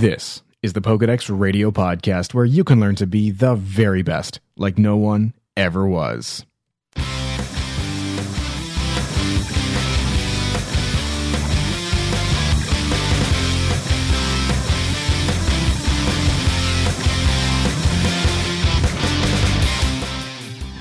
This 0.00 0.42
is 0.62 0.72
the 0.72 0.80
Pokedex 0.80 1.28
Radio 1.30 1.70
Podcast, 1.70 2.32
where 2.32 2.46
you 2.46 2.64
can 2.64 2.80
learn 2.80 2.94
to 2.94 3.06
be 3.06 3.30
the 3.30 3.54
very 3.54 4.00
best, 4.00 4.40
like 4.56 4.78
no 4.78 4.96
one 4.96 5.34
ever 5.58 5.86
was. 5.86 6.46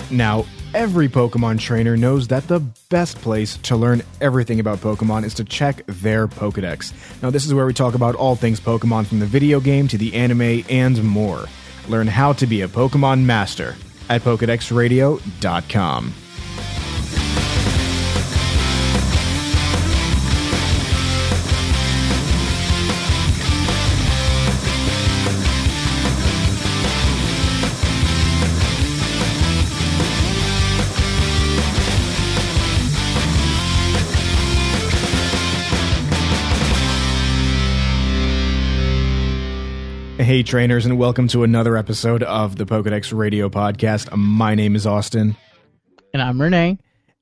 Now, 0.10 0.46
every 0.80 1.09
Pokemon 1.09 1.59
trainer 1.59 1.98
knows 1.98 2.30
that 2.30 2.48
the 2.48 2.61
best 2.88 3.18
place 3.18 3.57
to 3.57 3.75
learn 3.75 4.02
everything 4.21 4.61
about 4.61 4.79
Pokemon 4.79 5.25
is 5.25 5.34
to 5.34 5.43
check 5.43 5.86
their 5.88 6.25
Pokedex. 6.25 6.93
Now, 7.21 7.29
this 7.29 7.46
is 7.46 7.54
where 7.54 7.66
we 7.66 7.73
talk 7.73 7.96
about 7.96 8.16
all 8.16 8.38
things 8.38 8.61
Pokemon 8.61 9.05
from 9.05 9.20
the 9.20 9.25
video 9.25 9.60
game 9.60 9.89
to 9.89 9.97
the 9.97 10.15
anime 10.15 10.64
and 10.70 11.04
more. 11.04 11.47
Learn 11.89 12.07
how 12.07 12.32
to 12.32 12.47
be 12.47 12.61
a 12.61 12.70
Pokemon 12.70 13.25
master 13.25 13.75
at 14.07 14.21
PokedexRadio.com. 14.21 16.14
Hey, 40.30 40.44
trainers, 40.44 40.86
and 40.86 41.00
welcome 41.00 41.28
to 41.30 41.42
another 41.42 41.75
episode 41.75 42.22
of 42.22 42.56
the 42.56 42.64
Pokedex 42.64 43.12
Radio 43.17 43.50
Podcast. 43.50 44.16
My 44.16 44.54
name 44.54 44.76
is 44.76 44.86
Austin. 44.86 45.36
And 46.14 46.22
I'm 46.22 46.40
Renee. 46.40 46.78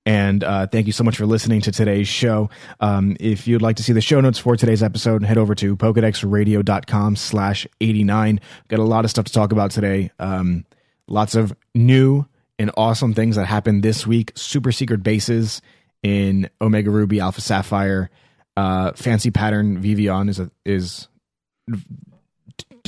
And 0.06 0.44
uh, 0.44 0.68
thank 0.68 0.88
you 0.88 0.92
so 0.92 1.06
much 1.06 1.16
for 1.16 1.26
listening 1.26 1.62
to 1.62 1.72
today's 1.72 2.09
show. 2.09 2.50
Um, 2.82 3.16
if 3.22 3.48
you'd 3.48 3.62
like 3.62 3.78
to 3.78 3.84
see 3.84 3.94
the 3.94 4.02
show 4.02 4.20
notes 4.20 4.40
for 4.40 4.58
today's 4.58 4.84
episode, 4.84 5.23
head 5.23 5.38
over 5.38 5.56
to 5.56 5.78
pokedexradio.com 5.78 7.16
slash 7.16 7.66
89. 7.80 8.42
Got 8.67 8.80
a 8.80 8.84
lot 8.84 9.06
of 9.06 9.12
stuff 9.12 9.23
to 9.23 9.32
talk 9.32 9.54
about 9.54 9.72
today. 9.72 10.12
Um, 10.20 10.66
lots 11.08 11.34
of 11.34 11.56
new 11.73 12.26
and 12.60 12.72
awesome 12.76 13.14
things 13.14 13.38
that 13.38 13.45
happened 13.45 13.84
this 13.84 14.06
week. 14.06 14.34
Super 14.36 14.73
secret 14.73 15.02
bases 15.02 15.62
in 16.04 16.50
Omega 16.60 16.89
Ruby, 16.89 17.22
Alpha 17.22 17.39
Sapphire. 17.39 18.10
Uh, 18.58 18.92
fancy 18.98 19.32
pattern 19.32 19.80
Vivillon 19.80 20.28
is 20.28 20.39
a, 20.39 20.52
is 20.66 21.08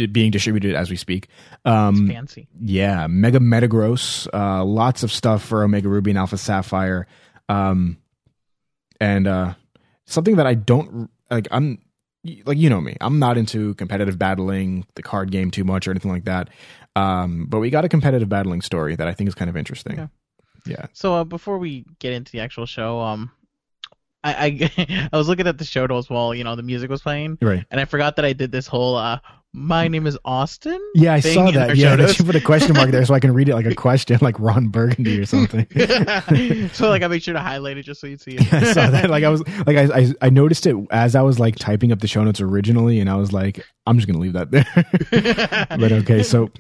being 0.08 0.31
distributed 0.31 0.75
as 0.75 0.89
we 0.89 0.95
speak. 0.95 1.28
Um, 1.66 2.08
Fancy. 2.08 2.47
yeah, 2.61 3.08
Mega 3.08 3.39
Metagross, 3.39 4.28
uh, 4.33 4.64
lots 4.64 5.03
of 5.03 5.11
stuff 5.11 5.44
for 5.44 5.64
Omega 5.64 5.88
Ruby 5.89 6.11
and 6.11 6.17
Alpha 6.17 6.38
Sapphire, 6.38 7.08
um, 7.50 7.97
and 9.00 9.28
uh, 9.28 9.53
something 10.06 10.38
that 10.38 10.47
I 10.47 10.53
don't 10.56 11.09
like. 11.30 11.47
I'm 11.52 11.80
like 12.45 12.58
you 12.58 12.69
know 12.69 12.81
me. 12.81 12.97
I'm 13.02 13.19
not 13.19 13.38
into 13.38 13.73
competitive 13.75 14.17
battling, 14.19 14.86
the 14.95 15.03
card 15.03 15.31
game 15.31 15.52
too 15.52 15.64
much 15.64 15.88
or 15.88 15.91
anything 15.91 16.11
like 16.11 16.25
that. 16.25 16.50
Um, 16.95 17.45
but 17.47 17.59
we 17.59 17.69
got 17.69 17.86
a 17.86 17.89
competitive 17.89 18.28
battling 18.30 18.61
story 18.61 18.95
that 18.95 19.08
I 19.08 19.13
think 19.13 19.28
is 19.28 19.36
kind 19.36 19.50
of 19.50 19.56
interesting. 19.56 19.94
Okay. 20.00 20.09
Yeah. 20.66 20.88
So 20.94 21.13
uh, 21.16 21.23
before 21.23 21.58
we 21.58 21.86
get 22.00 22.11
into 22.13 22.31
the 22.34 22.41
actual 22.41 22.66
show, 22.66 23.00
um, 23.00 23.31
I, 24.23 24.34
I 24.78 25.09
I 25.13 25.17
was 25.17 25.30
looking 25.30 25.47
at 25.47 25.58
the 25.58 25.63
show 25.63 25.86
notes 25.86 26.09
while 26.09 26.36
you 26.36 26.44
know 26.44 26.56
the 26.58 26.63
music 26.63 26.89
was 26.89 27.02
playing, 27.02 27.38
Right. 27.41 27.66
and 27.72 27.80
I 27.80 27.86
forgot 27.86 28.17
that 28.17 28.25
I 28.25 28.34
did 28.34 28.52
this 28.52 28.67
whole 28.67 28.95
uh, 28.97 29.19
my 29.53 29.88
name 29.88 30.05
is 30.05 30.17
Austin. 30.23 30.80
Yeah, 30.94 31.14
I 31.14 31.19
saw 31.22 31.50
that. 31.52 31.75
Yeah, 31.75 31.95
notes. 31.95 32.19
you 32.19 32.25
put 32.25 32.36
a 32.36 32.42
question 32.42 32.75
mark 32.75 32.92
there 32.92 33.03
so 33.03 33.16
I 33.16 33.19
can 33.19 33.33
read 33.33 33.50
it 33.50 33.56
like 33.56 33.66
a 33.66 33.73
question, 33.89 34.19
like 34.22 34.39
Ron 34.39 34.67
Burgundy 34.67 35.19
or 35.19 35.25
something. 35.25 35.66
so 36.73 36.90
like 36.90 37.01
I 37.01 37.07
made 37.07 37.23
sure 37.23 37.34
to 37.34 37.40
highlight 37.40 37.78
it 37.78 37.84
just 37.84 38.00
so 38.00 38.07
you'd 38.07 38.22
see 38.22 38.35
it. 38.35 38.53
I 38.53 38.73
saw 38.73 38.90
that. 38.91 39.09
Like 39.09 39.23
I 39.23 39.29
was 39.29 39.46
like 39.66 39.78
I, 39.78 40.01
I 40.01 40.13
I 40.22 40.29
noticed 40.29 40.68
it 40.68 40.75
as 40.91 41.16
I 41.16 41.22
was 41.22 41.40
like 41.40 41.56
typing 41.56 41.91
up 41.91 42.00
the 42.00 42.07
show 42.07 42.23
notes 42.23 42.41
originally, 42.41 43.00
and 43.00 43.09
I 43.09 43.16
was 43.16 43.34
like, 43.34 43.66
I'm 43.88 43.97
just 43.97 44.07
gonna 44.07 44.19
leave 44.19 44.34
that 44.34 44.51
there. 44.51 45.68
but 45.79 45.91
okay, 45.91 46.22
so 46.22 46.52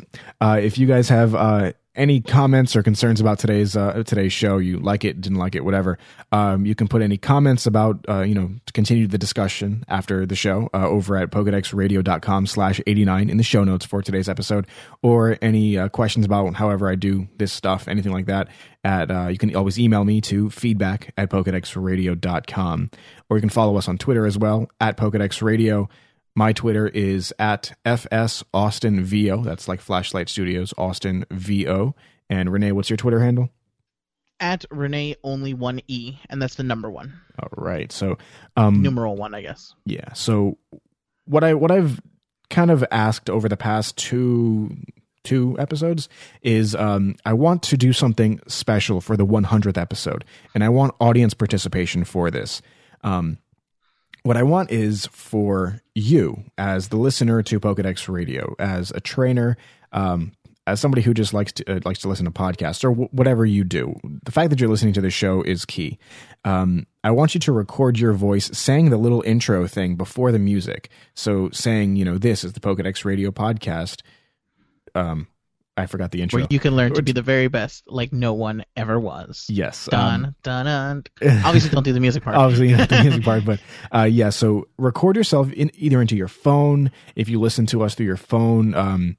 uh, 0.41 0.59
if 0.61 0.77
you 0.79 0.87
guys 0.87 1.09
have 1.09 1.35
uh, 1.35 1.73
any 1.95 2.21
comments 2.21 2.75
or 2.75 2.83
concerns 2.83 3.19
about 3.19 3.39
today's 3.39 3.75
uh, 3.75 4.03
today's 4.05 4.31
show, 4.31 4.57
you 4.57 4.79
like 4.79 5.03
it, 5.03 5.19
didn't 5.19 5.37
like 5.37 5.55
it, 5.55 5.65
whatever, 5.65 5.97
um, 6.31 6.65
you 6.65 6.75
can 6.75 6.87
put 6.87 7.01
any 7.01 7.17
comments 7.17 7.65
about 7.65 8.05
uh, 8.07 8.21
you 8.21 8.35
know 8.35 8.51
to 8.65 8.73
continue 8.73 9.07
the 9.07 9.17
discussion 9.17 9.83
after 9.87 10.25
the 10.25 10.35
show 10.35 10.69
uh, 10.73 10.87
over 10.87 11.17
at 11.17 11.31
pokedexradio.com 11.31 12.47
slash 12.47 12.79
89 12.85 13.29
in 13.29 13.37
the 13.37 13.43
show 13.43 13.63
notes 13.63 13.85
for 13.85 14.01
today's 14.01 14.29
episode 14.29 14.67
or 15.01 15.37
any 15.41 15.77
uh, 15.77 15.89
questions 15.89 16.25
about 16.25 16.53
however 16.55 16.89
I 16.89 16.95
do 16.95 17.27
this 17.37 17.51
stuff, 17.51 17.87
anything 17.87 18.13
like 18.13 18.27
that. 18.27 18.49
At 18.83 19.11
uh, 19.11 19.27
you 19.27 19.37
can 19.37 19.53
always 19.55 19.77
email 19.77 20.05
me 20.05 20.21
to 20.21 20.49
feedback 20.49 21.13
at 21.17 21.29
pokedexradio.com 21.29 22.91
or 23.29 23.37
you 23.37 23.41
can 23.41 23.49
follow 23.49 23.77
us 23.77 23.89
on 23.89 23.97
Twitter 23.97 24.25
as 24.25 24.37
well 24.37 24.69
at 24.79 24.95
pokedexradio. 24.95 25.89
My 26.39 26.53
Twitter 26.53 26.87
is 26.87 27.33
at 27.37 27.77
FS 27.83 28.45
Austin 28.53 29.03
VO. 29.03 29.43
That's 29.43 29.67
like 29.67 29.81
Flashlight 29.81 30.29
Studios, 30.29 30.73
Austin 30.77 31.25
VO. 31.29 31.95
And 32.29 32.49
Renee, 32.49 32.71
what's 32.71 32.89
your 32.89 32.95
Twitter 32.95 33.19
handle? 33.19 33.49
At 34.39 34.63
Renee 34.71 35.17
only 35.21 35.53
one 35.53 35.81
e, 35.89 36.15
and 36.29 36.41
that's 36.41 36.55
the 36.55 36.63
number 36.63 36.89
one, 36.89 37.11
All 37.43 37.49
right. 37.57 37.91
So, 37.91 38.17
um, 38.55 38.81
numeral 38.81 39.17
one, 39.17 39.35
I 39.35 39.41
guess. 39.41 39.75
yeah. 39.83 40.13
So, 40.13 40.57
what 41.25 41.43
I 41.43 41.55
what 41.55 41.71
I've 41.71 41.99
kind 42.49 42.71
of 42.71 42.85
asked 42.89 43.29
over 43.29 43.49
the 43.49 43.57
past 43.57 43.97
two 43.97 44.77
two 45.25 45.57
episodes 45.59 46.07
is 46.41 46.73
um, 46.73 47.15
I 47.25 47.33
want 47.33 47.63
to 47.63 47.75
do 47.75 47.91
something 47.91 48.39
special 48.47 49.01
for 49.01 49.17
the 49.17 49.25
100th 49.25 49.77
episode, 49.77 50.23
and 50.55 50.63
I 50.63 50.69
want 50.69 50.95
audience 51.01 51.33
participation 51.33 52.05
for 52.05 52.31
this. 52.31 52.61
Um, 53.03 53.39
what 54.23 54.37
I 54.37 54.43
want 54.43 54.71
is 54.71 55.07
for 55.07 55.81
you, 55.95 56.43
as 56.57 56.89
the 56.89 56.97
listener 56.97 57.41
to 57.43 57.59
Pokedex 57.59 58.07
Radio, 58.07 58.55
as 58.59 58.91
a 58.91 58.99
trainer, 58.99 59.57
um, 59.91 60.33
as 60.67 60.79
somebody 60.79 61.01
who 61.01 61.13
just 61.13 61.33
likes 61.33 61.51
to 61.53 61.77
uh, 61.77 61.79
likes 61.83 61.99
to 61.99 62.07
listen 62.07 62.25
to 62.25 62.31
podcasts 62.31 62.83
or 62.83 62.89
w- 62.89 63.09
whatever 63.11 63.45
you 63.45 63.63
do, 63.63 63.95
the 64.23 64.31
fact 64.31 64.49
that 64.49 64.59
you're 64.59 64.69
listening 64.69 64.93
to 64.93 65.01
the 65.01 65.09
show 65.09 65.41
is 65.41 65.65
key. 65.65 65.97
Um, 66.45 66.85
I 67.03 67.11
want 67.11 67.33
you 67.33 67.39
to 67.41 67.51
record 67.51 67.97
your 67.97 68.13
voice 68.13 68.49
saying 68.57 68.89
the 68.89 68.97
little 68.97 69.23
intro 69.23 69.67
thing 69.67 69.95
before 69.95 70.31
the 70.31 70.39
music. 70.39 70.89
So 71.15 71.49
saying, 71.51 71.95
you 71.95 72.05
know, 72.05 72.17
this 72.17 72.43
is 72.43 72.53
the 72.53 72.59
Pokedex 72.59 73.03
Radio 73.03 73.31
podcast. 73.31 74.01
Um, 74.93 75.27
I 75.79 75.85
forgot 75.87 76.11
the 76.11 76.21
intro. 76.21 76.39
Where 76.39 76.47
you 76.49 76.59
can 76.59 76.75
learn 76.75 76.93
to 76.93 77.01
be 77.01 77.11
the 77.11 77.21
very 77.21 77.47
best, 77.47 77.83
like 77.87 78.13
no 78.13 78.33
one 78.33 78.63
ever 78.75 78.99
was. 78.99 79.45
yes. 79.49 79.87
Dun 79.89 80.25
um, 80.25 80.35
dun 80.43 80.65
dun. 80.65 81.03
Obviously, 81.45 81.69
don't 81.71 81.83
do 81.83 81.93
the 81.93 81.99
music 81.99 82.23
part. 82.23 82.35
Obviously, 82.35 82.71
not 82.73 82.89
the 82.89 83.01
music 83.01 83.23
part, 83.23 83.45
but 83.51 83.59
uh, 83.91 84.03
yeah. 84.03 84.29
So 84.29 84.67
record 84.77 85.15
yourself 85.15 85.51
in 85.53 85.71
either 85.75 86.01
into 86.01 86.15
your 86.15 86.27
phone. 86.27 86.91
If 87.15 87.29
you 87.29 87.39
listen 87.39 87.65
to 87.67 87.83
us 87.83 87.95
through 87.95 88.07
your 88.07 88.17
phone, 88.17 88.73
um, 88.75 89.17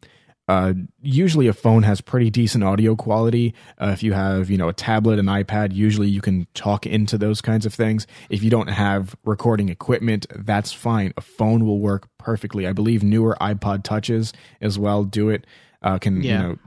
uh, 0.50 0.72
usually 1.00 1.46
a 1.46 1.52
phone 1.52 1.84
has 1.84 2.00
pretty 2.00 2.28
decent 2.28 2.64
audio 2.64 2.96
quality. 2.96 3.54
Uh, 3.80 3.90
if 3.92 4.02
you 4.02 4.12
have, 4.12 4.50
you 4.50 4.56
know, 4.58 4.68
a 4.68 4.72
tablet, 4.72 5.20
an 5.20 5.26
iPad, 5.26 5.72
usually 5.72 6.08
you 6.08 6.20
can 6.20 6.44
talk 6.54 6.86
into 6.86 7.16
those 7.16 7.40
kinds 7.40 7.64
of 7.64 7.72
things. 7.72 8.04
If 8.30 8.42
you 8.42 8.50
don't 8.50 8.66
have 8.66 9.14
recording 9.24 9.68
equipment, 9.68 10.26
that's 10.34 10.72
fine. 10.72 11.12
A 11.16 11.20
phone 11.20 11.64
will 11.64 11.78
work 11.78 12.08
perfectly. 12.18 12.66
I 12.66 12.72
believe 12.72 13.04
newer 13.04 13.36
iPod 13.40 13.84
touches 13.84 14.32
as 14.60 14.76
well 14.76 15.04
do 15.04 15.28
it. 15.28 15.46
Uh, 15.82 15.98
can 15.98 16.22
you 16.22 16.36
know 16.36 16.58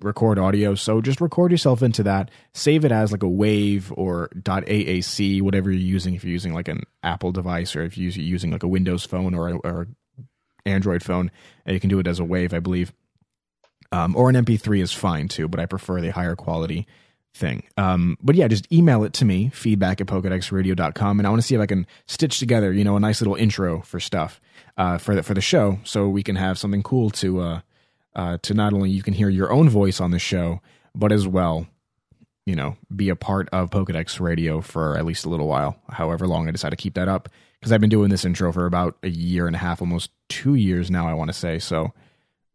record 0.00 0.38
audio. 0.38 0.74
So 0.74 1.00
just 1.00 1.20
record 1.20 1.50
yourself 1.50 1.82
into 1.82 2.02
that. 2.04 2.30
Save 2.54 2.84
it 2.84 2.92
as 2.92 3.12
like 3.12 3.22
a 3.22 3.28
wave 3.28 3.92
or 3.96 4.28
.aac, 4.44 5.42
whatever 5.42 5.70
you're 5.70 5.80
using. 5.80 6.14
If 6.14 6.24
you're 6.24 6.32
using 6.32 6.54
like 6.54 6.68
an 6.68 6.84
Apple 7.02 7.32
device 7.32 7.74
or 7.74 7.82
if 7.82 7.98
you're 7.98 8.12
using 8.12 8.50
like 8.50 8.62
a 8.62 8.68
Windows 8.68 9.04
phone 9.04 9.34
or 9.34 9.48
a, 9.48 9.56
or 9.58 9.88
Android 10.64 11.02
phone, 11.02 11.30
uh, 11.68 11.72
you 11.72 11.80
can 11.80 11.90
do 11.90 11.98
it 11.98 12.06
as 12.06 12.20
a 12.20 12.24
wave, 12.24 12.54
I 12.54 12.60
believe. 12.60 12.92
Um, 13.90 14.14
or 14.16 14.28
an 14.28 14.36
MP3 14.36 14.82
is 14.82 14.92
fine 14.92 15.28
too, 15.28 15.48
but 15.48 15.60
I 15.60 15.66
prefer 15.66 16.00
the 16.00 16.10
higher 16.10 16.36
quality 16.36 16.86
thing. 17.34 17.64
Um, 17.76 18.18
but 18.20 18.34
yeah, 18.34 18.46
just 18.48 18.70
email 18.72 19.02
it 19.04 19.14
to 19.14 19.24
me, 19.24 19.50
feedback 19.54 20.00
at 20.00 20.06
pokedexradio.com, 20.06 21.20
and 21.20 21.26
I 21.26 21.30
want 21.30 21.40
to 21.40 21.46
see 21.46 21.54
if 21.54 21.60
I 21.60 21.66
can 21.66 21.86
stitch 22.06 22.38
together, 22.38 22.72
you 22.72 22.84
know, 22.84 22.96
a 22.96 23.00
nice 23.00 23.20
little 23.20 23.34
intro 23.34 23.80
for 23.80 23.98
stuff 23.98 24.40
uh, 24.76 24.98
for 24.98 25.14
the 25.14 25.22
for 25.22 25.32
the 25.32 25.40
show, 25.40 25.78
so 25.84 26.08
we 26.08 26.22
can 26.22 26.36
have 26.36 26.58
something 26.58 26.82
cool 26.82 27.08
to 27.10 27.40
uh, 27.40 27.60
uh, 28.18 28.36
to 28.42 28.52
not 28.52 28.74
only 28.74 28.90
you 28.90 29.02
can 29.02 29.14
hear 29.14 29.28
your 29.30 29.50
own 29.50 29.70
voice 29.70 30.00
on 30.00 30.10
the 30.10 30.18
show, 30.18 30.60
but 30.94 31.12
as 31.12 31.26
well, 31.26 31.66
you 32.44 32.56
know, 32.56 32.76
be 32.94 33.08
a 33.08 33.16
part 33.16 33.48
of 33.52 33.70
Pokedex 33.70 34.20
Radio 34.20 34.60
for 34.60 34.98
at 34.98 35.06
least 35.06 35.24
a 35.24 35.28
little 35.28 35.46
while, 35.48 35.80
however 35.88 36.26
long 36.26 36.48
I 36.48 36.50
decide 36.50 36.70
to 36.70 36.76
keep 36.76 36.94
that 36.94 37.08
up. 37.08 37.28
Because 37.60 37.72
I've 37.72 37.80
been 37.80 37.90
doing 37.90 38.10
this 38.10 38.24
intro 38.24 38.52
for 38.52 38.66
about 38.66 38.96
a 39.02 39.08
year 39.08 39.46
and 39.46 39.56
a 39.56 39.58
half, 39.58 39.80
almost 39.80 40.10
two 40.28 40.54
years 40.54 40.90
now, 40.90 41.08
I 41.08 41.14
want 41.14 41.28
to 41.28 41.34
say. 41.34 41.58
So 41.58 41.92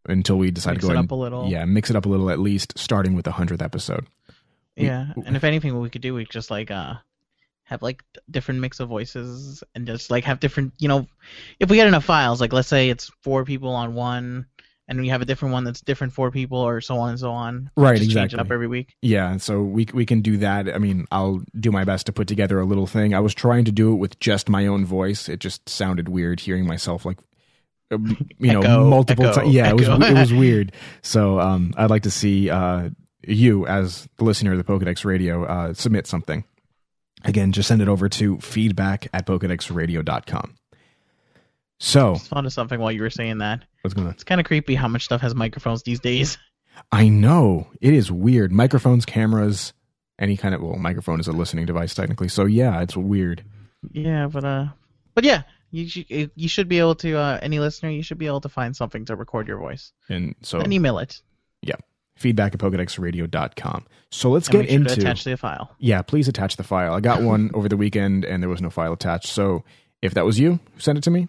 until 0.06 0.38
we 0.38 0.52
decide 0.52 0.74
Mix 0.76 0.86
to 0.88 0.94
go 0.94 1.00
up 1.00 1.12
a 1.12 1.16
little. 1.16 1.48
yeah, 1.50 1.66
mix 1.66 1.90
it 1.90 1.96
up 1.96 2.06
a 2.06 2.10
little 2.10 2.30
at 2.30 2.40
least, 2.40 2.78
starting 2.78 3.16
with 3.16 3.26
the 3.26 3.32
hundredth 3.32 3.62
episode. 3.62 4.06
we- 4.78 4.86
yeah, 4.86 5.14
and 5.26 5.36
if 5.36 5.44
anything, 5.44 5.74
what 5.74 5.82
we 5.82 5.90
could 5.90 6.02
do, 6.02 6.14
we 6.14 6.26
could 6.26 6.34
just 6.34 6.52
like 6.52 6.72
uh 6.72 6.96
have 7.66 7.82
like 7.82 8.04
different 8.30 8.60
mix 8.60 8.80
of 8.82 8.90
voices 8.90 9.64
and 9.74 9.88
just 9.88 10.12
like 10.12 10.26
have 10.26 10.40
different, 10.42 10.74
you 10.80 10.88
know, 10.90 11.08
if 11.60 11.70
we 11.70 11.78
get 11.78 11.88
enough 11.88 12.04
files, 12.04 12.42
like 12.42 12.52
let's 12.52 12.68
say 12.68 12.90
it's 12.90 13.10
four 13.22 13.46
people 13.46 13.70
on 13.70 13.94
one, 13.96 14.46
and 14.88 15.00
we 15.00 15.10
have 15.10 15.22
a 15.22 15.26
different 15.26 15.54
one 15.54 15.64
that's 15.64 15.82
different 15.82 16.14
for 16.14 16.32
people, 16.32 16.58
or 16.58 16.82
so 16.82 16.98
on 16.98 17.12
and 17.12 17.20
so 17.20 17.32
on. 17.32 17.72
Right, 17.76 17.98
just 17.98 18.10
Change 18.10 18.12
exactly. 18.12 18.38
it 18.38 18.42
up 18.42 18.52
every 18.52 18.68
week. 18.68 18.96
Yeah, 19.02 19.38
so 19.38 19.62
we 19.62 19.88
we 19.94 20.06
can 20.06 20.22
do 20.22 20.38
that. 20.38 20.74
I 20.74 20.78
mean, 20.78 21.06
I'll 21.12 21.42
do 21.60 21.72
my 21.72 21.84
best 21.84 22.06
to 22.08 22.14
put 22.14 22.28
together 22.28 22.60
a 22.60 22.66
little 22.66 22.88
thing. 22.88 23.14
I 23.14 23.20
was 23.20 23.34
trying 23.34 23.66
to 23.66 23.72
do 23.72 23.94
it 23.94 23.96
with 23.96 24.20
just 24.20 24.50
my 24.50 24.68
own 24.68 24.86
voice. 24.86 25.30
It 25.30 25.40
just 25.40 25.68
sounded 25.70 26.10
weird 26.10 26.40
hearing 26.40 26.68
myself 26.68 27.06
like 27.06 27.18
um, 27.92 28.28
you 28.40 28.52
know 28.52 28.62
Echo, 28.62 28.90
multiple 28.90 29.32
times. 29.32 29.54
Yeah, 29.54 29.70
it 29.70 29.76
was 29.76 29.88
it 29.88 30.14
was 30.14 30.34
weird. 30.34 30.74
So 31.02 31.40
um, 31.40 31.74
I'd 31.78 31.90
like 31.90 32.04
to 32.04 32.12
see 32.12 32.50
uh, 32.50 32.90
you 33.26 33.66
as 33.68 34.08
the 34.18 34.24
listener 34.24 34.52
of 34.52 34.58
the 34.58 34.64
Pokedex 34.64 35.06
Radio 35.06 35.46
uh, 35.46 35.74
submit 35.74 36.08
something. 36.08 36.44
Again, 37.26 37.54
just 37.54 37.70
send 37.70 37.82
it 37.82 37.88
over 37.88 38.10
to 38.10 38.38
feedback 38.40 39.08
at 39.14 39.26
pokedexradio.com. 39.26 40.56
So 41.80 42.16
Just 42.16 42.28
thought 42.28 42.46
of 42.46 42.54
something 42.54 42.80
while 42.80 42.92
you 42.92 43.02
were 43.02 43.10
saying 43.10 43.38
that. 43.40 43.64
What's 43.84 43.94
going 43.94 44.08
on? 44.08 44.14
It's 44.14 44.24
kind 44.24 44.42
of 44.42 44.48
creepy 44.48 44.76
how 44.76 44.88
much 44.88 45.06
stuff 45.06 45.22
has 45.22 45.36
microphones 45.36 45.84
these 45.84 46.00
days. 46.00 46.38
I 46.92 47.08
know 47.08 47.68
it 47.82 47.94
is 47.94 48.12
weird. 48.12 48.52
Microphones, 48.52 49.06
cameras, 49.06 49.74
any 50.18 50.38
kind 50.38 50.56
of 50.56 50.62
well, 50.62 50.78
microphone 50.78 51.20
is 51.20 51.28
a 51.28 51.32
listening 51.32 51.66
device 51.66 51.94
technically. 51.94 52.30
So 52.30 52.46
yeah, 52.46 52.82
it's 52.82 52.98
weird. 52.98 53.44
Yeah, 53.92 54.28
but 54.28 54.44
uh, 54.44 54.68
but 55.14 55.24
yeah, 55.24 55.44
you 55.72 55.88
should 55.88 56.32
you 56.36 56.48
should 56.48 56.68
be 56.68 56.80
able 56.80 56.96
to 56.96 57.16
uh, 57.16 57.40
any 57.42 57.60
listener, 57.60 57.90
you 57.90 58.04
should 58.04 58.18
be 58.18 58.28
able 58.28 58.42
to 58.42 58.50
find 58.50 58.76
something 58.76 59.06
to 59.06 59.16
record 59.16 59.48
your 59.48 59.58
voice 59.58 59.92
And 60.10 60.36
so 60.42 60.60
and 60.60 60.72
email 60.74 60.98
it. 61.00 61.22
Yeah. 61.62 61.76
Feedback 62.16 62.54
at 62.54 62.60
pokedexradio.com. 62.60 63.86
So 64.12 64.30
let's 64.30 64.48
and 64.48 64.62
get 64.62 64.70
into 64.70 64.96
to 64.96 65.02
attach 65.02 65.24
the 65.24 65.36
file. 65.36 65.76
Yeah, 65.80 66.04
please 66.04 66.28
attach 66.28 66.58
the 66.58 66.64
file. 66.64 66.94
I 66.94 67.00
got 67.00 67.24
one 67.24 67.50
over 67.56 67.68
the 67.68 67.78
weekend 67.78 68.24
and 68.24 68.42
there 68.42 68.50
was 68.50 68.62
no 68.62 68.70
file 68.70 68.94
attached. 68.94 69.28
So 69.28 69.64
if 70.04 70.14
that 70.14 70.24
was 70.26 70.38
you 70.40 70.60
who 70.74 70.80
sent 70.80 71.00
it 71.00 71.04
to 71.06 71.12
me, 71.12 71.28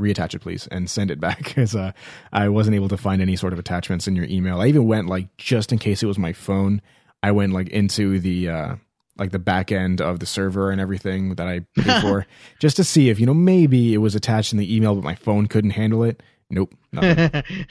reattach 0.00 0.34
it 0.34 0.40
please 0.40 0.66
and 0.68 0.88
send 0.90 1.10
it 1.10 1.20
back 1.20 1.38
because 1.44 1.76
uh, 1.76 1.92
I 2.32 2.48
wasn't 2.48 2.76
able 2.76 2.88
to 2.88 2.96
find 2.96 3.22
any 3.22 3.36
sort 3.36 3.52
of 3.52 3.58
attachments 3.58 4.08
in 4.08 4.16
your 4.16 4.26
email. 4.26 4.60
I 4.60 4.66
even 4.66 4.86
went 4.86 5.08
like 5.08 5.36
just 5.36 5.72
in 5.72 5.78
case 5.78 6.02
it 6.02 6.06
was 6.06 6.18
my 6.18 6.32
phone. 6.32 6.82
I 7.22 7.32
went 7.32 7.52
like 7.52 7.68
into 7.68 8.18
the 8.18 8.48
uh, 8.48 8.74
like 9.18 9.30
the 9.30 9.38
back 9.38 9.70
end 9.70 10.00
of 10.00 10.18
the 10.20 10.26
server 10.26 10.70
and 10.70 10.80
everything 10.80 11.34
that 11.34 11.46
I 11.46 11.60
paid 11.76 12.00
for 12.00 12.26
just 12.58 12.76
to 12.76 12.84
see 12.84 13.10
if 13.10 13.20
you 13.20 13.26
know 13.26 13.34
maybe 13.34 13.94
it 13.94 13.98
was 13.98 14.14
attached 14.14 14.52
in 14.52 14.58
the 14.58 14.74
email 14.74 14.94
but 14.94 15.04
my 15.04 15.14
phone 15.14 15.46
couldn't 15.46 15.70
handle 15.70 16.02
it. 16.02 16.22
Nope, 16.48 16.74
nothing. 16.92 17.42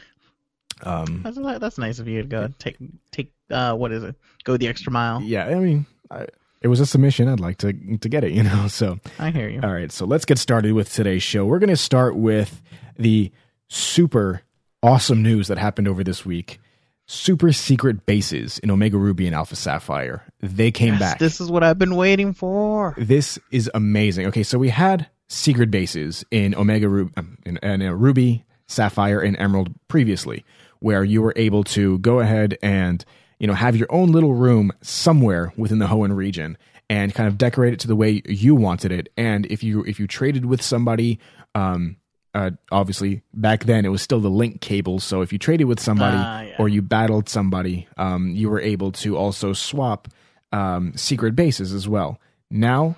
Um, 0.82 1.22
that's 1.24 1.38
that's 1.60 1.78
nice 1.78 2.00
of 2.00 2.08
you 2.08 2.22
to 2.22 2.28
go 2.28 2.48
take 2.58 2.78
take 3.12 3.34
uh 3.52 3.74
what 3.76 3.92
is 3.92 4.04
it? 4.04 4.16
Go 4.46 4.56
the 4.56 4.68
extra 4.68 4.92
mile. 4.92 5.22
yeah, 5.22 5.46
I 5.48 5.56
mean, 5.56 5.86
I, 6.10 6.28
it 6.62 6.68
was 6.68 6.80
a 6.80 6.86
submission. 6.86 7.28
I'd 7.28 7.40
like 7.40 7.58
to 7.60 7.74
to 7.74 8.10
get 8.10 8.24
it, 8.24 8.32
you 8.32 8.44
know. 8.44 8.68
So 8.70 9.00
I 9.18 9.32
hear 9.32 9.50
you. 9.50 9.62
All 9.64 9.72
right, 9.74 9.92
so 9.92 10.06
let's 10.06 10.26
get 10.26 10.38
started 10.38 10.74
with 10.74 10.92
today's 10.94 11.24
show. 11.24 11.46
We're 11.46 11.60
going 11.60 11.70
to 11.70 11.78
start 11.78 12.16
with 12.16 12.62
the 12.98 13.32
super 13.70 14.42
awesome 14.84 15.22
news 15.24 15.48
that 15.48 15.58
happened 15.58 15.88
over 15.88 16.04
this 16.04 16.26
week. 16.26 16.60
Super 17.06 17.52
secret 17.52 18.06
bases 18.06 18.60
in 18.60 18.70
Omega 18.70 18.98
Ruby 18.98 19.26
and 19.26 19.36
Alpha 19.36 19.56
Sapphire. 19.56 20.24
They 20.42 20.70
came 20.72 20.94
Yes, 20.94 21.00
back. 21.00 21.20
This 21.20 21.42
is 21.42 21.50
what 21.50 21.64
I've 21.64 21.80
been 21.80 21.96
waiting 21.96 22.34
for. 22.34 22.94
This 22.98 23.40
is 23.52 23.70
amazing. 23.74 24.28
Okay, 24.28 24.44
so 24.44 24.60
we 24.60 24.70
had 24.70 25.08
secret 25.28 25.72
bases 25.72 26.24
in 26.30 26.54
Omega 26.54 26.88
Ruby, 26.88 27.12
in, 27.48 27.58
in 27.58 27.82
uh, 27.82 27.94
Ruby, 27.94 28.46
Sapphire, 28.68 29.20
and 29.20 29.36
Emerald 29.40 29.74
previously, 29.88 30.46
where 30.80 31.04
you 31.04 31.22
were 31.24 31.34
able 31.36 31.64
to 31.64 31.98
go 32.00 32.20
ahead 32.20 32.58
and 32.62 33.04
you 33.40 33.48
know 33.48 33.54
have 33.54 33.76
your 33.76 33.88
own 33.92 34.12
little 34.12 34.34
room 34.34 34.72
somewhere 34.82 35.54
within 35.58 35.80
the 35.80 35.88
Hoenn 35.88 36.16
region 36.16 36.58
and 36.90 37.14
kind 37.14 37.28
of 37.28 37.38
decorate 37.38 37.74
it 37.74 37.80
to 37.82 37.88
the 37.88 37.96
way 37.96 38.22
you 38.28 38.56
wanted 38.56 38.92
it. 38.92 39.10
And 39.18 39.46
if 39.48 39.64
you 39.64 39.84
if 39.86 40.00
you 40.00 40.08
traded 40.08 40.46
with 40.46 40.62
somebody, 40.62 41.20
um, 41.56 41.98
uh, 42.34 42.52
obviously 42.72 43.22
back 43.34 43.64
then 43.66 43.86
it 43.86 43.90
was 43.90 44.02
still 44.02 44.20
the 44.20 44.30
link 44.30 44.62
cable. 44.62 45.00
So 45.00 45.22
if 45.22 45.32
you 45.34 45.40
traded 45.40 45.68
with 45.68 45.80
somebody 45.80 46.18
Ah, 46.20 46.42
yeah. 46.42 46.56
or 46.60 46.68
you 46.70 46.82
battled 46.82 47.30
somebody, 47.30 47.88
um, 47.98 48.30
you 48.30 48.50
were 48.50 48.60
able 48.62 48.92
to 48.94 49.18
also 49.18 49.54
swap 49.54 50.08
um, 50.52 50.94
secret 50.96 51.36
bases 51.36 51.74
as 51.74 51.88
well. 51.88 52.20
Now 52.52 52.96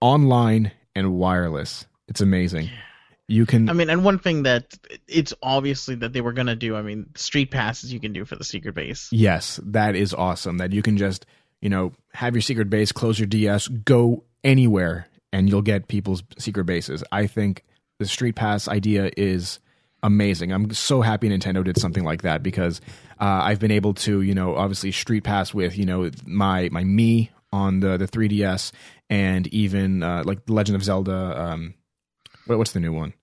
online 0.00 0.72
and 0.94 1.14
wireless. 1.14 1.86
It's 2.08 2.20
amazing. 2.20 2.68
You 3.28 3.46
can 3.46 3.68
I 3.68 3.72
mean, 3.72 3.88
and 3.88 4.04
one 4.04 4.18
thing 4.18 4.42
that 4.42 4.74
it's 5.08 5.32
obviously 5.42 5.94
that 5.96 6.12
they 6.12 6.20
were 6.20 6.32
gonna 6.32 6.56
do. 6.56 6.76
I 6.76 6.82
mean, 6.82 7.06
street 7.14 7.50
passes 7.50 7.92
you 7.92 8.00
can 8.00 8.12
do 8.12 8.24
for 8.24 8.36
the 8.36 8.44
secret 8.44 8.74
base. 8.74 9.08
yes, 9.12 9.60
that 9.64 9.94
is 9.94 10.12
awesome 10.12 10.58
that 10.58 10.72
you 10.72 10.82
can 10.82 10.98
just, 10.98 11.24
you 11.60 11.70
know, 11.70 11.92
have 12.12 12.34
your 12.34 12.42
secret 12.42 12.68
base, 12.68 12.92
close 12.92 13.18
your 13.18 13.26
DS, 13.26 13.68
go 13.68 14.24
anywhere 14.44 15.06
and 15.32 15.48
you'll 15.48 15.62
get 15.62 15.88
people's 15.88 16.22
secret 16.38 16.64
bases. 16.64 17.02
I 17.10 17.26
think 17.26 17.64
the 17.98 18.06
Street 18.06 18.34
Pass 18.34 18.68
idea 18.68 19.10
is 19.16 19.60
amazing. 20.02 20.52
I'm 20.52 20.72
so 20.74 21.00
happy 21.00 21.28
Nintendo 21.28 21.64
did 21.64 21.78
something 21.78 22.04
like 22.04 22.22
that 22.22 22.42
because 22.42 22.80
uh, 23.20 23.40
I've 23.44 23.60
been 23.60 23.70
able 23.70 23.94
to, 23.94 24.20
you 24.20 24.34
know, 24.34 24.56
obviously 24.56 24.92
Street 24.92 25.24
Pass 25.24 25.54
with, 25.54 25.78
you 25.78 25.86
know, 25.86 26.10
my 26.26 26.68
my 26.70 26.84
me 26.84 27.30
on 27.52 27.80
the 27.80 27.96
the 27.96 28.08
3DS 28.08 28.72
and 29.08 29.46
even 29.48 30.02
uh, 30.02 30.22
like 30.26 30.40
Legend 30.48 30.76
of 30.76 30.82
Zelda 30.82 31.40
um 31.40 31.74
what, 32.46 32.58
what's 32.58 32.72
the 32.72 32.80
new 32.80 32.92
one? 32.92 33.14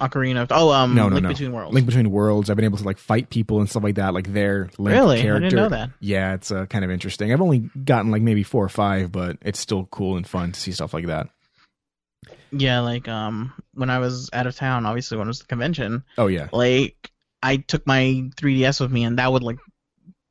Ocarina 0.00 0.42
of 0.42 0.48
oh 0.50 0.72
um 0.72 0.94
No, 0.94 1.08
no, 1.08 1.14
Link 1.14 1.22
no. 1.22 1.28
Between 1.28 1.52
Worlds. 1.52 1.72
Link 1.74 1.86
Between 1.86 2.10
Worlds. 2.10 2.50
I've 2.50 2.56
been 2.56 2.64
able 2.64 2.78
to 2.78 2.84
like 2.84 2.98
fight 2.98 3.30
people 3.30 3.60
and 3.60 3.70
stuff 3.70 3.84
like 3.84 3.94
that, 3.94 4.12
like 4.12 4.32
their 4.32 4.68
Link 4.76 4.96
really? 4.96 5.20
character. 5.22 5.46
I 5.46 5.50
didn't 5.50 5.62
know 5.62 5.68
that. 5.68 5.90
Yeah, 6.00 6.34
it's 6.34 6.50
uh, 6.50 6.66
kind 6.66 6.84
of 6.84 6.90
interesting. 6.90 7.32
I've 7.32 7.40
only 7.40 7.70
gotten 7.84 8.10
like 8.10 8.22
maybe 8.22 8.42
four 8.42 8.64
or 8.64 8.68
five, 8.68 9.12
but 9.12 9.38
it's 9.42 9.60
still 9.60 9.86
cool 9.86 10.16
and 10.16 10.26
fun 10.26 10.50
to 10.52 10.58
see 10.60 10.72
stuff 10.72 10.94
like 10.94 11.06
that. 11.06 11.28
Yeah, 12.50 12.80
like 12.80 13.06
um 13.08 13.52
when 13.74 13.88
I 13.90 13.98
was 14.00 14.30
out 14.32 14.46
of 14.48 14.56
town, 14.56 14.84
obviously 14.86 15.16
when 15.18 15.28
it 15.28 15.30
was 15.30 15.40
the 15.40 15.46
convention, 15.46 16.02
Oh 16.18 16.26
yeah, 16.26 16.48
like 16.52 17.10
I 17.42 17.58
took 17.58 17.86
my 17.86 18.30
3DS 18.36 18.80
with 18.80 18.90
me 18.90 19.04
and 19.04 19.18
that 19.18 19.30
would 19.30 19.42
like 19.42 19.58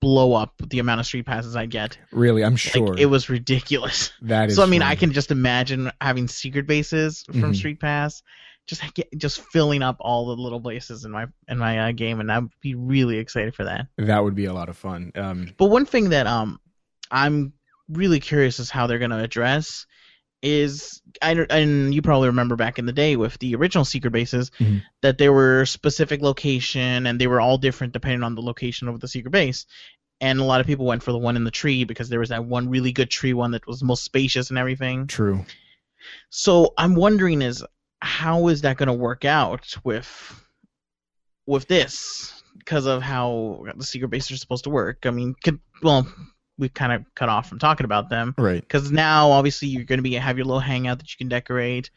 blow 0.03 0.33
up 0.33 0.53
the 0.69 0.79
amount 0.79 1.00
of 1.00 1.05
street 1.05 1.25
passes 1.25 1.55
I 1.55 1.65
get. 1.65 1.97
really, 2.11 2.44
I'm 2.44 2.55
sure 2.55 2.88
Like 2.89 3.00
it 3.00 3.05
was 3.07 3.29
ridiculous. 3.29 4.11
that 4.21 4.50
is. 4.50 4.55
So 4.55 4.63
I 4.63 4.65
mean, 4.67 4.81
fun. 4.81 4.89
I 4.91 4.95
can 4.95 5.11
just 5.13 5.31
imagine 5.31 5.91
having 6.01 6.27
secret 6.27 6.67
bases 6.67 7.23
from 7.31 7.51
Mhm. 7.53 7.55
Street 7.55 7.79
Pass, 7.79 8.21
just 8.67 8.81
get, 8.94 9.07
just 9.17 9.41
filling 9.51 9.81
up 9.81 9.97
all 10.00 10.27
the 10.27 10.41
little 10.41 10.61
places 10.61 11.05
in 11.05 11.11
my 11.11 11.25
in 11.47 11.57
my 11.57 11.89
uh, 11.89 11.91
game, 11.91 12.19
and 12.19 12.31
I'd 12.31 12.47
be 12.61 12.75
really 12.75 13.17
excited 13.17 13.55
for 13.55 13.63
that. 13.65 13.88
that 13.97 14.23
would 14.23 14.35
be 14.35 14.45
a 14.45 14.53
lot 14.53 14.69
of 14.69 14.77
fun. 14.77 15.11
Um, 15.15 15.53
But 15.57 15.67
one 15.67 15.85
thing 15.85 16.09
that 16.09 16.27
um 16.27 16.59
I'm 17.11 17.53
really 17.89 18.19
curious 18.19 18.59
is 18.59 18.69
how 18.69 18.88
they're 18.88 19.00
going 19.00 19.11
to 19.11 19.19
address 19.19 19.85
is 20.43 21.01
I 21.21 21.31
and 21.49 21.95
you 21.95 22.01
probably 22.01 22.27
remember 22.27 22.55
back 22.55 22.77
in 22.77 22.85
the 22.85 22.91
day 22.91 23.15
with 23.15 23.39
the 23.39 23.55
original 23.55 23.85
secret 23.85 24.11
bases 24.11 24.51
Mhm. 24.59 24.83
that 25.01 25.17
there 25.17 25.31
were 25.33 25.65
specific 25.65 26.21
location 26.21 27.07
and 27.07 27.19
they 27.19 27.27
were 27.27 27.41
all 27.41 27.57
different 27.57 27.93
depending 27.93 28.23
on 28.23 28.35
the 28.35 28.41
location 28.41 28.88
of 28.89 29.00
the 29.00 29.07
secret 29.07 29.31
base. 29.31 29.65
And 30.21 30.39
a 30.39 30.43
lot 30.43 30.62
of 30.62 30.67
people 30.67 30.85
went 30.85 31.01
for 31.01 31.12
the 31.13 31.17
one 31.17 31.35
in 31.38 31.43
the 31.45 31.51
tree 31.51 31.85
because 31.85 32.09
there 32.09 32.19
was 32.19 32.29
that 32.29 32.45
one 32.45 32.69
really 32.69 32.91
good 32.91 33.09
tree 33.09 33.33
one 33.33 33.51
that 33.51 33.65
was 33.65 33.81
most 33.81 34.03
spacious 34.03 34.50
and 34.50 34.59
everything. 34.59 35.07
true. 35.07 35.45
So 36.29 36.73
I'm 36.77 36.95
wondering 36.95 37.41
is 37.41 37.63
how 38.01 38.50
is 38.50 38.62
that 38.62 38.75
going 38.77 38.88
to 38.88 38.93
work 38.93 39.23
out 39.23 39.73
with 39.85 40.07
with 41.45 41.67
this 41.67 42.43
because 42.57 42.85
of 42.85 43.01
how 43.01 43.65
the 43.77 43.83
secret 43.83 44.09
bases 44.09 44.31
are 44.31 44.38
supposed 44.38 44.65
to 44.65 44.69
work. 44.69 45.05
I 45.05 45.12
mean, 45.12 45.35
could, 45.43 45.59
well, 45.81 46.07
we 46.57 46.69
kind 46.69 46.91
of 46.93 47.03
cut 47.15 47.29
off 47.29 47.50
from 47.50 47.60
talking 47.60 47.86
about 47.86 48.10
them 48.10 48.33
Right. 48.38 48.62
because 48.62 48.91
now 48.91 49.31
obviously 49.31 49.67
you're 49.67 49.83
going 49.86 49.98
to 50.00 50.03
be 50.03 50.13
have 50.13 50.38
your 50.38 50.45
little 50.45 50.60
hangout 50.60 51.00
that 51.00 51.10
you 51.12 51.17
can 51.17 51.27
decorate, 51.29 51.89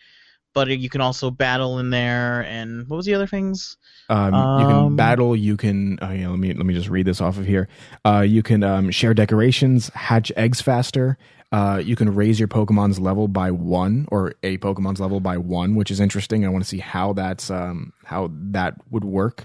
but 0.54 0.68
you 0.68 0.88
can 0.88 1.00
also 1.02 1.30
battle 1.30 1.78
in 1.78 1.90
there. 1.90 2.42
And 2.44 2.88
what 2.88 2.96
was 2.96 3.06
the 3.06 3.14
other 3.14 3.26
things? 3.26 3.76
Um, 4.08 4.26
you 4.60 4.66
can 4.66 4.76
Um, 4.76 4.96
battle. 4.96 5.34
You 5.36 5.56
can. 5.56 5.98
Uh, 6.00 6.10
yeah, 6.10 6.28
let 6.28 6.38
me 6.38 6.52
let 6.54 6.64
me 6.64 6.72
just 6.74 6.88
read 6.88 7.06
this 7.06 7.20
off 7.20 7.36
of 7.38 7.44
here. 7.46 7.68
Uh, 8.04 8.20
you 8.26 8.42
can 8.42 8.62
um, 8.62 8.90
share 8.90 9.12
decorations, 9.14 9.90
hatch 9.90 10.30
eggs 10.36 10.60
faster. 10.60 11.18
Uh, 11.52 11.80
you 11.84 11.94
can 11.96 12.12
raise 12.14 12.38
your 12.38 12.48
Pokemon's 12.48 12.98
level 12.98 13.28
by 13.28 13.50
one, 13.50 14.06
or 14.10 14.34
a 14.42 14.58
Pokemon's 14.58 15.00
level 15.00 15.20
by 15.20 15.36
one, 15.36 15.74
which 15.74 15.90
is 15.90 16.00
interesting. 16.00 16.44
I 16.46 16.48
want 16.48 16.64
to 16.64 16.68
see 16.68 16.78
how 16.78 17.12
that's 17.12 17.50
um, 17.50 17.92
how 18.04 18.30
that 18.32 18.74
would 18.90 19.04
work. 19.04 19.44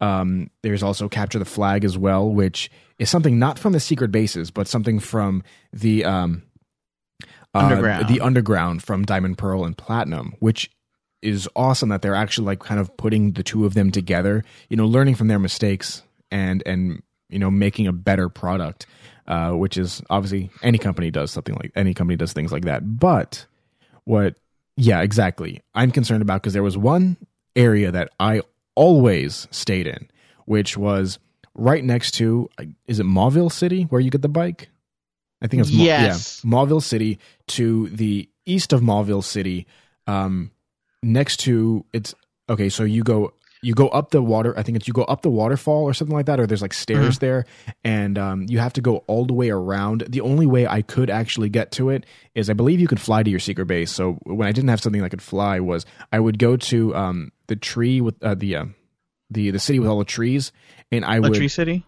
Um, 0.00 0.50
there's 0.62 0.82
also 0.82 1.08
capture 1.08 1.38
the 1.38 1.44
flag 1.44 1.84
as 1.84 1.96
well, 1.96 2.28
which 2.28 2.70
is 3.02 3.10
something 3.10 3.38
not 3.38 3.58
from 3.58 3.72
the 3.72 3.80
secret 3.80 4.12
bases, 4.12 4.50
but 4.50 4.68
something 4.68 4.98
from 4.98 5.42
the 5.72 6.04
um, 6.04 6.42
uh, 7.54 7.58
Underground. 7.58 8.08
the 8.08 8.20
underground 8.20 8.82
from 8.82 9.04
Diamond, 9.04 9.36
Pearl, 9.38 9.64
and 9.64 9.76
Platinum, 9.76 10.34
which 10.38 10.70
is 11.20 11.48
awesome 11.54 11.90
that 11.90 12.00
they're 12.00 12.14
actually 12.14 12.46
like 12.46 12.60
kind 12.60 12.80
of 12.80 12.96
putting 12.96 13.32
the 13.32 13.42
two 13.42 13.66
of 13.66 13.74
them 13.74 13.90
together. 13.90 14.44
You 14.68 14.76
know, 14.76 14.86
learning 14.86 15.16
from 15.16 15.28
their 15.28 15.38
mistakes 15.38 16.02
and 16.30 16.62
and 16.64 17.02
you 17.28 17.38
know 17.38 17.50
making 17.50 17.88
a 17.88 17.92
better 17.92 18.28
product, 18.28 18.86
uh, 19.26 19.50
which 19.50 19.76
is 19.76 20.00
obviously 20.08 20.50
any 20.62 20.78
company 20.78 21.10
does 21.10 21.30
something 21.30 21.54
like 21.56 21.72
any 21.74 21.94
company 21.94 22.16
does 22.16 22.32
things 22.32 22.52
like 22.52 22.64
that. 22.64 22.98
But 22.98 23.46
what, 24.04 24.36
yeah, 24.76 25.02
exactly. 25.02 25.60
I'm 25.74 25.90
concerned 25.90 26.22
about 26.22 26.42
because 26.42 26.52
there 26.52 26.62
was 26.62 26.78
one 26.78 27.16
area 27.54 27.90
that 27.90 28.10
I 28.18 28.42
always 28.74 29.46
stayed 29.50 29.86
in, 29.86 30.08
which 30.46 30.76
was 30.76 31.18
right 31.54 31.84
next 31.84 32.12
to 32.12 32.48
is 32.86 33.00
it 33.00 33.04
Mauville 33.04 33.50
City 33.50 33.84
where 33.84 34.00
you 34.00 34.10
get 34.10 34.22
the 34.22 34.28
bike? 34.28 34.68
I 35.40 35.48
think 35.48 35.60
it's 35.62 35.70
Yes. 35.70 36.40
yeah, 36.44 36.48
Mauville 36.50 36.80
City 36.82 37.18
to 37.48 37.88
the 37.88 38.28
east 38.46 38.72
of 38.72 38.80
Mauville 38.82 39.22
City, 39.22 39.66
um, 40.06 40.50
next 41.02 41.38
to 41.40 41.84
it's 41.92 42.14
okay. 42.48 42.68
So 42.68 42.84
you 42.84 43.02
go 43.02 43.34
you 43.64 43.74
go 43.74 43.88
up 43.88 44.10
the 44.10 44.20
water. 44.22 44.58
I 44.58 44.64
think 44.64 44.74
it's 44.76 44.88
you 44.88 44.94
go 44.94 45.04
up 45.04 45.22
the 45.22 45.30
waterfall 45.30 45.84
or 45.84 45.94
something 45.94 46.16
like 46.16 46.26
that, 46.26 46.40
or 46.40 46.46
there's 46.48 46.62
like 46.62 46.72
stairs 46.72 47.20
there, 47.20 47.44
and 47.84 48.18
um, 48.18 48.46
you 48.48 48.58
have 48.58 48.72
to 48.72 48.80
go 48.80 48.98
all 49.06 49.24
the 49.24 49.34
way 49.34 49.50
around. 49.50 50.04
The 50.08 50.20
only 50.20 50.46
way 50.46 50.66
I 50.66 50.82
could 50.82 51.10
actually 51.10 51.48
get 51.48 51.70
to 51.72 51.90
it 51.90 52.04
is 52.34 52.50
I 52.50 52.54
believe 52.54 52.80
you 52.80 52.88
could 52.88 53.00
fly 53.00 53.22
to 53.22 53.30
your 53.30 53.38
secret 53.38 53.66
base. 53.66 53.92
So 53.92 54.14
when 54.24 54.48
I 54.48 54.52
didn't 54.52 54.70
have 54.70 54.80
something 54.80 55.00
that 55.00 55.10
could 55.10 55.22
fly, 55.22 55.60
was 55.60 55.86
I 56.12 56.18
would 56.18 56.40
go 56.40 56.56
to 56.56 56.94
um, 56.96 57.32
the 57.46 57.54
tree 57.56 58.00
with 58.00 58.20
uh, 58.22 58.34
the 58.34 58.56
uh, 58.56 58.64
the 59.30 59.52
the 59.52 59.60
city 59.60 59.78
with 59.78 59.88
all 59.88 60.00
the 60.00 60.04
trees, 60.04 60.50
and 60.92 61.04
I 61.04 61.18
would 61.18 61.32
Latree 61.32 61.50
City. 61.50 61.84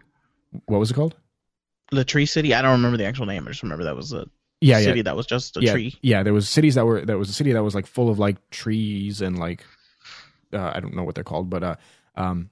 what 0.67 0.79
was 0.79 0.91
it 0.91 0.95
called? 0.95 1.15
Latree 1.93 2.27
City. 2.29 2.55
I 2.55 2.63
don't 2.63 2.73
remember 2.73 2.97
the 2.97 3.05
actual 3.05 3.27
name. 3.27 3.47
I 3.47 3.51
just 3.51 3.63
remember 3.63 3.85
that 3.85 3.95
was 3.95 4.13
a 4.13 4.27
Yeah, 4.61 4.79
city 4.81 4.99
yeah, 5.01 5.03
that 5.05 5.17
was 5.17 5.27
just 5.27 5.57
a 5.57 5.61
yeah, 5.63 5.73
tree. 5.73 5.97
yeah. 6.03 6.23
There 6.23 6.33
was 6.35 6.49
cities 6.49 6.75
that 6.75 6.85
were 6.87 7.05
that 7.05 7.19
was 7.19 7.29
a 7.29 7.33
city 7.33 7.53
that 7.53 7.63
was 7.63 7.75
like 7.75 7.87
full 7.87 8.09
of 8.11 8.19
like 8.19 8.51
trees 8.51 9.21
and 9.21 9.39
like 9.39 9.65
uh, 10.53 10.73
I 10.75 10.81
don't 10.81 10.95
know 10.95 11.05
what 11.05 11.15
they're 11.15 11.25
called, 11.25 11.51
but 11.51 11.63
uh, 11.63 11.77
um, 12.17 12.51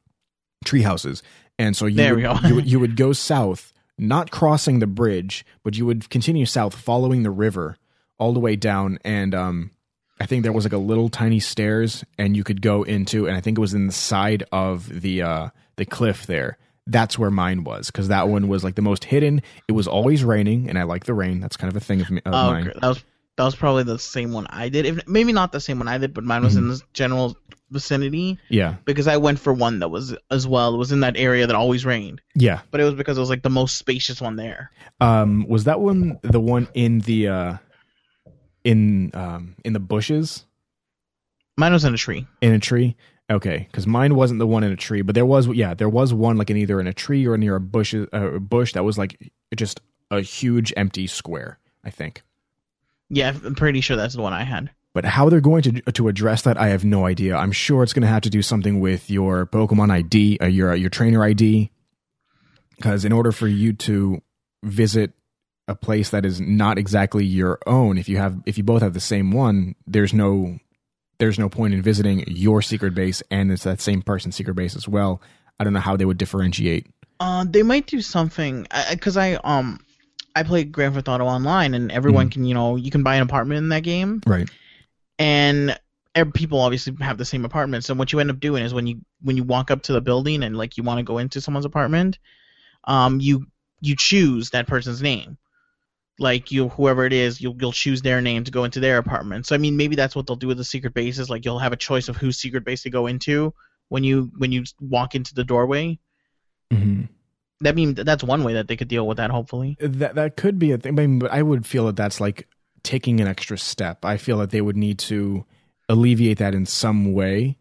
tree 0.65 0.83
houses. 0.83 1.23
And 1.59 1.77
so 1.77 1.87
you 1.87 1.97
There 1.97 2.15
would, 2.15 2.17
we 2.17 2.23
go. 2.23 2.39
you 2.49 2.61
you 2.61 2.81
would 2.81 2.97
go 2.97 3.13
south, 3.31 3.73
not 3.99 4.31
crossing 4.31 4.79
the 4.81 4.87
bridge, 4.87 5.45
but 5.63 5.77
you 5.77 5.87
would 5.87 6.11
continue 6.11 6.47
south, 6.47 6.75
following 6.75 7.23
the 7.23 7.31
river 7.31 7.77
all 8.19 8.33
the 8.33 8.41
way 8.41 8.57
down. 8.57 8.99
And 9.05 9.35
um, 9.35 9.71
I 10.21 10.27
think 10.27 10.43
there 10.43 10.53
was 10.53 10.65
like 10.65 10.73
a 10.73 10.79
little 10.79 11.09
tiny 11.09 11.41
stairs, 11.41 12.05
and 12.19 12.37
you 12.37 12.45
could 12.45 12.61
go 12.63 12.83
into, 12.83 13.27
and 13.27 13.37
I 13.37 13.41
think 13.41 13.59
it 13.59 13.61
was 13.61 13.75
in 13.75 13.87
the 13.87 13.93
side 13.93 14.45
of 14.53 14.89
the 15.01 15.23
uh, 15.23 15.49
the 15.77 15.85
cliff 15.85 16.27
there. 16.27 16.59
That's 16.87 17.17
where 17.19 17.31
mine 17.31 17.63
was 17.65 17.87
because 17.87 18.09
that 18.09 18.29
one 18.29 18.49
was 18.49 18.65
like 18.65 18.75
the 18.75 18.83
most 18.83 19.05
hidden. 19.05 19.43
It 19.69 19.73
was 19.73 19.87
always 19.87 20.25
raining, 20.25 20.69
and 20.69 20.79
I 20.79 20.83
like 20.83 21.05
the 21.05 21.15
rain. 21.15 21.39
That's 21.41 21.57
kind 21.57 21.71
of 21.71 21.77
a 21.77 21.85
thing 21.85 22.01
of, 22.01 22.11
me, 22.11 22.21
of 22.25 22.35
Oh, 22.35 22.51
mine. 22.53 22.73
that 22.81 22.89
was 22.89 23.05
that 23.37 23.45
was 23.45 23.55
probably 23.57 23.85
the 23.85 23.99
same 23.99 24.33
one 24.33 24.47
I 24.51 24.69
did. 24.69 24.85
If 24.85 25.07
maybe 25.09 25.33
not 25.33 25.53
the 25.53 25.61
same 25.61 25.79
one 25.79 25.89
I 25.89 25.97
did, 25.99 26.13
but 26.13 26.25
mine 26.25 26.43
was 26.43 26.55
Mm-hmm. 26.57 26.65
in 26.65 26.69
the 26.71 26.83
general 26.93 27.37
vicinity 27.71 28.39
Yeah, 28.51 28.75
because 28.85 29.07
I 29.07 29.17
went 29.17 29.39
for 29.39 29.53
one 29.55 29.79
that 29.79 29.89
was 29.89 30.15
as 30.31 30.47
well. 30.47 30.75
It 30.75 30.79
was 30.79 30.93
in 30.93 31.01
that 31.01 31.17
area 31.17 31.47
that 31.47 31.55
always 31.57 31.87
rained, 31.87 32.21
yeah. 32.35 32.61
but 32.71 32.81
it 32.81 32.85
was 32.85 32.95
because 32.95 33.17
it 33.17 33.21
was 33.21 33.31
like 33.31 33.43
the 33.43 33.49
most 33.49 33.79
spacious 33.79 34.21
one 34.21 34.37
there. 34.37 34.71
Um, 35.01 35.47
was 35.49 35.65
that 35.65 35.81
one 35.81 36.19
the 36.23 36.41
one 36.41 36.67
in 36.75 36.99
the 37.01 37.29
uh, 37.29 37.57
in 38.65 39.11
um, 39.15 39.57
in 39.65 39.73
the 39.73 39.81
bushes 39.81 40.45
Mine 41.57 41.73
was 41.73 41.85
in 41.85 41.95
a 41.95 41.99
tree. 41.99 42.27
in 42.41 42.53
a 42.53 42.59
tree? 42.59 42.97
Okay, 43.31 43.67
because 43.71 43.87
mine 43.87 44.15
wasn't 44.15 44.39
the 44.39 44.47
one 44.47 44.65
in 44.65 44.73
a 44.73 44.77
tree, 44.77 45.03
but 45.03 45.15
there 45.15 45.25
was 45.27 45.47
yeah, 45.49 45.75
there 45.75 45.89
was 45.89 46.13
one 46.13 46.37
like 46.37 46.51
in 46.51 46.57
either 46.57 46.81
in 46.81 46.87
a 46.87 46.93
tree 46.93 47.27
or 47.27 47.37
near 47.39 47.57
a 47.57 47.61
bush 47.61 47.95
uh, 47.95 48.39
bush 48.39 48.73
that 48.75 48.85
was 48.85 48.99
like 48.99 49.33
just 49.57 49.81
a 50.11 50.21
huge 50.21 50.73
empty 50.77 51.07
square. 51.07 51.59
I 51.85 51.91
think. 51.91 52.23
Yeah, 53.09 53.35
I'm 53.45 53.55
pretty 53.55 53.81
sure 53.81 53.97
that's 53.97 54.15
the 54.15 54.23
one 54.23 54.33
I 54.33 54.45
had. 54.45 54.71
But 54.95 55.05
how 55.05 55.29
they're 55.29 55.41
going 55.41 55.63
to 55.63 55.81
to 55.81 56.09
address 56.09 56.43
that, 56.43 56.59
I 56.59 56.69
have 56.69 56.85
no 56.85 57.07
idea. 57.07 57.37
I'm 57.37 57.53
sure 57.53 57.83
it's 57.83 57.93
going 57.93 58.03
to 58.03 58.09
have 58.09 58.23
to 58.23 58.31
do 58.31 58.43
something 58.43 58.81
with 58.81 59.11
your 59.11 59.47
Pokemon 59.47 59.91
ID, 59.91 60.39
uh, 60.41 60.47
your 60.47 60.75
your 60.75 60.91
trainer 60.91 61.25
ID, 61.25 61.71
because 62.77 63.05
in 63.05 63.13
order 63.13 63.33
for 63.33 63.49
you 63.49 63.73
to 63.75 64.23
visit 64.63 65.13
a 65.69 65.75
place 65.75 66.11
that 66.11 66.27
is 66.27 66.41
not 66.41 66.77
exactly 66.77 67.25
your 67.25 67.59
own, 67.67 67.97
if 67.97 68.09
you 68.09 68.19
have 68.19 68.41
if 68.45 68.59
you 68.59 68.65
both 68.65 68.83
have 68.83 68.93
the 68.93 69.01
same 69.01 69.31
one, 69.31 69.75
there's 69.87 70.13
no 70.13 70.59
there's 71.23 71.39
no 71.39 71.49
point 71.49 71.73
in 71.73 71.81
visiting 71.81 72.25
your 72.27 72.61
secret 72.63 72.97
base 72.97 73.23
and 73.31 73.53
it's 73.53 73.63
that 73.63 73.81
same 73.81 74.03
person's 74.03 74.35
secret 74.35 74.55
base 74.55 74.75
as 74.75 74.89
well. 74.89 75.23
I 75.61 75.63
don't 75.63 75.73
know 75.73 75.79
how 75.79 75.97
they 75.97 76.05
would 76.05 76.19
differentiate. 76.19 76.89
Uh, 77.21 77.45
they 77.49 77.63
might 77.63 77.87
do 77.87 78.01
something 78.01 78.67
because 78.91 79.17
I, 79.17 79.35
um 79.45 79.79
I 80.35 80.43
play 80.43 80.65
Grand 80.65 80.95
Theft 80.95 81.09
Auto 81.09 81.25
Online 81.25 81.75
and 81.75 81.93
everyone 81.93 82.27
Mm-hmm. 82.27 82.33
can 82.33 82.45
you 82.45 82.55
know 82.55 82.75
you 82.75 82.91
can 82.91 83.05
buy 83.05 83.15
an 83.15 83.23
apartment 83.23 83.59
in 83.59 83.69
that 83.69 83.85
game 83.85 84.21
Right. 84.27 84.51
and 85.21 85.79
people 86.35 86.59
obviously 86.61 86.97
have 87.01 87.19
the 87.19 87.25
same 87.25 87.45
apartment. 87.45 87.85
So 87.85 87.95
what 87.95 88.13
you 88.13 88.19
end 88.19 88.31
up 88.31 88.41
doing 88.41 88.65
is 88.65 88.75
when 88.75 88.89
you 88.89 89.01
when 89.21 89.37
you 89.37 89.45
walk 89.45 89.71
up 89.71 89.83
to 89.85 89.93
the 89.93 90.01
building 90.01 90.43
and 90.43 90.57
like 90.59 90.77
you 90.77 90.83
want 90.83 90.99
to 90.99 91.05
go 91.05 91.19
into 91.19 91.41
someone's 91.41 91.67
apartment, 91.67 92.19
um 92.85 93.21
you 93.21 93.47
you 93.81 93.95
choose 93.95 94.51
that 94.51 94.67
person's 94.67 95.01
name. 95.01 95.39
Like 96.19 96.53
you 96.53 96.69
whoever 96.69 97.05
it 97.07 97.13
is, 97.13 97.41
you'll 97.41 97.57
you'll 97.59 97.73
choose 97.73 98.03
their 98.03 98.21
name 98.21 98.45
to 98.45 98.51
go 98.51 98.65
into 98.65 98.81
their 98.81 98.99
apartment. 98.99 99.47
So 99.47 99.55
I 99.55 99.59
mean 99.59 99.77
maybe 99.77 99.97
that's 99.97 100.15
what 100.15 100.27
they'll 100.27 100.37
do 100.37 100.47
with 100.47 100.59
the 100.59 100.65
secret 100.65 100.95
bases. 100.95 101.31
Like 101.31 101.45
you'll 101.45 101.59
have 101.59 101.73
a 101.73 101.77
choice 101.77 102.09
of 102.09 102.17
whose 102.17 102.37
secret 102.37 102.65
base 102.65 102.83
to 102.83 102.91
go 102.91 103.07
into 103.07 103.55
when 103.89 104.05
you 104.05 104.31
when 104.37 104.53
you 104.53 104.65
walk 104.81 105.15
into 105.15 105.35
the 105.35 105.45
doorway. 105.45 105.99
Mm-hmm. 106.73 107.05
That 107.61 107.75
mean 107.75 107.95
that's 107.95 108.25
one 108.25 108.45
way 108.45 108.55
that 108.55 108.69
they 108.69 108.77
could 108.77 108.89
deal 108.89 109.07
with 109.07 109.17
that. 109.17 109.31
Hopefully, 109.31 109.77
That 109.81 110.17
that 110.17 110.37
could 110.37 110.59
be 110.59 110.73
a 110.73 110.79
thing. 110.79 110.99
I 110.99 111.07
mean, 111.07 111.19
but 111.19 111.31
I 111.31 111.43
would 111.43 111.67
feel 111.67 111.87
that 111.87 111.97
that's 111.97 112.21
like 112.21 112.49
taking 112.83 113.21
an 113.21 113.29
extra 113.29 113.57
step. 113.57 114.05
I 114.05 114.17
feel 114.17 114.39
that 114.39 114.51
they 114.51 114.61
would 114.61 114.77
need 114.77 114.99
to 115.01 115.45
alleviate 115.89 116.39
that 116.39 116.55
in 116.55 116.67
some 116.67 117.13
way 117.13 117.57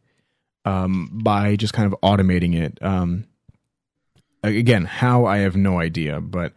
um, 0.65 1.19
by 1.23 1.55
just 1.55 1.73
kind 1.73 1.91
of 1.91 1.99
automating 2.01 2.55
it. 2.55 2.81
Um, 2.81 3.25
again, 4.43 4.85
how 4.85 5.25
I 5.25 5.39
have 5.39 5.55
no 5.55 5.79
idea, 5.79 6.21
but 6.21 6.53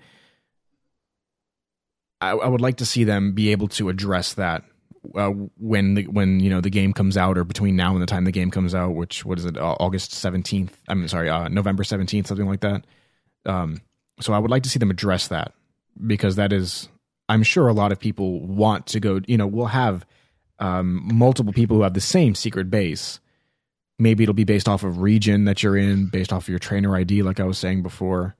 I, 2.24 2.36
I 2.36 2.48
would 2.48 2.60
like 2.60 2.76
to 2.76 2.86
see 2.86 3.04
them 3.04 3.32
be 3.32 3.52
able 3.52 3.68
to 3.68 3.88
address 3.88 4.34
that 4.34 4.64
uh, 5.14 5.30
when 5.58 5.94
the 5.94 6.04
when 6.04 6.40
you 6.40 6.50
know 6.50 6.60
the 6.60 6.70
game 6.70 6.92
comes 6.92 7.16
out 7.16 7.36
or 7.36 7.44
between 7.44 7.76
now 7.76 7.92
and 7.92 8.02
the 8.02 8.06
time 8.06 8.24
the 8.24 8.32
game 8.32 8.50
comes 8.50 8.74
out, 8.74 8.94
which 8.94 9.24
what 9.24 9.38
is 9.38 9.44
it, 9.44 9.56
uh, 9.56 9.76
August 9.78 10.12
seventeenth? 10.12 10.76
I'm 10.88 11.06
sorry, 11.08 11.28
uh, 11.28 11.48
November 11.48 11.84
seventeenth, 11.84 12.26
something 12.26 12.46
like 12.46 12.60
that. 12.60 12.84
Um, 13.46 13.80
so 14.20 14.32
I 14.32 14.38
would 14.38 14.50
like 14.50 14.62
to 14.62 14.68
see 14.68 14.78
them 14.78 14.90
address 14.90 15.28
that 15.28 15.52
because 16.06 16.36
that 16.36 16.52
is, 16.52 16.88
I'm 17.28 17.42
sure 17.42 17.68
a 17.68 17.72
lot 17.72 17.92
of 17.92 17.98
people 18.00 18.40
want 18.40 18.86
to 18.88 19.00
go. 19.00 19.20
You 19.26 19.36
know, 19.36 19.46
we'll 19.46 19.66
have 19.66 20.06
um, 20.58 21.02
multiple 21.12 21.52
people 21.52 21.76
who 21.76 21.82
have 21.82 21.94
the 21.94 22.00
same 22.00 22.34
secret 22.34 22.70
base. 22.70 23.20
Maybe 23.98 24.24
it'll 24.24 24.34
be 24.34 24.44
based 24.44 24.68
off 24.68 24.82
of 24.82 25.00
region 25.00 25.44
that 25.44 25.62
you're 25.62 25.76
in, 25.76 26.08
based 26.08 26.32
off 26.32 26.44
of 26.44 26.48
your 26.48 26.58
trainer 26.58 26.96
ID, 26.96 27.22
like 27.22 27.38
I 27.38 27.44
was 27.44 27.58
saying 27.58 27.82
before. 27.82 28.34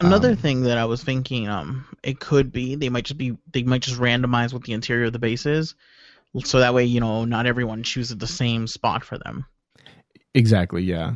Another 0.00 0.30
Um, 0.30 0.36
thing 0.36 0.62
that 0.62 0.78
I 0.78 0.84
was 0.84 1.02
thinking, 1.02 1.48
um, 1.48 1.84
it 2.02 2.20
could 2.20 2.52
be 2.52 2.74
they 2.74 2.88
might 2.88 3.04
just 3.04 3.18
be 3.18 3.36
they 3.52 3.62
might 3.62 3.82
just 3.82 3.98
randomize 4.00 4.52
what 4.52 4.64
the 4.64 4.72
interior 4.72 5.06
of 5.06 5.12
the 5.12 5.18
base 5.18 5.46
is, 5.46 5.74
so 6.44 6.60
that 6.60 6.74
way 6.74 6.84
you 6.84 7.00
know 7.00 7.24
not 7.24 7.46
everyone 7.46 7.82
chooses 7.82 8.16
the 8.16 8.26
same 8.26 8.66
spot 8.66 9.04
for 9.04 9.18
them. 9.18 9.44
Exactly. 10.34 10.82
Yeah. 10.82 11.14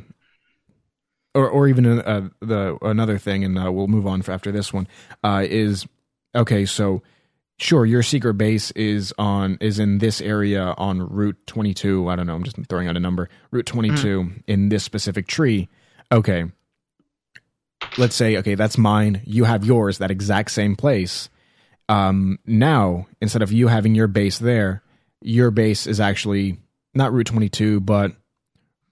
Or, 1.34 1.50
or 1.50 1.68
even 1.68 1.86
uh, 1.86 2.30
the 2.40 2.78
another 2.80 3.18
thing, 3.18 3.44
and 3.44 3.58
uh, 3.58 3.70
we'll 3.70 3.88
move 3.88 4.06
on 4.06 4.22
for 4.22 4.32
after 4.32 4.50
this 4.50 4.72
one. 4.72 4.88
Uh, 5.22 5.44
is 5.46 5.86
okay. 6.34 6.64
So, 6.64 7.02
sure, 7.58 7.84
your 7.84 8.02
secret 8.02 8.34
base 8.34 8.70
is 8.70 9.12
on 9.18 9.58
is 9.60 9.78
in 9.78 9.98
this 9.98 10.22
area 10.22 10.74
on 10.78 11.02
Route 11.06 11.36
twenty 11.46 11.74
two. 11.74 12.08
I 12.08 12.16
don't 12.16 12.26
know. 12.26 12.34
I'm 12.34 12.42
just 12.42 12.56
throwing 12.70 12.88
out 12.88 12.96
a 12.96 13.00
number. 13.00 13.28
Route 13.50 13.66
twenty 13.66 13.94
two 13.96 14.32
in 14.46 14.70
this 14.70 14.82
specific 14.82 15.26
tree. 15.26 15.68
Okay. 16.10 16.46
Let's 17.98 18.14
say 18.14 18.36
okay, 18.38 18.54
that's 18.54 18.78
mine. 18.78 19.22
You 19.24 19.44
have 19.44 19.64
yours, 19.64 19.98
that 19.98 20.10
exact 20.10 20.50
same 20.50 20.76
place. 20.76 21.28
Um, 21.88 22.38
now 22.46 23.06
instead 23.20 23.42
of 23.42 23.52
you 23.52 23.68
having 23.68 23.94
your 23.94 24.08
base 24.08 24.38
there, 24.38 24.82
your 25.22 25.50
base 25.50 25.86
is 25.86 26.00
actually 26.00 26.58
not 26.94 27.12
Route 27.12 27.26
twenty 27.26 27.48
two, 27.48 27.80
but 27.80 28.12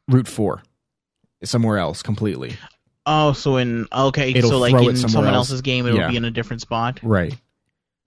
Route 0.08 0.28
Four, 0.28 0.62
somewhere 1.42 1.78
else 1.78 2.02
completely. 2.02 2.56
Oh, 3.06 3.32
so 3.32 3.56
in 3.58 3.86
okay, 3.92 4.32
It'll 4.32 4.50
so 4.50 4.58
like 4.58 4.74
in 4.74 4.96
someone 4.96 5.26
else. 5.26 5.50
else's 5.50 5.60
game, 5.62 5.86
it'll 5.86 5.98
Yeah. 5.98 6.10
be 6.10 6.16
in 6.16 6.24
a 6.24 6.30
different 6.30 6.62
spot. 6.62 7.00
Right. 7.02 7.36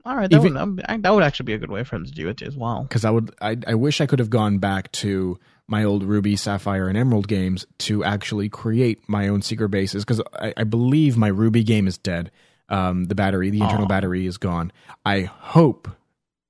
All 0.06 0.16
right, 0.16 0.30
that, 0.30 0.38
Even- 0.38 0.54
would, 0.76 0.86
that, 0.88 1.02
that 1.04 1.14
would 1.14 1.24
actually 1.24 1.44
be 1.46 1.54
a 1.54 1.58
good 1.58 1.70
way 1.70 1.84
for 1.84 1.96
them 1.98 2.06
to 2.06 2.12
do 2.12 2.30
it 2.30 2.42
as 2.42 2.56
well. 2.56 2.84
Because 2.84 3.04
I 3.04 3.10
would, 3.12 3.36
I, 3.42 3.58
I 3.68 3.76
wish 3.76 4.00
I 4.00 4.06
could 4.06 4.20
have 4.20 4.30
gone 4.30 4.58
back 4.58 4.90
to 4.94 5.38
my 5.68 5.84
old 5.84 6.04
Ruby, 6.04 6.36
Sapphire, 6.36 6.88
and 6.88 6.98
Emerald 6.98 7.28
games 7.28 7.66
to 7.80 8.04
actually 8.04 8.50
create 8.50 9.08
my 9.08 9.28
own 9.28 9.42
secret 9.42 9.70
bases. 9.70 10.06
Because 10.06 10.22
I, 10.34 10.54
I 10.58 10.64
believe 10.64 11.18
my 11.18 11.28
Ruby 11.28 11.64
game 11.64 11.88
is 11.88 11.98
dead. 11.98 12.32
Um, 12.70 13.06
the 13.06 13.16
battery, 13.16 13.50
the 13.50 13.62
internal 13.62 13.86
Aw. 13.86 13.90
battery, 13.90 14.26
is 14.26 14.38
gone. 14.38 14.72
I 15.06 15.22
hope, 15.22 15.88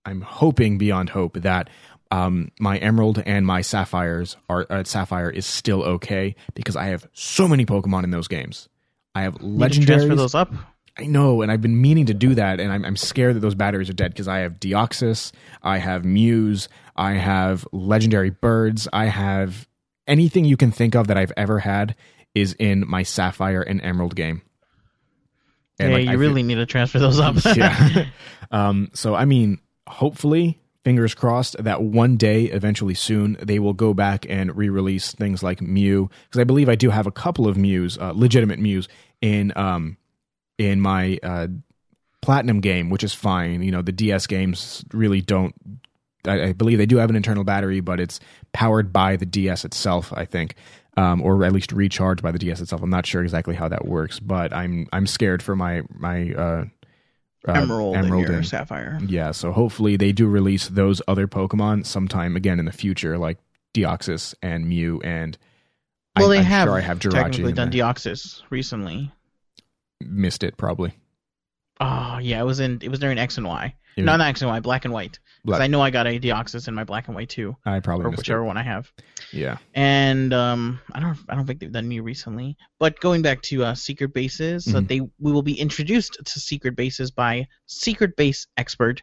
I'm 0.06 0.22
hoping 0.22 0.78
beyond 0.78 1.10
hope 1.10 1.42
that 1.42 1.70
um, 2.12 2.52
my 2.60 2.78
Emerald 2.78 3.22
and 3.26 3.46
my 3.46 3.62
Sapphires 3.62 4.38
are 4.50 4.66
uh, 4.70 4.84
Sapphire 4.84 5.30
is 5.30 5.46
still 5.46 5.84
okay 5.84 6.36
because 6.56 6.76
I 6.76 6.86
have 6.86 7.08
so 7.14 7.48
many 7.48 7.66
Pokemon 7.66 8.04
in 8.04 8.12
those 8.12 8.28
games. 8.28 8.70
I 9.14 9.24
have 9.24 9.38
can 9.74 9.86
transfer 9.86 10.16
those 10.16 10.36
up. 10.36 10.54
I 11.00 11.06
know, 11.06 11.42
and 11.42 11.52
I've 11.52 11.62
been 11.62 11.80
meaning 11.80 12.08
to 12.08 12.14
do 12.14 12.34
that, 12.36 12.60
and 12.60 12.72
I'm, 12.72 12.84
I'm 12.84 12.96
scared 12.96 13.36
that 13.36 13.40
those 13.42 13.56
batteries 13.56 13.90
are 13.90 13.94
dead 13.94 14.12
because 14.12 14.28
I 14.28 14.40
have 14.40 14.60
Deoxys, 14.60 15.32
I 15.62 15.78
have 15.78 16.04
Mews, 16.04 16.70
I 16.96 17.14
have 17.14 17.68
legendary 17.72 18.32
birds, 18.32 18.88
I 18.92 19.06
have 19.06 19.68
anything 20.08 20.46
you 20.46 20.58
can 20.58 20.72
think 20.72 20.96
of 20.96 21.08
that 21.08 21.18
I've 21.18 21.34
ever 21.38 21.60
had 21.60 21.96
is 22.34 22.54
in 22.54 22.84
my 22.88 23.04
Sapphire 23.04 23.62
and 23.62 23.82
Emerald 23.82 24.16
game. 24.16 24.42
And, 25.80 25.90
yeah, 25.90 25.96
like, 25.98 26.06
you 26.06 26.10
I 26.10 26.14
feel- 26.14 26.20
really 26.20 26.44
need 26.44 26.56
to 26.56 26.66
transfer 26.66 27.00
those 27.00 27.20
up. 27.20 27.36
yeah. 27.56 28.06
um, 28.52 28.90
so 28.94 29.14
I 29.14 29.26
mean, 29.26 29.60
hopefully, 29.86 30.60
fingers 30.84 31.14
crossed 31.14 31.62
that 31.64 31.84
one 31.84 32.18
day, 32.18 32.46
eventually 32.46 32.96
soon, 32.96 33.38
they 33.42 33.60
will 33.60 33.74
go 33.74 33.94
back 33.94 34.26
and 34.28 34.56
re-release 34.56 35.12
things 35.12 35.44
like 35.44 35.62
Mew 35.62 36.10
because 36.26 36.40
I 36.40 36.44
believe 36.46 36.70
I 36.70 36.76
do 36.76 36.90
have 36.90 37.06
a 37.06 37.12
couple 37.12 37.48
of 37.48 37.58
Mews, 37.58 37.98
uh, 38.00 38.14
legitimate 38.16 38.58
Mews 38.60 38.88
in 39.22 39.54
um 39.56 39.98
in 40.58 40.82
my 40.82 41.20
uh, 41.24 41.48
platinum 42.22 42.62
game, 42.62 42.90
which 42.90 43.04
is 43.04 43.14
fine. 43.14 43.62
You 43.62 43.72
know, 43.72 43.82
the 43.82 43.92
DS 43.92 44.28
games 44.28 44.84
really 44.94 45.22
don't. 45.22 45.54
I, 46.28 46.44
I 46.50 46.54
believe 46.54 46.78
they 46.78 46.86
do 46.86 46.98
have 46.98 47.10
an 47.10 47.16
internal 47.16 47.44
battery, 47.44 47.80
but 47.80 48.00
it's 48.00 48.20
powered 48.54 48.92
by 48.92 49.16
the 49.16 49.26
DS 49.26 49.66
itself. 49.66 50.12
I 50.16 50.26
think. 50.26 50.56
Um, 50.96 51.22
or 51.22 51.44
at 51.46 51.54
least 51.54 51.72
recharged 51.74 52.24
by 52.24 52.32
the 52.32 52.40
DS 52.40 52.60
itself. 52.60 52.82
I'm 52.82 52.90
not 52.90 53.06
sure 53.06 53.22
exactly 53.22 53.54
how 53.54 53.68
that 53.68 53.86
works, 53.86 54.20
but 54.20 54.52
I'm 54.52 54.88
I'm 54.92 55.06
scared 55.06 55.44
for 55.44 55.56
my 55.56 55.84
my 55.94 56.32
uh, 56.34 56.66
uh, 57.48 57.52
Emerald, 57.52 57.96
Emerald 57.96 58.26
and 58.26 58.36
and- 58.38 58.48
Sapphire. 58.48 58.98
yeah, 59.06 59.30
so 59.30 59.52
hopefully 59.52 59.96
they 59.96 60.12
do 60.12 60.26
release 60.28 60.68
those 60.70 61.00
other 61.08 61.28
Pokemon 61.28 61.86
sometime 61.86 62.36
again 62.36 62.58
in 62.58 62.66
the 62.66 62.72
future, 62.72 63.16
like 63.20 63.38
Deoxys 63.76 64.34
and 64.42 64.68
Mew 64.68 65.00
and. 65.04 65.38
Well, 66.18 66.32
I, 66.32 66.34
they 66.34 66.40
I'm 66.40 66.46
have, 66.46 66.68
sure 66.68 66.78
I 66.78 66.80
have 66.82 66.98
Jirachi 66.98 67.12
technically 67.12 67.54
done 67.54 67.70
there. 67.70 67.84
Deoxys 67.84 68.42
recently. 68.50 69.12
Missed 70.02 70.44
it 70.44 70.58
probably. 70.58 70.94
Oh 71.80 72.18
yeah, 72.22 72.42
it 72.42 72.46
was 72.46 72.60
in 72.60 72.80
it 72.82 72.90
was 72.90 73.00
during 73.00 73.18
X 73.18 73.38
and 73.38 73.46
Y. 73.48 73.76
No, 74.00 74.16
not 74.16 74.22
X 74.22 74.42
and 74.44 74.50
Y, 74.52 74.60
Black 74.60 74.86
and 74.86 74.94
White. 74.94 75.18
Because 75.44 75.60
I 75.60 75.66
know 75.66 75.82
I 75.82 75.90
got 75.90 76.06
a 76.06 76.20
Deoxys 76.20 76.68
in 76.68 76.76
my 76.76 76.84
Black 76.84 77.08
and 77.08 77.16
White 77.16 77.30
too, 77.30 77.56
I 77.66 77.80
probably 77.80 78.06
or 78.06 78.10
whichever 78.12 78.42
it. 78.42 78.46
one 78.46 78.56
I 78.58 78.62
have. 78.62 78.92
Yeah. 79.32 79.58
And 79.74 80.34
um, 80.34 80.80
I 80.92 81.00
don't 81.00 81.18
I 81.30 81.36
don't 81.36 81.48
think 81.48 81.60
they've 81.60 81.72
done 81.72 81.88
Mew 81.88 82.04
recently. 82.04 82.58
But 82.80 83.00
going 83.00 83.22
back 83.24 83.42
to 83.44 83.64
uh, 83.64 83.74
secret 83.76 84.14
bases, 84.14 84.66
so 84.66 84.74
Mhm. 84.82 84.88
they 84.88 85.00
we 85.20 85.32
will 85.32 85.42
be 85.42 85.60
introduced 85.60 86.18
to 86.24 86.40
secret 86.40 86.76
bases 86.76 87.10
by 87.10 87.48
secret 87.66 88.16
base 88.16 88.46
expert, 88.58 89.02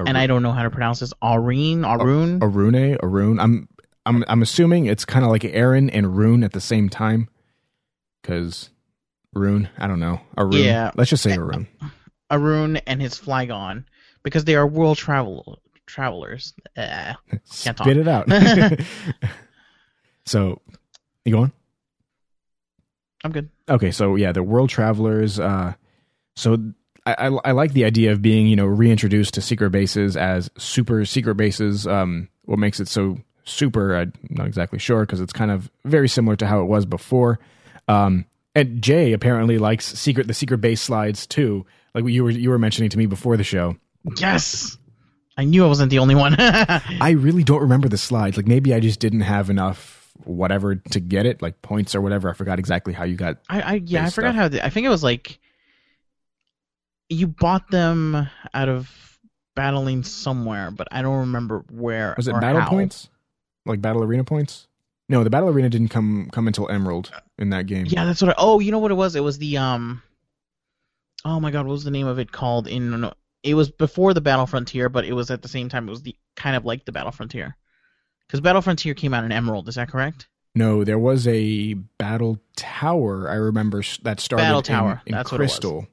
and 0.00 0.18
I 0.18 0.26
don't 0.26 0.42
know 0.42 0.52
how 0.52 0.64
to 0.64 0.70
pronounce 0.70 0.98
this. 1.00 1.12
Areen, 1.22 1.84
Arun. 1.84 2.40
Arune, 2.42 2.96
Arun. 3.00 3.38
I'm 3.38 3.68
I'm 4.06 4.24
I'm 4.26 4.42
assuming 4.42 4.86
it's 4.86 5.04
kind 5.04 5.24
of 5.24 5.30
like 5.30 5.44
Aaron 5.44 5.88
and 5.90 6.16
Rune 6.16 6.42
at 6.42 6.52
the 6.52 6.60
same 6.60 6.88
time, 6.88 7.28
because 8.22 8.70
Rune. 9.34 9.68
I 9.78 9.86
don't 9.86 10.00
know. 10.00 10.20
Arun. 10.36 10.52
Yeah. 10.52 10.90
Let's 10.96 11.10
just 11.10 11.22
say 11.22 11.34
Arun. 11.36 11.66
Arun 12.30 12.76
and 12.78 13.00
his 13.00 13.14
Flygon, 13.14 13.84
because 14.22 14.44
they 14.44 14.54
are 14.54 14.66
world 14.66 14.98
travel 14.98 15.60
travelers. 15.86 16.54
Uh, 16.76 17.14
Can't 17.62 17.76
talk. 17.76 17.86
Spit 17.86 17.96
it 17.96 18.08
out. 18.08 18.28
so, 20.26 20.60
you 21.24 21.32
going? 21.32 21.52
I'm 23.22 23.32
good. 23.32 23.48
Okay, 23.68 23.90
so 23.90 24.16
yeah, 24.16 24.32
the 24.32 24.42
world 24.42 24.68
travelers. 24.68 25.40
Uh, 25.40 25.74
so 26.36 26.58
I, 27.06 27.14
I 27.14 27.26
I 27.44 27.50
like 27.52 27.72
the 27.72 27.84
idea 27.84 28.12
of 28.12 28.20
being 28.20 28.46
you 28.46 28.56
know 28.56 28.66
reintroduced 28.66 29.34
to 29.34 29.40
secret 29.40 29.70
bases 29.70 30.16
as 30.16 30.50
super 30.58 31.04
secret 31.06 31.36
bases. 31.36 31.86
Um, 31.86 32.28
what 32.44 32.58
makes 32.58 32.80
it 32.80 32.88
so 32.88 33.18
super? 33.44 33.96
I'm 33.96 34.12
not 34.28 34.46
exactly 34.46 34.78
sure 34.78 35.06
because 35.06 35.20
it's 35.22 35.32
kind 35.32 35.50
of 35.50 35.70
very 35.86 36.08
similar 36.08 36.36
to 36.36 36.46
how 36.46 36.60
it 36.60 36.66
was 36.66 36.84
before. 36.84 37.38
Um, 37.88 38.26
and 38.54 38.82
Jay 38.82 39.12
apparently 39.12 39.58
likes 39.58 39.86
secret 39.86 40.26
the 40.26 40.34
secret 40.34 40.58
base 40.58 40.80
slides 40.80 41.26
too. 41.26 41.66
Like 41.94 42.06
you 42.06 42.24
were 42.24 42.30
you 42.30 42.50
were 42.50 42.58
mentioning 42.58 42.90
to 42.90 42.98
me 42.98 43.06
before 43.06 43.36
the 43.36 43.44
show. 43.44 43.76
Yes, 44.18 44.76
I 45.36 45.44
knew 45.44 45.64
I 45.64 45.68
wasn't 45.68 45.90
the 45.90 45.98
only 45.98 46.14
one. 46.14 46.36
I 46.38 47.14
really 47.16 47.44
don't 47.44 47.62
remember 47.62 47.88
the 47.88 47.98
slides. 47.98 48.36
Like 48.36 48.46
maybe 48.46 48.74
I 48.74 48.80
just 48.80 49.00
didn't 49.00 49.22
have 49.22 49.50
enough 49.50 50.12
whatever 50.24 50.76
to 50.76 51.00
get 51.00 51.26
it, 51.26 51.42
like 51.42 51.60
points 51.62 51.94
or 51.94 52.00
whatever. 52.00 52.30
I 52.30 52.34
forgot 52.34 52.58
exactly 52.58 52.92
how 52.92 53.04
you 53.04 53.16
got. 53.16 53.38
I, 53.48 53.60
I 53.60 53.74
yeah, 53.84 54.06
I 54.06 54.10
forgot 54.10 54.30
stuff. 54.30 54.34
how. 54.36 54.48
The, 54.48 54.64
I 54.64 54.70
think 54.70 54.86
it 54.86 54.90
was 54.90 55.02
like 55.02 55.38
you 57.08 57.26
bought 57.26 57.70
them 57.70 58.28
out 58.52 58.68
of 58.68 58.90
battling 59.56 60.02
somewhere, 60.02 60.70
but 60.70 60.88
I 60.90 61.02
don't 61.02 61.20
remember 61.20 61.64
where. 61.70 62.14
Was 62.16 62.28
it 62.28 62.40
battle 62.40 62.60
how. 62.60 62.68
points? 62.68 63.08
Like 63.66 63.80
battle 63.80 64.02
arena 64.02 64.24
points? 64.24 64.66
No, 65.08 65.22
the 65.22 65.30
battle 65.30 65.50
arena 65.50 65.68
didn't 65.68 65.88
come 65.88 66.30
come 66.32 66.46
until 66.46 66.68
Emerald 66.70 67.10
in 67.38 67.50
that 67.50 67.66
game. 67.66 67.86
Yeah, 67.86 68.04
that's 68.04 68.22
what. 68.22 68.30
I, 68.30 68.34
oh, 68.38 68.60
you 68.60 68.72
know 68.72 68.78
what 68.78 68.90
it 68.90 68.94
was? 68.94 69.16
It 69.16 69.20
was 69.22 69.38
the 69.38 69.58
um. 69.58 70.02
Oh 71.24 71.40
my 71.40 71.50
God, 71.50 71.66
what 71.66 71.72
was 71.72 71.84
the 71.84 71.90
name 71.90 72.06
of 72.06 72.18
it 72.18 72.32
called? 72.32 72.66
In 72.68 73.00
no, 73.00 73.12
it 73.42 73.54
was 73.54 73.70
before 73.70 74.14
the 74.14 74.20
Battle 74.20 74.46
Frontier, 74.46 74.88
but 74.88 75.04
it 75.04 75.12
was 75.12 75.30
at 75.30 75.42
the 75.42 75.48
same 75.48 75.68
time. 75.68 75.86
It 75.88 75.90
was 75.90 76.02
the 76.02 76.16
kind 76.36 76.56
of 76.56 76.64
like 76.64 76.84
the 76.84 76.92
Battle 76.92 77.12
Frontier, 77.12 77.56
because 78.26 78.40
Battle 78.40 78.62
Frontier 78.62 78.94
came 78.94 79.12
out 79.12 79.24
in 79.24 79.32
Emerald. 79.32 79.68
Is 79.68 79.74
that 79.74 79.90
correct? 79.90 80.28
No, 80.54 80.84
there 80.84 80.98
was 80.98 81.26
a 81.26 81.74
battle 81.74 82.40
tower. 82.56 83.28
I 83.28 83.34
remember 83.34 83.82
that 84.02 84.20
started 84.20 84.44
Battle 84.44 84.58
in- 84.58 84.64
tower, 84.64 85.02
in, 85.04 85.12
that's 85.12 85.32
what 85.32 85.40
it 85.40 85.44
was. 85.44 85.52
Crystal. 85.52 85.86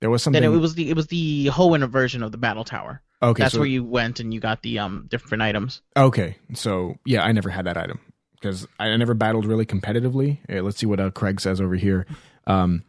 There 0.00 0.10
was 0.10 0.22
something. 0.22 0.42
Then 0.42 0.52
it 0.52 0.56
was 0.56 0.74
the 0.74 0.90
it 0.90 0.96
was 0.96 1.06
the 1.06 1.46
Hoenn 1.46 1.88
version 1.88 2.22
of 2.22 2.32
the 2.32 2.38
Battle 2.38 2.64
Tower. 2.64 3.00
Okay, 3.30 3.42
That's 3.44 3.54
so, 3.54 3.60
where 3.60 3.68
you 3.68 3.84
went 3.84 4.20
and 4.20 4.32
you 4.32 4.40
got 4.40 4.62
the 4.62 4.78
um 4.78 5.06
different 5.08 5.42
items. 5.42 5.82
okay. 5.96 6.36
So 6.54 6.96
yeah, 7.04 7.22
I 7.24 7.32
never 7.32 7.48
had 7.50 7.66
that 7.66 7.76
item 7.76 8.00
because 8.34 8.66
I 8.78 8.94
never 8.96 9.14
battled 9.14 9.46
really 9.46 9.66
competitively. 9.66 10.38
Eh, 10.48 10.60
let's 10.60 10.78
see 10.78 10.86
what 10.86 11.00
uh, 11.00 11.10
Craig 11.10 11.40
says 11.40 11.60
over 11.60 11.74
here. 11.74 12.06
Um, 12.46 12.82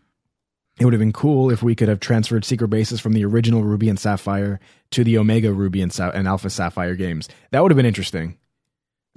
it 0.79 0.83
would 0.83 0.93
have 0.93 0.99
been 0.99 1.13
cool 1.13 1.49
if 1.49 1.63
we 1.63 1.73
could 1.75 1.87
have 1.87 2.01
transferred 2.01 2.43
secret 2.43 2.67
bases 2.67 2.99
from 2.99 3.13
the 3.13 3.23
original 3.23 3.63
Ruby 3.63 3.87
and 3.87 3.97
Sapphire 3.97 4.59
to 4.91 5.05
the 5.05 5.17
Omega 5.17 5.53
Ruby 5.53 5.81
and, 5.81 5.93
Sa- 5.93 6.09
and 6.09 6.27
Alpha 6.27 6.49
Sapphire 6.49 6.95
games. 6.95 7.29
That 7.51 7.61
would 7.63 7.71
have 7.71 7.77
been 7.77 7.85
interesting. 7.85 8.37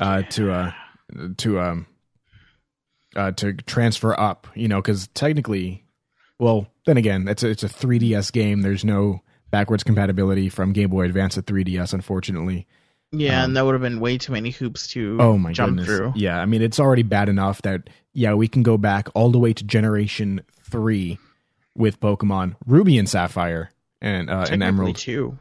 Uh, 0.00 0.22
to 0.22 0.52
uh, 0.52 0.72
to 1.38 1.58
um, 1.58 1.86
uh, 3.16 3.32
to 3.32 3.52
transfer 3.54 4.18
up, 4.18 4.46
you 4.54 4.68
know, 4.68 4.80
because 4.80 5.08
technically, 5.08 5.84
well, 6.38 6.68
then 6.86 6.96
again, 6.96 7.26
it's 7.26 7.42
a, 7.42 7.48
it's 7.48 7.64
a 7.64 7.68
3DS 7.68 8.30
game. 8.32 8.62
There's 8.62 8.84
no 8.84 9.22
backwards 9.50 9.82
compatibility 9.84 10.48
from 10.48 10.72
Game 10.72 10.90
Boy 10.90 11.04
Advance 11.06 11.34
to 11.34 11.42
3DS, 11.42 11.92
unfortunately. 11.94 12.66
Yeah, 13.10 13.38
Um, 13.38 13.44
and 13.46 13.56
that 13.56 13.64
would 13.64 13.72
have 13.72 13.80
been 13.82 14.00
way 14.00 14.18
too 14.18 14.32
many 14.32 14.50
hoops 14.50 14.86
to 14.88 15.16
Oh 15.20 15.38
my 15.38 15.52
jump 15.52 15.70
goodness. 15.78 15.86
through. 15.86 16.12
Yeah, 16.16 16.38
I 16.40 16.46
mean 16.46 16.60
it's 16.62 16.78
already 16.78 17.02
bad 17.02 17.28
enough 17.30 17.62
that 17.62 17.88
yeah, 18.12 18.34
we 18.34 18.48
can 18.48 18.62
go 18.62 18.76
back 18.76 19.08
all 19.14 19.30
the 19.30 19.38
way 19.38 19.52
to 19.54 19.64
generation 19.64 20.42
3 20.64 21.18
with 21.74 22.00
Pokemon 22.00 22.56
Ruby 22.66 22.98
and 22.98 23.08
Sapphire 23.08 23.70
and 24.02 24.28
uh 24.28 24.46
and 24.50 24.62
Emerald. 24.62 24.96
two. 24.96 25.38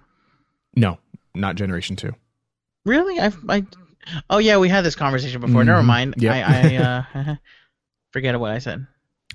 No, 0.78 0.98
not 1.36 1.56
generation 1.56 1.96
2. 1.98 2.14
Really? 2.86 3.20
I, 3.20 3.32
I 3.50 3.66
Oh 4.30 4.38
yeah, 4.38 4.58
we 4.58 4.70
had 4.70 4.86
this 4.86 4.96
conversation 4.96 5.42
before. 5.42 5.64
Mhm. 5.64 5.66
Never 5.66 5.84
mind. 5.84 6.14
Yep. 6.18 6.34
I, 6.34 6.42
I 6.42 6.76
uh, 6.78 7.36
forget 8.14 8.40
what 8.40 8.52
I 8.52 8.60
said. 8.60 8.88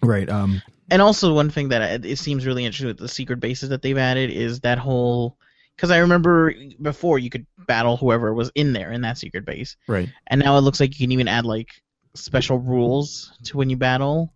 Right. 0.03 0.31
Um 0.31 0.63
And 0.93 1.01
also 1.01 1.33
one 1.33 1.49
thing 1.49 1.71
that 1.71 1.81
I- 1.83 2.07
it 2.07 2.19
seems 2.19 2.45
really 2.45 2.67
interesting 2.67 2.89
with 2.89 2.99
the 2.99 3.09
secret 3.09 3.41
bases 3.41 3.71
that 3.71 3.81
they've 3.81 3.97
added 3.97 4.31
is 4.31 4.61
that 4.61 4.79
whole 4.79 5.39
because 5.75 5.91
I 5.91 5.99
remember 5.99 6.55
before 6.83 7.19
you 7.19 7.31
could 7.31 7.47
battle 7.67 7.97
whoever 7.97 8.33
was 8.35 8.53
in 8.55 8.75
there 8.75 8.93
in 8.93 9.01
that 9.01 9.17
secret 9.17 9.47
base, 9.47 9.75
right. 9.89 10.09
and 10.27 10.41
now 10.41 10.59
it 10.59 10.61
looks 10.61 10.79
like 10.81 10.91
you 10.91 11.07
can 11.07 11.13
even 11.13 11.29
add 11.29 11.47
like 11.47 11.69
special 12.15 12.59
rules 12.59 13.33
to 13.45 13.57
when 13.57 13.71
you 13.71 13.77
battle. 13.79 14.35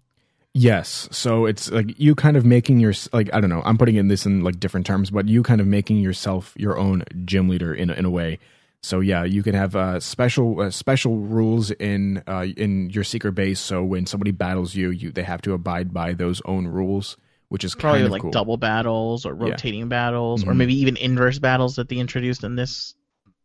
Yes. 0.55 1.11
So 1.13 1.45
it's 1.45 1.71
like 1.71 2.01
you 2.01 2.15
kind 2.15 2.39
of 2.39 2.47
making 2.47 2.81
your 2.81 2.95
like 3.13 3.29
I 3.35 3.41
don't 3.43 3.51
know. 3.51 3.61
I'm 3.67 3.77
putting 3.77 3.97
in 3.97 4.09
this 4.09 4.25
in 4.25 4.43
like 4.43 4.59
different 4.59 4.87
terms, 4.87 5.11
but 5.11 5.29
you 5.29 5.43
kind 5.43 5.61
of 5.61 5.67
making 5.67 5.99
yourself 5.99 6.55
your 6.57 6.79
own 6.79 7.05
gym 7.27 7.51
leader 7.51 7.75
in 7.75 7.91
in 7.91 8.07
a 8.07 8.11
way. 8.11 8.39
So 8.87 9.01
yeah, 9.01 9.25
you 9.25 9.43
can 9.43 9.57
have 9.57 9.75
uh, 9.75 9.99
special 9.99 10.61
uh, 10.61 10.71
special 10.71 11.17
rules 11.19 11.73
in 11.73 12.23
uh, 12.29 12.47
in 12.57 12.89
your 12.91 13.03
secret 13.03 13.33
base. 13.33 13.59
So 13.59 13.83
when 13.83 14.07
somebody 14.07 14.31
battles 14.31 14.77
you, 14.77 14.91
you 14.91 15.11
they 15.11 15.25
have 15.25 15.43
to 15.43 15.55
abide 15.55 15.93
by 15.93 16.13
those 16.13 16.41
own 16.45 16.69
rules, 16.69 17.17
which 17.49 17.65
is 17.65 17.75
Probably 17.75 17.99
kind 17.99 18.07
of 18.07 18.13
like 18.13 18.23
cool. 18.23 18.31
double 18.31 18.57
battles 18.59 19.27
or 19.27 19.33
Yeah. 19.33 19.39
rotating 19.51 19.89
battles 19.89 20.45
or 20.45 20.53
Mhm. 20.53 20.57
maybe 20.59 20.75
even 20.81 20.97
inverse 20.99 21.41
battles 21.41 21.75
that 21.77 21.89
they 21.89 21.97
introduced 21.97 22.45
in 22.45 22.55
this 22.55 22.95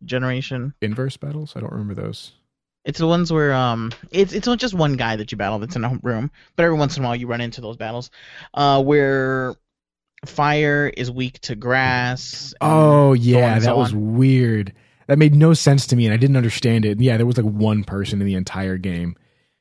generation. 0.06 0.76
Inverse 0.80 1.18
battles. 1.18 1.54
I 1.56 1.60
don't 1.62 1.72
remember 1.72 1.96
those. 1.96 2.34
It's 2.86 3.00
the 3.00 3.08
ones 3.08 3.34
where 3.34 3.52
um 3.52 3.92
it's 4.12 4.34
it's 4.34 4.46
not 4.46 4.60
just 4.60 4.76
one 4.76 4.94
guy 4.96 5.16
that 5.16 5.32
you 5.32 5.40
battle 5.40 5.58
that's 5.58 5.76
in 5.76 5.84
a 5.84 6.00
room, 6.04 6.30
but 6.56 6.66
every 6.66 6.78
once 6.78 6.98
in 6.98 7.04
a 7.04 7.08
while 7.08 7.16
you 7.16 7.26
run 7.26 7.42
into 7.42 7.62
those 7.62 7.78
battles, 7.78 8.12
uh 8.54 8.84
where 8.84 9.56
fire 10.28 10.86
is 10.96 11.10
weak 11.10 11.40
to 11.42 11.56
grass. 11.56 12.54
Oh 12.62 13.14
yeah, 13.14 13.56
and 13.56 13.64
that 13.64 13.70
so 13.70 13.78
was 13.78 13.92
on. 13.92 14.18
weird. 14.18 14.74
That 15.12 15.18
made 15.18 15.36
no 15.36 15.54
sense 15.54 15.88
to 15.88 15.98
me, 15.98 16.06
and 16.06 16.14
I 16.14 16.18
didn't 16.18 16.38
understand 16.38 16.86
it. 16.86 17.02
Yeah, 17.02 17.18
there 17.18 17.26
was 17.26 17.36
like 17.36 17.46
one 17.46 17.84
person 17.84 18.22
in 18.22 18.28
the 18.28 18.36
entire 18.36 18.78
game. 18.78 19.18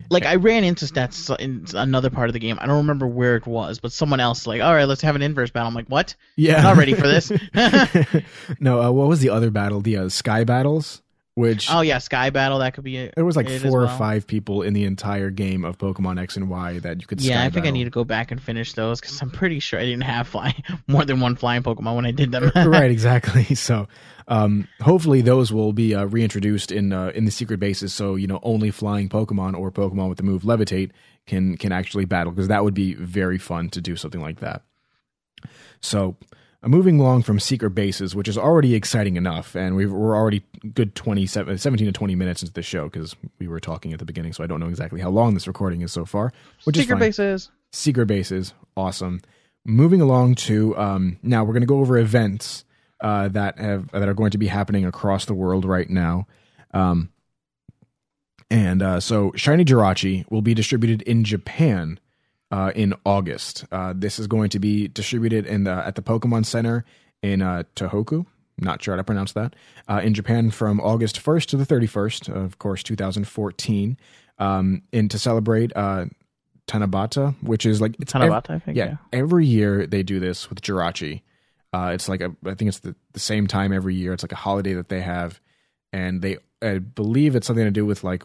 like 0.09 0.25
I 0.25 0.37
ran 0.37 0.63
into 0.63 0.85
stats 0.85 1.37
in 1.41 1.67
another 1.75 2.09
part 2.09 2.29
of 2.29 2.35
the 2.35 2.39
game. 2.39 2.57
I 2.61 2.67
don't 2.67 2.77
remember 2.77 3.09
where 3.09 3.35
it 3.35 3.49
was, 3.49 3.81
but 3.81 3.91
someone 3.91 4.21
else 4.21 4.47
like, 4.47 4.63
all 4.63 4.73
right, 4.73 4.85
let's 4.85 5.01
have 5.01 5.17
an 5.17 5.23
inverse 5.23 5.51
battle. 5.51 5.67
I'm 5.67 5.75
like, 5.75 5.89
what? 5.89 6.15
Yeah, 6.37 6.59
I'm 6.59 6.63
not 6.63 6.77
ready 6.77 6.95
for 6.95 7.09
this. 7.09 7.33
no, 8.61 8.81
uh, 8.81 8.93
what 8.93 9.09
was 9.09 9.19
the 9.19 9.31
other 9.31 9.51
battle? 9.51 9.81
The 9.81 9.97
uh, 9.97 10.09
sky 10.09 10.45
battles, 10.45 11.03
which 11.40 11.68
Oh 11.70 11.81
yeah, 11.81 11.98
sky 11.98 12.31
battle 12.31 12.59
that 12.59 12.74
could 12.74 12.85
be 12.85 12.98
it. 12.98 13.14
there 13.16 13.24
was 13.24 13.35
like 13.37 13.48
four 13.48 13.83
or 13.83 13.87
well. 13.87 13.98
five 13.98 14.26
people 14.26 14.62
in 14.62 14.74
the 14.74 14.85
entire 14.85 15.31
game 15.31 15.64
of 15.64 15.79
Pokemon 15.79 16.20
X 16.20 16.37
and 16.37 16.48
Y 16.50 16.79
that 16.81 17.00
you 17.00 17.07
could. 17.07 17.20
Yeah, 17.20 17.42
I 17.42 17.50
think 17.50 17.66
I 17.66 17.70
need 17.70 17.85
to 17.85 17.90
go 17.90 18.05
back 18.05 18.31
and 18.31 18.40
finish 18.40 18.74
those 18.74 19.00
because 19.00 19.20
I'm 19.20 19.31
pretty 19.31 19.59
sure 19.59 19.81
I 19.81 19.85
didn't 19.85 20.03
have 20.03 20.29
fly 20.29 20.55
more 20.87 21.05
than 21.05 21.20
one 21.20 21.37
flying 21.37 21.62
Pokemon 21.62 21.96
when 21.96 22.07
I 22.07 22.11
did 22.11 22.31
them. 22.31 22.53
right, 22.70 22.90
exactly. 22.90 23.55
So, 23.55 23.88
um, 24.29 24.68
hopefully 24.81 25.22
those 25.22 25.53
will 25.53 25.72
be 25.72 25.94
uh, 25.94 26.05
reintroduced 26.05 26.70
in 26.70 26.92
uh, 26.92 27.12
in 27.14 27.24
the 27.24 27.31
secret 27.31 27.59
bases. 27.59 27.94
So 27.94 28.14
you 28.16 28.26
know, 28.26 28.38
only 28.42 28.70
flying 28.70 29.09
Pokemon 29.09 29.59
or 29.59 29.72
Pokemon 29.72 30.09
with 30.09 30.18
the 30.18 30.24
move 30.24 30.42
Levitate 30.42 30.90
can 31.26 31.57
can 31.57 31.72
actually 31.72 32.05
battle 32.05 32.33
because 32.33 32.48
that 32.48 32.62
would 32.62 32.74
be 32.74 32.94
very 32.94 33.38
fun 33.38 33.70
to 33.70 33.81
do 33.81 33.96
something 33.96 34.20
like 34.20 34.40
that. 34.40 34.62
So, 35.81 36.16
moving 36.64 37.01
along 37.01 37.23
from 37.23 37.40
secret 37.40 37.70
bases, 37.70 38.14
which 38.14 38.29
is 38.29 38.37
already 38.37 38.75
exciting 38.75 39.16
enough, 39.16 39.55
and 39.55 39.77
we've, 39.77 39.92
we're 39.92 40.14
already 40.14 40.44
good 40.75 40.94
27, 40.94 41.59
17 41.59 41.87
to 41.87 41.92
twenty 41.92 42.14
minutes 42.14 42.42
into 42.42 42.53
the 42.53 42.62
show 42.62 42.85
because 42.85 43.16
we 43.38 43.49
were 43.49 43.61
talking 43.61 43.92
at 43.92 43.99
the 43.99 44.05
beginning, 44.05 44.33
so 44.33 44.44
I 44.44 44.46
don't 44.46 44.61
know 44.61 44.68
exactly 44.68 45.01
how 45.01 45.11
long 45.11 45.35
this 45.35 45.46
recording 45.46 45.81
is 45.81 45.92
so 45.92 46.05
far. 46.05 46.33
Which 46.64 46.77
is 46.77 46.83
Secret 46.83 46.96
fine 46.96 47.09
bases. 47.09 47.51
secret 47.73 48.07
bases 48.07 48.55
awesome 48.77 49.20
moving 49.64 50.01
along 50.01 50.35
to 50.35 50.77
um, 50.77 51.18
now, 51.23 51.44
we're 51.44 51.53
going 51.53 51.62
to 51.62 51.66
go 51.66 51.81
over 51.81 51.99
events 51.99 52.64
uh, 53.01 53.29
that 53.29 53.59
have 53.59 53.90
that 53.92 54.09
are 54.09 54.14
going 54.14 54.31
to 54.31 54.38
be 54.38 54.46
happening 54.46 54.85
across 54.85 55.25
the 55.25 55.35
world 55.35 55.64
right 55.64 55.88
now. 55.88 56.27
Um, 56.73 57.11
and 58.51 58.83
uh, 58.83 59.01
so, 59.01 59.33
Shiny 59.37 59.64
Jirachi 59.64 60.31
will 60.31 60.42
be 60.42 60.55
distributed 60.55 61.03
in 61.03 61.25
Japan 61.25 62.01
uh, 62.51 62.73
in 62.75 62.95
August. 63.07 63.65
Uh, 63.73 63.93
this 63.97 64.19
is 64.19 64.27
going 64.27 64.51
to 64.51 64.59
be 64.59 64.89
distributed 64.89 65.47
in 65.47 65.65
the 65.65 65.71
at 65.73 65.95
the 65.95 66.03
Pokemon 66.03 66.47
Center 66.47 66.85
in 67.23 67.43
uh, 67.43 67.63
Tohoku. 67.77 68.27
Not 68.59 68.83
sure 68.83 68.93
how 68.93 68.97
to 68.97 69.05
pronounce 69.05 69.33
that. 69.33 69.57
Uh, 69.89 70.01
in 70.05 70.13
Japan 70.13 70.51
from 70.51 70.81
August 70.81 71.17
1st 71.23 71.47
to 71.47 71.57
the 71.57 71.65
31st, 71.65 72.29
of 72.35 72.59
course, 72.59 72.83
2014. 72.83 73.97
Um, 74.39 74.83
and 74.93 75.11
to 75.11 75.19
celebrate 75.19 75.73
uh, 75.77 76.07
Tanabata, 76.67 77.35
which 77.43 77.67
is 77.67 77.81
like 77.81 77.97
it's 78.01 78.15
ev- 78.15 78.33
I 78.33 78.59
think. 78.59 78.77
yeah, 78.77 78.85
Yeah. 78.85 78.97
every 79.13 79.47
year 79.47 79.87
they 79.87 80.03
do 80.03 80.21
this 80.21 80.49
with 80.51 80.61
Jirachi. 80.63 81.23
Uh, 81.73 81.93
it's 81.95 82.09
like 82.09 82.21
a, 82.21 82.35
I 82.45 82.55
think 82.55 82.69
it's 82.69 82.81
the, 82.81 82.95
the 83.13 83.21
same 83.21 83.47
time 83.47 83.73
every 83.73 83.95
year. 83.95 84.13
It's 84.13 84.23
like 84.25 84.33
a 84.33 84.37
holiday 84.37 84.75
that 84.75 84.89
they 84.89 85.01
have, 85.01 85.41
and 85.93 86.21
they 86.23 86.39
I 86.63 86.79
believe 86.79 87.37
it's 87.37 87.47
something 87.47 87.65
to 87.65 87.71
do 87.71 87.87
with 87.87 88.03
like 88.05 88.23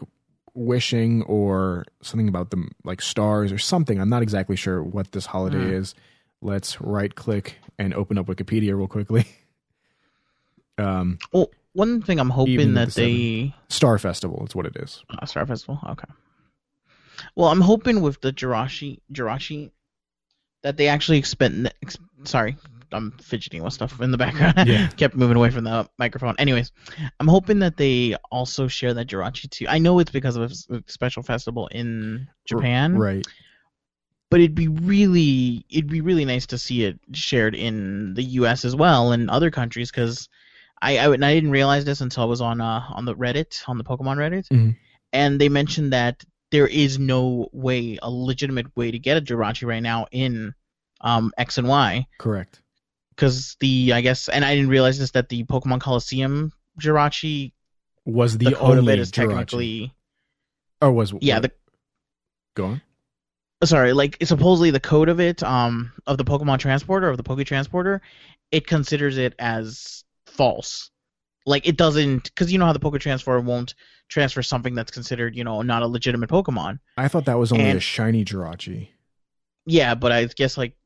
wishing 0.56 1.22
or 1.24 1.84
something 2.02 2.28
about 2.28 2.50
them 2.50 2.70
like 2.84 3.00
stars 3.02 3.52
or 3.52 3.58
something. 3.58 4.00
I'm 4.00 4.08
not 4.08 4.22
exactly 4.22 4.56
sure 4.56 4.82
what 4.82 5.12
this 5.12 5.26
holiday 5.26 5.58
Hmm. 5.68 5.74
is. 5.74 5.94
Let's 6.42 6.80
right 6.80 7.14
click 7.14 7.56
and 7.78 7.94
open 7.94 8.18
up 8.18 8.26
Wikipedia 8.26 8.76
real 8.76 8.88
quickly. 8.88 9.26
um, 10.78 11.18
Well, 11.32 11.50
one 11.72 12.02
thing 12.02 12.18
I'm 12.18 12.30
hoping 12.30 12.74
that 12.74 12.92
the 12.94 13.02
they 13.50 13.54
Star 13.68 13.98
Festival 13.98 14.44
is 14.46 14.54
what 14.54 14.66
it 14.66 14.76
is. 14.76 15.02
uh, 15.10 15.24
Star 15.26 15.46
Festival. 15.46 15.78
Okay. 15.90 16.08
Well, 17.34 17.48
I'm 17.48 17.60
hoping 17.62 18.00
with 18.02 18.20
the 18.20 18.32
Jirachi 18.32 19.00
Jirachi 19.12 19.70
that 20.62 20.76
they 20.76 20.88
actually 20.88 21.18
expend. 21.18 21.72
Ex- 21.82 21.98
sorry, 22.24 22.56
I'm 22.92 23.12
fidgeting 23.22 23.62
with 23.62 23.72
stuff 23.72 24.00
in 24.00 24.10
the 24.10 24.18
background. 24.18 24.68
Yeah. 24.68 24.86
Kept 24.96 25.14
moving 25.16 25.36
away 25.36 25.50
from 25.50 25.64
the 25.64 25.88
microphone. 25.98 26.34
Anyways, 26.38 26.72
I'm 27.20 27.28
hoping 27.28 27.58
that 27.60 27.76
they 27.76 28.16
also 28.30 28.68
share 28.68 28.94
that 28.94 29.06
Jirachi 29.08 29.50
too. 29.50 29.66
I 29.68 29.78
know 29.78 29.98
it's 29.98 30.10
because 30.10 30.36
of 30.36 30.50
a 30.70 30.82
special 30.86 31.22
festival 31.22 31.66
in 31.68 32.28
Japan, 32.46 32.96
Right. 32.96 33.26
but 34.30 34.40
it'd 34.40 34.54
be 34.54 34.68
really 34.68 35.64
it'd 35.70 35.88
be 35.90 36.00
really 36.00 36.24
nice 36.24 36.46
to 36.46 36.58
see 36.58 36.84
it 36.84 36.98
shared 37.12 37.54
in 37.54 38.14
the 38.14 38.22
U.S. 38.40 38.64
as 38.64 38.74
well 38.74 39.12
and 39.12 39.30
other 39.30 39.50
countries 39.50 39.90
because 39.90 40.28
I 40.82 40.98
I, 40.98 41.12
I 41.12 41.16
didn't 41.16 41.50
realize 41.50 41.84
this 41.84 42.00
until 42.00 42.22
I 42.24 42.26
was 42.26 42.40
on 42.40 42.60
uh 42.60 42.82
on 42.90 43.04
the 43.04 43.14
Reddit 43.14 43.62
on 43.68 43.78
the 43.78 43.84
Pokemon 43.84 44.16
Reddit 44.16 44.46
Mhm. 44.48 44.76
and 45.12 45.40
they 45.40 45.48
mentioned 45.48 45.92
that 45.92 46.22
there 46.52 46.66
is 46.66 46.98
no 46.98 47.48
way 47.52 47.98
a 48.02 48.10
legitimate 48.10 48.74
way 48.76 48.90
to 48.90 48.98
get 48.98 49.16
a 49.16 49.20
Jirachi 49.20 49.66
right 49.66 49.82
now 49.82 50.06
in 50.12 50.54
um 51.00 51.32
X 51.38 51.58
and 51.58 51.68
Y 51.68 52.06
Correct. 52.18 52.60
Because 53.16 53.56
the 53.60 53.92
I 53.94 54.00
guess 54.02 54.28
and 54.28 54.44
I 54.44 54.54
didn't 54.54 54.70
realize 54.70 54.98
this 54.98 55.12
that 55.12 55.28
the 55.28 55.44
Pokemon 55.44 55.80
Colosseum 55.80 56.52
Jirachi 56.80 57.52
Was 58.04 58.36
the, 58.38 58.50
the, 58.50 58.56
code 58.56 58.72
of 58.72 58.78
only 58.80 58.92
it 58.92 58.98
is 58.98 59.10
Jirachi. 59.10 59.28
technically 59.28 59.94
or 60.82 60.92
was 60.92 61.14
yeah 61.20 61.40
the 61.40 61.50
go 62.54 62.66
on. 62.66 62.82
sorry, 63.64 63.92
like 63.92 64.18
supposedly 64.22 64.70
the 64.70 64.80
code 64.80 65.08
of 65.08 65.20
it, 65.20 65.42
um, 65.42 65.92
of 66.06 66.18
the 66.18 66.24
Pokemon 66.24 66.58
transporter 66.58 67.08
of 67.08 67.16
the 67.16 67.22
Poke 67.22 67.44
transporter, 67.44 68.02
it 68.52 68.66
considers 68.66 69.16
it 69.18 69.34
as 69.38 70.04
false. 70.26 70.90
Like 71.46 71.66
it 71.66 71.76
doesn't, 71.76 72.24
because 72.24 72.52
you 72.52 72.58
know 72.58 72.66
how 72.66 72.72
the 72.72 72.80
Poke 72.80 72.98
transporter 72.98 73.40
won't 73.40 73.74
transfer 74.08 74.42
something 74.42 74.74
that's 74.74 74.90
considered, 74.90 75.36
you 75.36 75.44
know, 75.44 75.62
not 75.62 75.82
a 75.82 75.86
legitimate 75.86 76.28
Pokemon. 76.28 76.80
I 76.96 77.08
thought 77.08 77.24
that 77.26 77.38
was 77.38 77.52
only 77.52 77.70
a 77.70 77.80
shiny 77.80 78.24
Jirachi. 78.24 78.88
Yeah, 79.64 79.94
but 79.94 80.12
I 80.12 80.24
guess 80.26 80.58
like, 80.58 80.76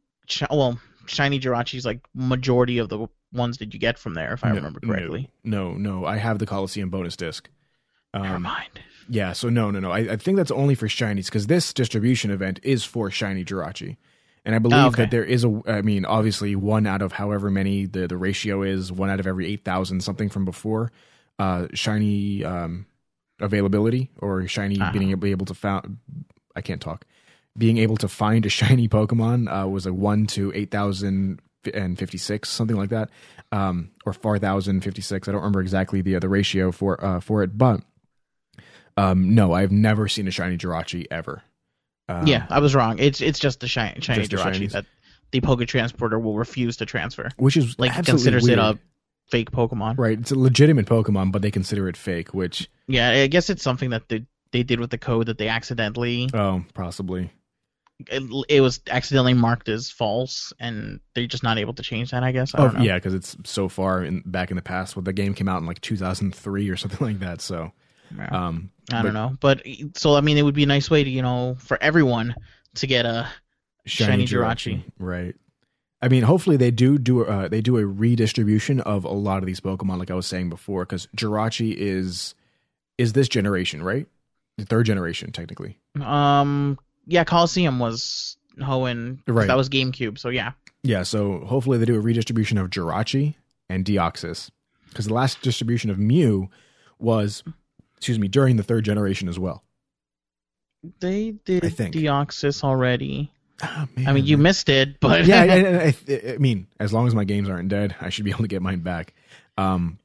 well, 0.50 0.78
shiny 1.06 1.40
Jirachi's 1.40 1.84
like 1.84 2.00
majority 2.14 2.78
of 2.78 2.88
the 2.88 3.06
ones 3.32 3.58
that 3.58 3.72
you 3.74 3.80
get 3.80 3.98
from 3.98 4.14
there, 4.14 4.32
if 4.32 4.44
I 4.44 4.48
No, 4.48 4.56
remember 4.56 4.80
correctly. 4.80 5.30
No, 5.44 5.72
no, 5.74 6.04
I 6.04 6.16
have 6.16 6.38
the 6.38 6.46
Colosseum 6.46 6.90
bonus 6.90 7.16
disc. 7.16 7.48
Never 8.14 8.34
Um, 8.34 8.42
mind. 8.42 8.80
yeah, 9.08 9.32
so 9.32 9.48
no, 9.48 9.70
no, 9.70 9.78
no. 9.80 9.90
I, 9.92 9.98
I 10.12 10.16
think 10.16 10.36
that's 10.36 10.50
only 10.50 10.74
for 10.74 10.88
shinies 10.88 11.26
because 11.26 11.46
this 11.46 11.72
distribution 11.72 12.30
event 12.30 12.58
is 12.62 12.84
for 12.84 13.10
shiny 13.10 13.44
Jirachi, 13.44 13.96
and 14.44 14.54
I 14.54 14.58
believe 14.58 14.78
Oh, 14.82 14.88
okay. 14.88 15.02
that 15.02 15.10
there 15.12 15.24
is 15.24 15.44
a. 15.44 15.62
I 15.66 15.82
mean, 15.82 16.04
obviously, 16.04 16.56
one 16.56 16.86
out 16.86 17.02
of 17.02 17.12
however 17.12 17.50
many 17.50 17.86
the 17.86 18.08
the 18.08 18.16
ratio 18.16 18.62
is, 18.62 18.90
one 18.90 19.10
out 19.10 19.20
of 19.20 19.26
every 19.28 19.46
eight 19.46 19.64
thousand 19.64 20.00
something 20.02 20.28
from 20.28 20.44
before, 20.44 20.90
uh, 21.38 21.68
shiny 21.72 22.44
um, 22.44 22.86
availability 23.40 24.10
or 24.18 24.46
shiny 24.48 24.80
Uh-huh. 24.80 24.92
being 24.92 25.10
able, 25.10 25.28
able 25.28 25.46
to 25.46 25.54
found. 25.54 25.98
I 26.56 26.62
can't 26.62 26.80
talk. 26.80 27.04
Being 27.58 27.78
able 27.78 27.96
to 27.98 28.08
find 28.08 28.46
a 28.46 28.48
shiny 28.60 28.88
Pokemon 28.88 29.64
uh, 29.64 29.68
was 29.68 29.86
a 29.86 29.92
one 29.92 30.26
to 30.28 30.52
eight 30.54 30.70
thousand 30.70 31.40
and 31.74 31.98
fifty 31.98 32.18
six, 32.18 32.48
something 32.48 32.76
like 32.76 32.90
that, 32.90 33.10
um, 33.52 33.90
or 34.06 34.12
four 34.12 34.38
thousand 34.38 34.82
fifty 34.82 35.02
six. 35.02 35.28
I 35.28 35.32
don't 35.32 35.40
remember 35.40 35.60
exactly 35.60 36.00
the 36.00 36.18
the 36.18 36.28
ratio 36.28 36.72
for 36.72 37.02
uh, 37.04 37.20
for 37.20 37.42
it, 37.42 37.58
but 37.58 37.82
um, 38.96 39.34
no, 39.34 39.52
I've 39.52 39.72
never 39.72 40.08
seen 40.08 40.28
a 40.28 40.30
shiny 40.30 40.56
Jirachi 40.56 41.06
ever. 41.10 41.42
Um, 42.08 42.26
yeah, 42.26 42.46
I 42.50 42.58
was 42.60 42.74
wrong. 42.74 42.98
It's 42.98 43.20
it's 43.20 43.38
just 43.38 43.60
the 43.60 43.68
shiny, 43.68 44.00
shiny 44.00 44.26
Just 44.26 44.32
Jirachi 44.32 44.70
that 44.72 44.86
the 45.30 45.40
Poke 45.40 45.64
transporter 45.66 46.18
will 46.18 46.36
refuse 46.36 46.76
to 46.78 46.86
transfer. 46.86 47.28
which 47.36 47.56
is 47.56 47.78
Like 47.78 47.92
considers 48.04 48.44
weird. 48.44 48.58
it 48.58 48.62
a 48.62 48.78
fake 49.28 49.50
Pokemon. 49.52 49.96
right. 49.96 50.18
It's 50.18 50.32
a 50.32 50.38
legitimate 50.38 50.86
Pokemon, 50.86 51.30
but 51.30 51.40
they 51.42 51.50
consider 51.52 51.88
it 51.88 51.96
fake. 51.96 52.34
Which 52.34 52.68
Yeah, 52.88 53.10
I 53.10 53.26
guess 53.28 53.48
it's 53.48 53.62
something 53.62 53.90
that 53.90 54.08
they 54.08 54.26
they 54.52 54.64
did 54.64 54.80
with 54.80 54.90
the 54.90 54.98
code 54.98 55.26
that 55.26 55.38
they 55.38 55.46
accidentally 55.48 56.28
oh, 56.34 56.64
possibly 56.74 57.30
it, 58.10 58.22
it 58.48 58.60
was 58.60 58.80
accidentally 58.88 59.34
marked 59.34 59.68
as 59.68 59.90
false, 59.90 60.52
and 60.60 61.00
they're 61.14 61.26
just 61.26 61.42
not 61.42 61.58
able 61.58 61.74
to 61.74 61.82
change 61.82 62.10
that. 62.12 62.22
I 62.22 62.32
guess. 62.32 62.54
I 62.54 62.58
oh 62.58 62.64
don't 62.64 62.78
know. 62.78 62.84
yeah, 62.84 62.94
because 62.96 63.14
it's 63.14 63.36
so 63.44 63.68
far 63.68 64.04
in 64.04 64.22
back 64.26 64.50
in 64.50 64.56
the 64.56 64.62
past. 64.62 64.96
Well, 64.96 65.02
the 65.02 65.12
game 65.12 65.34
came 65.34 65.48
out 65.48 65.60
in 65.60 65.66
like 65.66 65.80
2003 65.80 66.68
or 66.68 66.76
something 66.78 67.06
like 67.06 67.18
that. 67.20 67.40
So 67.40 67.72
Yeah. 68.16 68.28
um, 68.30 68.70
I 68.92 68.96
but 68.98 69.02
don't 69.02 69.14
know, 69.14 69.36
but 69.40 69.62
so 69.94 70.14
I 70.16 70.20
mean, 70.20 70.38
it 70.38 70.42
would 70.42 70.54
be 70.54 70.64
a 70.64 70.66
nice 70.66 70.90
way 70.90 71.04
to 71.04 71.10
you 71.10 71.22
know 71.22 71.56
for 71.58 71.76
everyone 71.82 72.34
to 72.76 72.86
get 72.86 73.06
a 73.06 73.28
Shiny 73.86 74.24
Jirachi. 74.26 74.82
right? 74.98 75.34
I 76.02 76.08
mean, 76.08 76.22
hopefully 76.22 76.56
they 76.56 76.70
do 76.70 76.98
do 76.98 77.24
uh, 77.24 77.48
they 77.48 77.60
do 77.60 77.76
a 77.76 77.84
redistribution 77.86 78.80
of 78.80 79.04
a 79.04 79.10
lot 79.12 79.38
of 79.38 79.46
these 79.46 79.60
Pokemon, 79.60 79.98
like 79.98 80.10
I 80.10 80.14
was 80.14 80.26
saying 80.26 80.48
before, 80.48 80.84
because 80.84 81.06
Jirachi 81.16 81.74
is 81.76 82.34
is 82.98 83.12
this 83.12 83.28
generation, 83.28 83.82
right? 83.82 84.06
The 84.58 84.64
third 84.66 84.86
generation, 84.86 85.32
technically. 85.32 85.78
um 86.00 86.78
yeah 87.10 87.24
Colosseum 87.24 87.78
was 87.78 88.36
Hoenn 88.58 89.18
Right. 89.26 89.46
that 89.48 89.56
was 89.56 89.68
GameCube, 89.68 90.18
so 90.18 90.28
yeah. 90.30 90.52
Yeah, 90.82 91.02
so 91.02 91.40
hopefully 91.44 91.76
they 91.76 91.84
do 91.84 91.96
a 91.96 92.00
redistribution 92.00 92.56
of 92.56 92.70
Jirachi 92.70 93.34
and 93.68 93.84
Deoxys. 93.84 94.50
Because 94.88 95.06
the 95.06 95.14
last 95.14 95.42
distribution 95.42 95.90
of 95.90 95.98
Mew 95.98 96.48
was, 96.98 97.42
excuse 97.96 98.18
me, 98.18 98.28
during 98.28 98.56
the 98.56 98.62
third 98.62 98.84
generation 98.84 99.28
as 99.28 99.38
well. 99.38 99.62
They 101.00 101.32
did 101.44 101.64
I 101.64 101.68
think. 101.68 101.94
Deoxys 101.94 102.64
already. 102.64 103.30
Oh, 103.62 103.86
I 104.06 104.12
mean, 104.14 104.24
you 104.24 104.38
missed 104.38 104.70
it, 104.70 104.98
but 105.00 105.26
yeah, 105.26 105.42
I, 105.42 105.44
I, 105.44 105.94
I, 106.30 106.32
I 106.34 106.38
mean, 106.38 106.66
as 106.80 106.92
long 106.94 107.06
as 107.06 107.14
my 107.14 107.24
games 107.24 107.48
aren't 107.50 107.68
dead, 107.68 107.94
I 108.00 108.08
should 108.08 108.24
be 108.24 108.30
able 108.30 108.42
to 108.44 108.48
get 108.48 108.62
mine 108.62 108.80
back. 108.80 109.12
Um, 109.58 109.98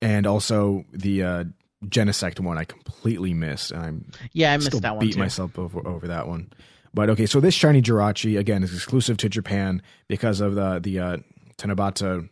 and 0.00 0.26
also 0.26 0.84
the 0.92 1.22
uh, 1.22 1.44
Genesect 1.86 2.40
one, 2.40 2.58
I 2.58 2.64
completely 2.64 3.34
missed. 3.34 3.70
And 3.70 3.82
I'm 3.82 4.04
yeah, 4.32 4.52
I 4.52 4.56
missed 4.56 4.82
that 4.82 4.96
one 4.96 5.06
beat 5.06 5.14
too. 5.14 5.20
myself 5.20 5.58
over, 5.58 5.86
over 5.86 6.08
that 6.08 6.26
one. 6.26 6.52
But 6.94 7.10
okay, 7.10 7.26
so 7.26 7.40
this 7.40 7.54
shiny 7.54 7.82
Jirachi 7.82 8.38
again 8.38 8.62
is 8.62 8.74
exclusive 8.74 9.16
to 9.18 9.28
Japan 9.28 9.82
because 10.08 10.40
of 10.40 10.54
the 10.54 10.80
the 10.80 10.98
uh, 10.98 11.16
Tanabata 11.56 12.28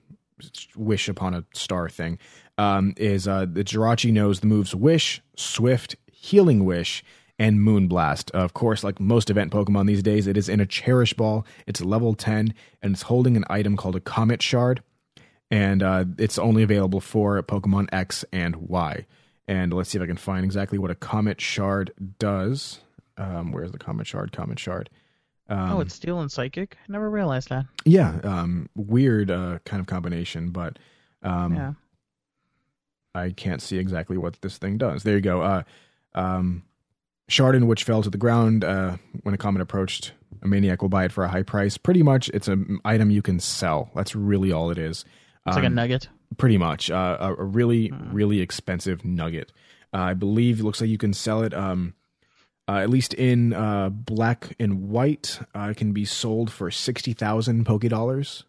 wish 0.74 1.08
upon 1.08 1.34
a 1.34 1.44
star 1.54 1.88
thing. 1.88 2.18
Um, 2.58 2.94
is 2.96 3.28
uh, 3.28 3.46
the 3.48 3.62
Jirachi 3.62 4.12
knows 4.12 4.40
the 4.40 4.46
moves 4.46 4.74
Wish, 4.74 5.20
Swift, 5.36 5.94
Healing 6.10 6.64
Wish, 6.64 7.04
and 7.38 7.58
Moonblast. 7.60 8.30
Of 8.30 8.54
course, 8.54 8.82
like 8.82 8.98
most 8.98 9.28
event 9.28 9.52
Pokemon 9.52 9.86
these 9.86 10.02
days, 10.02 10.26
it 10.26 10.38
is 10.38 10.48
in 10.48 10.58
a 10.58 10.66
Cherish 10.66 11.12
Ball. 11.12 11.46
It's 11.66 11.82
level 11.82 12.14
ten, 12.14 12.54
and 12.82 12.94
it's 12.94 13.02
holding 13.02 13.36
an 13.36 13.44
item 13.50 13.76
called 13.76 13.94
a 13.94 14.00
Comet 14.00 14.42
Shard, 14.42 14.82
and 15.50 15.82
uh, 15.82 16.06
it's 16.18 16.38
only 16.38 16.62
available 16.62 17.00
for 17.00 17.40
Pokemon 17.42 17.88
X 17.92 18.24
and 18.32 18.56
Y. 18.56 19.04
And 19.48 19.72
let's 19.72 19.90
see 19.90 19.98
if 19.98 20.02
I 20.02 20.06
can 20.06 20.16
find 20.16 20.44
exactly 20.44 20.78
what 20.78 20.90
a 20.90 20.94
Comet 20.94 21.40
Shard 21.40 21.92
does. 22.18 22.80
Um, 23.16 23.52
where's 23.52 23.72
the 23.72 23.78
Comet 23.78 24.06
Shard? 24.06 24.32
Comet 24.32 24.58
Shard. 24.58 24.90
Um, 25.48 25.72
oh, 25.72 25.80
it's 25.80 25.94
Steel 25.94 26.20
and 26.20 26.30
Psychic. 26.30 26.76
I 26.88 26.92
never 26.92 27.08
realized 27.08 27.48
that. 27.50 27.66
yeah, 27.84 28.18
um, 28.24 28.68
weird 28.74 29.30
uh, 29.30 29.60
kind 29.64 29.80
of 29.80 29.86
combination, 29.86 30.50
but 30.50 30.78
um, 31.22 31.54
yeah. 31.54 31.72
I 33.14 33.30
can't 33.30 33.62
see 33.62 33.78
exactly 33.78 34.18
what 34.18 34.40
this 34.42 34.58
thing 34.58 34.76
does. 34.78 35.04
There 35.04 35.14
you 35.14 35.20
go. 35.20 35.42
Uh, 35.42 35.62
um, 36.14 36.64
which 37.28 37.84
fell 37.84 38.02
to 38.02 38.10
the 38.10 38.18
ground 38.18 38.64
uh, 38.64 38.96
when 39.22 39.34
a 39.34 39.38
comet 39.38 39.62
approached, 39.62 40.12
a 40.42 40.48
maniac 40.48 40.82
will 40.82 40.88
buy 40.88 41.04
it 41.04 41.12
for 41.12 41.24
a 41.24 41.28
high 41.28 41.42
price. 41.42 41.76
Pretty 41.78 42.02
much, 42.02 42.28
it's 42.30 42.48
an 42.48 42.78
item 42.84 43.10
you 43.10 43.22
can 43.22 43.38
sell. 43.40 43.90
That's 43.94 44.14
really 44.16 44.50
all 44.52 44.70
it 44.70 44.78
is. 44.78 45.04
It's 45.46 45.54
like 45.56 45.64
a 45.64 45.68
Um, 45.68 45.74
nugget. 45.74 46.08
Pretty 46.36 46.58
much 46.58 46.90
uh, 46.90 47.16
a, 47.20 47.34
a 47.34 47.44
really 47.44 47.88
Hmm. 47.88 48.12
really 48.12 48.40
expensive 48.40 49.04
nugget. 49.04 49.52
Uh, 49.94 49.98
I 49.98 50.14
believe 50.14 50.60
it 50.60 50.64
looks 50.64 50.80
like 50.80 50.90
you 50.90 50.98
can 50.98 51.12
sell 51.14 51.42
it. 51.42 51.54
Um, 51.54 51.94
uh, 52.68 52.78
at 52.78 52.90
least 52.90 53.14
in 53.14 53.52
uh, 53.54 53.88
black 53.90 54.54
and 54.58 54.88
white, 54.88 55.38
uh, 55.54 55.68
it 55.70 55.76
can 55.76 55.92
be 55.92 56.04
sold 56.04 56.50
for 56.50 56.70
sixty 56.70 57.12
thousand 57.12 57.64
Poke 57.64 57.82
dollars, 57.88 58.42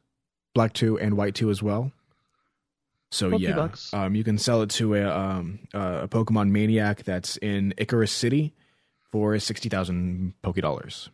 black 0.55 0.73
two 0.73 0.97
and 0.99 1.15
white 1.15 1.35
two 1.35 1.49
as 1.51 1.61
well. 1.61 1.91
So 3.11 3.29
Poke 3.31 3.41
yeah, 3.41 3.69
um, 3.93 4.15
you 4.15 4.23
can 4.23 4.37
sell 4.37 4.63
it 4.63 4.69
to 4.71 4.95
a 4.95 5.07
um, 5.07 5.59
uh, 5.73 5.99
a 6.03 6.07
Pokemon 6.07 6.49
Maniac 6.49 7.03
that's 7.03 7.37
in 7.37 7.73
Icirrus 7.77 8.09
City 8.09 8.53
for 9.11 9.37
sixty 9.39 9.69
thousand 9.69 10.33
Poke 10.41 10.57
dollars. 10.57 11.09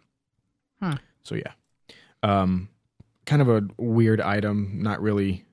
Hmm. 0.81 0.93
So 1.23 1.35
yeah, 1.35 1.51
um, 2.23 2.69
kind 3.25 3.41
of 3.41 3.49
a 3.49 3.67
weird 3.77 4.21
item, 4.21 4.79
not 4.81 5.01
really 5.01 5.43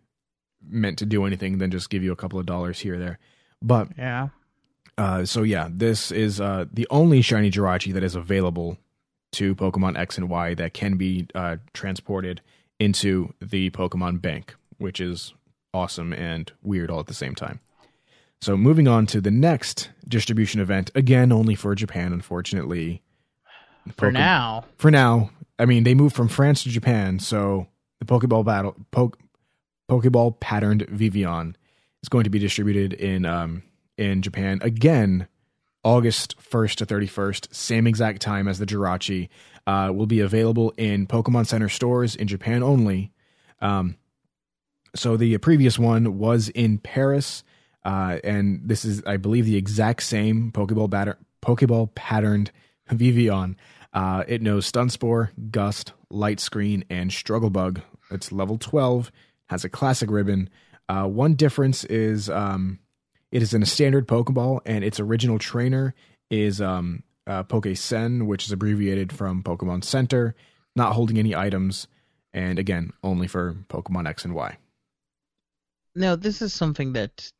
meant 0.66 0.98
to 0.98 1.06
do 1.06 1.24
anything 1.24 1.58
than 1.58 1.70
just 1.70 1.90
give 1.90 2.02
you 2.02 2.12
a 2.12 2.16
couple 2.16 2.38
of 2.38 2.46
dollars 2.46 2.80
here 2.80 2.94
or 2.94 2.98
there. 2.98 3.18
But 3.62 3.88
Yeah. 3.98 4.28
uh, 4.98 5.24
so 5.24 5.42
yeah, 5.42 5.68
this 5.70 6.10
is 6.10 6.40
uh, 6.40 6.66
the 6.72 6.86
only 6.90 7.22
shiny 7.22 7.50
Jirachi 7.50 7.92
that 7.94 8.02
is 8.04 8.14
available 8.14 8.78
to 9.32 9.54
Pokemon 9.54 9.96
X 9.98 10.18
and 10.18 10.28
Y 10.28 10.54
that 10.54 10.74
can 10.74 10.96
be 10.96 11.26
uh, 11.34 11.56
transported 11.72 12.40
into 12.78 13.32
the 13.40 13.70
Pokemon 13.70 14.20
Bank, 14.20 14.54
which 14.78 15.00
is 15.00 15.34
awesome 15.72 16.12
and 16.12 16.50
weird 16.62 16.90
all 16.90 17.00
at 17.00 17.06
the 17.06 17.14
same 17.14 17.34
time. 17.34 17.60
So 18.40 18.56
moving 18.56 18.88
on 18.88 19.06
to 19.06 19.20
the 19.20 19.30
next 19.30 19.90
distribution 20.08 20.60
event, 20.60 20.90
again 20.94 21.30
only 21.30 21.54
for 21.54 21.74
Japan, 21.74 22.12
unfortunately. 22.12 23.02
For 23.96 24.06
Poke- 24.06 24.12
now. 24.14 24.64
for 24.78 24.90
now, 24.90 25.30
I 25.58 25.66
mean, 25.66 25.84
they 25.84 25.94
moved 25.94 26.16
from 26.16 26.28
France 26.28 26.62
to 26.64 26.70
Japan, 26.70 27.18
so 27.18 27.66
the 27.98 28.06
Pokeball 28.06 28.44
battle, 28.44 28.74
Poke, 28.90 29.18
Pokeball 29.90 30.38
patterned 30.38 30.86
Vivillon 30.88 31.56
is 32.02 32.08
going 32.08 32.24
to 32.24 32.30
be 32.30 32.38
distributed 32.38 32.92
in 32.92 33.26
um 33.26 33.62
in 33.98 34.22
Japan 34.22 34.60
again, 34.62 35.26
August 35.82 36.40
first 36.40 36.78
to 36.78 36.86
thirty 36.86 37.08
first, 37.08 37.52
same 37.54 37.86
exact 37.86 38.22
time 38.22 38.46
as 38.46 38.58
the 38.58 38.66
Jirachi. 38.66 39.28
Uh, 39.66 39.92
will 39.94 40.06
be 40.06 40.20
available 40.20 40.72
in 40.76 41.06
Pokemon 41.06 41.46
Center 41.46 41.68
stores 41.68 42.16
in 42.16 42.26
Japan 42.26 42.62
only. 42.62 43.12
Um, 43.60 43.96
so 44.94 45.16
the 45.16 45.36
previous 45.38 45.78
one 45.78 46.18
was 46.18 46.48
in 46.48 46.78
Paris, 46.78 47.44
uh, 47.84 48.18
and 48.24 48.62
this 48.64 48.84
is, 48.84 49.02
I 49.06 49.16
believe, 49.16 49.44
the 49.44 49.56
exact 49.56 50.02
same 50.02 50.50
Pokeball 50.50 50.90
batter, 50.90 51.18
Pokeball 51.42 51.94
patterned 51.94 52.50
Vivillon. 52.88 53.56
Uh, 53.92 54.24
it 54.26 54.42
knows 54.42 54.66
Stun 54.66 54.88
Spore, 54.88 55.30
Gust, 55.50 55.92
Light 56.08 56.40
Screen, 56.40 56.84
and 56.90 57.12
Struggle 57.12 57.50
Bug. 57.50 57.80
It's 58.10 58.32
level 58.32 58.58
12, 58.58 59.12
has 59.50 59.64
a 59.64 59.68
classic 59.68 60.10
ribbon. 60.10 60.48
Uh, 60.88 61.04
one 61.06 61.34
difference 61.34 61.82
is 61.84 62.30
um, 62.30 62.78
it 63.32 63.42
is 63.42 63.52
in 63.52 63.64
a 63.64 63.66
standard 63.66 64.06
Pokeball, 64.06 64.60
and 64.64 64.84
its 64.84 65.00
original 65.00 65.40
trainer 65.40 65.92
is 66.30 66.60
um, 66.60 67.02
uh, 67.26 67.42
Poke 67.42 67.66
Sen, 67.74 68.28
which 68.28 68.46
is 68.46 68.52
abbreviated 68.52 69.12
from 69.12 69.42
Pokemon 69.42 69.82
Center, 69.82 70.36
not 70.76 70.92
holding 70.92 71.18
any 71.18 71.34
items, 71.34 71.88
and 72.32 72.60
again, 72.60 72.92
only 73.02 73.26
for 73.26 73.56
Pokemon 73.68 74.08
X 74.08 74.24
and 74.24 74.34
Y. 74.34 74.56
Now, 75.96 76.14
this 76.14 76.40
is 76.40 76.54
something 76.54 76.92
that 76.92 77.32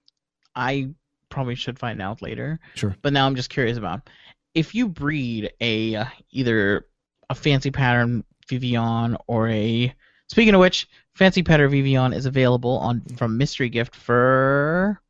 I 0.56 0.90
probably 1.28 1.54
should 1.54 1.78
find 1.78 2.02
out 2.02 2.22
later. 2.22 2.58
Sure. 2.74 2.96
But 3.02 3.12
now 3.12 3.24
I'm 3.24 3.36
just 3.36 3.50
curious 3.50 3.78
about 3.78 4.10
if 4.54 4.74
you 4.74 4.88
breed 4.88 5.52
a 5.60 5.94
uh, 5.94 6.04
either 6.32 6.86
a 7.28 7.36
fancy 7.36 7.70
pattern 7.70 8.24
Vivillon 8.48 9.16
or 9.28 9.48
a 9.48 9.94
speaking 10.26 10.54
of 10.54 10.60
which, 10.60 10.88
fancy 11.14 11.42
pattern 11.42 11.70
Vivillon 11.70 12.12
is 12.12 12.26
available 12.26 12.78
on 12.78 13.02
from 13.16 13.38
Mystery 13.38 13.68
Gift 13.68 13.94
for 13.94 15.00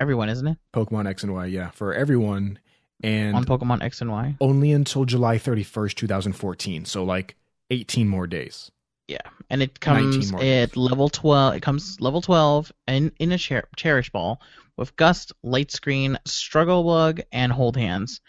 everyone, 0.00 0.28
isn't 0.28 0.46
it? 0.46 0.58
Pokemon 0.74 1.06
X 1.08 1.22
and 1.22 1.32
Y, 1.32 1.46
yeah, 1.46 1.70
for 1.70 1.94
everyone, 1.94 2.58
and 3.02 3.36
on 3.36 3.44
Pokemon 3.44 3.82
X 3.82 4.00
and 4.00 4.10
Y. 4.10 4.36
only 4.40 4.72
until 4.72 5.04
July 5.04 5.38
31st, 5.38 5.94
2014. 5.94 6.84
So 6.84 7.04
like 7.04 7.36
18 7.70 8.08
more 8.08 8.26
days. 8.26 8.70
Yeah, 9.08 9.18
and 9.50 9.62
it 9.62 9.78
comes 9.78 10.32
at 10.34 10.76
level 10.76 11.08
twelve. 11.08 11.54
It 11.54 11.60
comes 11.62 12.00
level 12.00 12.20
twelve 12.20 12.72
and 12.88 13.12
in 13.20 13.30
a 13.30 13.38
cher- 13.38 13.68
cherish 13.76 14.10
ball 14.10 14.40
with 14.76 14.96
gust, 14.96 15.32
light 15.44 15.70
screen, 15.70 16.18
struggle 16.24 16.82
bug, 16.82 17.20
and 17.30 17.52
hold 17.52 17.76
hands. 17.76 18.20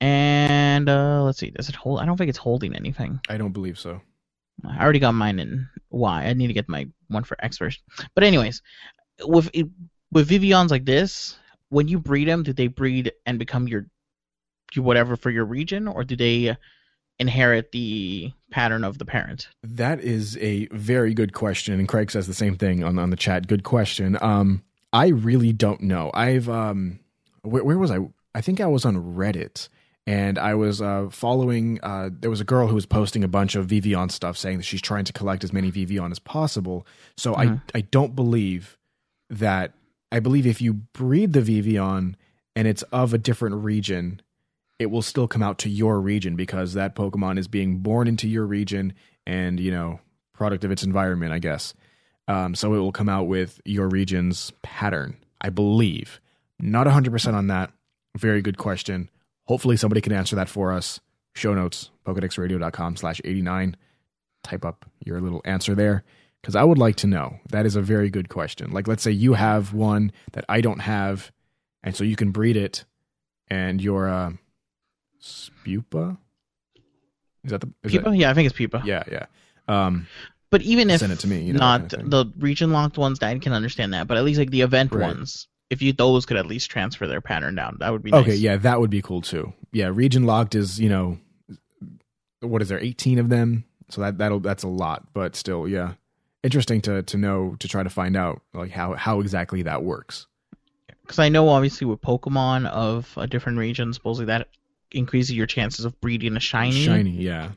And 0.00 0.88
uh, 0.88 1.22
let's 1.22 1.38
see, 1.38 1.50
does 1.50 1.68
it 1.68 1.76
hold? 1.76 2.00
I 2.00 2.04
don't 2.06 2.16
think 2.16 2.30
it's 2.30 2.38
holding 2.38 2.74
anything. 2.74 3.20
I 3.28 3.36
don't 3.36 3.52
believe 3.52 3.78
so. 3.78 4.00
I 4.66 4.82
already 4.82 4.98
got 4.98 5.12
mine 5.12 5.38
in 5.38 5.68
Y. 5.90 6.24
I 6.24 6.32
need 6.32 6.48
to 6.48 6.52
get 6.52 6.68
my 6.68 6.88
one 7.08 7.24
for 7.24 7.36
X 7.40 7.58
first. 7.58 7.82
But 8.14 8.24
anyways, 8.24 8.62
with 9.24 9.50
it, 9.52 9.66
with 10.12 10.28
Vivillons 10.28 10.70
like 10.70 10.84
this, 10.84 11.36
when 11.68 11.88
you 11.88 11.98
breed 11.98 12.28
them, 12.28 12.42
do 12.42 12.52
they 12.52 12.66
breed 12.66 13.12
and 13.26 13.38
become 13.38 13.68
your, 13.68 13.86
your 14.74 14.84
whatever 14.84 15.16
for 15.16 15.30
your 15.30 15.44
region, 15.44 15.86
or 15.86 16.04
do 16.04 16.16
they 16.16 16.56
inherit 17.18 17.72
the 17.72 18.32
pattern 18.50 18.84
of 18.84 18.98
the 18.98 19.04
parent? 19.04 19.48
That 19.62 20.00
is 20.00 20.36
a 20.38 20.66
very 20.66 21.14
good 21.14 21.32
question, 21.32 21.78
and 21.78 21.88
Craig 21.88 22.10
says 22.10 22.26
the 22.26 22.34
same 22.34 22.56
thing 22.56 22.82
on 22.82 22.98
on 22.98 23.10
the 23.10 23.16
chat. 23.16 23.46
Good 23.46 23.64
question. 23.64 24.16
Um, 24.20 24.62
I 24.92 25.08
really 25.08 25.52
don't 25.52 25.82
know. 25.82 26.10
I've 26.14 26.48
um, 26.48 27.00
where, 27.42 27.64
where 27.64 27.78
was 27.78 27.90
I? 27.90 27.98
I 28.34 28.40
think 28.40 28.60
I 28.60 28.66
was 28.66 28.84
on 28.84 28.96
Reddit, 29.16 29.68
and 30.08 30.38
I 30.38 30.54
was 30.54 30.80
uh 30.80 31.08
following. 31.10 31.78
Uh, 31.82 32.08
there 32.20 32.30
was 32.30 32.40
a 32.40 32.44
girl 32.44 32.66
who 32.66 32.74
was 32.74 32.86
posting 32.86 33.22
a 33.22 33.28
bunch 33.28 33.54
of 33.54 33.66
Vivillon 33.66 34.08
stuff, 34.08 34.38
saying 34.38 34.56
that 34.56 34.62
she's 34.64 34.80
trying 34.80 35.04
to 35.04 35.12
collect 35.12 35.44
as 35.44 35.52
many 35.52 35.70
Vivillon 35.70 36.10
as 36.10 36.18
possible. 36.18 36.86
So 37.16 37.34
Mhm. 37.34 37.60
I 37.74 37.78
I 37.78 37.80
don't 37.82 38.16
believe 38.16 38.78
that. 39.30 39.74
I 40.10 40.20
believe 40.20 40.46
if 40.46 40.62
you 40.62 40.72
breed 40.72 41.34
the 41.34 41.42
Vivillon 41.42 42.16
and 42.56 42.66
it's 42.66 42.82
of 42.84 43.12
a 43.12 43.18
different 43.18 43.56
region, 43.56 44.22
it 44.78 44.86
will 44.90 45.02
still 45.02 45.28
come 45.28 45.42
out 45.42 45.58
to 45.58 45.68
your 45.68 46.00
region 46.00 46.34
because 46.36 46.72
that 46.72 46.94
Pokemon 46.96 47.38
is 47.38 47.46
being 47.46 47.78
born 47.80 48.08
into 48.08 48.26
your 48.26 48.46
region 48.46 48.94
and, 49.26 49.60
you 49.60 49.70
know, 49.70 50.00
product 50.32 50.64
of 50.64 50.70
its 50.70 50.82
environment, 50.82 51.32
I 51.32 51.40
guess. 51.40 51.74
Um, 52.26 52.54
so 52.54 52.72
it 52.72 52.78
will 52.78 52.92
come 52.92 53.08
out 53.10 53.24
with 53.26 53.60
your 53.66 53.88
region's 53.88 54.50
pattern, 54.62 55.16
I 55.42 55.50
believe. 55.50 56.20
Not 56.58 56.86
100% 56.86 57.34
on 57.34 57.48
that. 57.48 57.70
Very 58.16 58.40
good 58.40 58.56
question. 58.56 59.10
Hopefully 59.48 59.76
somebody 59.76 60.00
can 60.00 60.12
answer 60.12 60.36
that 60.36 60.48
for 60.48 60.72
us. 60.72 61.00
Show 61.34 61.54
notes, 61.54 61.90
pokedexradio.com 62.06 62.96
slash 62.96 63.20
89. 63.24 63.76
Type 64.44 64.64
up 64.64 64.84
your 65.04 65.20
little 65.20 65.40
answer 65.44 65.74
there 65.74 66.04
because 66.40 66.54
I 66.54 66.64
would 66.64 66.78
like 66.78 66.96
to 66.96 67.06
know. 67.06 67.38
That 67.50 67.66
is 67.66 67.74
a 67.74 67.82
very 67.82 68.10
good 68.10 68.28
question. 68.28 68.70
Like, 68.70 68.86
let's 68.86 69.02
say 69.02 69.10
you 69.10 69.32
have 69.34 69.72
one 69.72 70.12
that 70.32 70.44
I 70.48 70.60
don't 70.60 70.80
have, 70.80 71.32
and 71.82 71.96
so 71.96 72.04
you 72.04 72.14
can 72.14 72.30
breed 72.30 72.56
it, 72.56 72.84
and 73.48 73.80
your 73.80 74.08
uh, 74.08 74.32
Spewpa? 75.20 76.18
Is 77.44 77.50
that 77.50 77.60
the 77.60 77.72
is 77.82 77.92
Pupa? 77.92 78.16
Yeah, 78.16 78.30
I 78.30 78.34
think 78.34 78.46
it's 78.46 78.56
Pupa. 78.56 78.82
Yeah, 78.84 79.02
yeah. 79.10 79.26
Um, 79.66 80.06
But 80.50 80.62
even 80.62 80.90
if 80.90 81.00
Send 81.00 81.12
it 81.12 81.18
to 81.20 81.26
me, 81.26 81.42
you 81.42 81.52
know, 81.52 81.58
not 81.58 81.90
kind 81.90 82.04
of 82.04 82.10
the 82.10 82.26
region 82.38 82.72
locked 82.72 82.98
ones, 82.98 83.18
I 83.22 83.38
can 83.38 83.52
understand 83.52 83.94
that. 83.94 84.06
But 84.06 84.16
at 84.16 84.24
least 84.24 84.38
like 84.38 84.50
the 84.50 84.62
event 84.62 84.92
Right. 84.92 85.02
ones, 85.14 85.48
if 85.70 85.82
you 85.82 85.92
those 85.92 86.26
could 86.26 86.36
at 86.36 86.46
least 86.46 86.70
transfer 86.70 87.06
their 87.06 87.20
pattern 87.20 87.54
down, 87.54 87.76
that 87.80 87.92
would 87.92 88.02
be 88.02 88.12
okay, 88.12 88.30
nice. 88.30 88.40
yeah, 88.40 88.56
that 88.56 88.80
would 88.80 88.90
be 88.90 89.02
cool 89.02 89.20
too. 89.20 89.52
Yeah, 89.72 89.90
region 89.92 90.24
locked 90.24 90.54
is 90.54 90.80
you 90.80 90.88
know, 90.88 91.18
what 92.40 92.62
is 92.62 92.68
there? 92.68 92.80
Eighteen 92.80 93.18
of 93.18 93.28
them, 93.28 93.64
so 93.90 94.00
that 94.00 94.18
that'll 94.18 94.40
that's 94.40 94.62
a 94.62 94.68
lot, 94.68 95.12
but 95.12 95.36
still, 95.36 95.68
yeah, 95.68 95.94
interesting 96.42 96.80
to 96.82 97.02
to 97.02 97.16
know 97.16 97.56
to 97.58 97.68
try 97.68 97.82
to 97.82 97.90
find 97.90 98.16
out 98.16 98.40
like 98.54 98.70
how 98.70 98.94
how 98.94 99.20
exactly 99.20 99.62
that 99.62 99.82
works. 99.82 100.26
Because 101.02 101.18
I 101.18 101.28
know 101.28 101.48
obviously 101.48 101.86
with 101.86 102.02
Pokemon 102.02 102.66
of 102.66 103.12
a 103.16 103.26
different 103.26 103.58
region, 103.58 103.92
supposedly 103.92 104.26
that 104.26 104.48
increases 104.90 105.34
your 105.34 105.46
chances 105.46 105.84
of 105.84 105.98
breeding 106.00 106.36
a 106.36 106.40
shiny. 106.40 106.84
Shiny, 106.84 107.10
yeah. 107.10 107.50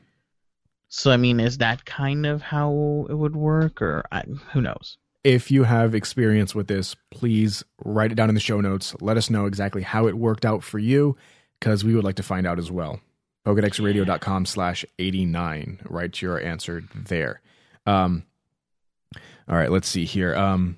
So 0.89 1.11
I 1.11 1.17
mean, 1.17 1.39
is 1.39 1.59
that 1.59 1.85
kind 1.85 2.25
of 2.25 2.41
how 2.41 3.07
it 3.09 3.13
would 3.13 3.35
work, 3.35 3.81
or 3.81 4.03
I, 4.11 4.23
who 4.51 4.61
knows? 4.61 4.97
If 5.23 5.51
you 5.51 5.63
have 5.63 5.93
experience 5.93 6.55
with 6.55 6.67
this, 6.67 6.95
please 7.11 7.63
write 7.85 8.11
it 8.11 8.15
down 8.15 8.29
in 8.29 8.35
the 8.35 8.41
show 8.41 8.59
notes. 8.59 8.95
Let 9.01 9.17
us 9.17 9.29
know 9.29 9.45
exactly 9.45 9.83
how 9.83 10.07
it 10.07 10.17
worked 10.17 10.45
out 10.45 10.63
for 10.63 10.79
you, 10.79 11.15
because 11.59 11.83
we 11.83 11.95
would 11.95 12.03
like 12.03 12.15
to 12.15 12.23
find 12.23 12.47
out 12.47 12.57
as 12.57 12.71
well. 12.71 12.99
PokedexRadio.com 13.45 14.45
slash 14.45 14.85
89. 14.99 15.79
Write 15.89 16.21
your 16.21 16.39
answer 16.39 16.83
there. 16.95 17.41
Um, 17.85 18.23
all 19.47 19.55
right, 19.55 19.71
let's 19.71 19.87
see 19.87 20.05
here. 20.05 20.35
Um, 20.35 20.77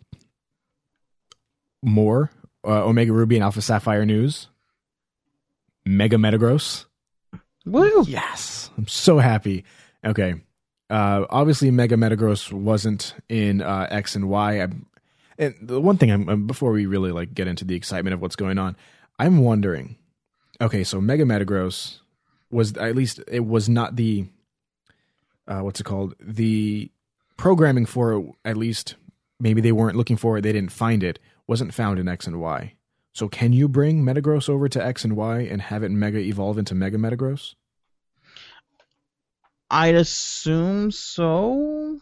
more 1.81 2.31
uh, 2.65 2.85
Omega 2.85 3.11
Ruby 3.13 3.35
and 3.35 3.43
Alpha 3.43 3.61
Sapphire 3.61 4.05
news. 4.05 4.47
Mega 5.85 6.15
Metagross. 6.17 6.85
Woo! 7.65 8.05
Yes, 8.07 8.69
I'm 8.77 8.87
so 8.87 9.19
happy. 9.19 9.63
Okay, 10.05 10.35
uh, 10.93 11.25
obviously 11.31 11.71
Mega 11.71 11.95
Metagross 11.95 12.53
wasn't 12.53 13.15
in 13.27 13.63
uh, 13.63 13.87
X 13.89 14.15
and 14.15 14.29
Y. 14.29 14.61
I'm, 14.61 14.85
and 15.39 15.55
the 15.59 15.81
one 15.81 15.97
thing 15.97 16.11
I'm 16.11 16.29
um, 16.29 16.45
before 16.45 16.71
we 16.71 16.85
really 16.85 17.11
like 17.11 17.33
get 17.33 17.47
into 17.47 17.65
the 17.65 17.75
excitement 17.75 18.13
of 18.13 18.21
what's 18.21 18.35
going 18.35 18.59
on, 18.59 18.77
I'm 19.17 19.39
wondering. 19.39 19.95
Okay, 20.61 20.83
so 20.83 21.01
Mega 21.01 21.23
Metagross 21.23 21.97
was 22.51 22.77
at 22.77 22.95
least 22.95 23.19
it 23.27 23.47
was 23.47 23.67
not 23.67 23.95
the 23.95 24.27
uh, 25.47 25.61
what's 25.61 25.79
it 25.79 25.85
called 25.85 26.13
the 26.19 26.91
programming 27.37 27.87
for 27.87 28.13
it, 28.13 28.25
at 28.45 28.55
least 28.55 28.93
maybe 29.39 29.61
they 29.61 29.71
weren't 29.71 29.97
looking 29.97 30.15
for 30.15 30.37
it 30.37 30.41
they 30.41 30.53
didn't 30.53 30.71
find 30.71 31.03
it 31.03 31.17
wasn't 31.47 31.73
found 31.73 31.97
in 31.97 32.07
X 32.07 32.27
and 32.27 32.39
Y. 32.39 32.75
So 33.13 33.27
can 33.27 33.51
you 33.51 33.67
bring 33.67 34.03
Metagross 34.03 34.47
over 34.47 34.69
to 34.69 34.85
X 34.85 35.03
and 35.03 35.15
Y 35.15 35.39
and 35.39 35.59
have 35.59 35.81
it 35.81 35.89
Mega 35.89 36.19
evolve 36.19 36.59
into 36.59 36.75
Mega 36.75 36.97
Metagross? 36.97 37.55
I'd 39.73 39.95
assume 39.95 40.91
so. 40.91 41.99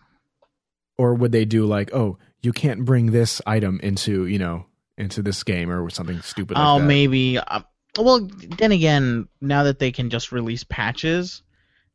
Or 0.97 1.15
would 1.15 1.31
they 1.31 1.45
do 1.45 1.65
like, 1.65 1.93
oh, 1.93 2.17
you 2.41 2.51
can't 2.51 2.85
bring 2.85 3.07
this 3.07 3.41
item 3.45 3.79
into 3.81 4.25
you 4.25 4.39
know 4.39 4.65
into 4.97 5.21
this 5.21 5.43
game 5.43 5.71
or 5.71 5.89
something 5.89 6.21
stupid 6.21 6.57
like 6.57 6.65
oh, 6.65 6.79
that? 6.79 6.85
maybe. 6.85 7.37
Uh, 7.37 7.61
well, 7.97 8.27
then 8.57 8.71
again, 8.71 9.27
now 9.39 9.63
that 9.63 9.79
they 9.79 9.91
can 9.91 10.09
just 10.09 10.31
release 10.31 10.63
patches, 10.63 11.43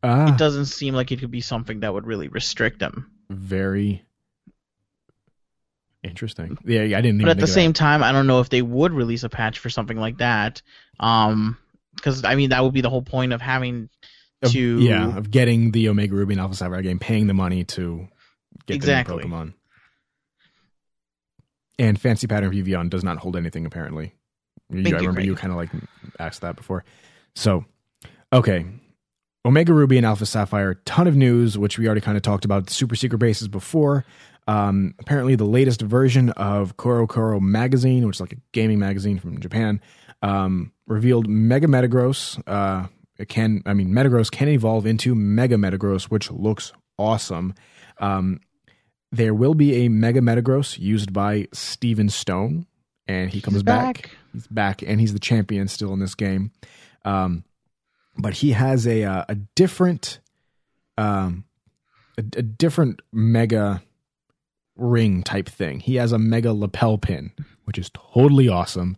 Ah, 0.02 0.32
it 0.32 0.38
doesn't 0.38 0.66
seem 0.66 0.94
like 0.94 1.12
it 1.12 1.20
could 1.20 1.30
be 1.30 1.40
something 1.40 1.80
that 1.80 1.92
would 1.92 2.06
really 2.06 2.28
restrict 2.28 2.78
them. 2.78 3.10
very 3.30 4.04
interesting. 6.02 6.56
Yeah, 6.64 6.82
I 6.82 7.00
didn't. 7.00 7.18
But 7.18 7.30
at 7.30 7.40
the 7.40 7.46
same 7.46 7.72
time, 7.72 8.02
I 8.02 8.12
don't 8.12 8.26
know 8.26 8.40
if 8.40 8.48
they 8.48 8.62
would 8.62 8.92
release 8.92 9.24
a 9.24 9.28
patch 9.28 9.58
for 9.58 9.70
something 9.70 9.96
like 9.96 10.18
that. 10.18 10.62
Um, 11.00 11.58
because 11.96 12.24
I 12.24 12.36
mean, 12.36 12.50
that 12.50 12.62
would 12.62 12.74
be 12.74 12.82
the 12.82 12.90
whole 12.90 13.02
point 13.02 13.32
of 13.32 13.40
having 13.40 13.82
that. 13.84 13.90
Of- 14.42 14.52
to 14.52 14.78
yeah 14.80 15.16
of 15.16 15.30
getting 15.30 15.70
the 15.70 15.88
Omega 15.88 16.14
Ruby 16.14 16.34
and 16.34 16.40
Alpha 16.40 16.54
Sapphire 16.54 16.82
game, 16.82 16.98
paying 16.98 17.26
the 17.26 17.34
money 17.34 17.64
to 17.64 18.06
get 18.66 18.74
Exactly. 18.76 19.22
the 19.22 19.28
new 19.28 19.34
Pokemon. 19.34 19.54
And 21.78 22.00
Fancy 22.00 22.26
Pattern 22.26 22.50
Vivillon 22.52 22.88
does 22.88 23.04
not 23.04 23.18
hold 23.18 23.36
anything 23.36 23.66
apparently. 23.66 24.14
You, 24.70 24.94
I 24.96 24.98
remember 24.98 25.20
you 25.20 25.34
kind 25.34 25.52
of 25.52 25.56
like 25.58 25.70
asked 26.18 26.40
that 26.40 26.56
before. 26.56 26.84
So, 27.34 27.64
okay. 28.32 28.66
Omega 29.44 29.72
Ruby 29.72 29.96
and 29.96 30.04
Alpha 30.06 30.26
Sapphire, 30.26 30.74
ton 30.86 31.06
of 31.06 31.14
news, 31.14 31.56
which 31.56 31.78
we 31.78 31.86
already 31.86 32.00
kind 32.00 32.16
of 32.16 32.22
talked 32.22 32.44
about 32.44 32.68
super 32.68 32.96
secret 32.96 33.18
bases 33.18 33.46
before. 33.46 34.04
Um, 34.48 34.94
apparently, 34.98 35.36
the 35.36 35.44
latest 35.44 35.82
version 35.82 36.30
of 36.30 36.76
CoroCoro 36.76 37.40
magazine, 37.40 38.06
which 38.06 38.16
is 38.16 38.20
like 38.20 38.32
a 38.32 38.36
gaming 38.52 38.78
magazine 38.80 39.18
from 39.20 39.38
Japan, 39.38 39.80
um, 40.22 40.72
revealed 40.86 41.28
Mega 41.28 41.68
Metagross. 41.68 42.40
Uh, 42.46 42.88
it 43.18 43.28
can, 43.28 43.62
I 43.66 43.74
mean, 43.74 43.90
Metagross 43.90 44.30
can 44.30 44.48
evolve 44.48 44.86
into 44.86 45.14
Mega 45.14 45.56
Metagross, 45.56 46.04
which 46.04 46.30
looks 46.30 46.72
awesome. 46.98 47.54
Um, 47.98 48.40
there 49.12 49.34
will 49.34 49.54
be 49.54 49.84
a 49.84 49.88
Mega 49.88 50.20
Metagross 50.20 50.78
used 50.78 51.12
by 51.12 51.48
Steven 51.52 52.08
Stone, 52.08 52.66
and 53.06 53.30
he 53.30 53.40
comes 53.40 53.56
He's 53.56 53.62
back. 53.62 54.10
He's 54.32 54.46
back, 54.48 54.82
and 54.82 55.00
he's 55.00 55.12
the 55.12 55.20
champion 55.20 55.68
still 55.68 55.92
in 55.92 56.00
this 56.00 56.14
game. 56.14 56.50
Um, 57.04 57.44
but 58.18 58.34
he 58.34 58.52
has 58.52 58.86
a 58.86 59.04
uh, 59.04 59.24
a 59.28 59.34
different, 59.34 60.20
um, 60.98 61.44
a, 62.18 62.22
a 62.38 62.42
different 62.42 63.00
mega 63.12 63.82
ring 64.76 65.22
type 65.22 65.48
thing. 65.48 65.80
He 65.80 65.96
has 65.96 66.12
a 66.12 66.18
mega 66.18 66.52
lapel 66.52 66.98
pin, 66.98 67.32
which 67.64 67.78
is 67.78 67.90
totally 67.94 68.48
awesome. 68.48 68.96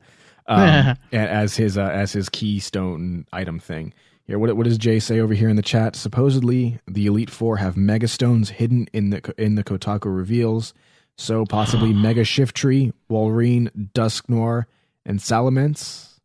Um, 0.49 0.97
as 1.13 1.57
his 1.57 1.77
uh, 1.77 1.83
as 1.83 2.13
his 2.13 2.29
keystone 2.29 3.27
item 3.33 3.61
thing. 3.61 3.93
Here, 4.27 4.39
what 4.39 4.57
what 4.57 4.65
does 4.65 4.79
Jay 4.79 4.99
say 4.99 5.21
over 5.21 5.35
here 5.35 5.49
in 5.49 5.57
the 5.57 5.63
chat? 5.63 5.95
Supposedly, 5.95 6.81
the 6.87 7.07
Elite 7.07 7.31
Four 7.31 7.59
have 7.59 7.77
mega 7.77 8.09
stones 8.09 8.51
hidden 8.51 8.89
in 8.93 9.11
the 9.11 9.35
in 9.37 9.55
the 9.55 9.65
Kotaku 9.65 10.15
reveals. 10.15 10.75
So 11.17 11.45
possibly 11.45 11.93
Mega 11.95 12.23
Shiftry, 12.23 12.93
Walrein, 13.11 13.91
Dusknoir, 13.95 14.65
and 15.05 15.19
Salamence. 15.19 16.19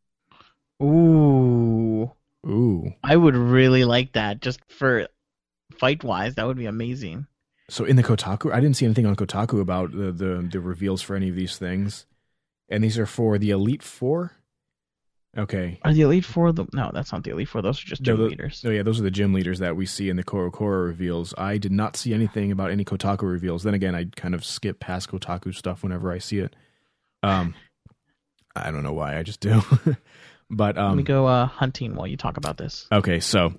Ooh, 0.81 2.11
Ooh. 2.45 2.93
I 3.03 3.15
would 3.15 3.35
really 3.35 3.85
like 3.85 4.13
that 4.13 4.41
just 4.41 4.59
for 4.67 5.07
fight 5.77 6.03
wise. 6.03 6.35
That 6.35 6.47
would 6.47 6.57
be 6.57 6.65
amazing. 6.65 7.27
So 7.69 7.85
in 7.85 7.95
the 7.95 8.03
Kotaku, 8.03 8.53
I 8.53 8.59
didn't 8.59 8.75
see 8.75 8.85
anything 8.85 9.05
on 9.05 9.15
Kotaku 9.15 9.61
about 9.61 9.91
the, 9.91 10.11
the 10.11 10.47
the 10.51 10.59
reveals 10.59 11.01
for 11.01 11.15
any 11.15 11.29
of 11.29 11.35
these 11.35 11.57
things, 11.57 12.05
and 12.73 12.83
these 12.83 12.97
are 12.97 13.05
for 13.05 13.37
the 13.37 13.51
Elite 13.51 13.83
Four. 13.83 14.33
Okay. 15.35 15.79
Are 15.83 15.93
the 15.93 16.01
elite 16.01 16.25
four 16.25 16.51
the? 16.51 16.67
No, 16.73 16.91
that's 16.93 17.11
not 17.11 17.23
the 17.23 17.31
elite 17.31 17.49
four. 17.49 17.63
Those 17.63 17.81
are 17.81 17.87
just 17.87 18.01
No, 18.01 18.05
gym 18.13 18.17
the- 18.17 18.29
leaders. 18.29 18.63
Oh 18.65 18.69
yeah, 18.69 18.83
those 18.83 18.99
are 18.99 19.03
the 19.03 19.09
gym 19.09 19.33
leaders 19.33 19.57
that 19.59 19.75
we 19.75 19.85
see 19.87 20.09
in 20.09 20.15
the 20.15 20.23
CoroCoro 20.23 20.85
reveals. 20.85 21.33
I 21.37 21.57
did 21.57 21.71
not 21.71 21.97
see 21.97 22.13
anything 22.13 22.51
about 22.51 22.69
any 22.69 22.85
Kotaku 22.85 23.23
reveals. 23.23 23.63
Then 23.63 23.73
again, 23.73 23.95
I 23.95 24.05
kind 24.15 24.35
of 24.35 24.45
skip 24.45 24.79
past 24.79 25.09
Kotaku 25.09 25.55
stuff 25.55 25.81
whenever 25.81 26.11
I 26.11 26.19
see 26.19 26.37
it. 26.37 26.55
Um, 27.23 27.55
I 28.55 28.69
don't 28.69 28.83
know 28.83 28.93
why. 28.93 29.17
I 29.17 29.23
just 29.23 29.39
do. 29.39 29.63
but 30.51 30.75
Let 30.75 30.85
um, 30.85 30.97
me 30.97 31.03
go 31.03 31.25
uh, 31.25 31.47
hunting 31.47 31.95
while 31.95 32.05
you 32.05 32.15
talk 32.17 32.37
about 32.37 32.57
this. 32.57 32.85
Okay, 32.91 33.19
so 33.19 33.55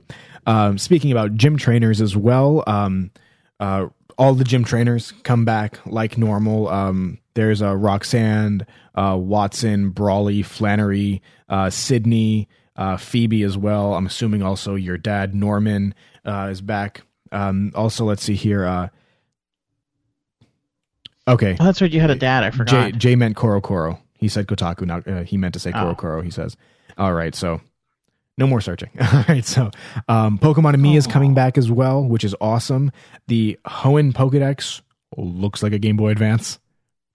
um, 0.47 0.79
speaking 0.79 1.11
about 1.11 1.35
gym 1.35 1.57
trainers 1.57 2.01
as 2.01 2.17
well, 2.17 2.63
um, 2.69 3.11
uh, 3.59 3.89
all 4.17 4.35
the 4.35 4.45
gym 4.45 4.63
trainers 4.63 5.13
come 5.25 5.45
back 5.45 5.85
like 5.87 6.17
normal. 6.17 6.69
Um, 6.69 7.19
there's 7.35 7.61
uh, 7.63 7.75
Roxanne, 7.77 8.67
uh, 8.95 9.15
Wattson, 9.15 9.93
Brawley, 9.93 10.43
Flannery, 10.43 11.23
uh, 11.49 11.71
Sidney, 11.71 12.49
uh, 12.77 12.97
Phoebe 12.97 13.43
as 13.43 13.57
well. 13.59 13.95
I'm 13.95 14.07
assuming 14.07 14.43
also 14.43 14.75
your 14.75 14.97
dad 14.99 15.35
Norman 15.35 15.95
uh, 16.25 16.49
is 16.51 16.61
back. 16.61 17.03
Um, 17.33 17.73
also, 17.75 18.05
let's 18.05 18.23
see 18.23 18.35
here. 18.35 18.65
Uh, 18.65 18.89
okay, 21.29 21.57
Oh, 21.59 21.65
that's 21.65 21.81
right. 21.81 21.91
You 21.91 22.01
had 22.01 22.11
a 22.11 22.15
dad. 22.17 22.45
I 22.45 22.51
Jay, 22.51 22.57
forgot. 22.57 22.93
Jay 22.93 23.17
meant 23.17 23.37
CoroCoro. 23.37 23.99
He 24.19 24.29
said 24.29 24.47
Kotaku. 24.47 24.87
Now 24.87 24.99
uh, 25.07 25.25
he 25.25 25.37
meant 25.37 25.55
to 25.55 25.61
say 25.61 25.73
Koro 25.73 25.91
Oh. 25.91 25.95
Koro. 25.95 26.23
He 26.23 26.31
says. 26.31 26.57
All 26.97 27.13
right, 27.13 27.35
so 27.35 27.61
no 28.39 28.47
more 28.47 28.61
searching. 28.61 28.91
All 29.01 29.25
right, 29.29 29.45
so 29.45 29.71
um, 30.09 30.39
Pokemon-Amie 30.39 30.97
is 30.97 31.07
coming 31.07 31.35
back 31.35 31.59
as 31.59 31.71
well, 31.71 32.05
which 32.05 32.23
is 32.25 32.35
awesome. 32.41 32.93
The 33.27 33.59
Hoenn 33.67 34.13
Pokedex 34.13 34.81
looks 35.17 35.63
like 35.63 35.73
a 35.73 35.79
Game 35.79 35.97
Boy 35.97 36.11
Advance. 36.11 36.59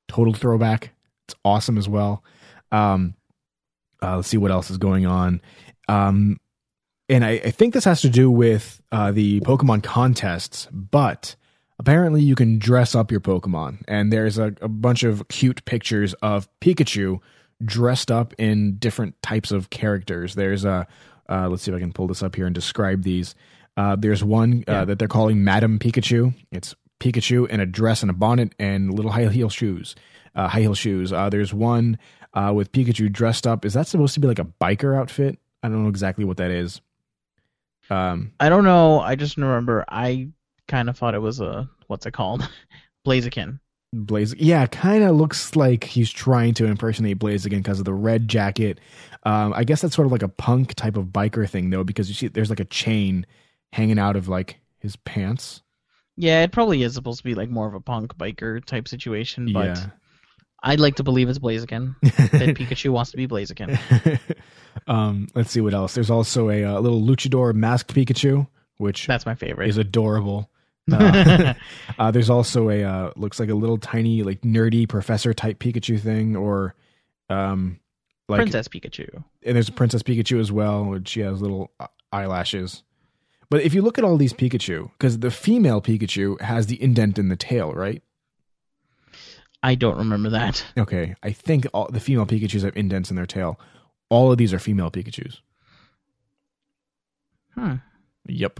Total 0.09 0.33
throwback. 0.33 0.91
It's 1.27 1.35
awesome 1.45 1.77
as 1.77 1.87
well. 1.87 2.23
Um, 2.71 3.13
uh, 4.03 4.17
let's 4.17 4.27
see 4.27 4.37
what 4.37 4.51
else 4.51 4.69
is 4.69 4.77
going 4.77 5.05
on. 5.05 5.39
Um, 5.87 6.37
and 7.07 7.23
I, 7.23 7.31
I 7.31 7.51
think 7.51 7.73
this 7.73 7.85
has 7.85 8.01
to 8.01 8.09
do 8.09 8.29
with 8.29 8.81
uh, 8.91 9.11
the 9.11 9.39
Pokemon 9.41 9.83
contests, 9.83 10.67
but 10.71 11.35
apparently 11.79 12.21
you 12.21 12.35
can 12.35 12.59
dress 12.59 12.93
up 12.95 13.11
your 13.11 13.21
Pokemon. 13.21 13.83
And 13.87 14.11
there's 14.11 14.37
a, 14.37 14.53
a 14.61 14.67
bunch 14.67 15.03
of 15.03 15.27
cute 15.29 15.63
pictures 15.65 16.13
of 16.15 16.47
Pikachu 16.59 17.19
dressed 17.63 18.11
up 18.11 18.33
in 18.37 18.77
different 18.77 19.19
types 19.21 19.51
of 19.51 19.69
characters. 19.69 20.35
There's 20.35 20.65
a, 20.65 20.87
uh, 21.29 21.49
let's 21.49 21.63
see 21.63 21.71
if 21.71 21.77
I 21.77 21.79
can 21.79 21.93
pull 21.93 22.07
this 22.07 22.21
up 22.23 22.35
here 22.35 22.45
and 22.45 22.55
describe 22.55 23.03
these. 23.03 23.35
Uh, 23.77 23.95
there's 23.95 24.23
one 24.23 24.63
uh, 24.67 24.71
Yeah. 24.71 24.85
that 24.85 24.99
they're 24.99 25.07
calling 25.07 25.43
Madam 25.43 25.79
Pikachu. 25.79 26.33
It's 26.51 26.75
Pikachu 26.99 27.47
in 27.47 27.59
a 27.59 27.65
dress 27.65 28.01
and 28.01 28.09
a 28.09 28.13
bonnet 28.13 28.53
and 28.59 28.93
little 28.93 29.11
high 29.11 29.27
heel 29.27 29.49
shoes. 29.49 29.95
Uh, 30.35 30.47
high 30.47 30.61
heel 30.61 30.75
shoes. 30.75 31.11
Uh, 31.11 31.29
there's 31.29 31.53
one 31.53 31.97
uh, 32.33 32.51
with 32.55 32.71
Pikachu 32.71 33.11
dressed 33.11 33.47
up. 33.47 33.65
Is 33.65 33.73
that 33.73 33.87
supposed 33.87 34.13
to 34.13 34.19
be 34.19 34.27
like 34.27 34.39
a 34.39 34.45
biker 34.45 34.97
outfit? 34.97 35.39
I 35.63 35.69
don't 35.69 35.83
know 35.83 35.89
exactly 35.89 36.25
what 36.25 36.37
that 36.37 36.51
is. 36.51 36.81
Um, 37.89 38.33
I 38.39 38.49
don't 38.49 38.63
know. 38.63 38.99
I 38.99 39.15
just 39.15 39.37
remember 39.37 39.83
I 39.89 40.29
kind 40.67 40.89
of 40.89 40.97
thought 40.97 41.15
it 41.15 41.21
was 41.21 41.39
a 41.39 41.69
what's 41.87 42.05
it 42.05 42.11
called, 42.11 42.47
Blaziken. 43.07 43.59
Blaze, 43.91 44.35
yeah, 44.35 44.67
kind 44.67 45.03
of 45.03 45.15
looks 45.15 45.55
like 45.55 45.83
he's 45.83 46.11
trying 46.11 46.53
to 46.55 46.65
impersonate 46.65 47.17
Blaziken 47.17 47.57
because 47.57 47.79
of 47.79 47.85
the 47.85 47.93
red 47.93 48.27
jacket. 48.27 48.79
Um, 49.23 49.51
I 49.55 49.63
guess 49.63 49.81
that's 49.81 49.95
sort 49.95 50.05
of 50.05 50.11
like 50.11 50.21
a 50.21 50.27
punk 50.27 50.75
type 50.75 50.95
of 50.95 51.05
biker 51.05 51.49
thing 51.49 51.71
though, 51.71 51.83
because 51.83 52.07
you 52.07 52.13
see 52.13 52.27
there's 52.27 52.51
like 52.51 52.59
a 52.59 52.65
chain 52.65 53.25
hanging 53.73 53.97
out 53.97 54.15
of 54.15 54.27
like 54.27 54.59
his 54.77 54.95
pants. 54.95 55.63
Yeah, 56.19 56.43
it 56.43 56.51
probably 56.51 56.83
is 56.83 56.95
supposed 56.95 57.19
to 57.19 57.23
be 57.23 57.33
like 57.33 57.49
more 57.49 57.65
of 57.65 57.73
a 57.73 57.79
punk 57.79 58.17
biker 58.17 58.63
type 58.65 58.89
situation, 58.89 59.53
but 59.53 59.77
yeah. 59.77 59.85
I'd 60.61 60.81
like 60.81 60.95
to 60.95 61.03
believe 61.03 61.29
it's 61.29 61.39
Blaziken. 61.39 61.95
that 62.01 62.57
Pikachu 62.57 62.89
wants 62.89 63.11
to 63.11 63.17
be 63.17 63.25
Blaziken. 63.25 63.79
um, 64.87 65.27
let's 65.33 65.49
see 65.49 65.61
what 65.61 65.73
else. 65.73 65.93
There's 65.93 66.09
also 66.09 66.49
a, 66.49 66.65
uh 66.65 66.79
little 66.81 67.01
luchador 67.01 67.53
masked 67.53 67.95
Pikachu, 67.95 68.45
which 68.79 69.07
That's 69.07 69.25
my 69.25 69.33
favorite. 69.33 69.69
is 69.69 69.77
adorable. 69.77 70.49
Uh, 70.91 71.53
uh, 71.99 72.09
there's 72.09 72.31
also 72.31 72.71
a 72.71 72.83
uh, 72.83 73.11
looks 73.15 73.39
like 73.39 73.49
a 73.49 73.53
little 73.53 73.77
tiny 73.77 74.23
like 74.23 74.41
nerdy 74.41 74.89
professor 74.89 75.35
type 75.35 75.59
Pikachu 75.59 75.99
thing, 75.99 76.35
or 76.35 76.73
um, 77.29 77.79
like 78.27 78.39
Princess 78.39 78.67
Pikachu. 78.67 79.23
and 79.45 79.55
there's 79.55 79.69
a 79.69 79.71
Princess 79.71 80.01
Pikachu 80.01 80.39
as 80.39 80.51
well, 80.51 80.85
which 80.85 81.09
she 81.09 81.19
has 81.19 81.43
little 81.43 81.69
eyelashes. 82.11 82.81
But 83.49 83.61
if 83.63 83.73
you 83.73 83.81
look 83.81 83.97
at 83.97 84.03
all 84.03 84.15
these 84.17 84.33
Pikachu, 84.33 84.91
because 84.91 85.19
the 85.19 85.31
female 85.31 85.81
Pikachu 85.81 86.39
has 86.41 86.67
the 86.67 86.81
indent 86.81 87.17
in 87.17 87.29
the 87.29 87.35
tail, 87.35 87.71
right? 87.73 88.03
I 89.63 89.75
don't 89.75 89.97
remember 89.97 90.29
that. 90.29 90.63
Okay, 90.77 91.15
I 91.23 91.31
think 91.31 91.65
all 91.73 91.89
the 91.91 91.99
female 91.99 92.25
Pikachu's 92.25 92.63
have 92.63 92.77
indents 92.77 93.09
in 93.09 93.15
their 93.15 93.25
tail. 93.25 93.59
All 94.09 94.31
of 94.31 94.37
these 94.37 94.53
are 94.53 94.59
female 94.59 94.89
Pikachu's. 94.91 95.41
Hmm. 97.55 97.75
Yep. 98.27 98.59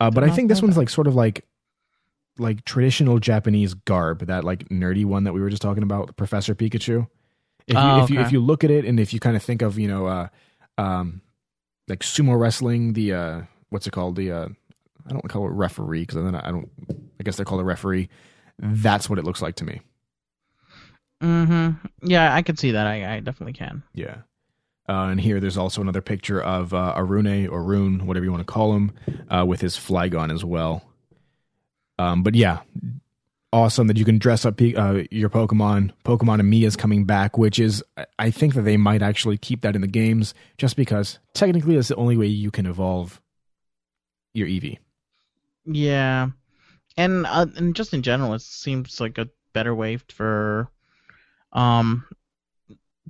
Uh, 0.00 0.10
but 0.10 0.24
I 0.24 0.30
think 0.30 0.48
this 0.48 0.60
one's 0.62 0.74
that. 0.74 0.80
like 0.80 0.90
sort 0.90 1.06
of 1.06 1.14
like 1.14 1.44
like 2.38 2.64
traditional 2.64 3.18
Japanese 3.18 3.74
garb, 3.74 4.26
that 4.26 4.44
like 4.44 4.68
nerdy 4.70 5.04
one 5.04 5.24
that 5.24 5.32
we 5.32 5.40
were 5.40 5.50
just 5.50 5.62
talking 5.62 5.82
about, 5.82 6.16
Professor 6.16 6.54
Pikachu. 6.54 7.06
If 7.66 7.74
you, 7.74 7.80
Oh, 7.80 8.02
if 8.04 8.10
you 8.10 8.18
okay. 8.18 8.26
if 8.26 8.32
you 8.32 8.40
look 8.40 8.64
at 8.64 8.70
it 8.70 8.84
and 8.84 8.98
if 8.98 9.12
you 9.14 9.20
kind 9.20 9.36
of 9.36 9.42
think 9.42 9.62
of 9.62 9.78
you 9.78 9.88
know 9.88 10.06
uh, 10.06 10.28
um, 10.78 11.20
like 11.90 12.00
sumo 12.00 12.38
wrestling, 12.38 12.94
the 12.94 13.12
uh, 13.12 13.42
what's 13.68 13.86
it 13.86 13.90
called? 13.90 14.16
The 14.16 14.32
uh, 14.32 14.48
I 15.06 15.12
don't 15.12 15.28
call 15.28 15.46
it 15.46 15.52
referee 15.52 16.02
because 16.02 16.22
then 16.22 16.34
I 16.34 16.50
don't. 16.50 16.70
I 17.18 17.22
guess 17.22 17.36
they're 17.36 17.44
called 17.44 17.60
a 17.60 17.64
referee. 17.64 18.08
That's 18.58 19.10
what 19.10 19.18
it 19.18 19.24
looks 19.24 19.42
like 19.42 19.56
to 19.56 19.64
me. 19.64 19.80
Mm-hmm. 21.22 22.08
Yeah, 22.08 22.34
I 22.34 22.42
can 22.42 22.56
see 22.56 22.70
that. 22.70 22.86
I, 22.86 23.16
I 23.16 23.20
definitely 23.20 23.52
can. 23.52 23.82
Yeah. 23.94 24.18
Uh, 24.88 25.08
and 25.08 25.20
here 25.20 25.38
there's 25.38 25.58
also 25.58 25.80
another 25.80 26.00
picture 26.00 26.42
of 26.42 26.72
uh, 26.74 26.94
Arune 26.96 27.46
or 27.48 27.62
Rune, 27.62 28.06
whatever 28.06 28.24
you 28.24 28.32
want 28.32 28.46
to 28.46 28.52
call 28.52 28.74
him, 28.74 28.92
uh, 29.28 29.44
with 29.46 29.60
his 29.60 29.76
Flygon 29.76 30.32
as 30.32 30.44
well. 30.44 30.82
Um, 31.98 32.22
but 32.22 32.34
yeah, 32.34 32.60
awesome 33.52 33.86
that 33.88 33.96
you 33.96 34.04
can 34.04 34.18
dress 34.18 34.44
up 34.44 34.60
uh, 34.60 35.02
your 35.10 35.28
Pokemon. 35.28 35.92
Pokemon-Amie 36.04 36.64
is 36.64 36.76
coming 36.76 37.04
back, 37.04 37.36
which 37.36 37.58
is 37.58 37.82
I 38.18 38.30
think 38.30 38.54
that 38.54 38.62
they 38.62 38.76
might 38.76 39.02
actually 39.02 39.38
keep 39.38 39.62
that 39.62 39.74
in 39.74 39.80
the 39.80 39.88
games, 39.88 40.34
just 40.58 40.76
because 40.76 41.18
technically 41.34 41.74
that's 41.74 41.88
the 41.88 41.96
only 41.96 42.16
way 42.16 42.26
you 42.26 42.50
can 42.50 42.66
evolve 42.66 43.20
your 44.32 44.46
Eevee. 44.46 44.78
Yeah, 45.64 46.28
and 46.96 47.26
uh, 47.26 47.46
and 47.56 47.74
just 47.74 47.92
in 47.92 48.02
general, 48.02 48.34
it 48.34 48.42
seems 48.42 49.00
like 49.00 49.18
a 49.18 49.28
better 49.52 49.74
way 49.74 49.96
for, 49.96 50.70
um, 51.52 52.04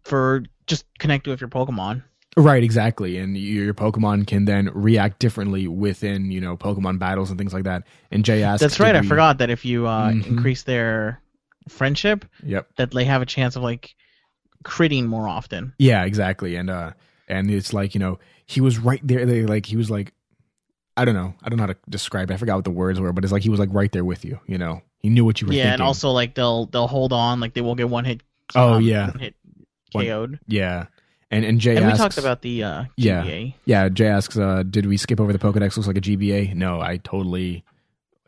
for 0.04 0.44
just 0.66 0.86
connecting 0.98 1.30
with 1.30 1.40
your 1.40 1.50
Pokemon. 1.50 2.02
Right, 2.40 2.62
exactly. 2.64 3.18
And 3.18 3.36
your 3.36 3.74
Pokemon 3.74 4.26
can 4.26 4.44
then 4.46 4.70
react 4.72 5.18
differently 5.18 5.68
within, 5.68 6.30
you 6.30 6.40
know, 6.40 6.56
Pokemon 6.56 6.98
battles 6.98 7.28
and 7.30 7.38
things 7.38 7.52
like 7.52 7.64
that. 7.64 7.84
And 8.10 8.24
Jay 8.24 8.42
asked 8.42 8.60
That's 8.62 8.80
right, 8.80 8.92
did 8.92 9.04
I 9.04 9.08
forgot 9.08 9.38
that 9.38 9.50
if 9.50 9.64
you 9.64 9.86
uh, 9.86 10.10
Mhm. 10.12 10.26
increase 10.26 10.62
their 10.62 11.20
friendship, 11.68 12.24
Yep. 12.44 12.68
that 12.76 12.90
they 12.92 13.04
have 13.04 13.20
a 13.22 13.26
chance 13.26 13.56
of 13.56 13.62
like 13.62 13.94
critting 14.64 15.06
more 15.06 15.28
often. 15.28 15.72
Yeah, 15.78 16.04
exactly. 16.04 16.56
And 16.56 16.70
uh 16.70 16.92
and 17.28 17.50
it's 17.50 17.72
like, 17.72 17.94
you 17.94 18.00
know, 18.00 18.18
he 18.46 18.60
was 18.60 18.78
right 18.78 19.00
there 19.06 19.24
they 19.26 19.44
like 19.44 19.66
he 19.66 19.76
was 19.76 19.90
like 19.90 20.12
I 20.96 21.04
don't 21.04 21.14
know. 21.14 21.34
I 21.42 21.48
don't 21.48 21.56
know 21.56 21.62
how 21.62 21.72
to 21.72 21.78
describe 21.88 22.30
it. 22.30 22.34
I 22.34 22.36
forgot 22.36 22.56
what 22.56 22.64
the 22.64 22.70
words 22.70 23.00
were, 23.00 23.12
but 23.12 23.24
it's 23.24 23.32
like 23.32 23.42
he 23.42 23.48
was 23.50 23.60
like 23.60 23.70
right 23.72 23.90
there 23.92 24.04
with 24.04 24.24
you, 24.24 24.38
you 24.46 24.58
know. 24.58 24.82
He 24.98 25.08
knew 25.08 25.24
what 25.24 25.40
you 25.40 25.46
were 25.46 25.52
Yeah, 25.54 25.62
thinking. 25.64 25.72
and 25.74 25.82
also 25.82 26.10
like 26.10 26.34
they'll 26.34 26.66
they'll 26.66 26.88
hold 26.88 27.12
on, 27.12 27.40
like 27.40 27.54
they 27.54 27.60
will 27.62 27.74
get 27.74 27.88
one 27.88 28.04
hit. 28.04 28.22
Oh, 28.54 28.74
um, 28.74 28.82
yeah. 28.82 29.10
one 29.10 29.18
hit 29.18 29.34
One- 29.92 30.04
KO'd. 30.06 30.40
yeah. 30.46 30.86
And 31.30 31.44
and 31.44 31.60
Jay 31.60 31.76
and 31.76 31.84
asks 31.84 31.98
we 31.98 32.02
talked 32.02 32.18
about 32.18 32.42
the 32.42 32.64
uh, 32.64 32.84
Yeah. 32.96 33.22
GBA. 33.22 33.54
Yeah, 33.64 33.88
Jay 33.88 34.06
asks, 34.08 34.36
uh, 34.36 34.64
did 34.68 34.86
we 34.86 34.96
skip 34.96 35.20
over 35.20 35.32
the 35.32 35.38
Pokedex 35.38 35.76
looks 35.76 35.86
like 35.86 35.96
a 35.96 36.00
GBA? 36.00 36.54
No, 36.54 36.80
I 36.80 36.96
totally 36.98 37.64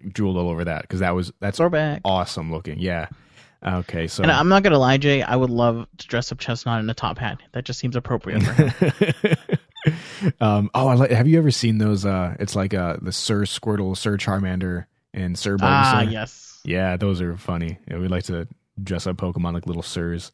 drooled 0.08 0.36
all 0.36 0.48
over 0.48 0.64
that 0.64 0.82
because 0.82 1.00
that 1.00 1.14
was 1.14 1.32
that's 1.40 1.60
awesome 1.60 2.52
looking. 2.52 2.78
Yeah. 2.78 3.08
Okay, 3.64 4.08
so 4.08 4.22
And 4.24 4.32
I'm 4.32 4.48
not 4.48 4.62
gonna 4.64 4.78
lie, 4.78 4.96
Jay. 4.98 5.22
I 5.22 5.36
would 5.36 5.50
love 5.50 5.86
to 5.98 6.06
dress 6.08 6.32
up 6.32 6.38
Chestnut 6.38 6.80
in 6.80 6.90
a 6.90 6.94
top 6.94 7.18
hat. 7.18 7.40
That 7.52 7.64
just 7.64 7.78
seems 7.78 7.94
appropriate 7.94 8.42
um, 10.40 10.70
oh, 10.74 10.88
I 10.88 10.94
like, 10.94 11.10
have 11.10 11.26
you 11.28 11.38
ever 11.38 11.50
seen 11.50 11.78
those? 11.78 12.04
Uh, 12.04 12.36
it's 12.40 12.54
like 12.56 12.74
uh, 12.74 12.96
the 13.00 13.12
Sir 13.12 13.42
Squirtle, 13.42 13.96
Sir 13.96 14.16
Charmander, 14.16 14.86
and 15.14 15.38
Sir 15.38 15.56
Bulbasaur. 15.56 15.62
ah, 15.62 16.00
yes. 16.02 16.60
Yeah, 16.64 16.96
those 16.96 17.20
are 17.20 17.36
funny. 17.36 17.78
Yeah, 17.88 17.98
we 17.98 18.08
like 18.08 18.24
to 18.24 18.46
dress 18.82 19.06
up 19.06 19.16
Pokemon 19.16 19.54
like 19.54 19.66
little 19.66 19.82
Sirs. 19.82 20.30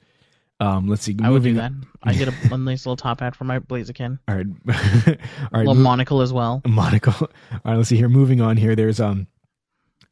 Um, 0.60 0.88
let's 0.88 1.02
see. 1.02 1.16
I 1.22 1.30
would 1.30 1.42
do 1.44 1.54
that. 1.54 1.70
I 2.02 2.14
get 2.14 2.28
a, 2.28 2.34
a 2.54 2.58
nice 2.58 2.84
little 2.84 2.96
top 2.96 3.20
hat 3.20 3.36
for 3.36 3.44
my 3.44 3.60
Blaziken. 3.60 4.18
All 4.26 4.34
right, 4.34 4.46
all 4.68 5.14
right. 5.52 5.58
little 5.60 5.74
mo- 5.74 5.82
monocle 5.82 6.20
as 6.20 6.32
well. 6.32 6.62
monocle. 6.66 7.14
All 7.52 7.60
right, 7.64 7.76
let's 7.76 7.88
see 7.88 7.96
here. 7.96 8.08
Moving 8.08 8.40
on 8.40 8.56
here. 8.56 8.74
There's 8.74 8.98
um, 9.00 9.28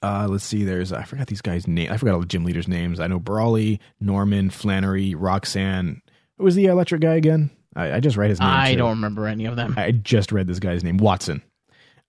uh, 0.02 0.26
let's 0.30 0.44
see. 0.44 0.62
There's 0.64 0.92
I 0.92 1.02
forgot 1.02 1.26
these 1.26 1.42
guys' 1.42 1.66
name. 1.66 1.90
I 1.90 1.96
forgot 1.96 2.14
all 2.14 2.20
the 2.20 2.26
gym 2.26 2.44
leaders' 2.44 2.68
names. 2.68 3.00
I 3.00 3.06
know 3.08 3.18
Brawley, 3.18 3.80
Norman, 4.00 4.50
Flannery, 4.50 5.14
Roxanne. 5.14 6.00
Who 6.38 6.44
was 6.44 6.54
the 6.54 6.66
electric 6.66 7.00
guy 7.00 7.14
again? 7.14 7.50
I, 7.74 7.94
I 7.94 8.00
just 8.00 8.16
read 8.16 8.30
his 8.30 8.38
name. 8.40 8.48
I 8.48 8.72
too. 8.72 8.78
don't 8.78 8.90
remember 8.90 9.26
any 9.26 9.46
of 9.46 9.56
them. 9.56 9.74
I 9.76 9.90
just 9.90 10.30
read 10.32 10.46
this 10.46 10.60
guy's 10.60 10.84
name, 10.84 10.98
Wattson. 10.98 11.42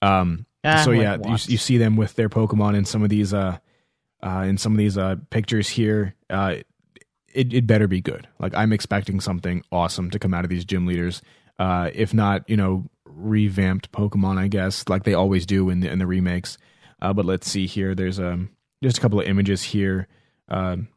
Um, 0.02 0.46
Ah, 0.64 0.82
so 0.84 0.90
yeah, 0.90 1.16
you, 1.24 1.36
you 1.46 1.56
see 1.56 1.78
them 1.78 1.96
with 1.96 2.14
their 2.14 2.28
Pokemon 2.28 2.76
in 2.76 2.84
some 2.84 3.02
of 3.04 3.08
these 3.08 3.32
uh, 3.32 3.58
uh, 4.22 4.44
in 4.46 4.58
some 4.58 4.72
of 4.72 4.78
these 4.78 4.98
uh 4.98 5.16
pictures 5.30 5.68
here. 5.68 6.14
Uh, 6.28 6.56
it 7.32 7.52
it 7.52 7.66
better 7.66 7.86
be 7.86 8.00
good. 8.00 8.28
Like 8.38 8.54
I'm 8.54 8.72
expecting 8.72 9.20
something 9.20 9.62
awesome 9.70 10.10
to 10.10 10.18
come 10.18 10.34
out 10.34 10.44
of 10.44 10.50
these 10.50 10.64
gym 10.64 10.86
leaders. 10.86 11.22
Uh, 11.58 11.90
if 11.92 12.14
not, 12.14 12.48
you 12.48 12.56
know, 12.56 12.84
revamped 13.04 13.90
Pokemon, 13.92 14.38
I 14.38 14.48
guess, 14.48 14.88
like 14.88 15.04
they 15.04 15.14
always 15.14 15.44
do 15.46 15.70
in 15.70 15.80
the 15.80 15.90
in 15.90 15.98
the 15.98 16.06
remakes. 16.06 16.58
Uh, 17.00 17.12
but 17.12 17.24
let's 17.24 17.50
see 17.50 17.66
here. 17.66 17.94
There's 17.94 18.18
um 18.18 18.50
just 18.82 18.98
a 18.98 19.00
couple 19.00 19.20
of 19.20 19.26
images 19.26 19.62
here. 19.62 20.08
Um, 20.48 20.88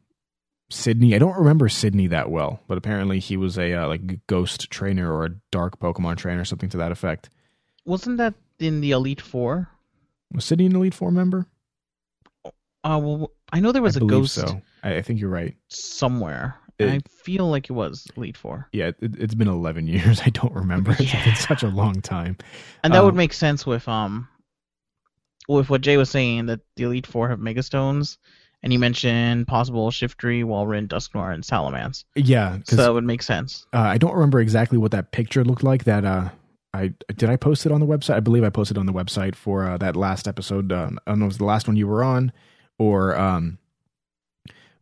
Sidney. 0.69 1.15
I 1.15 1.19
don't 1.19 1.37
remember 1.37 1.67
Sidney 1.67 2.07
that 2.07 2.31
well, 2.31 2.61
but 2.67 2.77
apparently 2.77 3.19
he 3.19 3.35
was 3.37 3.57
a 3.57 3.73
uh, 3.73 3.87
like 3.87 4.25
ghost 4.27 4.69
trainer 4.69 5.11
or 5.11 5.25
a 5.25 5.29
dark 5.51 5.79
Pokemon 5.79 6.17
trainer, 6.17 6.41
or 6.41 6.45
something 6.45 6.69
to 6.69 6.77
that 6.77 6.91
effect. 6.91 7.29
Wasn't 7.85 8.17
that 8.17 8.35
in 8.59 8.81
the 8.81 8.91
Elite 8.91 9.21
Four? 9.21 9.67
Was 10.33 10.45
Sidney 10.45 10.67
an 10.67 10.75
Elite 10.75 10.93
Four 10.93 11.11
member? 11.11 11.47
Uh, 12.45 12.99
well, 13.03 13.31
I 13.51 13.59
know 13.59 13.71
there 13.71 13.81
was 13.81 13.97
I 13.97 14.01
a 14.01 14.05
ghost 14.05 14.35
so. 14.35 14.61
I, 14.83 14.97
I 14.97 15.01
think 15.01 15.19
you're 15.19 15.29
right. 15.29 15.55
somewhere. 15.69 16.55
It- 16.79 16.89
I 16.89 16.99
feel 17.23 17.47
like 17.47 17.69
it 17.69 17.73
was 17.73 18.07
Elite 18.17 18.37
Four, 18.37 18.67
Yeah, 18.73 18.87
it, 18.87 18.97
it's 19.19 19.35
been 19.35 19.47
11 19.47 19.87
years. 19.95 20.21
I 20.25 20.29
don't 20.29 20.53
remember. 20.53 20.91
It's 20.93 21.13
Yeah. 21.13 21.23
been 21.25 21.35
such 21.35 21.61
a 21.63 21.67
long 21.67 22.01
time. 22.01 22.37
and 22.83 22.93
that 22.93 23.03
would 23.03 23.11
Um, 23.11 23.17
make 23.17 23.33
sense 23.33 23.65
with 23.65 23.87
um, 23.87 24.27
with 25.47 25.69
what 25.69 25.81
Jay 25.81 25.97
was 25.97 26.09
saying 26.09 26.45
that 26.47 26.61
the 26.75 26.83
Elite 26.83 27.07
Four 27.07 27.29
have 27.29 27.39
Megastones, 27.39 28.17
and 28.63 28.71
you 28.71 28.79
mentioned 28.79 29.47
possible 29.47 29.89
Shiftry, 29.91 30.43
Walrein, 30.43 30.87
Dusknoir, 30.87 31.33
and 31.33 31.43
Salamence. 31.43 32.03
Yeah, 32.15 32.59
So 32.65 32.75
that 32.77 32.93
would 32.93 33.03
make 33.03 33.21
sense. 33.23 33.65
uh, 33.73 33.79
I 33.79 33.97
don't 33.97 34.13
remember 34.13 34.39
exactly 34.39 34.77
what 34.77 34.91
that 34.91 35.11
picture 35.11 35.43
looked 35.43 35.63
like. 35.63 35.83
That 35.83 36.05
uh, 36.05 36.29
I 36.73 36.93
did 37.15 37.29
I 37.29 37.35
post 37.35 37.65
it 37.65 37.71
on 37.71 37.79
the 37.79 37.87
website. 37.87 38.15
I 38.15 38.19
believe 38.21 38.43
I 38.43 38.49
posted 38.49 38.77
on 38.77 38.85
the 38.85 38.93
website 38.93 39.35
for 39.35 39.67
uh, 39.67 39.77
that 39.79 39.95
last 39.95 40.27
episode. 40.27 40.71
Uh, 40.71 40.89
I 41.05 41.11
don't 41.11 41.19
know 41.19 41.25
if 41.25 41.29
it 41.29 41.33
was 41.33 41.37
the 41.39 41.45
last 41.45 41.67
one 41.67 41.75
you 41.75 41.87
were 41.87 42.03
on, 42.03 42.31
or 42.79 43.17
um, 43.17 43.57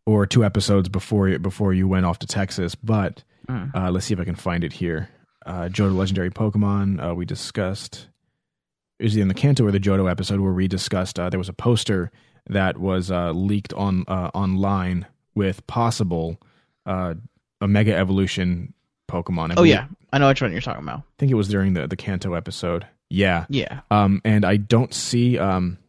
or 0.09 0.25
two 0.25 0.43
episodes 0.43 0.89
before 0.89 1.37
before 1.39 1.73
you 1.73 1.87
went 1.87 2.05
off 2.05 2.19
to 2.19 2.27
Texas. 2.27 2.75
But 2.75 3.23
Mm. 3.47 3.73
Uh, 3.73 3.89
let's 3.89 4.05
see 4.05 4.13
if 4.13 4.19
I 4.19 4.25
can 4.25 4.35
find 4.35 4.63
it 4.63 4.71
here. 4.71 5.09
Uh, 5.43 5.69
Johto 5.69 5.95
Legendary 5.95 6.29
Pokemon. 6.29 7.03
Uh, 7.03 7.15
we 7.15 7.25
discussed. 7.25 8.07
It 8.99 9.15
in 9.15 9.27
the 9.27 9.33
Kanto 9.33 9.65
or 9.65 9.71
the 9.71 9.79
Johto 9.79 10.07
episode 10.11 10.39
where 10.39 10.53
we 10.53 10.67
discussed. 10.67 11.17
Uh, 11.17 11.31
there 11.31 11.39
was 11.39 11.49
a 11.49 11.53
poster 11.53 12.11
that 12.47 12.77
was 12.77 13.09
uh, 13.09 13.31
leaked 13.31 13.73
on 13.73 14.03
uh, 14.07 14.29
online 14.35 15.07
with 15.33 15.65
possible 15.65 16.37
uh, 16.85 17.15
a 17.61 17.67
Mega 17.67 17.95
Evolution 17.95 18.73
Pokemon. 19.09 19.51
I 19.51 19.55
Oh 19.57 19.63
yeah, 19.63 19.87
I 20.13 20.19
know 20.19 20.27
which 20.27 20.43
one 20.43 20.51
you're 20.51 20.61
talking 20.61 20.83
about. 20.83 20.99
I 20.99 21.03
think 21.17 21.31
it 21.31 21.35
was 21.35 21.47
during 21.47 21.73
the 21.73 21.87
the 21.87 21.95
Kanto 21.95 22.33
episode. 22.35 22.85
Yeah, 23.09 23.45
Yeah. 23.49 23.79
um, 23.89 24.21
and 24.23 24.45
I 24.45 24.57
don't 24.57 24.93
see. 24.93 25.39
Um, 25.39 25.79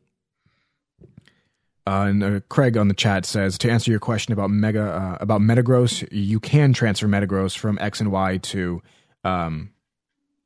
uh, 1.91 2.05
and 2.05 2.23
uh, 2.23 2.41
Craig 2.49 2.77
on 2.77 2.87
the 2.87 2.95
chat 2.95 3.27
says 3.27 3.59
to 3.59 3.71
answer 3.71 3.91
your 3.91 3.99
question 3.99 4.33
about 4.33 4.49
mega 4.49 4.83
uh, 4.83 5.19
about 5.21 5.41
Metagross, 5.41 6.07
you 6.13 6.39
can 6.39 6.73
transfer 6.73 7.09
Metagross 7.09 7.59
from 7.59 7.79
X 7.81 8.01
and 8.01 8.13
Y 8.13 8.37
to 8.37 8.81
um, 9.25 9.71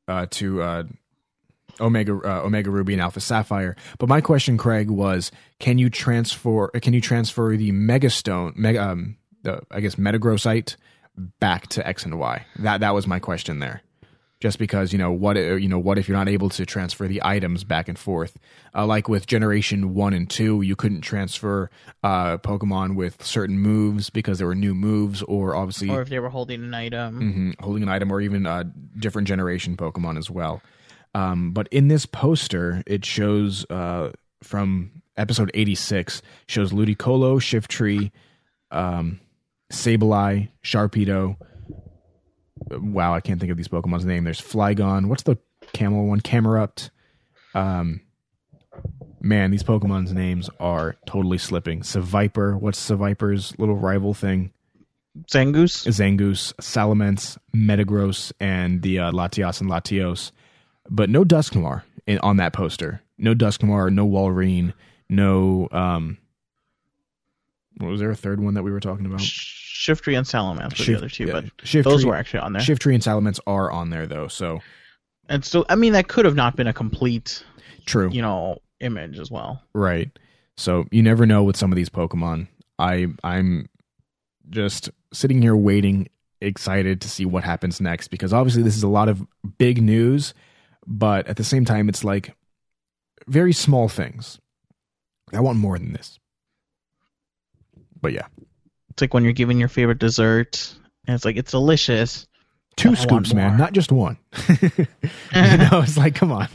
uh, 0.07 0.25
to 0.31 0.63
uh, 0.63 0.83
Omega 1.79 2.13
uh, 2.13 2.41
Omega 2.41 2.71
Ruby 2.71 2.93
and 2.93 3.01
Alpha 3.01 3.19
Sapphire. 3.19 3.75
But 3.99 4.09
my 4.09 4.21
question, 4.21 4.57
Craig, 4.57 4.89
was 4.89 5.31
can 5.59 5.77
you 5.77 5.91
transfer 5.91 6.69
can 6.81 6.93
you 6.93 7.01
transfer 7.01 7.55
the 7.55 7.71
Megastone 7.71 8.55
Mega 8.55 8.81
um, 8.81 9.17
I 9.69 9.81
guess 9.81 9.95
Metagrossite 9.95 10.77
back 11.39 11.67
to 11.67 11.87
X 11.87 12.05
and 12.05 12.17
Y? 12.17 12.43
That 12.57 12.79
that 12.79 12.95
was 12.95 13.05
my 13.05 13.19
question 13.19 13.59
there 13.59 13.83
just 14.45 14.59
because 14.59 14.93
you 14.93 14.99
know 14.99 15.11
what 15.11 15.35
you 15.37 15.67
know 15.67 15.79
what 15.79 15.97
if 15.97 16.07
you're 16.07 16.17
not 16.17 16.29
able 16.29 16.49
to 16.49 16.63
transfer 16.67 17.07
the 17.07 17.19
items 17.23 17.63
back 17.63 17.87
and 17.89 17.97
forth? 17.97 18.37
Uh, 18.75 18.85
like 18.85 19.09
with 19.09 19.25
generation 19.25 19.95
1 19.95 20.13
and 20.13 20.29
2 20.29 20.61
you 20.61 20.75
couldn't 20.75 21.01
transfer 21.01 21.57
uh 22.03 22.37
pokemon 22.49 22.95
with 22.95 23.23
certain 23.25 23.57
moves 23.57 24.11
because 24.11 24.37
there 24.37 24.45
were 24.45 24.53
new 24.67 24.75
moves 24.75 25.23
or 25.23 25.55
obviously 25.55 25.89
Or 25.89 26.01
if 26.03 26.09
they 26.09 26.19
were 26.19 26.29
holding 26.29 26.61
an 26.63 26.73
item. 26.75 27.11
mhm, 27.57 27.63
holding 27.63 27.81
an 27.81 27.89
item 27.89 28.11
or 28.11 28.21
even 28.21 28.45
uh 28.45 28.65
different 28.99 29.27
generation 29.27 29.75
pokemon 29.75 30.15
as 30.19 30.29
well. 30.29 30.61
Um 31.15 31.51
but 31.51 31.67
in 31.69 31.87
this 31.87 32.05
poster 32.05 32.83
it 32.85 33.03
shows 33.03 33.65
uh 33.71 34.11
from 34.43 34.91
episode 35.17 35.49
86 35.55 36.21
shows 36.47 36.71
ludicolo 36.71 37.39
shiftry 37.49 38.11
um 38.69 39.19
sableye 39.71 40.49
sharpedo 40.63 41.35
wow, 42.69 43.13
I 43.13 43.21
can't 43.21 43.39
think 43.39 43.51
of 43.51 43.57
these 43.57 43.67
Pokemon's 43.67 44.05
name. 44.05 44.23
There's 44.23 44.41
Flygon. 44.41 45.07
What's 45.07 45.23
the 45.23 45.37
camel 45.73 46.05
one? 46.07 46.21
Camerupt. 46.21 46.91
Um, 47.53 48.01
man, 49.21 49.51
these 49.51 49.63
Pokemon's 49.63 50.13
names 50.13 50.49
are 50.59 50.95
totally 51.05 51.37
slipping. 51.37 51.81
Seviper. 51.81 52.59
What's 52.59 52.79
Seviper's 52.79 53.57
little 53.57 53.75
rival 53.75 54.13
thing? 54.13 54.51
Zangoose. 55.31 55.87
Zangoose, 55.87 56.53
Salamence, 56.55 57.37
Metagross, 57.55 58.33
and 58.39 58.81
the 58.81 58.99
uh, 58.99 59.11
Latias 59.11 59.61
and 59.61 59.69
Latios. 59.69 60.31
But 60.89 61.09
no 61.09 61.23
Dusknoir 61.23 61.83
in, 62.05 62.19
on 62.19 62.37
that 62.37 62.53
poster. 62.53 63.01
No 63.17 63.33
Dusknoir, 63.33 63.91
no 63.91 64.05
Walrein, 64.05 64.73
no. 65.09 65.69
Um, 65.71 66.17
what 67.77 67.89
was 67.89 67.99
there 67.99 68.11
a 68.11 68.15
third 68.15 68.39
one 68.39 68.53
that 68.53 68.63
we 68.63 68.71
were 68.71 68.79
talking 68.79 69.05
about? 69.05 69.19
Shiftry 69.19 70.17
and 70.17 70.25
Salamence 70.25 70.79
were 70.79 70.85
the 70.85 70.97
other 70.97 71.09
two, 71.09 71.25
yeah, 71.25 71.33
but 71.33 71.57
Shiftry, 71.57 71.83
those 71.83 72.05
were 72.05 72.15
actually 72.15 72.39
on 72.39 72.53
there. 72.53 72.61
Shiftry 72.61 72.93
and 72.93 73.03
Salamence 73.03 73.39
are 73.45 73.71
on 73.71 73.89
there 73.89 74.07
though, 74.07 74.27
so 74.27 74.61
and 75.29 75.43
so, 75.43 75.65
I 75.69 75.75
mean, 75.75 75.93
that 75.93 76.07
could 76.07 76.25
have 76.25 76.35
not 76.35 76.55
been 76.55 76.67
a 76.67 76.73
complete, 76.73 77.43
true. 77.85 78.09
you 78.11 78.21
know, 78.21 78.59
image 78.79 79.19
as 79.19 79.31
well. 79.31 79.61
Right. 79.73 80.09
So 80.57 80.85
you 80.91 81.01
never 81.01 81.25
know 81.25 81.43
with 81.43 81.57
some 81.57 81.71
of 81.71 81.75
these 81.75 81.89
Pokemon. 81.89 82.47
I 82.77 83.07
I'm 83.23 83.67
just 84.49 84.89
sitting 85.13 85.41
here 85.41 85.55
waiting, 85.55 86.09
excited 86.41 87.01
to 87.01 87.09
see 87.09 87.25
what 87.25 87.43
happens 87.43 87.81
next 87.81 88.09
because 88.09 88.33
obviously 88.33 88.63
this 88.63 88.77
is 88.77 88.83
a 88.83 88.87
lot 88.87 89.09
of 89.09 89.25
big 89.57 89.81
news, 89.81 90.33
but 90.85 91.27
at 91.27 91.37
the 91.37 91.43
same 91.43 91.65
time, 91.65 91.89
it's 91.89 92.03
like 92.03 92.35
very 93.27 93.53
small 93.53 93.89
things. 93.89 94.39
I 95.33 95.39
want 95.39 95.57
more 95.57 95.79
than 95.79 95.93
this. 95.93 96.19
But 98.01 98.13
yeah, 98.13 98.27
It's 98.91 99.01
like 99.01 99.13
when 99.13 99.23
you're 99.23 99.33
giving 99.33 99.59
your 99.59 99.69
favorite 99.69 99.99
dessert, 99.99 100.75
and 101.07 101.15
it's 101.15 101.25
like 101.25 101.37
it's 101.37 101.51
delicious. 101.51 102.27
two 102.75 102.95
scoops, 102.95 103.33
man, 103.33 103.57
not 103.57 103.73
just 103.73 103.91
one. 103.91 104.17
you 104.49 104.85
know, 105.33 105.81
it's 105.81 105.97
like, 105.97 106.15
come 106.15 106.31
on. 106.31 106.47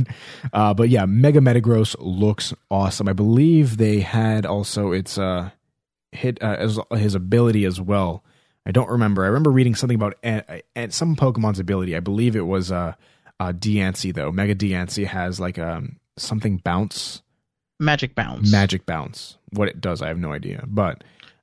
Uh, 0.52 0.74
but 0.74 0.88
yeah, 0.88 1.06
Mega 1.06 1.40
Metagross 1.40 1.96
looks 1.98 2.52
awesome. 2.70 3.08
I 3.08 3.12
believe 3.12 3.76
they 3.76 4.00
had 4.00 4.44
also 4.46 4.92
its 4.92 5.18
uh, 5.18 5.50
hit 6.12 6.42
uh, 6.42 6.56
as 6.58 6.78
his 6.92 7.14
ability 7.14 7.64
as 7.64 7.80
well. 7.80 8.22
I 8.66 8.72
don't 8.72 8.90
remember. 8.90 9.24
I 9.24 9.28
remember 9.28 9.50
reading 9.50 9.74
something 9.74 9.96
about 9.96 10.16
and, 10.22 10.44
and 10.76 10.92
some 10.92 11.16
Pokemon's 11.16 11.58
ability. 11.58 11.96
I 11.96 12.00
believe 12.00 12.36
it 12.36 12.46
was 12.46 12.70
uh, 12.70 12.94
uh 13.40 13.52
Diancie 13.52 14.14
though. 14.14 14.30
Mega 14.30 14.54
Diancie 14.54 15.06
has 15.06 15.40
like 15.40 15.58
um 15.58 15.96
something 16.18 16.58
bounce, 16.58 17.22
Magic 17.78 18.14
bounce. 18.14 18.52
magic 18.52 18.84
bounce. 18.84 19.38
What 19.52 19.68
it 19.68 19.80
does, 19.80 20.02
I 20.02 20.08
have 20.08 20.18
no 20.18 20.32
idea. 20.32 20.62
But 20.66 21.02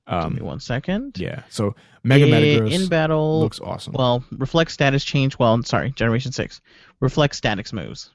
Give 0.09 0.31
me 0.33 0.39
um, 0.39 0.45
one 0.45 0.59
second. 0.59 1.17
yeah. 1.17 1.43
So 1.49 1.75
Mega 2.03 2.25
Metagross 2.25 2.71
in 2.71 2.87
battle. 2.87 3.41
looks 3.41 3.59
awesome. 3.59 3.93
well, 3.93 4.23
reflect 4.31 4.71
status 4.71 5.03
change. 5.03 5.37
Well, 5.37 5.61
sorry, 5.63 5.91
generation 5.91 6.31
six. 6.31 6.61
Reflect 7.01 7.35
statics 7.35 7.73
moves. 7.73 8.09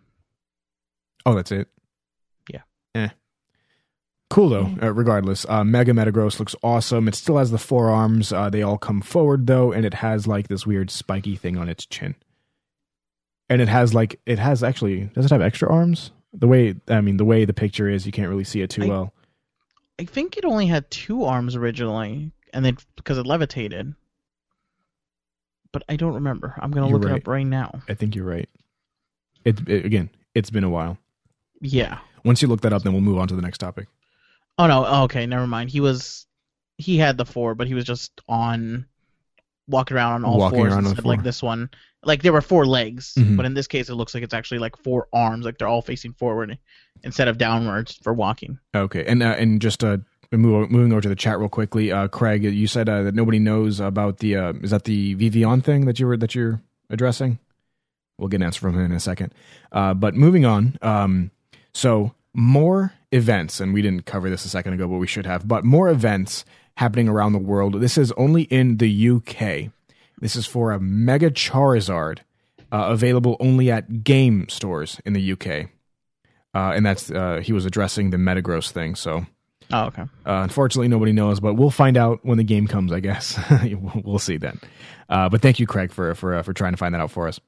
Oh, 1.26 1.34
that's 1.34 1.53
it. 1.53 1.68
Yeah. 2.51 2.62
Eh. 2.95 3.09
Cool 4.30 4.49
though. 4.49 4.64
Mm. 4.64 4.82
Uh, 4.82 4.93
regardless, 4.93 5.45
uh, 5.49 5.62
Mega 5.64 5.93
Metagross 5.93 6.38
looks 6.38 6.57
awesome. 6.62 7.07
It 7.09 7.14
still 7.14 7.36
has 7.36 7.51
the 7.51 7.59
four 7.59 7.90
arms. 7.90 8.32
Uh, 8.32 8.49
they 8.49 8.62
all 8.62 8.78
come 8.78 9.03
forward 9.03 9.47
though, 9.47 9.72
and 9.72 9.84
it 9.84 9.95
has 9.95 10.26
like 10.26 10.49
this 10.49 10.66
weird 10.66 10.90
spiky 10.90 11.36
thing 11.36 11.59
on 11.59 11.68
its 11.68 11.84
chin. 11.84 12.14
And 13.51 13.61
it 13.61 13.68
has 13.68 13.93
like 13.93 14.18
it 14.24 14.38
has 14.38 14.62
actually 14.62 15.11
does 15.14 15.26
it 15.26 15.30
have 15.30 15.43
extra 15.43 15.70
arms? 15.70 16.11
The 16.32 16.49
way 16.49 16.74
I 16.88 17.03
mean 17.03 17.18
the 17.18 17.26
way 17.26 17.45
the 17.45 17.53
picture 17.53 17.86
is, 17.90 18.07
you 18.07 18.12
can't 18.12 18.30
really 18.30 18.45
see 18.45 18.62
it 18.62 18.70
too 18.70 18.84
I- 18.84 18.88
well. 18.88 19.12
I 20.03 20.05
think 20.05 20.36
it 20.36 20.44
only 20.44 20.66
had 20.66 20.90
two 20.90 21.22
arms 21.22 21.55
originally, 21.55 22.32
and 22.53 22.64
then 22.64 22.76
because 22.96 23.18
it 23.18 23.24
levitated. 23.24 23.94
But 25.70 25.84
I 25.88 25.94
don't 25.94 26.14
remember. 26.14 26.57
I'm 26.61 26.72
gonna 26.72 26.88
You're 26.88 26.98
look 26.98 27.09
it 27.09 27.14
up 27.14 27.28
right 27.28 27.46
now. 27.46 27.82
I 27.88 27.94
think 27.94 28.16
you're 28.16 28.26
right. 28.26 28.48
It, 29.44 29.61
it 29.68 29.86
again, 29.86 30.11
it's 30.34 30.50
been 30.50 30.64
a 30.64 30.68
while. 30.68 30.98
Yeah. 31.61 31.98
Once 32.24 32.42
you 32.42 32.48
look 32.48 32.62
that 32.62 32.72
up, 32.72 32.82
then 32.82 32.92
we'll 32.92 33.00
move 33.00 33.18
on 33.18 33.28
to 33.28 33.36
the 33.36 33.42
next 33.42 33.59
topic. 33.59 33.86
Oh 34.59 34.66
no. 34.66 34.84
oh, 34.84 35.05
okay. 35.05 35.24
Never 35.24 35.46
mind. 35.46 35.70
He 35.70 35.78
was. 35.78 36.26
He 36.78 36.98
had 36.98 37.16
the 37.16 37.24
four, 37.24 37.55
but 37.55 37.68
he 37.68 37.74
was 37.74 37.84
just 37.84 38.20
on, 38.28 38.86
walking 39.68 39.96
around 39.96 40.14
on 40.14 40.24
all 40.24 40.38
Walking 40.38 40.59
fours 40.59 40.74
instead 40.74 41.05
like 41.05 41.22
this 41.22 41.44
one. 41.44 41.70
Like 42.05 42.22
there 42.22 42.32
were 42.32 42.40
four 42.40 42.66
legs, 42.66 43.14
Mhm. 43.16 43.36
but 43.36 43.46
in 43.46 43.55
this 43.55 43.66
case, 43.68 43.88
it 43.88 43.94
looks 43.94 44.12
like 44.14 44.22
it's 44.24 44.34
actually 44.34 44.59
like 44.59 44.76
four 44.76 45.07
arms. 45.12 45.44
Like 45.44 45.59
they're 45.59 45.68
all 45.68 45.82
facing 45.82 46.12
forward 46.14 46.59
instead 47.05 47.28
of 47.28 47.38
downwards 47.38 47.98
for 48.03 48.12
walking. 48.12 48.59
Okay, 48.74 49.05
and 49.07 49.22
uh, 49.22 49.36
and 49.38 49.61
just 49.61 49.84
uh, 49.84 49.98
move, 50.32 50.70
moving 50.70 50.92
over 50.92 51.00
to 51.00 51.09
the 51.09 51.14
chat 51.14 51.38
real 51.38 51.48
quickly. 51.48 51.92
Uh, 51.92 52.09
Craig, 52.09 52.42
you 52.44 52.66
said 52.66 52.88
uh, 52.88 53.03
that 53.05 53.14
nobody 53.14 53.38
knows 53.38 53.78
about 53.80 54.18
the 54.18 54.36
uh, 54.36 54.53
is 54.62 54.70
that 54.70 54.84
the 54.84 55.14
Vivillon 55.14 55.61
thing 55.62 55.84
that 55.86 56.00
you 56.00 56.07
were 56.09 56.16
that 56.16 56.34
you're 56.34 56.61
addressing? 56.90 57.38
We'll 58.18 58.28
get 58.28 58.36
an 58.36 58.42
answer 58.44 58.61
from 58.61 58.74
him 58.74 58.84
in 58.86 58.92
a 58.92 59.00
second. 59.00 59.32
Uh, 59.72 59.94
but 59.94 60.14
moving 60.14 60.44
on, 60.44 60.76
um, 60.82 61.30
so 61.72 62.14
more 62.34 62.92
events, 63.11 63.61
and 63.61 63.72
we 63.74 63.80
didn't 63.82 64.07
cover 64.07 64.28
this 64.30 64.44
a 64.44 64.48
second 64.48 64.72
ago, 64.74 64.86
but 64.88 64.98
we 64.98 65.07
should 65.07 65.26
have. 65.26 65.46
But 65.46 65.64
more 65.64 65.88
events 65.88 66.44
happening 66.76 67.09
around 67.09 67.32
the 67.32 67.38
world. 67.38 67.80
This 67.80 67.96
is 67.98 68.11
only 68.12 68.42
in 68.44 68.78
the 68.78 68.88
UK. 69.11 69.70
This 70.22 70.36
is 70.36 70.46
for 70.46 70.70
a 70.72 70.80
Mega 70.80 71.30
Charizard, 71.30 72.20
uh, 72.70 72.86
available 72.88 73.36
only 73.40 73.70
at 73.70 74.02
game 74.04 74.48
stores 74.48 75.00
in 75.04 75.12
the 75.12 75.32
UK. 75.32 75.68
Uh, 76.54 76.72
and 76.74 76.86
that's 76.86 77.10
uh, 77.10 77.40
he 77.42 77.52
was 77.52 77.66
addressing 77.66 78.10
the 78.10 78.16
Metagross 78.16 78.70
thing. 78.70 78.94
So 78.94 79.26
Oh, 79.72 79.86
okay. 79.86 80.02
uh, 80.02 80.06
unfortunately, 80.44 80.88
nobody 80.88 81.12
knows, 81.12 81.40
but 81.40 81.54
we'll 81.54 81.70
find 81.70 81.96
out 81.96 82.20
when 82.22 82.38
the 82.38 82.44
game 82.44 82.66
comes. 82.68 82.92
I 82.92 83.00
guess 83.00 83.38
we'll 84.04 84.18
see 84.18 84.36
then. 84.36 84.60
Uh, 85.08 85.28
but 85.28 85.42
thank 85.42 85.58
you, 85.58 85.66
Craig, 85.66 85.90
for 85.92 86.14
for 86.14 86.36
uh, 86.36 86.42
for 86.42 86.52
trying 86.52 86.72
to 86.72 86.76
find 86.76 86.94
that 86.94 87.00
out 87.00 87.10
for 87.10 87.26
us. 87.26 87.40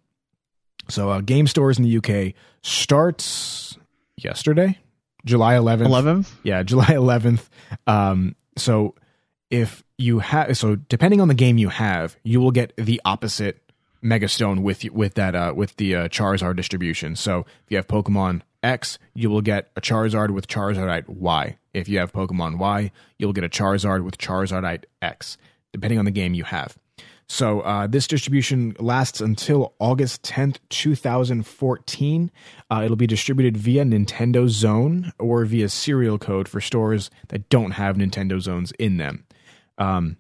So, 0.89 1.11
uh, 1.11 1.21
game 1.21 1.47
stores 1.47 1.79
in 1.79 1.85
the 1.85 1.97
UK 1.99 2.35
starts 2.63 3.79
yesterday, 4.17 4.79
July 5.25 5.55
11th. 5.55 5.85
Eleventh. 5.87 6.35
Yeah, 6.43 6.63
July 6.65 6.87
11th. 6.87 7.47
Um, 7.87 8.35
so 8.57 8.95
if 9.51 9.85
you 9.99 10.21
have, 10.21 10.57
so 10.57 10.77
depending 10.77 11.21
on 11.21 11.29
the 11.29 11.35
game 11.35 11.59
you 11.59 11.69
have, 11.69 12.17
you 12.23 12.41
will 12.41 12.51
get 12.51 12.73
the 12.77 13.01
opposite 13.05 13.61
Megastone 14.03 14.63
with 14.63 14.85
with 14.93 15.15
that 15.15 15.35
uh, 15.35 15.55
with 15.57 15.77
the 15.77 15.95
uh, 15.95 16.09
Charizard 16.09 16.57
distribution. 16.57 17.17
So 17.17 17.41
if 17.41 17.71
you 17.71 17.79
have 17.79 17.87
Pokemon 17.87 18.43
X, 18.63 18.99
you 19.15 19.31
will 19.31 19.41
get 19.41 19.71
a 19.77 19.81
Charizard 19.81 20.31
with 20.31 20.47
Charizardite 20.47 21.09
Y. 21.09 21.57
If 21.73 21.89
you 21.89 21.99
have 21.99 22.13
Pokemon 22.13 22.59
Y, 22.59 22.93
you'll 23.19 23.33
get 23.33 23.45
a 23.45 23.49
Charizard 23.49 24.05
with 24.05 24.19
Charizardite 24.19 24.85
X, 25.01 25.39
depending 25.73 25.99
on 25.99 26.05
the 26.05 26.11
game 26.11 26.35
you 26.35 26.45
have. 26.45 26.77
So 27.27 27.61
uh, 27.61 27.87
this 27.87 28.07
distribution 28.07 28.77
lasts 28.79 29.21
until 29.21 29.75
August 29.79 30.23
10th, 30.23 30.59
2014. 30.69 32.31
Uh, 32.71 32.83
it'll 32.85 32.97
be 32.97 33.07
distributed 33.07 33.57
via 33.57 33.85
Nintendo 33.85 34.49
Zone 34.49 35.13
or 35.19 35.45
via 35.47 35.71
serial 35.71 36.19
code 36.19 36.49
for 36.49 36.61
stores 36.61 37.11
that 37.29 37.49
don't 37.49 37.73
have 37.73 37.97
Nintendo 37.97 38.41
Zones 38.41 38.73
in 38.79 38.99
them. 38.99 39.25
Um, 39.79 40.17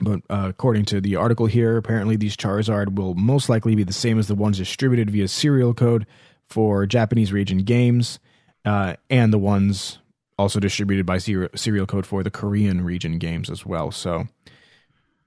but 0.00 0.20
uh, 0.28 0.46
according 0.48 0.86
to 0.86 1.00
the 1.00 1.16
article 1.16 1.46
here, 1.46 1.76
apparently 1.76 2.16
these 2.16 2.36
Charizard 2.36 2.96
will 2.96 3.14
most 3.14 3.48
likely 3.48 3.74
be 3.74 3.84
the 3.84 3.92
same 3.92 4.18
as 4.18 4.26
the 4.28 4.34
ones 4.34 4.58
distributed 4.58 5.10
via 5.10 5.28
serial 5.28 5.72
code 5.74 6.06
for 6.48 6.84
Japanese 6.86 7.32
region 7.32 7.58
games, 7.58 8.18
uh, 8.64 8.94
and 9.08 9.32
the 9.32 9.38
ones 9.38 9.98
also 10.36 10.58
distributed 10.58 11.06
by 11.06 11.18
serial, 11.18 11.48
serial 11.54 11.86
code 11.86 12.06
for 12.06 12.22
the 12.24 12.30
Korean 12.30 12.82
region 12.84 13.18
games 13.18 13.48
as 13.48 13.64
well. 13.64 13.92
So 13.92 14.26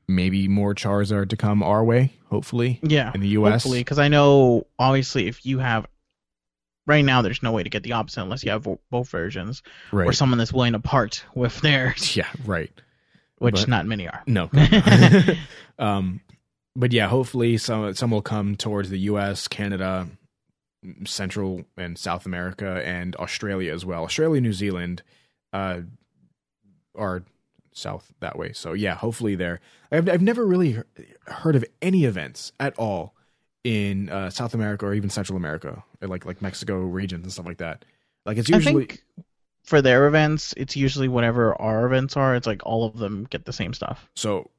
maybe 0.07 0.47
more 0.47 0.75
Charizard 0.75 1.29
to 1.29 1.37
come 1.37 1.63
our 1.63 1.83
way, 1.83 2.13
hopefully. 2.29 2.79
Yeah. 2.83 3.11
In 3.15 3.21
the 3.21 3.29
US? 3.29 3.63
Hopefully, 3.63 3.79
because 3.79 3.99
I 3.99 4.09
know 4.09 4.67
obviously 4.77 5.27
if 5.27 5.45
you 5.45 5.59
have 5.59 5.87
right 6.85 7.03
now, 7.05 7.21
there's 7.21 7.41
no 7.43 7.51
way 7.53 7.63
to 7.63 7.69
get 7.69 7.83
the 7.83 7.93
opposite 7.93 8.21
unless 8.21 8.43
you 8.43 8.51
have 8.51 8.67
both 8.91 9.09
versions 9.09 9.63
Right. 9.91 10.07
or 10.07 10.13
someone 10.13 10.37
that's 10.37 10.53
willing 10.53 10.73
to 10.73 10.79
part 10.79 11.23
with 11.35 11.59
theirs, 11.61 12.15
yeah, 12.17 12.27
right. 12.45 12.71
Which 13.38 13.55
But- 13.55 13.67
not 13.67 13.85
many 13.85 14.07
are. 14.07 14.23
No. 14.27 14.49
um, 15.79 16.21
but 16.75 16.93
yeah, 16.93 17.07
hopefully 17.07 17.57
some 17.57 17.93
some 17.95 18.11
will 18.11 18.21
come 18.21 18.55
towards 18.55 18.89
the 18.89 18.99
U.S., 18.99 19.47
Canada, 19.47 20.07
Central 21.05 21.63
and 21.75 21.97
South 21.97 22.25
America, 22.25 22.81
and 22.85 23.15
Australia 23.15 23.73
as 23.73 23.85
well. 23.85 24.03
Australia, 24.03 24.39
New 24.41 24.53
Zealand, 24.53 25.01
uh, 25.53 25.81
are 26.95 27.23
south 27.73 28.11
that 28.19 28.38
way. 28.38 28.53
So 28.53 28.73
yeah, 28.73 28.95
hopefully 28.95 29.35
there. 29.35 29.59
I've 29.91 30.07
I've 30.09 30.21
never 30.21 30.45
really 30.45 30.81
heard 31.25 31.55
of 31.55 31.65
any 31.81 32.05
events 32.05 32.51
at 32.59 32.77
all 32.77 33.15
in 33.63 34.09
uh, 34.09 34.29
South 34.29 34.53
America 34.53 34.85
or 34.85 34.93
even 34.93 35.09
Central 35.09 35.38
America, 35.38 35.83
like 36.01 36.25
like 36.25 36.41
Mexico 36.41 36.79
regions 36.79 37.23
and 37.23 37.33
stuff 37.33 37.45
like 37.45 37.57
that. 37.57 37.85
Like 38.25 38.38
it's 38.38 38.51
I 38.51 38.57
usually 38.57 38.85
think 38.85 39.03
for 39.68 39.82
their 39.82 40.07
events, 40.07 40.53
it's 40.55 40.78
usually 40.78 41.09
whatever 41.09 41.53
our 41.61 41.86
events 41.86 42.15
are. 42.15 42.36
It's 42.36 42.47
like 42.47 42.65
all 42.65 42.86
of 42.86 42.97
them 42.97 43.28
get 43.30 43.43
the 43.43 43.53
same 43.53 43.74
stuff. 43.74 44.09
so 44.15 44.49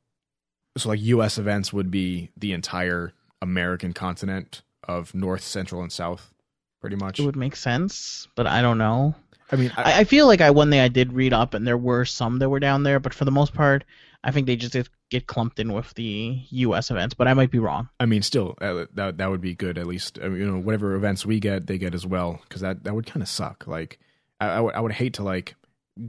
so 0.77 0.91
like 0.91 1.01
US 1.01 1.39
events 1.39 1.73
would 1.73 1.91
be 1.91 2.31
the 2.37 2.53
entire 2.53 3.13
American 3.43 3.93
continent 3.95 4.63
of 4.87 5.15
North, 5.15 5.43
Central, 5.43 5.83
and 5.83 5.91
South, 5.91 6.33
pretty 6.81 6.95
much. 6.95 7.19
It 7.19 7.25
would 7.25 7.37
make 7.37 7.57
sense, 7.57 8.29
but 8.37 8.47
I 8.47 8.63
don't 8.63 8.79
know. 8.79 9.15
I 9.51 9.57
mean, 9.57 9.73
I, 9.77 10.01
I, 10.01 10.05
feel 10.05 10.27
like 10.27 10.43
I 10.43 10.51
one 10.51 10.71
day 10.71 10.81
I 10.81 10.89
did 10.89 11.15
read 11.15 11.33
up, 11.33 11.55
and 11.55 11.67
there 11.67 11.79
were 11.79 12.05
some 12.05 12.39
that 12.39 12.51
were 12.51 12.61
down 12.61 12.83
there, 12.83 13.01
but 13.01 13.15
for 13.15 13.25
the 13.25 13.31
most 13.31 13.55
part, 13.55 13.83
I 14.23 14.31
think 14.31 14.47
they 14.47 14.57
just 14.57 14.75
get, 14.75 14.89
get 15.11 15.27
clumped 15.27 15.59
in 15.59 15.73
with 15.73 15.93
the 15.95 16.43
U.S. 16.51 16.91
events. 16.91 17.15
But 17.15 17.29
I 17.29 17.35
might 17.35 17.51
be 17.51 17.59
wrong. 17.59 17.89
I 17.99 18.07
mean, 18.07 18.23
still, 18.23 18.57
uh, 18.61 18.85
that 18.95 19.17
that 19.17 19.31
would 19.31 19.41
be 19.41 19.55
good. 19.55 19.79
At 19.79 19.87
least, 19.87 20.19
I 20.23 20.29
mean, 20.29 20.41
you 20.41 20.47
know, 20.47 20.59
whatever 20.59 20.95
events 20.95 21.25
we 21.25 21.41
get, 21.41 21.67
they 21.67 21.79
get 21.79 21.95
as 21.95 22.07
well, 22.07 22.41
because 22.43 22.61
that 22.61 22.85
that 22.85 22.95
would 22.95 23.07
kind 23.07 23.23
of 23.23 23.29
suck. 23.29 23.67
Like, 23.67 23.99
I, 24.41 24.59
I 24.59 24.81
would 24.81 24.93
hate 24.93 25.15
to 25.15 25.23
like 25.23 25.55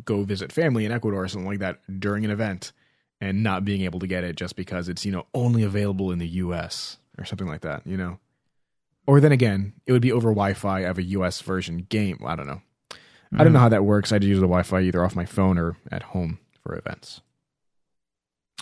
go 0.06 0.24
visit 0.24 0.52
family 0.52 0.86
in 0.86 0.92
Ecuador 0.92 1.24
or 1.24 1.28
something 1.28 1.48
like 1.48 1.60
that 1.60 1.80
during 2.00 2.26
an 2.26 2.32
event 2.32 2.72
and 3.22 3.44
not 3.44 3.66
being 3.66 3.82
able 3.82 4.00
to 4.00 4.08
get 4.08 4.24
it 4.24 4.36
just 4.36 4.56
because 4.56 4.88
it's 4.88 5.06
you 5.06 5.12
know 5.12 5.26
only 5.34 5.64
available 5.64 6.12
in 6.12 6.20
the 6.20 6.28
U.S. 6.28 6.98
or 7.18 7.26
something 7.26 7.48
like 7.48 7.62
that. 7.62 7.82
You 7.86 7.98
know, 7.98 8.20
or 9.08 9.20
then 9.20 9.32
again, 9.32 9.74
it 9.86 9.92
would 9.92 10.02
be 10.02 10.12
over 10.12 10.30
Wi-Fi 10.30 10.82
of 10.82 10.98
a 10.98 11.04
U.S. 11.04 11.42
version 11.42 11.86
game. 11.90 12.20
I 12.26 12.36
don't 12.36 12.48
know. 12.48 12.62
I 13.38 13.44
don't 13.44 13.54
know 13.54 13.60
how 13.60 13.70
that 13.70 13.86
works. 13.86 14.12
I 14.12 14.16
use 14.16 14.40
the 14.40 14.48
Wi-Fi 14.48 14.82
either 14.82 15.06
off 15.06 15.16
my 15.16 15.26
phone 15.26 15.60
or 15.60 15.78
at 15.92 16.02
home 16.02 16.40
for 16.64 16.76
events. 16.76 17.22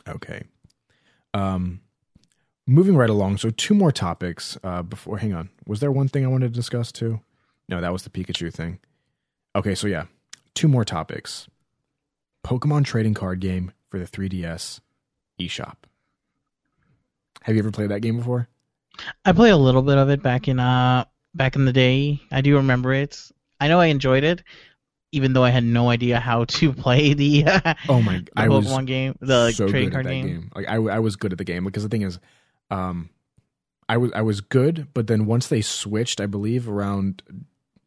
Okay. 0.07 0.43
Um, 1.33 1.79
moving 2.65 2.97
right 2.97 3.09
along. 3.09 3.37
So 3.37 3.49
two 3.49 3.73
more 3.73 3.91
topics. 3.93 4.57
Uh, 4.63 4.83
before, 4.83 5.19
hang 5.19 5.33
on. 5.33 5.49
Was 5.65 5.79
there 5.79 5.91
one 5.91 6.09
thing 6.09 6.25
I 6.25 6.27
wanted 6.27 6.53
to 6.53 6.59
discuss 6.59 6.91
too? 6.91 7.21
No, 7.69 7.79
that 7.79 7.93
was 7.93 8.03
the 8.03 8.09
Pikachu 8.09 8.53
thing. 8.53 8.79
Okay, 9.55 9.75
so 9.75 9.87
yeah, 9.87 10.05
two 10.53 10.67
more 10.67 10.85
topics. 10.85 11.47
Pokemon 12.45 12.85
trading 12.85 13.13
card 13.13 13.39
game 13.39 13.71
for 13.89 13.99
the 13.99 14.05
3DS 14.05 14.79
eShop. 15.39 15.75
Have 17.43 17.55
you 17.55 17.59
ever 17.59 17.71
played 17.71 17.89
that 17.89 18.01
game 18.01 18.17
before? 18.17 18.47
I 19.25 19.31
played 19.31 19.51
a 19.51 19.57
little 19.57 19.81
bit 19.81 19.97
of 19.97 20.09
it 20.09 20.21
back 20.23 20.47
in 20.47 20.59
uh 20.59 21.05
back 21.33 21.55
in 21.55 21.65
the 21.65 21.73
day. 21.73 22.19
I 22.31 22.41
do 22.41 22.55
remember 22.55 22.93
it. 22.93 23.31
I 23.59 23.67
know 23.67 23.79
I 23.79 23.87
enjoyed 23.87 24.23
it, 24.23 24.43
even 25.11 25.33
though 25.33 25.43
I 25.43 25.49
had 25.49 25.63
no 25.63 25.89
idea 25.89 26.19
how 26.19 26.45
to 26.45 26.73
play 26.85 27.13
the, 27.13 27.45
uh, 27.45 27.73
Oh 27.89 28.01
my! 28.01 28.17
the 28.19 28.27
I 28.35 28.47
was 28.49 28.65
Pokemon 28.67 28.87
game, 28.87 29.15
the 29.19 29.51
so 29.51 29.67
trading 29.67 29.91
card 29.91 30.07
game. 30.07 30.27
game. 30.27 30.51
Like 30.55 30.67
I, 30.67 30.75
I 30.75 30.99
was 30.99 31.15
good 31.15 31.31
at 31.31 31.37
the 31.37 31.43
game 31.43 31.63
because 31.63 31.83
the 31.83 31.89
thing 31.89 32.01
is, 32.01 32.19
um, 32.69 33.09
I 33.89 33.97
was 33.97 34.11
I 34.13 34.21
was 34.21 34.41
good, 34.41 34.87
but 34.93 35.07
then 35.07 35.25
once 35.25 35.47
they 35.47 35.61
switched, 35.61 36.19
I 36.19 36.25
believe 36.25 36.67
around 36.67 37.23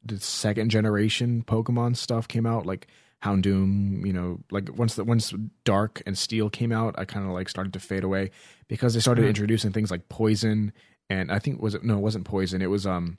the 0.04 0.18
second 0.18 0.70
generation 0.70 1.42
Pokemon 1.46 1.96
stuff 1.96 2.26
came 2.28 2.46
out, 2.46 2.66
like 2.66 2.86
Houndoom, 3.22 4.06
you 4.06 4.12
know, 4.12 4.40
like 4.50 4.74
once 4.76 4.94
the 4.94 5.04
once 5.04 5.34
Dark 5.64 6.02
and 6.06 6.16
Steel 6.16 6.48
came 6.50 6.72
out, 6.72 6.94
I 6.98 7.04
kind 7.04 7.26
of 7.26 7.32
like 7.32 7.48
started 7.48 7.72
to 7.74 7.80
fade 7.80 8.02
away 8.04 8.30
because 8.68 8.94
they 8.94 9.00
started 9.00 9.24
Mhm. 9.24 9.28
introducing 9.28 9.72
things 9.72 9.90
like 9.90 10.08
Poison 10.08 10.72
and 11.10 11.30
I 11.30 11.38
think 11.38 11.60
was 11.60 11.74
it 11.74 11.84
no, 11.84 11.98
it 11.98 12.00
wasn't 12.00 12.24
Poison, 12.24 12.62
it 12.62 12.70
was 12.70 12.86
um 12.86 13.18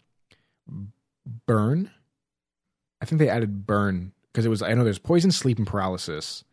Burn. 1.46 1.92
I 3.02 3.06
think 3.06 3.20
they 3.20 3.30
added 3.30 3.66
Burn 3.66 4.14
because 4.32 4.46
it 4.46 4.50
was 4.50 4.62
I 4.62 4.74
know 4.74 4.84
there's 4.84 5.00
Poison, 5.00 5.32
Sleep, 5.32 5.58
and 5.58 5.68
Paralysis. 5.68 6.44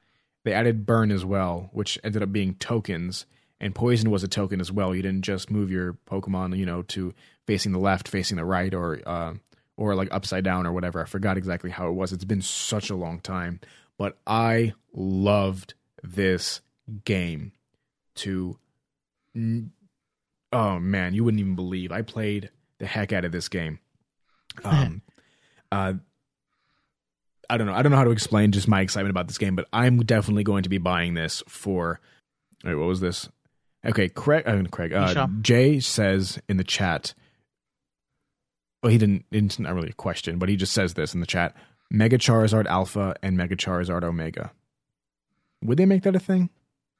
They 0.44 0.52
added 0.52 0.86
Burn 0.86 1.10
as 1.10 1.24
well, 1.24 1.68
which 1.72 1.98
ended 2.04 2.22
up 2.22 2.32
being 2.32 2.54
tokens. 2.54 3.26
And 3.60 3.74
Poison 3.74 4.10
was 4.10 4.22
a 4.22 4.28
token 4.28 4.60
as 4.60 4.70
well. 4.70 4.94
You 4.94 5.02
didn't 5.02 5.24
just 5.24 5.50
move 5.50 5.70
your 5.70 5.94
Pokemon, 6.08 6.56
you 6.56 6.64
know, 6.64 6.82
to 6.82 7.12
facing 7.46 7.72
the 7.72 7.80
left, 7.80 8.06
facing 8.06 8.36
the 8.36 8.44
right, 8.44 8.72
or 8.72 9.00
uh, 9.04 9.34
or 9.78 9.94
like 9.94 10.08
upside 10.10 10.44
down 10.44 10.66
or 10.66 10.72
whatever. 10.72 11.00
I 11.00 11.06
forgot 11.06 11.38
exactly 11.38 11.70
how 11.70 11.88
it 11.88 11.92
was. 11.92 12.12
It's 12.12 12.24
been 12.24 12.42
such 12.42 12.90
a 12.90 12.96
long 12.96 13.20
time, 13.20 13.60
but 13.96 14.18
I 14.26 14.74
loved 14.92 15.72
this 16.02 16.60
game. 17.04 17.52
To, 18.16 18.58
oh 20.52 20.78
man, 20.80 21.14
you 21.14 21.22
wouldn't 21.22 21.40
even 21.40 21.54
believe 21.54 21.92
I 21.92 22.02
played 22.02 22.50
the 22.78 22.86
heck 22.86 23.12
out 23.12 23.24
of 23.24 23.32
this 23.32 23.48
game. 23.48 23.78
Um, 24.64 25.02
uh, 25.70 25.92
I 27.48 27.56
don't 27.58 27.68
know. 27.68 27.74
I 27.74 27.82
don't 27.82 27.92
know 27.92 27.98
how 27.98 28.02
to 28.02 28.10
explain 28.10 28.50
just 28.50 28.66
my 28.66 28.80
excitement 28.80 29.12
about 29.12 29.28
this 29.28 29.38
game, 29.38 29.54
but 29.54 29.68
I'm 29.72 30.00
definitely 30.00 30.42
going 30.42 30.64
to 30.64 30.68
be 30.68 30.78
buying 30.78 31.14
this 31.14 31.44
for. 31.46 32.00
Wait, 32.64 32.74
what 32.74 32.88
was 32.88 32.98
this? 32.98 33.28
Okay, 33.86 34.08
Craig. 34.08 34.48
Uh, 34.48 34.64
Craig. 34.68 34.92
Uh. 34.92 35.28
Jay 35.42 35.78
says 35.78 36.40
in 36.48 36.56
the 36.56 36.64
chat. 36.64 37.14
Well, 38.82 38.92
he 38.92 38.98
didn't. 38.98 39.24
It's 39.30 39.58
not 39.58 39.74
really 39.74 39.90
a 39.90 39.94
question, 39.94 40.38
but 40.38 40.48
he 40.48 40.56
just 40.56 40.72
says 40.72 40.94
this 40.94 41.14
in 41.14 41.20
the 41.20 41.26
chat: 41.26 41.54
Mega 41.90 42.18
Charizard 42.18 42.66
Alpha 42.66 43.16
and 43.22 43.36
Mega 43.36 43.56
Charizard 43.56 44.04
Omega. 44.04 44.52
Would 45.62 45.78
they 45.78 45.86
make 45.86 46.04
that 46.04 46.14
a 46.14 46.20
thing? 46.20 46.50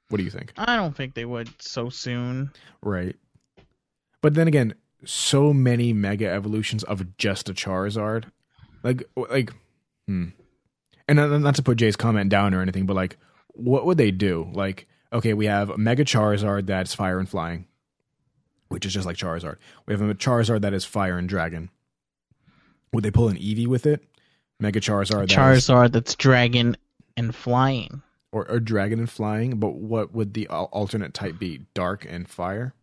What 0.09 0.17
do 0.17 0.23
you 0.23 0.31
think? 0.31 0.53
I 0.57 0.75
don't 0.75 0.95
think 0.95 1.13
they 1.13 1.25
would 1.25 1.49
so 1.61 1.89
soon. 1.89 2.51
Right. 2.81 3.15
But 4.21 4.33
then 4.33 4.47
again, 4.47 4.73
so 5.05 5.53
many 5.53 5.93
mega 5.93 6.29
evolutions 6.29 6.83
of 6.83 7.17
just 7.17 7.49
a 7.49 7.53
Charizard. 7.53 8.25
Like 8.83 9.03
like 9.15 9.53
hmm. 10.07 10.29
And 11.07 11.15
not 11.17 11.39
not 11.39 11.55
to 11.55 11.63
put 11.63 11.77
Jay's 11.77 11.95
comment 11.95 12.29
down 12.29 12.53
or 12.53 12.61
anything, 12.61 12.85
but 12.85 12.95
like 12.95 13.17
what 13.53 13.85
would 13.85 13.97
they 13.97 14.11
do? 14.11 14.49
Like 14.53 14.87
okay, 15.13 15.33
we 15.33 15.45
have 15.45 15.69
a 15.69 15.77
mega 15.77 16.03
Charizard 16.03 16.65
that's 16.65 16.93
fire 16.93 17.19
and 17.19 17.29
flying, 17.29 17.65
which 18.69 18.85
is 18.85 18.93
just 18.93 19.05
like 19.05 19.17
Charizard. 19.17 19.57
We 19.85 19.93
have 19.93 20.01
a 20.01 20.15
Charizard 20.15 20.61
that 20.61 20.73
is 20.73 20.85
fire 20.85 21.17
and 21.17 21.27
dragon. 21.29 21.69
Would 22.93 23.03
they 23.03 23.11
pull 23.11 23.29
an 23.29 23.37
Eevee 23.37 23.67
with 23.67 23.85
it? 23.85 24.03
Mega 24.59 24.79
Charizard 24.79 25.27
that 25.27 25.31
is- 25.31 25.37
Charizard 25.67 25.91
that's 25.91 26.15
dragon 26.15 26.75
and 27.17 27.35
flying. 27.35 28.01
or, 28.31 28.49
or 28.49 28.59
dragon 28.59 28.99
and 28.99 29.09
flying, 29.09 29.59
but 29.59 29.75
what 29.75 30.13
would 30.13 30.33
the 30.33 30.47
alternate 30.47 31.13
type 31.13 31.37
be? 31.39 31.65
Dark 31.73 32.05
and 32.09 32.27
fire, 32.29 32.73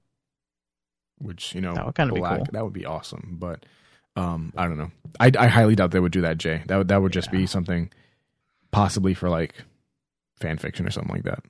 which 1.19 1.55
you 1.55 1.61
know, 1.61 1.75
That 1.75 1.87
would 1.87 1.95
kinda 1.95 2.15
be 2.15 2.21
cool. 2.21 2.47
That 2.53 2.65
would 2.65 2.73
be 2.73 2.85
awesome, 2.87 3.37
but 3.41 3.65
um, 4.17 4.53
I 4.57 4.65
don't 4.67 4.79
know. 4.79 4.91
I, 5.21 5.31
I 5.39 5.47
highly 5.49 5.75
doubt 5.75 5.91
they 5.91 6.01
would 6.01 6.13
do 6.13 6.23
that. 6.23 6.39
Jay, 6.39 6.63
that 6.67 6.77
would 6.77 6.89
that 6.89 7.03
would 7.03 7.13
just 7.13 7.31
be 7.31 7.47
something 7.47 7.91
possibly 8.71 9.13
for 9.15 9.29
like 9.29 9.55
fan 10.41 10.59
fiction 10.59 10.87
or 10.87 10.91
something 10.91 11.15
like 11.15 11.25
that. 11.25 11.41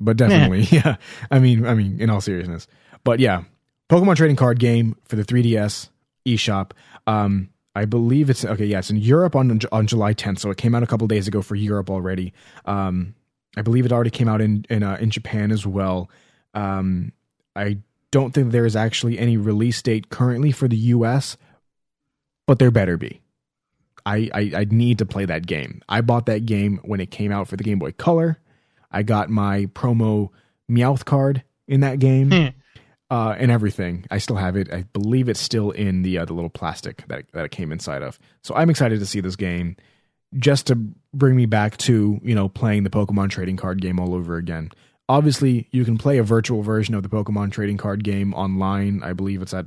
But 0.00 0.16
definitely, 0.16 0.60
yeah. 0.70 0.96
I 1.30 1.38
mean, 1.38 1.64
I 1.66 1.74
mean, 1.74 2.00
in 2.00 2.10
all 2.10 2.20
seriousness, 2.20 2.66
but 3.04 3.20
yeah, 3.20 3.44
Pokemon 3.88 4.16
trading 4.16 4.36
card 4.36 4.58
game 4.58 4.96
for 5.04 5.16
the 5.16 5.24
3DS 5.24 5.88
eShop. 6.26 6.72
Um, 7.06 7.50
I 7.74 7.84
believe 7.84 8.30
it's 8.30 8.44
okay. 8.44 8.64
Yeah, 8.64 8.78
it's 8.78 8.90
in 8.90 8.96
Europe 8.96 9.36
on 9.36 9.60
on 9.70 9.86
July 9.86 10.14
10th, 10.14 10.40
so 10.40 10.50
it 10.50 10.56
came 10.56 10.74
out 10.74 10.82
a 10.82 10.86
couple 10.86 11.06
days 11.06 11.28
ago 11.28 11.42
for 11.42 11.54
Europe 11.54 11.90
already. 11.90 12.32
Um, 12.64 13.14
I 13.56 13.62
believe 13.62 13.84
it 13.86 13.92
already 13.92 14.10
came 14.10 14.28
out 14.28 14.40
in 14.40 14.64
in 14.70 14.82
uh, 14.82 14.96
in 15.00 15.10
Japan 15.10 15.52
as 15.52 15.66
well. 15.66 16.10
Um, 16.54 17.12
I 17.54 17.78
don't 18.10 18.32
think 18.32 18.50
there 18.50 18.64
is 18.66 18.76
actually 18.76 19.18
any 19.18 19.36
release 19.36 19.82
date 19.82 20.08
currently 20.08 20.52
for 20.52 20.68
the 20.68 20.76
US, 20.76 21.36
but 22.46 22.58
there 22.58 22.70
better 22.70 22.96
be. 22.96 23.20
I, 24.06 24.30
I 24.32 24.52
I 24.54 24.66
need 24.70 24.98
to 24.98 25.06
play 25.06 25.26
that 25.26 25.46
game. 25.46 25.82
I 25.88 26.00
bought 26.00 26.26
that 26.26 26.46
game 26.46 26.80
when 26.82 27.00
it 27.00 27.10
came 27.10 27.30
out 27.30 27.46
for 27.46 27.56
the 27.56 27.64
Game 27.64 27.78
Boy 27.78 27.92
Color. 27.92 28.38
I 28.90 29.02
got 29.02 29.28
my 29.28 29.66
promo 29.66 30.30
Meowth 30.70 31.04
card 31.04 31.42
in 31.68 31.80
that 31.80 31.98
game 31.98 32.30
Hmm. 32.30 32.48
Uh, 33.10 33.34
and 33.38 33.50
everything. 33.50 34.04
I 34.10 34.18
still 34.18 34.36
have 34.36 34.56
it. 34.56 34.72
I 34.72 34.82
believe 34.92 35.28
it's 35.28 35.40
still 35.40 35.70
in 35.70 36.02
the 36.02 36.18
uh, 36.18 36.24
the 36.24 36.34
little 36.34 36.50
plastic 36.50 37.06
that 37.08 37.24
that 37.32 37.44
it 37.44 37.50
came 37.50 37.72
inside 37.72 38.02
of. 38.02 38.18
So 38.42 38.54
I'm 38.54 38.70
excited 38.70 39.00
to 39.00 39.06
see 39.06 39.20
this 39.20 39.36
game, 39.36 39.76
just 40.36 40.66
to 40.68 40.76
bring 41.14 41.36
me 41.36 41.46
back 41.46 41.76
to 41.78 42.20
you 42.22 42.34
know 42.34 42.48
playing 42.48 42.84
the 42.84 42.90
Pokemon 42.90 43.30
trading 43.30 43.56
card 43.56 43.80
game 43.80 44.00
all 44.00 44.14
over 44.14 44.36
again. 44.36 44.70
Obviously, 45.08 45.68
you 45.70 45.84
can 45.84 45.98
play 45.98 46.18
a 46.18 46.24
virtual 46.24 46.62
version 46.62 46.94
of 46.94 47.04
the 47.04 47.08
Pokemon 47.08 47.52
trading 47.52 47.76
card 47.76 48.02
game 48.02 48.34
online. 48.34 49.02
I 49.04 49.12
believe 49.12 49.40
it's 49.40 49.54
at 49.54 49.66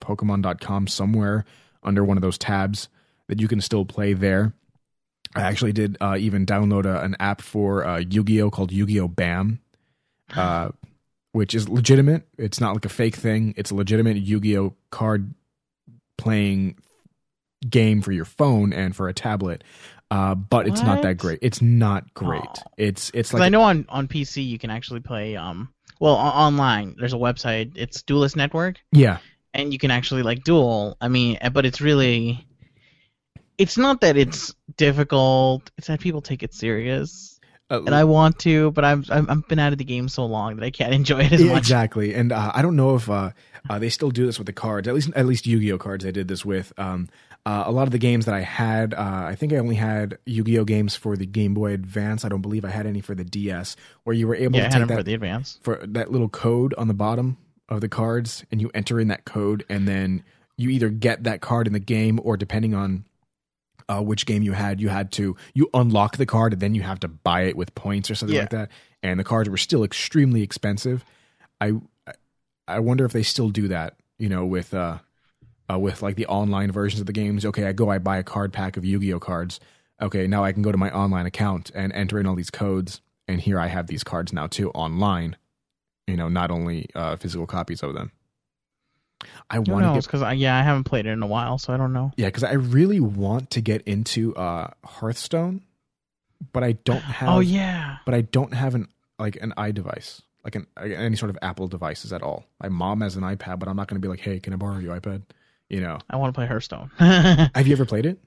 Pokemon.com 0.00 0.86
somewhere 0.86 1.44
under 1.82 2.02
one 2.02 2.16
of 2.16 2.22
those 2.22 2.38
tabs 2.38 2.88
that 3.28 3.40
you 3.40 3.48
can 3.48 3.60
still 3.60 3.84
play 3.84 4.14
there. 4.14 4.54
I 5.34 5.42
actually 5.42 5.72
did 5.72 5.98
uh, 6.00 6.16
even 6.18 6.46
download 6.46 6.86
a, 6.86 7.02
an 7.02 7.14
app 7.20 7.42
for 7.42 7.86
uh, 7.86 7.98
Yu-Gi-Oh 7.98 8.50
called 8.50 8.72
Yu-Gi-Oh 8.72 9.08
Bam, 9.08 9.60
uh, 10.34 10.70
which 11.32 11.54
is 11.54 11.68
legitimate. 11.68 12.26
It's 12.38 12.60
not 12.60 12.74
like 12.74 12.84
a 12.84 12.90
fake 12.90 13.16
thing. 13.16 13.54
It's 13.56 13.70
a 13.70 13.74
legitimate 13.74 14.16
Yu-Gi-Oh 14.16 14.74
card 14.90 15.34
playing 16.16 16.76
game 17.68 18.02
for 18.02 18.12
your 18.12 18.24
phone 18.24 18.72
and 18.72 18.94
for 18.94 19.08
a 19.08 19.14
tablet. 19.14 19.64
Uh, 20.10 20.34
but 20.34 20.66
it's 20.66 20.82
not 20.82 21.02
that 21.02 21.18
great. 21.18 21.38
It's 21.42 21.60
not 21.60 22.14
great. 22.14 22.40
Aw. 22.40 22.62
It's 22.78 23.10
it's 23.12 23.34
like 23.34 23.42
I 23.42 23.50
know 23.50 23.62
on, 23.62 23.84
on 23.90 24.08
PC 24.08 24.46
you 24.46 24.58
can 24.58 24.70
actually 24.70 25.00
play 25.00 25.36
um 25.36 25.68
well 26.00 26.14
o- 26.14 26.18
online. 26.18 26.96
There's 26.98 27.12
a 27.12 27.18
website. 27.18 27.72
It's 27.74 28.02
Dueling 28.02 28.30
Network, 28.34 28.80
yeah, 28.90 29.18
and 29.52 29.70
you 29.70 29.78
can 29.78 29.90
actually 29.90 30.22
like 30.22 30.44
duel. 30.44 30.96
I 30.98 31.08
mean, 31.08 31.36
eh, 31.42 31.50
but 31.50 31.66
it's 31.66 31.82
really, 31.82 32.46
it's 33.58 33.76
not 33.76 34.00
that 34.00 34.16
it's 34.16 34.54
difficult. 34.78 35.70
It's 35.76 35.88
that 35.88 36.00
people 36.00 36.22
take 36.22 36.42
it 36.42 36.54
serious, 36.54 37.37
Uh, 37.70 37.82
and 37.84 37.94
I 37.94 38.04
want 38.04 38.38
to, 38.40 38.70
but 38.72 38.84
I've 38.84 39.10
I've, 39.10 39.28
I've 39.28 39.46
been 39.48 39.58
out 39.58 39.72
of 39.72 39.78
the 39.78 39.84
game 39.84 40.08
so 40.08 40.24
long 40.24 40.56
that 40.56 40.64
I 40.64 40.70
can't 40.70 40.94
enjoy 41.00 41.20
it 41.20 41.32
as 41.32 41.42
Yeah, 41.42 41.52
much. 41.52 41.58
Exactly, 41.58 42.14
and 42.14 42.32
uh, 42.32 42.50
I 42.54 42.62
don't 42.62 42.76
know 42.76 42.94
if 42.94 43.10
uh, 43.10 43.30
uh, 43.68 43.78
they 43.78 43.90
still 43.90 44.10
do 44.10 44.24
this 44.26 44.38
with 44.38 44.46
the 44.46 44.52
cards. 44.52 44.88
At 44.88 44.94
least, 44.94 45.10
at 45.14 45.26
least 45.26 45.46
Yu-Gi-Oh 45.46 45.78
cards, 45.78 46.04
they 46.04 46.12
did 46.12 46.28
this 46.28 46.44
with. 46.44 46.72
Um, 46.78 47.08
uh, 47.46 47.64
a 47.66 47.72
lot 47.72 47.84
of 47.84 47.92
the 47.92 47.98
games 47.98 48.26
that 48.26 48.34
I 48.34 48.40
had, 48.40 48.92
uh, 48.94 48.98
I 49.26 49.34
think 49.34 49.52
I 49.52 49.56
only 49.56 49.76
had 49.76 50.18
Yu-Gi-Oh 50.26 50.64
games 50.64 50.96
for 50.96 51.16
the 51.16 51.24
Game 51.26 51.54
Boy 51.54 51.72
Advance. 51.72 52.24
I 52.24 52.28
don't 52.28 52.42
believe 52.42 52.64
I 52.64 52.70
had 52.70 52.86
any 52.86 53.00
for 53.00 53.14
the 53.14 53.24
DS, 53.24 53.76
where 54.04 54.14
you 54.14 54.26
were 54.28 54.34
able 54.34 54.58
Yeah, 54.58 54.66
I 54.66 54.68
to 54.68 54.72
had 54.72 54.78
take 54.80 54.80
them 54.80 54.88
that 54.88 54.96
for 55.00 55.02
the 55.04 55.14
advance. 55.14 55.58
for 55.62 55.80
that 55.86 56.10
little 56.10 56.28
code 56.28 56.74
on 56.76 56.88
the 56.88 56.94
bottom 56.94 57.36
of 57.68 57.80
the 57.80 57.88
cards, 57.88 58.44
and 58.50 58.60
you 58.60 58.70
enter 58.74 58.98
in 59.00 59.08
that 59.08 59.24
code, 59.24 59.64
and 59.68 59.86
then 59.86 60.24
you 60.56 60.70
either 60.70 60.88
get 60.88 61.24
that 61.24 61.40
card 61.40 61.66
in 61.66 61.72
the 61.72 61.78
game, 61.80 62.18
or 62.22 62.36
depending 62.36 62.74
on 62.74 63.04
uh, 63.88 64.02
which 64.02 64.26
game 64.26 64.42
you 64.42 64.52
had, 64.52 64.80
you 64.80 64.88
had 64.88 65.10
to 65.12 65.36
you 65.54 65.68
unlock 65.74 66.16
the 66.16 66.26
card, 66.26 66.52
and 66.52 66.62
then 66.62 66.74
you 66.74 66.82
have 66.82 67.00
to 67.00 67.08
buy 67.08 67.42
it 67.42 67.56
with 67.56 67.74
points 67.74 68.10
or 68.10 68.14
something 68.14 68.36
Yeah. 68.36 68.42
like 68.42 68.50
that. 68.50 68.70
And 69.02 69.18
the 69.18 69.24
cards 69.24 69.48
were 69.48 69.56
still 69.56 69.84
extremely 69.84 70.42
expensive. 70.42 71.04
I 71.60 71.72
I 72.66 72.80
wonder 72.80 73.04
if 73.04 73.12
they 73.12 73.22
still 73.22 73.48
do 73.48 73.68
that, 73.68 73.96
you 74.18 74.28
know, 74.28 74.44
with 74.44 74.74
uh, 74.74 74.98
uh 75.72 75.78
with 75.78 76.02
like 76.02 76.16
the 76.16 76.26
online 76.26 76.70
versions 76.70 77.00
of 77.00 77.06
the 77.06 77.12
games. 77.12 77.44
Okay, 77.46 77.64
I 77.64 77.72
go, 77.72 77.90
I 77.90 77.98
buy 77.98 78.18
a 78.18 78.22
card 78.22 78.52
pack 78.52 78.76
of 78.76 78.84
Yu-Gi-Oh 78.84 79.20
cards. 79.20 79.60
Okay, 80.00 80.26
now 80.26 80.44
I 80.44 80.52
can 80.52 80.62
go 80.62 80.70
to 80.70 80.78
my 80.78 80.90
online 80.90 81.26
account 81.26 81.70
and 81.74 81.92
enter 81.92 82.20
in 82.20 82.26
all 82.26 82.34
these 82.36 82.50
codes, 82.50 83.00
and 83.26 83.40
here 83.40 83.58
I 83.58 83.66
have 83.66 83.86
these 83.86 84.04
cards 84.04 84.32
now 84.32 84.46
too 84.46 84.70
online. 84.70 85.36
You 86.06 86.16
know, 86.16 86.28
not 86.28 86.50
only 86.50 86.86
uh, 86.94 87.16
physical 87.16 87.46
copies 87.46 87.82
of 87.82 87.94
them. 87.94 88.12
I 89.50 89.58
want 89.58 89.84
to 89.86 89.92
get 89.94 90.04
Because 90.04 90.36
yeah, 90.36 90.56
I 90.56 90.62
haven't 90.62 90.84
played 90.84 91.06
it 91.06 91.10
in 91.10 91.22
a 91.22 91.26
while, 91.26 91.58
so 91.58 91.72
I 91.72 91.76
don't 91.76 91.92
know. 91.92 92.12
yeah, 92.16 92.26
because 92.26 92.44
I 92.44 92.52
really 92.52 93.00
want 93.00 93.50
to 93.52 93.60
get 93.60 93.82
into 93.82 94.34
uh, 94.36 94.70
Hearthstone, 94.84 95.62
but 96.52 96.62
I 96.62 96.72
don't 96.72 97.00
have. 97.18 97.28
oh 97.28 97.40
yeah, 97.40 97.98
but 98.04 98.14
I 98.14 98.20
don't 98.22 98.54
have 98.54 98.74
an 98.74 98.88
like 99.18 99.36
an 99.42 99.52
iDevice, 99.58 100.20
like 100.44 100.54
an 100.54 100.66
any 100.78 101.16
sort 101.16 101.30
of 101.30 101.38
Apple 101.42 101.66
devices 101.68 102.12
at 102.12 102.22
all. 102.22 102.44
My 102.62 102.68
mom 102.68 103.00
has 103.00 103.16
an 103.16 103.22
iPad, 103.24 103.58
but 103.58 103.68
I'm 103.68 103.76
not 103.76 103.88
going 103.88 104.00
to 104.00 104.04
be 104.04 104.08
like, 104.08 104.20
"Hey, 104.20 104.38
can 104.38 104.52
I 104.52 104.56
borrow 104.56 104.78
your 104.78 104.98
iPad?" 104.98 105.22
You 105.68 105.80
know. 105.80 105.98
I 106.08 106.16
want 106.16 106.32
to 106.32 106.38
play 106.38 106.46
Hearthstone. 106.46 106.90
Have 106.98 107.66
you 107.66 107.72
ever 107.72 107.84
played 107.84 108.06
it? 108.06 108.18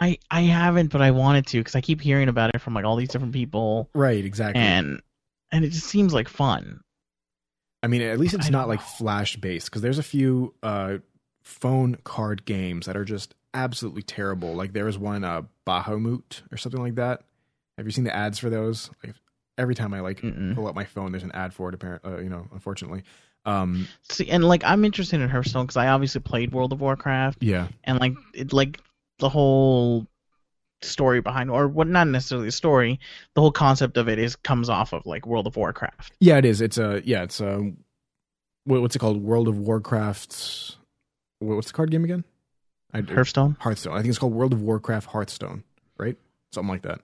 I 0.00 0.18
I 0.30 0.42
haven't, 0.42 0.90
but 0.90 1.02
I 1.02 1.10
wanted 1.12 1.46
to 1.48 1.58
because 1.58 1.74
I 1.74 1.80
keep 1.80 2.00
hearing 2.00 2.28
about 2.28 2.50
it 2.54 2.60
from 2.60 2.74
like 2.74 2.84
all 2.84 2.96
these 2.96 3.08
different 3.10 3.32
people, 3.34 3.88
Right, 3.94 4.24
exactly. 4.24 4.60
and 4.60 5.00
and 5.52 5.64
it 5.64 5.70
just 5.70 5.86
seems 5.86 6.12
like 6.12 6.28
fun. 6.28 6.80
I 7.84 7.86
mean, 7.86 8.00
at 8.00 8.18
least 8.18 8.32
it's 8.32 8.48
not 8.48 8.62
don't 8.62 8.68
like 8.70 8.80
flash 8.80 9.36
based 9.36 9.66
because 9.66 9.82
there's 9.82 9.98
a 9.98 10.02
few 10.02 10.54
uh, 10.62 10.98
phone 11.42 11.98
card 12.02 12.46
games 12.46 12.86
that 12.86 12.96
are 12.96 13.04
just 13.04 13.34
absolutely 13.52 14.00
terrible. 14.02 14.54
Like 14.54 14.72
there 14.72 14.86
was 14.86 14.96
one 14.96 15.22
uh, 15.22 15.42
Bahamut 15.66 16.40
or 16.50 16.56
something 16.56 16.80
like 16.80 16.94
that. 16.94 17.24
Have 17.76 17.84
you 17.84 17.92
seen 17.92 18.04
the 18.04 18.16
ads 18.16 18.38
for 18.38 18.48
those? 18.48 18.88
Like 19.04 19.14
every 19.58 19.74
time 19.74 19.92
I 19.92 20.00
like 20.00 20.22
Mm-mm. 20.22 20.54
pull 20.54 20.66
up 20.66 20.74
my 20.74 20.84
phone, 20.84 21.12
there's 21.12 21.24
an 21.24 21.32
ad 21.32 21.52
for 21.52 21.68
it. 21.68 21.74
Apparently, 21.74 22.10
uh, 22.10 22.18
you 22.20 22.30
know, 22.30 22.46
unfortunately. 22.52 23.02
Um, 23.44 23.86
See, 24.08 24.30
and 24.30 24.42
like 24.42 24.64
I'm 24.64 24.86
interested 24.86 25.20
in 25.20 25.28
Hearthstone 25.28 25.66
because 25.66 25.76
I 25.76 25.88
obviously 25.88 26.22
played 26.22 26.52
World 26.52 26.72
of 26.72 26.80
Warcraft, 26.80 27.42
yeah, 27.42 27.68
and 27.84 28.00
like 28.00 28.14
it, 28.32 28.54
like 28.54 28.80
the 29.18 29.28
whole 29.28 30.06
story 30.82 31.20
behind, 31.20 31.50
or 31.50 31.68
what, 31.68 31.86
not 31.86 32.06
necessarily 32.08 32.48
the 32.48 32.52
story, 32.52 33.00
the 33.34 33.40
whole 33.40 33.52
concept 33.52 33.96
of 33.96 34.08
it 34.08 34.18
is 34.18 34.36
comes 34.36 34.68
off 34.68 34.92
of 34.92 35.06
like 35.06 35.26
World 35.26 35.46
of 35.46 35.56
Warcraft. 35.56 36.12
yeah, 36.20 36.38
it 36.38 36.44
is. 36.44 36.60
It's 36.60 36.78
a 36.78 37.02
yeah, 37.04 37.22
it's 37.22 37.40
a 37.40 37.72
what's 38.64 38.96
it 38.96 38.98
called? 38.98 39.22
World 39.22 39.48
of 39.48 39.58
Warcraft. 39.58 40.76
What's 41.40 41.68
the 41.68 41.72
card 41.72 41.90
game 41.90 42.04
again? 42.04 42.24
I, 42.92 43.00
Hearthstone, 43.00 43.56
Hearthstone. 43.58 43.94
I 43.94 43.96
think 43.96 44.10
it's 44.10 44.18
called 44.18 44.32
World 44.34 44.52
of 44.52 44.62
Warcraft 44.62 45.08
Hearthstone, 45.08 45.64
right? 45.98 46.16
Something 46.52 46.68
like 46.68 46.82
that. 46.82 47.00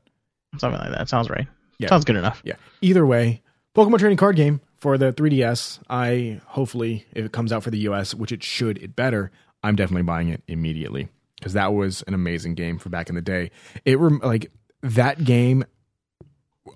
something 0.59 0.81
like 0.81 0.93
that. 0.93 1.09
Sounds 1.09 1.29
right. 1.29 1.49
Yeah. 1.79 1.89
Sounds 1.89 2.05
good 2.05 2.17
enough. 2.17 2.41
Yeah. 2.45 2.55
Either 2.81 3.05
way, 3.05 3.43
Pokemon 3.75 3.99
trading 3.99 4.17
card 4.17 4.37
game 4.37 4.61
for 4.77 4.97
the 4.99 5.13
3DS. 5.13 5.81
I 5.89 6.41
hopefully, 6.47 7.07
if 7.13 7.25
it 7.25 7.33
comes 7.33 7.53
out 7.53 7.65
for 7.65 7.71
the 7.71 7.79
US, 7.81 8.15
which 8.15 8.31
it 8.31 8.45
should, 8.45 8.79
it 8.79 8.95
better. 8.95 9.33
I'm 9.63 9.75
definitely 9.77 10.03
buying 10.03 10.29
it 10.29 10.43
immediately 10.47 11.09
because 11.41 11.55
that 11.55 11.73
was 11.73 12.03
an 12.03 12.15
amazing 12.15 12.55
game 12.55 12.79
for 12.79 12.91
back 12.91 13.09
in 13.09 13.15
the 13.15 13.23
day. 13.23 13.51
It 13.85 13.99
rem- 13.99 14.21
like 14.23 14.53
that 14.83 15.25
game. 15.25 15.65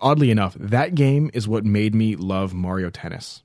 Oddly 0.01 0.31
enough, 0.31 0.57
that 0.59 0.95
game 0.95 1.31
is 1.35 1.47
what 1.47 1.65
made 1.65 1.95
me 1.95 2.17
love 2.17 2.53
Mario 2.53 2.91
Tennis. 2.91 3.43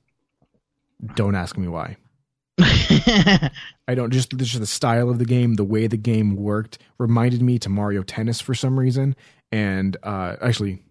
Don't 1.14 1.34
ask 1.36 1.56
me 1.56 1.68
why. 1.68 1.96
I 2.58 3.94
don't 3.94 4.10
just 4.10 4.36
just 4.36 4.58
the 4.58 4.66
style 4.66 5.10
of 5.10 5.18
the 5.18 5.24
game, 5.24 5.54
the 5.54 5.64
way 5.64 5.86
the 5.86 5.96
game 5.96 6.36
worked 6.36 6.78
reminded 6.98 7.42
me 7.42 7.58
to 7.60 7.68
Mario 7.68 8.02
Tennis 8.02 8.40
for 8.40 8.54
some 8.54 8.78
reason. 8.78 9.14
And 9.52 9.96
uh, 10.02 10.36
actually, 10.42 10.82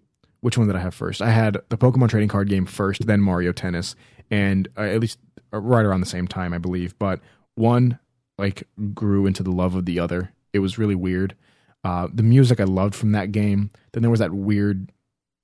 which 0.41 0.57
one 0.57 0.67
did 0.67 0.75
I 0.75 0.80
have 0.80 0.93
first? 0.93 1.21
I 1.21 1.30
had 1.30 1.57
the 1.69 1.77
Pokemon 1.77 2.09
trading 2.09 2.30
card 2.30 2.49
game 2.49 2.65
first, 2.65 3.05
then 3.05 3.21
Mario 3.21 3.51
Tennis, 3.51 3.95
and 4.32 4.67
uh, 4.77 4.82
at 4.82 4.99
least 4.99 5.19
uh, 5.53 5.59
right 5.59 5.86
around 5.86 6.01
the 6.01 6.07
same 6.07 6.27
time, 6.27 6.53
I 6.53 6.57
believe. 6.57 6.97
But 6.97 7.19
one 7.55 7.99
like 8.39 8.67
grew 8.93 9.25
into 9.27 9.43
the 9.43 9.51
love 9.51 9.75
of 9.75 9.85
the 9.85 9.99
other. 9.99 10.31
It 10.53 10.59
was 10.59 10.77
really 10.79 10.95
weird. 10.95 11.35
Uh, 11.83 12.07
the 12.13 12.23
music 12.23 12.59
I 12.59 12.63
loved 12.65 12.95
from 12.95 13.11
that 13.11 13.31
game. 13.31 13.69
Then 13.91 14.01
there 14.01 14.09
was 14.09 14.19
that 14.19 14.33
weird 14.33 14.91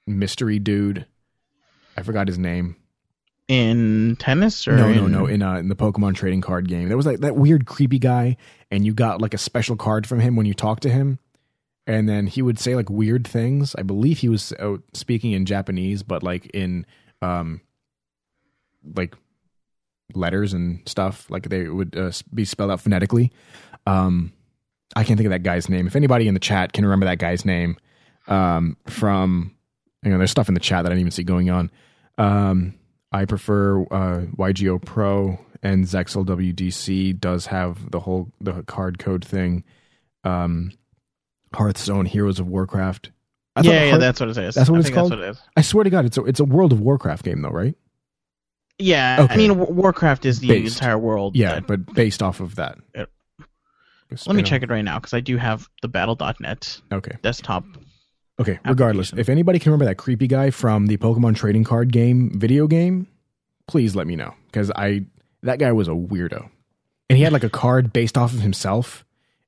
mystery 0.07 0.57
dude. 0.59 1.05
I 1.95 2.01
forgot 2.01 2.27
his 2.27 2.37
name. 2.39 2.75
in 3.47 4.15
tennis 4.19 4.67
or 4.67 4.75
No, 4.75 4.91
no, 4.91 5.05
in- 5.05 5.11
no. 5.11 5.25
In 5.27 5.41
uh, 5.43 5.55
in 5.57 5.69
the 5.69 5.75
Pokemon 5.75 6.15
trading 6.15 6.41
card 6.41 6.67
game, 6.67 6.87
there 6.87 6.97
was 6.97 7.05
like 7.05 7.19
that 7.19 7.35
weird 7.35 7.65
creepy 7.67 7.99
guy, 7.99 8.37
and 8.71 8.85
you 8.85 8.93
got 8.93 9.21
like 9.21 9.33
a 9.35 9.37
special 9.37 9.75
card 9.75 10.07
from 10.07 10.19
him 10.19 10.35
when 10.35 10.45
you 10.47 10.53
talked 10.55 10.83
to 10.83 10.89
him, 10.89 11.19
and 11.87 12.09
then 12.09 12.25
he 12.27 12.41
would 12.41 12.57
say 12.59 12.75
like 12.75 12.89
weird 12.89 13.25
things. 13.27 13.75
I 13.77 13.83
believe 13.83 14.17
he 14.19 14.29
was 14.29 14.51
uh, 14.53 14.77
speaking 14.93 15.31
in 15.33 15.45
Japanese, 15.45 16.01
but 16.03 16.23
like 16.23 16.47
in 16.47 16.85
um, 17.21 17.61
like 18.95 19.15
letters 20.13 20.53
and 20.53 20.81
stuff. 20.87 21.29
Like 21.29 21.49
they 21.49 21.67
would 21.67 21.95
uh, 21.97 22.11
be 22.33 22.45
spelled 22.45 22.71
out 22.71 22.81
phonetically. 22.81 23.31
Um, 23.87 24.33
I 24.95 25.03
can't 25.03 25.17
think 25.17 25.27
of 25.27 25.31
that 25.31 25.43
guy's 25.43 25.69
name. 25.69 25.87
If 25.87 25.95
anybody 25.95 26.27
in 26.27 26.33
the 26.33 26.39
chat 26.39 26.73
can 26.73 26.85
remember 26.85 27.05
that 27.05 27.19
guy's 27.19 27.45
name, 27.45 27.77
um, 28.27 28.77
from 28.87 29.55
you 30.03 30.11
know, 30.11 30.17
there's 30.17 30.31
stuff 30.31 30.47
in 30.47 30.53
the 30.53 30.59
chat 30.59 30.83
that 30.83 30.91
I 30.91 30.95
didn't 30.95 31.01
even 31.01 31.11
see 31.11 31.23
going 31.23 31.49
on. 31.49 31.71
Um, 32.17 32.75
I 33.11 33.25
prefer 33.25 33.81
uh, 33.83 34.25
YGO 34.37 34.83
Pro 34.83 35.39
and 35.63 35.85
Zexal 35.85 36.25
WDC 36.25 37.19
does 37.19 37.47
have 37.47 37.91
the 37.91 37.99
whole 37.99 38.31
the 38.39 38.63
card 38.63 38.99
code 38.99 39.25
thing. 39.25 39.63
Um, 40.23 40.71
Hearthstone, 41.53 42.05
Heroes 42.05 42.39
of 42.39 42.47
Warcraft. 42.47 43.11
Yeah, 43.61 43.71
yeah, 43.71 43.89
Hearth- 43.91 43.99
that's 43.99 44.19
what 44.19 44.29
it 44.29 44.37
is. 44.37 44.55
That's 44.55 44.69
what 44.69 44.77
I 44.77 44.79
it's 44.81 44.89
called? 44.89 45.11
What 45.11 45.19
it 45.19 45.29
is. 45.29 45.41
I 45.55 45.61
swear 45.61 45.83
to 45.85 45.89
God, 45.89 46.05
it's 46.05 46.17
a 46.17 46.23
it's 46.25 46.39
a 46.39 46.45
World 46.45 46.71
of 46.71 46.81
Warcraft 46.81 47.23
game 47.23 47.41
though, 47.41 47.49
right? 47.49 47.75
Yeah, 48.77 49.17
Okay. 49.21 49.33
I 49.33 49.37
mean, 49.37 49.57
Warcraft 49.57 50.25
is 50.25 50.39
the 50.39 50.49
Based. 50.49 50.77
entire 50.77 50.97
world. 50.97 51.35
Yeah, 51.35 51.55
that- 51.55 51.67
but 51.67 51.93
based 51.93 52.21
off 52.21 52.39
of 52.41 52.55
that. 52.55 52.77
Yep. 52.95 53.09
It's 54.11 54.27
let 54.27 54.35
me 54.35 54.43
check 54.43 54.61
it 54.63 54.69
right 54.69 54.83
now 54.83 54.99
because 54.99 55.13
I 55.13 55.19
do 55.19 55.37
have 55.37 55.67
the 55.81 55.87
Battle.net 55.87 56.81
Okay. 56.91 57.17
desktop. 57.23 57.65
Okay. 58.39 58.59
Regardless, 58.65 59.13
if 59.13 59.29
anybody 59.29 59.59
can 59.59 59.71
remember 59.71 59.85
that 59.85 59.95
creepy 59.95 60.27
guy 60.27 60.51
from 60.51 60.87
the 60.87 60.97
Pokemon 60.97 61.35
trading 61.35 61.63
card 61.63 61.91
game 61.91 62.37
video 62.37 62.67
game, 62.67 63.07
please 63.67 63.95
let 63.95 64.05
me 64.07 64.15
know 64.15 64.33
because 64.47 64.69
I 64.75 65.05
that 65.43 65.57
guy 65.57 65.71
was 65.71 65.87
a 65.87 65.91
weirdo, 65.91 66.49
and 67.09 67.17
he 67.17 67.23
had 67.23 67.31
like 67.33 67.43
a 67.45 67.49
card 67.49 67.93
based 67.93 68.17
off 68.17 68.33
of 68.33 68.41
himself, 68.41 69.05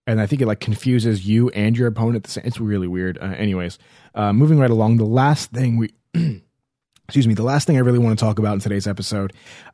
and 0.08 0.22
I 0.22 0.26
think 0.26 0.42
it 0.42 0.48
like 0.48 0.60
confuses 0.62 1.28
you 1.28 1.50
and 1.50 1.78
your 1.78 1.88
opponent. 1.88 2.16
at 2.18 2.24
the 2.24 2.32
same. 2.32 2.44
It's 2.46 2.60
really 2.60 2.88
weird. 2.88 3.18
Uh, 3.20 3.26
anyways, 3.38 3.78
uh, 4.16 4.32
moving 4.34 4.58
right 4.58 4.72
along, 4.72 4.98
the 4.98 5.06
last 5.06 5.52
thing 5.52 5.78
we. 5.78 5.94
excuse 7.08 7.28
me 7.28 7.34
the 7.34 7.44
last 7.44 7.68
thing 7.68 7.78
i 7.78 7.80
really 7.80 8.00
want 8.00 8.18
to 8.18 8.24
talk 8.24 8.40
about 8.40 8.54
in 8.54 8.60
today's 8.60 8.88
episode 8.88 9.34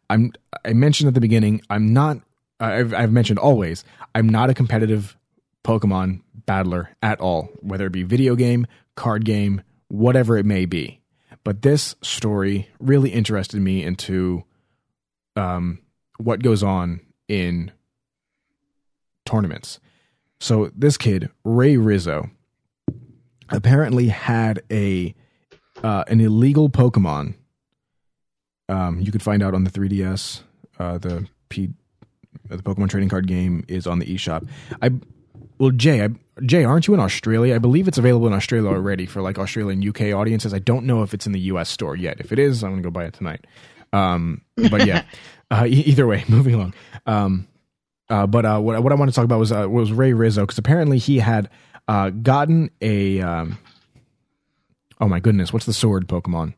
i'm 0.10 0.32
i 0.66 0.74
mentioned 0.74 1.08
at 1.08 1.14
the 1.14 1.22
beginning 1.22 1.62
i'm 1.70 1.94
not 1.94 2.18
I've, 2.60 2.94
I've 2.94 3.12
mentioned 3.12 3.40
always 3.40 3.84
i'm 4.16 4.30
not 4.30 4.50
a 4.50 4.54
competitive 4.54 5.18
pokemon 5.64 6.22
battler 6.46 6.90
at 7.02 7.20
all 7.20 7.50
whether 7.62 7.88
it 7.88 7.92
be 7.92 8.04
video 8.04 8.36
game 8.36 8.68
card 8.96 9.26
game 9.26 9.62
whatever 9.94 10.38
it 10.38 10.46
may 10.46 10.66
be. 10.66 11.00
But 11.44 11.62
this 11.62 11.96
story 12.02 12.70
really 12.80 13.12
interested 13.12 13.62
me 13.62 13.84
into 13.84 14.44
um, 15.36 15.80
what 16.18 16.42
goes 16.42 16.64
on 16.64 17.02
in 17.28 17.72
tournaments. 19.26 19.80
So 20.40 20.72
this 20.76 20.98
kid 20.98 21.30
ray 21.44 21.78
rizzo 21.78 22.32
apparently 23.50 24.08
had 24.08 24.64
a 24.72 25.14
uh, 25.84 26.04
an 26.08 26.20
illegal 26.22 26.70
Pokemon. 26.70 27.36
Um, 28.70 29.00
you 29.02 29.12
could 29.12 29.22
find 29.22 29.44
out 29.44 29.54
on 29.54 29.66
the 29.66 29.70
3DS. 29.70 30.42
Uh, 30.80 30.98
the 30.98 31.28
P, 31.50 31.70
the 32.48 32.58
Pokemon 32.58 32.90
trading 32.90 33.10
card 33.10 33.28
game 33.28 33.64
is 33.68 33.86
on 33.86 34.00
the 34.00 34.06
eShop. 34.06 34.48
I 34.82 34.92
well, 35.60 35.72
Jay, 35.72 36.04
I, 36.04 36.10
Jay, 36.46 36.64
aren't 36.64 36.88
you 36.88 36.94
in 36.94 37.00
Australia? 37.00 37.56
I 37.56 37.60
believe 37.60 37.88
it's 37.88 37.98
available 37.98 38.28
in 38.28 38.34
Australia 38.34 38.70
already 38.70 39.06
for 39.06 39.22
like 39.22 39.38
Australian 39.38 39.88
UK 39.88 40.14
audiences. 40.14 40.54
I 40.54 40.60
don't 40.60 40.86
know 40.86 41.04
if 41.04 41.14
it's 41.14 41.28
in 41.28 41.32
the 41.32 41.40
US 41.42 41.70
store 41.70 41.96
yet. 41.96 42.20
If 42.20 42.32
it 42.32 42.40
is, 42.40 42.64
I'm 42.64 42.72
gonna 42.72 42.82
go 42.82 42.90
buy 42.90 43.06
it 43.06 43.14
tonight. 43.14 43.46
Um, 43.92 44.42
but 44.72 44.88
yeah, 44.88 45.04
uh, 45.52 45.66
e- 45.68 45.84
either 45.86 46.08
way, 46.08 46.24
moving 46.30 46.56
along. 46.56 46.74
Um, 47.06 47.48
uh, 48.10 48.28
but 48.28 48.46
uh, 48.46 48.60
what 48.60 48.82
what 48.82 48.92
I 48.92 48.96
want 48.96 49.12
to 49.12 49.16
talk 49.16 49.26
about 49.26 49.40
was 49.40 49.52
uh, 49.52 49.70
was 49.70 49.92
Ray 49.92 50.14
Rizzo 50.14 50.42
because 50.42 50.58
apparently 50.58 50.98
he 50.98 51.20
had 51.20 51.50
uh, 51.88 52.10
gotten 52.10 52.72
a 52.82 53.22
um, 53.22 53.58
oh 55.00 55.08
my 55.08 55.20
goodness, 55.20 55.52
what's 55.54 55.66
the 55.66 55.74
sword 55.74 56.08
Pokemon? 56.08 56.54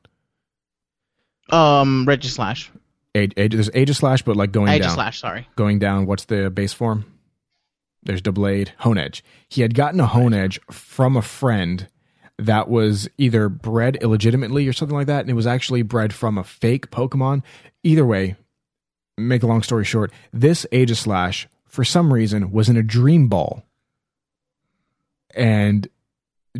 Um, 1.49 2.05
Regislash. 2.07 2.71
Age, 3.13 3.33
age, 3.37 3.53
there's 3.53 3.69
Aegislash, 3.69 4.25
but 4.25 4.35
like 4.35 4.51
going 4.51 4.67
down, 4.79 4.89
Aegislash, 4.89 5.19
sorry. 5.19 5.47
going 5.55 5.79
down. 5.79 6.05
What's 6.05 6.25
the 6.25 6.49
base 6.49 6.73
form? 6.73 7.05
There's 8.03 8.21
Doublade, 8.21 8.69
Honedge. 8.81 9.21
He 9.47 9.61
had 9.61 9.73
gotten 9.73 9.99
a 9.99 10.07
Honedge 10.07 10.59
from 10.71 11.15
a 11.15 11.21
friend 11.21 11.87
that 12.37 12.67
was 12.67 13.07
either 13.17 13.47
bred 13.47 13.97
illegitimately 14.01 14.67
or 14.67 14.73
something 14.73 14.97
like 14.97 15.07
that, 15.07 15.21
and 15.21 15.29
it 15.29 15.33
was 15.33 15.47
actually 15.47 15.81
bred 15.81 16.13
from 16.13 16.37
a 16.37 16.43
fake 16.43 16.91
Pokemon. 16.91 17.41
Either 17.83 18.05
way, 18.05 18.35
make 19.17 19.43
a 19.43 19.47
long 19.47 19.63
story 19.63 19.85
short, 19.85 20.11
this 20.33 20.65
Aegislash, 20.71 21.47
for 21.65 21.83
some 21.83 22.11
reason, 22.13 22.51
was 22.51 22.67
in 22.67 22.77
a 22.77 22.83
Dream 22.83 23.27
Ball. 23.27 23.63
And 25.33 25.87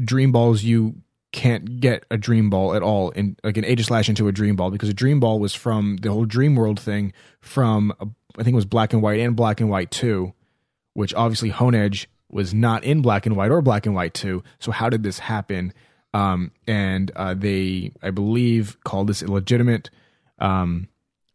Dream 0.04 0.32
Balls, 0.32 0.64
you 0.64 0.96
can't 1.36 1.82
get 1.82 2.06
a 2.10 2.18
Dream 2.18 2.50
Ball 2.50 2.76
at 2.76 2.82
all, 2.82 3.10
in 3.12 3.36
like 3.44 3.58
an 3.58 3.66
Aegislash 3.66 4.08
into 4.08 4.30
a 4.30 4.32
Dream 4.32 4.56
Ball, 4.56 4.72
because 4.72 4.88
a 4.88 4.94
Dream 4.94 5.20
Ball 5.20 5.38
was 5.38 5.54
from 5.54 5.98
the 5.98 6.10
whole 6.10 6.24
Dream 6.24 6.56
World 6.56 6.80
thing 6.80 7.12
from, 7.42 7.94
I 8.00 8.44
think 8.44 8.54
it 8.54 8.56
was 8.56 8.66
Black 8.66 8.94
and 8.94 9.02
White 9.02 9.20
and 9.20 9.36
Black 9.36 9.60
and 9.60 9.70
White 9.70 9.92
2, 9.92 10.34
which 10.94 11.14
obviously 11.14 11.52
Honedge 11.52 12.08
was 12.32 12.54
not 12.54 12.86
in 12.86 13.02
Black 13.02 13.26
and 13.26 13.36
White 13.36 13.52
or 13.52 13.62
Black 13.62 13.86
and 13.86 13.94
White 13.94 14.14
2. 14.14 14.44
So 14.60 14.72
how 14.72 14.90
did 14.90 15.04
this 15.04 15.20
happen? 15.20 15.74
Um, 16.14 16.52
and 16.66 17.12
uh, 17.18 17.34
they, 17.34 17.92
I 18.02 18.12
believe, 18.12 18.78
called 18.86 19.08
this 19.08 19.22
illegitimate. 19.22 19.90
Um, 20.40 20.88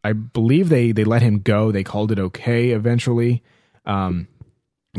I 0.02 0.14
believe 0.14 0.70
they 0.70 0.92
they 0.92 1.04
let 1.04 1.20
him 1.20 1.40
go. 1.40 1.70
They 1.70 1.84
called 1.84 2.10
it 2.10 2.18
okay 2.18 2.70
eventually. 2.70 3.42
Um, 3.84 4.28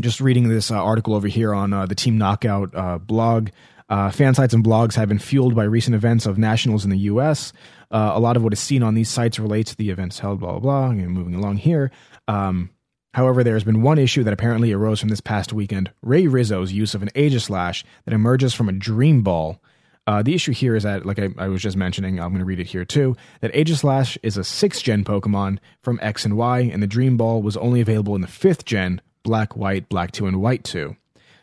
just 0.00 0.20
reading 0.20 0.48
this 0.48 0.70
uh, 0.70 0.76
article 0.76 1.16
over 1.16 1.26
here 1.26 1.52
on 1.52 1.72
uh, 1.72 1.86
the 1.86 1.96
Team 1.96 2.16
Knockout 2.18 2.72
uh, 2.74 2.98
blog. 2.98 3.48
Uh, 3.92 4.10
fan 4.10 4.32
sites 4.32 4.54
and 4.54 4.64
blogs 4.64 4.94
have 4.94 5.10
been 5.10 5.18
fueled 5.18 5.54
by 5.54 5.64
recent 5.64 5.94
events 5.94 6.24
of 6.24 6.38
nationals 6.38 6.82
in 6.82 6.90
the 6.90 6.96
U.S. 7.00 7.52
Uh, 7.90 8.12
a 8.14 8.20
lot 8.20 8.38
of 8.38 8.42
what 8.42 8.54
is 8.54 8.58
seen 8.58 8.82
on 8.82 8.94
these 8.94 9.10
sites 9.10 9.38
relates 9.38 9.72
to 9.72 9.76
the 9.76 9.90
events 9.90 10.18
held, 10.18 10.40
blah, 10.40 10.52
blah, 10.52 10.60
blah. 10.60 10.88
And 10.88 11.10
moving 11.10 11.34
along 11.34 11.58
here. 11.58 11.90
Um, 12.26 12.70
however, 13.12 13.44
there 13.44 13.52
has 13.52 13.64
been 13.64 13.82
one 13.82 13.98
issue 13.98 14.24
that 14.24 14.32
apparently 14.32 14.72
arose 14.72 14.98
from 14.98 15.10
this 15.10 15.20
past 15.20 15.52
weekend 15.52 15.90
Ray 16.00 16.26
Rizzo's 16.26 16.72
use 16.72 16.94
of 16.94 17.02
an 17.02 17.10
Aegislash 17.14 17.84
that 18.06 18.14
emerges 18.14 18.54
from 18.54 18.70
a 18.70 18.72
Dream 18.72 19.20
Ball. 19.20 19.60
Uh, 20.06 20.22
the 20.22 20.34
issue 20.34 20.52
here 20.52 20.74
is 20.74 20.84
that, 20.84 21.04
like 21.04 21.18
I, 21.18 21.28
I 21.36 21.48
was 21.48 21.60
just 21.60 21.76
mentioning, 21.76 22.18
I'm 22.18 22.30
going 22.30 22.38
to 22.38 22.46
read 22.46 22.60
it 22.60 22.68
here 22.68 22.86
too, 22.86 23.14
that 23.42 23.52
Aegislash 23.52 24.16
is 24.22 24.38
a 24.38 24.40
6th 24.40 24.82
gen 24.82 25.04
Pokemon 25.04 25.58
from 25.82 25.98
X 26.00 26.24
and 26.24 26.38
Y, 26.38 26.60
and 26.60 26.82
the 26.82 26.86
Dream 26.86 27.18
Ball 27.18 27.42
was 27.42 27.58
only 27.58 27.82
available 27.82 28.14
in 28.14 28.22
the 28.22 28.26
5th 28.26 28.64
gen, 28.64 29.02
Black, 29.22 29.54
White, 29.54 29.90
Black 29.90 30.12
2, 30.12 30.26
and 30.26 30.40
White 30.40 30.64
2. 30.64 30.96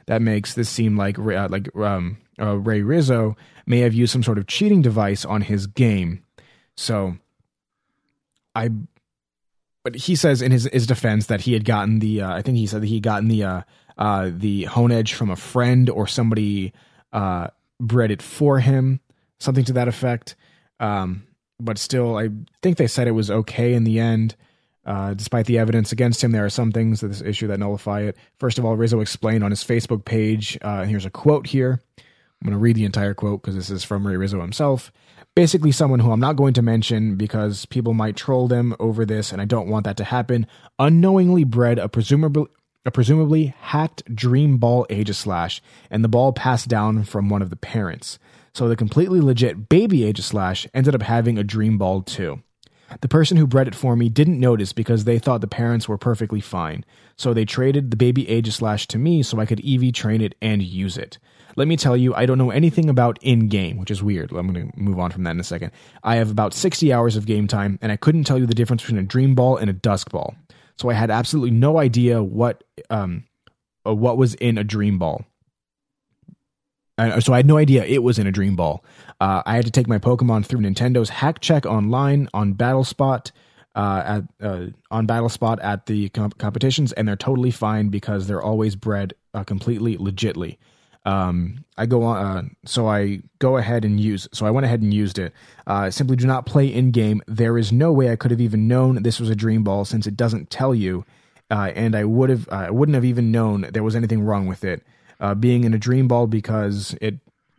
That 0.07 0.23
makes 0.23 0.55
this 0.55 0.67
seem 0.67 0.97
like, 0.97 1.19
uh, 1.19 1.47
like 1.51 1.73
um, 1.75 2.17
uh, 2.39 2.57
Ray 2.57 2.81
Rizzo 2.81 3.35
may 3.65 3.79
have 3.79 3.93
used 3.93 4.11
some 4.11 4.23
sort 4.23 4.37
of 4.37 4.47
cheating 4.47 4.81
device 4.81 5.25
on 5.25 5.41
his 5.41 5.67
game. 5.67 6.23
So, 6.75 7.17
I. 8.55 8.69
But 9.83 9.95
he 9.95 10.15
says 10.15 10.41
in 10.41 10.51
his, 10.51 10.69
his 10.73 10.85
defense 10.85 11.27
that 11.27 11.41
he 11.41 11.53
had 11.53 11.63
gotten 11.63 11.99
the, 11.99 12.21
uh, 12.21 12.33
I 12.33 12.41
think 12.41 12.57
he 12.57 12.67
said 12.67 12.81
that 12.81 12.87
he 12.87 12.95
had 12.95 13.03
gotten 13.03 13.29
the, 13.29 13.43
uh, 13.43 13.61
uh, 13.97 14.29
the 14.33 14.65
Honedge 14.65 15.13
from 15.13 15.29
a 15.29 15.37
friend 15.37 15.89
or 15.89 16.05
somebody 16.05 16.73
uh, 17.13 17.47
bred 17.79 18.11
it 18.11 18.21
for 18.21 18.59
him, 18.59 18.99
something 19.39 19.63
to 19.63 19.73
that 19.73 19.87
effect. 19.87 20.35
Um, 20.81 21.23
but 21.61 21.77
still, 21.77 22.17
I 22.17 22.29
think 22.61 22.77
they 22.77 22.87
said 22.87 23.07
it 23.07 23.11
was 23.11 23.31
okay 23.31 23.73
in 23.73 23.85
the 23.85 23.99
end. 23.99 24.35
Uh, 24.85 25.13
despite 25.13 25.45
the 25.45 25.59
evidence 25.59 25.91
against 25.91 26.23
him, 26.23 26.31
there 26.31 26.45
are 26.45 26.49
some 26.49 26.71
things 26.71 27.03
of 27.03 27.09
this 27.09 27.21
issue 27.21 27.47
that 27.47 27.59
nullify 27.59 28.01
it. 28.01 28.17
First 28.37 28.57
of 28.57 28.65
all, 28.65 28.75
Rizzo 28.75 29.01
explained 29.01 29.43
on 29.43 29.51
his 29.51 29.63
Facebook 29.63 30.03
page, 30.03 30.57
uh, 30.63 30.79
and 30.81 30.89
here's 30.89 31.05
a 31.05 31.09
quote 31.09 31.47
here. 31.47 31.81
I'm 32.41 32.47
going 32.47 32.57
to 32.57 32.61
read 32.61 32.77
the 32.77 32.85
entire 32.85 33.13
quote 33.13 33.41
because 33.41 33.55
this 33.55 33.69
is 33.69 33.83
from 33.83 34.07
Ray 34.07 34.15
Rizzo 34.15 34.39
himself. 34.39 34.93
Basically, 35.35 35.71
someone 35.71 35.99
who 35.99 36.11
I'm 36.11 36.19
not 36.19 36.37
going 36.37 36.53
to 36.53 36.61
mention 36.61 37.15
because 37.15 37.65
people 37.65 37.93
might 37.93 38.15
troll 38.15 38.47
them 38.47 38.75
over 38.79 39.05
this, 39.05 39.31
and 39.31 39.41
I 39.41 39.45
don't 39.45 39.67
want 39.67 39.83
that 39.85 39.97
to 39.97 40.05
happen, 40.05 40.47
unknowingly 40.79 41.43
bred 41.43 41.79
a 41.79 41.89
presumably 41.89 42.47
a 42.85 42.91
presumably 42.91 43.53
hacked 43.59 44.03
Dream 44.15 44.57
Ball 44.57 44.85
Aegislash, 44.89 45.59
and 45.91 46.01
the 46.01 46.07
ball 46.07 46.31
passed 46.31 46.69
down 46.69 47.03
from 47.03 47.27
one 47.27 47.41
of 47.41 47.49
the 47.49 47.57
parents. 47.57 48.19
So 48.53 48.69
the 48.69 48.75
completely 48.77 49.19
legit 49.19 49.67
baby 49.67 49.99
Aegislash 49.99 50.65
ended 50.73 50.95
up 50.95 51.01
having 51.01 51.37
a 51.37 51.43
Dream 51.43 51.77
Ball 51.77 52.01
too. 52.01 52.41
The 53.01 53.07
person 53.07 53.37
who 53.37 53.45
bred 53.45 53.67
it 53.67 53.75
for 53.75 53.95
me 53.95 54.09
didn't 54.09 54.39
notice 54.39 54.73
because 54.73 55.03
they 55.03 55.19
thought 55.19 55.41
the 55.41 55.47
parents 55.47 55.87
were 55.87 55.97
perfectly 55.97 56.41
fine. 56.41 56.83
So 57.17 57.33
they 57.33 57.45
traded 57.45 57.91
the 57.91 57.97
baby 57.97 58.25
Aegislash 58.25 58.87
to 58.87 58.97
me 58.97 59.23
so 59.23 59.39
I 59.39 59.45
could 59.45 59.63
EV 59.63 59.93
train 59.93 60.21
it 60.21 60.35
and 60.41 60.63
use 60.63 60.97
it. 60.97 61.19
Let 61.59 61.67
me 61.67 61.77
tell 61.77 61.95
you, 61.95 62.15
I 62.15 62.25
don't 62.25 62.39
know 62.39 62.49
anything 62.49 62.89
about 62.89 63.19
in 63.21 63.47
game, 63.47 63.77
which 63.77 63.91
is 63.91 64.01
weird. 64.01 64.31
I'm 64.31 64.51
going 64.51 64.71
to 64.71 64.79
move 64.79 64.97
on 64.97 65.11
from 65.11 65.23
that 65.25 65.31
in 65.31 65.39
a 65.39 65.43
second. 65.43 65.71
I 66.03 66.15
have 66.15 66.31
about 66.31 66.55
60 66.55 66.91
hours 66.91 67.15
of 67.15 67.27
game 67.27 67.47
time, 67.47 67.77
and 67.81 67.91
I 67.91 67.97
couldn't 67.97 68.23
tell 68.23 68.39
you 68.39 68.47
the 68.47 68.55
difference 68.55 68.81
between 68.81 68.99
a 68.99 69.03
Dream 69.03 69.35
Ball 69.35 69.57
and 69.57 69.69
a 69.69 69.73
Dusk 69.73 70.09
Ball 70.09 70.35
so 70.79 70.89
I 70.89 70.93
had 70.93 71.11
absolutely 71.11 71.51
no 71.51 71.77
idea 71.77 72.23
what 72.23 72.63
um 72.89 73.25
uh, 73.85 73.93
what 73.93 74.17
was 74.17 74.33
in 74.35 74.57
a 74.57 74.63
dream 74.63 74.97
ball. 74.97 75.25
Uh, 76.97 77.19
so 77.19 77.33
I 77.33 77.37
had 77.37 77.45
no 77.45 77.57
idea 77.57 77.85
it 77.85 78.03
was 78.03 78.19
in 78.19 78.27
a 78.27 78.31
dream 78.31 78.55
ball. 78.55 78.83
Uh, 79.21 79.41
I 79.45 79.55
had 79.55 79.65
to 79.65 79.71
take 79.71 79.87
my 79.87 79.99
Pokemon 79.99 80.45
through 80.45 80.59
Nintendo's 80.59 81.09
Hack 81.09 81.39
Check 81.39 81.65
online 81.65 82.27
on 82.33 82.55
BattleSpot. 82.55 83.31
Uh, 83.75 84.03
at 84.05 84.45
uh, 84.45 84.65
on 84.89 85.05
BattleSpot 85.05 85.63
at 85.63 85.85
the 85.85 86.09
comp- 86.09 86.37
competitions, 86.37 86.91
and 86.93 87.07
they're 87.07 87.15
totally 87.15 87.51
fine 87.51 87.89
because 87.89 88.27
they're 88.27 88.41
always 88.41 88.75
bred 88.75 89.13
uh, 89.33 89.43
completely 89.43 89.95
legitly 89.95 90.57
um, 91.05 91.63
I 91.77 91.85
go 91.85 92.03
on, 92.03 92.25
uh, 92.25 92.43
so 92.65 92.87
I 92.87 93.21
go 93.39 93.57
ahead 93.57 93.85
and 93.85 93.99
use. 93.99 94.27
So 94.33 94.45
I 94.45 94.51
went 94.51 94.65
ahead 94.65 94.81
and 94.81 94.93
used 94.93 95.17
it. 95.17 95.33
Uh, 95.65 95.89
simply 95.89 96.15
do 96.15 96.27
not 96.27 96.45
play 96.45 96.67
in 96.67 96.91
game. 96.91 97.21
There 97.27 97.57
is 97.57 97.71
no 97.71 97.91
way 97.91 98.11
I 98.11 98.15
could 98.15 98.31
have 98.31 98.41
even 98.41 98.67
known 98.67 99.01
this 99.01 99.19
was 99.19 99.29
a 99.29 99.35
dream 99.35 99.63
ball 99.63 99.85
since 99.85 100.05
it 100.07 100.17
doesn't 100.17 100.49
tell 100.49 100.75
you, 100.75 101.05
uh, 101.49 101.71
and 101.75 101.95
I 101.95 102.03
would 102.03 102.29
have, 102.29 102.49
I 102.49 102.69
wouldn't 102.69 102.95
have 102.95 103.05
even 103.05 103.31
known 103.31 103.67
there 103.71 103.83
was 103.83 103.95
anything 103.95 104.21
wrong 104.21 104.47
with 104.47 104.63
it. 104.63 104.83
Uh, 105.21 105.35
being 105.35 105.65
in 105.65 105.73
a 105.73 105.77
dream 105.77 106.07
ball 106.07 106.27
because 106.27 106.95
it 107.01 107.15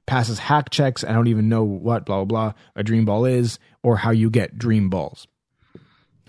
passes 0.07 0.39
hack 0.39 0.71
checks. 0.71 1.05
I 1.05 1.13
don't 1.13 1.29
even 1.29 1.49
know 1.49 1.63
what 1.63 2.07
blah 2.07 2.25
blah 2.25 2.53
blah 2.53 2.53
a 2.75 2.83
dream 2.83 3.05
ball 3.05 3.25
is 3.25 3.59
or 3.83 3.99
how 3.99 4.11
you 4.11 4.31
get 4.31 4.59
dream 4.59 4.89
balls. 4.89 5.27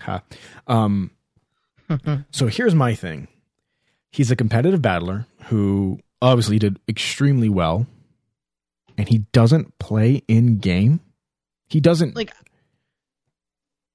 Huh. 0.00 0.20
Um, 0.66 1.10
so 2.30 2.48
here's 2.48 2.74
my 2.74 2.94
thing. 2.94 3.28
He's 4.10 4.30
a 4.30 4.36
competitive 4.36 4.82
battler 4.82 5.26
who 5.44 6.00
obviously 6.22 6.58
did 6.58 6.80
extremely 6.88 7.50
well, 7.50 7.86
and 8.96 9.08
he 9.08 9.18
doesn't 9.32 9.78
play 9.78 10.22
in 10.28 10.58
game. 10.58 11.00
He 11.68 11.80
doesn't 11.80 12.16
like. 12.16 12.32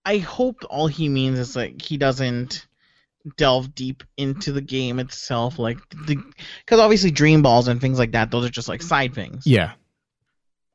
I 0.05 0.17
hope 0.19 0.63
all 0.69 0.87
he 0.87 1.09
means 1.09 1.39
is 1.39 1.55
like 1.55 1.81
he 1.81 1.97
doesn't 1.97 2.67
delve 3.35 3.73
deep 3.75 4.03
into 4.15 4.51
the 4.51 4.61
game 4.61 4.99
itself, 4.99 5.59
like 5.59 5.77
the 5.89 6.17
because 6.59 6.79
obviously 6.79 7.11
dream 7.11 7.41
balls 7.41 7.67
and 7.67 7.81
things 7.81 7.99
like 7.99 8.11
that, 8.11 8.31
those 8.31 8.45
are 8.45 8.49
just 8.49 8.69
like 8.69 8.81
side 8.81 9.13
things. 9.13 9.47
Yeah. 9.47 9.73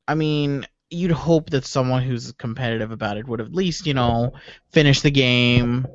I 0.08 0.14
mean, 0.14 0.66
you'd 0.90 1.12
hope 1.12 1.50
that 1.50 1.64
someone 1.64 2.02
who's 2.02 2.32
competitive 2.32 2.90
about 2.90 3.16
it 3.16 3.26
would 3.26 3.40
at 3.40 3.54
least, 3.54 3.86
you 3.86 3.94
know, 3.94 4.32
finish 4.72 5.00
the 5.00 5.10
game. 5.10 5.86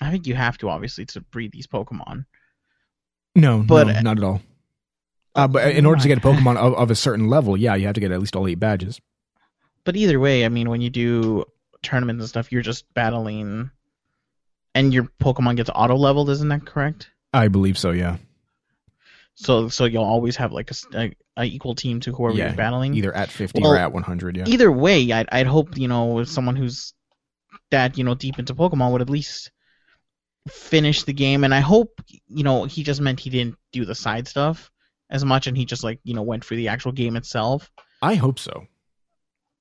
I 0.00 0.10
think 0.10 0.26
you 0.26 0.34
have 0.34 0.58
to 0.58 0.68
obviously 0.68 1.06
to 1.06 1.20
breed 1.20 1.52
these 1.52 1.66
Pokemon. 1.66 2.26
No, 3.34 3.64
but 3.66 3.86
no, 3.86 4.00
not 4.00 4.18
at 4.18 4.24
all. 4.24 4.40
Uh, 5.34 5.48
but 5.48 5.74
in 5.74 5.86
order 5.86 6.00
to 6.00 6.08
get 6.08 6.18
a 6.18 6.20
Pokemon 6.20 6.56
of, 6.58 6.74
of, 6.74 6.90
a 6.90 6.94
certain 6.94 7.28
level, 7.28 7.56
yeah, 7.56 7.74
you 7.74 7.86
have 7.86 7.94
to 7.94 8.00
get 8.00 8.12
at 8.12 8.20
least 8.20 8.36
all 8.36 8.46
eight 8.46 8.60
badges. 8.60 9.00
But 9.84 9.96
either 9.96 10.20
way, 10.20 10.44
I 10.44 10.48
mean, 10.48 10.68
when 10.68 10.82
you 10.82 10.90
do 10.90 11.44
tournaments 11.82 12.20
and 12.22 12.28
stuff, 12.28 12.52
you're 12.52 12.62
just 12.62 12.84
battling, 12.94 13.70
and 14.74 14.92
your 14.92 15.04
Pokemon 15.20 15.56
gets 15.56 15.70
auto 15.74 15.96
leveled. 15.96 16.28
Isn't 16.30 16.48
that 16.48 16.66
correct? 16.66 17.10
I 17.32 17.48
believe 17.48 17.78
so. 17.78 17.92
Yeah. 17.92 18.18
So, 19.34 19.68
so 19.68 19.86
you'll 19.86 20.04
always 20.04 20.36
have 20.36 20.52
like 20.52 20.70
a, 20.70 20.74
a, 20.94 21.16
a 21.38 21.44
equal 21.44 21.74
team 21.74 22.00
to 22.00 22.12
whoever 22.12 22.36
yeah, 22.36 22.48
you're 22.48 22.56
battling, 22.56 22.94
either 22.94 23.14
at 23.14 23.30
fifty 23.30 23.62
well, 23.62 23.72
or 23.72 23.78
at 23.78 23.90
one 23.90 24.02
hundred. 24.02 24.36
Yeah. 24.36 24.44
Either 24.46 24.70
way, 24.70 25.10
I'd, 25.10 25.28
I'd 25.32 25.46
hope 25.46 25.78
you 25.78 25.88
know 25.88 26.24
someone 26.24 26.56
who's 26.56 26.92
that 27.70 27.96
you 27.96 28.04
know 28.04 28.14
deep 28.14 28.38
into 28.38 28.54
Pokemon 28.54 28.92
would 28.92 29.00
at 29.00 29.08
least 29.08 29.50
finish 30.48 31.04
the 31.04 31.14
game, 31.14 31.42
and 31.42 31.54
I 31.54 31.60
hope 31.60 32.02
you 32.28 32.44
know 32.44 32.64
he 32.64 32.82
just 32.82 33.00
meant 33.00 33.18
he 33.18 33.30
didn't 33.30 33.56
do 33.72 33.86
the 33.86 33.94
side 33.94 34.28
stuff 34.28 34.70
as 35.12 35.24
much, 35.24 35.46
and 35.46 35.56
he 35.56 35.64
just 35.64 35.84
like 35.84 36.00
you 36.02 36.14
know 36.14 36.22
went 36.22 36.44
for 36.44 36.56
the 36.56 36.68
actual 36.68 36.90
game 36.90 37.14
itself. 37.14 37.70
I 38.00 38.14
hope 38.14 38.40
so, 38.40 38.66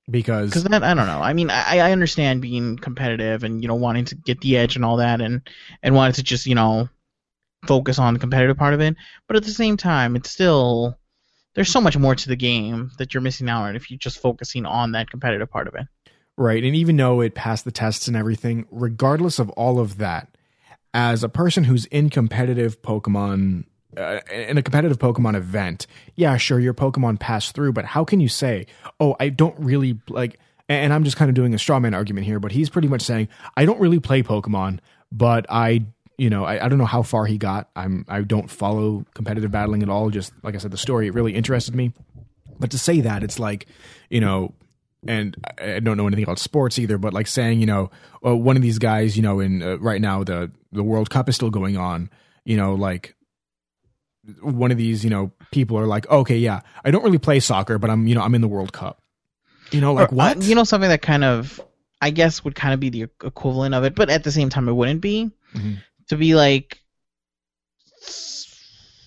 because 0.09 0.49
because 0.49 0.63
that 0.63 0.81
I 0.83 0.95
don't 0.95 1.05
know. 1.05 1.21
I 1.21 1.33
mean, 1.33 1.51
I 1.51 1.77
I 1.77 1.91
understand 1.91 2.41
being 2.41 2.77
competitive 2.77 3.43
and 3.43 3.61
you 3.61 3.67
know 3.67 3.75
wanting 3.75 4.05
to 4.05 4.15
get 4.15 4.41
the 4.41 4.57
edge 4.57 4.75
and 4.75 4.83
all 4.83 4.97
that, 4.97 5.21
and 5.21 5.47
and 5.83 5.93
wanting 5.93 6.13
to 6.13 6.23
just 6.23 6.47
you 6.47 6.55
know 6.55 6.89
focus 7.67 7.99
on 7.99 8.15
the 8.15 8.19
competitive 8.19 8.57
part 8.57 8.73
of 8.73 8.81
it, 8.81 8.95
but 9.27 9.37
at 9.37 9.43
the 9.43 9.51
same 9.51 9.77
time, 9.77 10.15
it's 10.15 10.31
still 10.31 10.97
there's 11.53 11.69
so 11.69 11.81
much 11.81 11.97
more 11.97 12.15
to 12.15 12.29
the 12.29 12.35
game 12.35 12.89
that 12.97 13.13
you're 13.13 13.21
missing 13.21 13.49
out 13.49 13.63
on 13.63 13.75
if 13.75 13.91
you're 13.91 13.99
just 13.99 14.19
focusing 14.19 14.65
on 14.65 14.93
that 14.93 15.11
competitive 15.11 15.51
part 15.51 15.67
of 15.67 15.75
it. 15.75 15.85
Right, 16.37 16.63
and 16.63 16.75
even 16.75 16.95
though 16.95 17.21
it 17.21 17.35
passed 17.35 17.65
the 17.65 17.71
tests 17.71 18.07
and 18.07 18.15
everything, 18.15 18.65
regardless 18.71 19.37
of 19.37 19.49
all 19.51 19.79
of 19.79 19.97
that, 19.97 20.29
as 20.93 21.23
a 21.23 21.29
person 21.29 21.65
who's 21.65 21.85
in 21.85 22.09
competitive 22.09 22.81
Pokemon 22.81 23.65
uh, 23.97 24.19
in 24.31 24.57
a 24.57 24.61
competitive 24.61 24.99
Pokemon 24.99 25.35
event, 25.35 25.87
yeah, 26.15 26.37
sure, 26.37 26.59
your 26.59 26.73
Pokemon 26.73 27.19
passed 27.19 27.53
through, 27.55 27.73
but 27.73 27.85
how 27.85 28.03
can 28.03 28.19
you 28.19 28.29
say, 28.29 28.65
oh, 28.99 29.15
I 29.19 29.29
don't 29.29 29.57
really 29.59 29.99
like, 30.09 30.39
and 30.69 30.93
I'm 30.93 31.03
just 31.03 31.17
kind 31.17 31.29
of 31.29 31.35
doing 31.35 31.53
a 31.53 31.59
straw 31.59 31.79
man 31.79 31.93
argument 31.93 32.25
here, 32.25 32.39
but 32.39 32.51
he's 32.51 32.69
pretty 32.69 32.87
much 32.87 33.01
saying, 33.01 33.27
I 33.57 33.65
don't 33.65 33.79
really 33.79 33.99
play 33.99 34.23
Pokemon, 34.23 34.79
but 35.11 35.45
I, 35.49 35.85
you 36.17 36.29
know, 36.29 36.45
I, 36.45 36.65
I 36.65 36.69
don't 36.69 36.77
know 36.77 36.85
how 36.85 37.01
far 37.01 37.25
he 37.25 37.37
got. 37.37 37.69
I'm, 37.75 38.05
I 38.07 38.21
don't 38.21 38.49
follow 38.49 39.05
competitive 39.13 39.51
battling 39.51 39.83
at 39.83 39.89
all. 39.89 40.09
Just 40.09 40.33
like 40.43 40.55
I 40.55 40.59
said, 40.59 40.71
the 40.71 40.77
story, 40.77 41.07
it 41.07 41.13
really 41.13 41.33
interested 41.33 41.75
me. 41.75 41.93
But 42.59 42.71
to 42.71 42.77
say 42.77 43.01
that, 43.01 43.23
it's 43.23 43.39
like, 43.39 43.65
you 44.09 44.21
know, 44.21 44.53
and 45.07 45.35
I 45.59 45.79
don't 45.79 45.97
know 45.97 46.05
anything 46.05 46.23
about 46.23 46.37
sports 46.37 46.77
either, 46.77 46.99
but 46.99 47.13
like 47.13 47.25
saying, 47.25 47.59
you 47.59 47.65
know, 47.65 47.89
uh, 48.23 48.35
one 48.35 48.55
of 48.55 48.61
these 48.61 48.77
guys, 48.77 49.17
you 49.17 49.23
know, 49.23 49.39
in 49.39 49.63
uh, 49.63 49.77
right 49.79 49.99
now 49.99 50.23
the 50.23 50.51
the 50.71 50.83
World 50.83 51.09
Cup 51.09 51.27
is 51.27 51.35
still 51.35 51.49
going 51.49 51.75
on, 51.75 52.09
you 52.45 52.55
know, 52.55 52.75
like 52.75 53.15
one 54.41 54.71
of 54.71 54.77
these, 54.77 55.03
you 55.03 55.09
know, 55.09 55.31
people 55.51 55.77
are 55.77 55.87
like, 55.87 56.09
okay, 56.09 56.37
yeah, 56.37 56.61
I 56.83 56.91
don't 56.91 57.03
really 57.03 57.17
play 57.17 57.39
soccer, 57.39 57.77
but 57.77 57.89
I'm, 57.89 58.07
you 58.07 58.15
know, 58.15 58.21
I'm 58.21 58.35
in 58.35 58.41
the 58.41 58.47
World 58.47 58.73
Cup. 58.73 59.01
You 59.71 59.81
know, 59.81 59.93
like 59.93 60.11
or, 60.11 60.13
uh, 60.13 60.15
what? 60.15 60.37
Uh, 60.37 60.39
you 60.41 60.55
know, 60.55 60.63
something 60.63 60.89
that 60.89 61.01
kind 61.01 61.23
of, 61.23 61.59
I 62.01 62.09
guess, 62.09 62.43
would 62.43 62.55
kind 62.55 62.73
of 62.73 62.79
be 62.79 62.89
the 62.89 63.03
equivalent 63.23 63.73
of 63.73 63.83
it, 63.83 63.95
but 63.95 64.09
at 64.09 64.23
the 64.23 64.31
same 64.31 64.49
time, 64.49 64.67
it 64.67 64.73
wouldn't 64.73 65.01
be. 65.01 65.31
Mm-hmm. 65.55 65.73
To 66.09 66.17
be 66.17 66.35
like, 66.35 66.81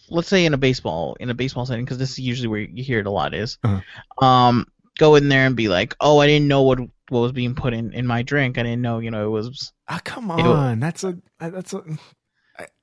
let's 0.09 0.29
say 0.29 0.47
in 0.47 0.55
a 0.55 0.59
baseball, 0.59 1.17
in 1.21 1.29
a 1.29 1.35
baseball 1.35 1.67
setting, 1.67 1.85
because 1.85 1.99
this 1.99 2.13
is 2.13 2.19
usually 2.19 2.49
where 2.49 2.61
you 2.61 2.83
hear 2.83 3.01
it 3.01 3.07
a 3.07 3.11
lot 3.11 3.35
is, 3.35 3.59
uh-huh. 3.63 4.25
um, 4.25 4.67
go 4.99 5.15
in 5.15 5.29
there 5.29 5.47
and 5.47 5.57
be 5.57 5.69
like, 5.69 5.95
oh, 6.01 6.19
I 6.19 6.27
didn't 6.27 6.49
know 6.49 6.63
what 6.63 6.81
what 7.11 7.21
was 7.21 7.33
being 7.33 7.55
put 7.55 7.75
in 7.75 7.93
in 7.93 8.07
my 8.07 8.23
drink. 8.23 8.57
I 8.57 8.63
didn't 8.63 8.81
know, 8.81 9.01
you 9.01 9.11
know, 9.11 9.27
it 9.27 9.31
was. 9.31 9.73
Ah, 9.87 10.01
come 10.03 10.31
on, 10.31 10.45
was, 10.45 10.79
that's 10.81 11.05
a 11.05 11.19
that's 11.39 11.75
a 11.75 11.83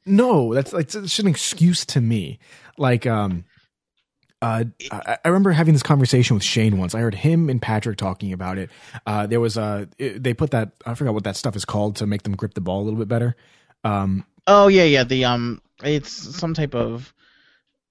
no, 0.05 0.53
that's 0.53 0.73
like 0.73 0.93
it's 0.93 1.19
an 1.19 1.27
excuse 1.27 1.85
to 1.87 2.01
me. 2.01 2.39
Like, 2.77 3.05
um, 3.05 3.45
uh, 4.41 4.63
I, 4.91 5.17
remember 5.25 5.51
having 5.51 5.73
this 5.73 5.83
conversation 5.83 6.35
with 6.35 6.43
Shane 6.43 6.79
once. 6.79 6.95
I 6.95 6.99
heard 6.99 7.13
him 7.13 7.49
and 7.49 7.61
Patrick 7.61 7.97
talking 7.97 8.33
about 8.33 8.57
it. 8.57 8.71
Uh, 9.05 9.27
there 9.27 9.39
was 9.39 9.57
a 9.57 9.87
they 9.97 10.33
put 10.33 10.51
that 10.51 10.71
I 10.85 10.95
forgot 10.95 11.13
what 11.13 11.25
that 11.25 11.35
stuff 11.35 11.55
is 11.55 11.65
called 11.65 11.97
to 11.97 12.07
make 12.07 12.23
them 12.23 12.35
grip 12.35 12.55
the 12.55 12.61
ball 12.61 12.81
a 12.81 12.83
little 12.83 12.97
bit 12.97 13.07
better. 13.07 13.35
Um, 13.83 14.25
oh 14.47 14.67
yeah, 14.67 14.83
yeah. 14.83 15.03
The 15.03 15.25
um, 15.25 15.61
it's 15.83 16.11
some 16.11 16.55
type 16.55 16.73
of 16.73 17.13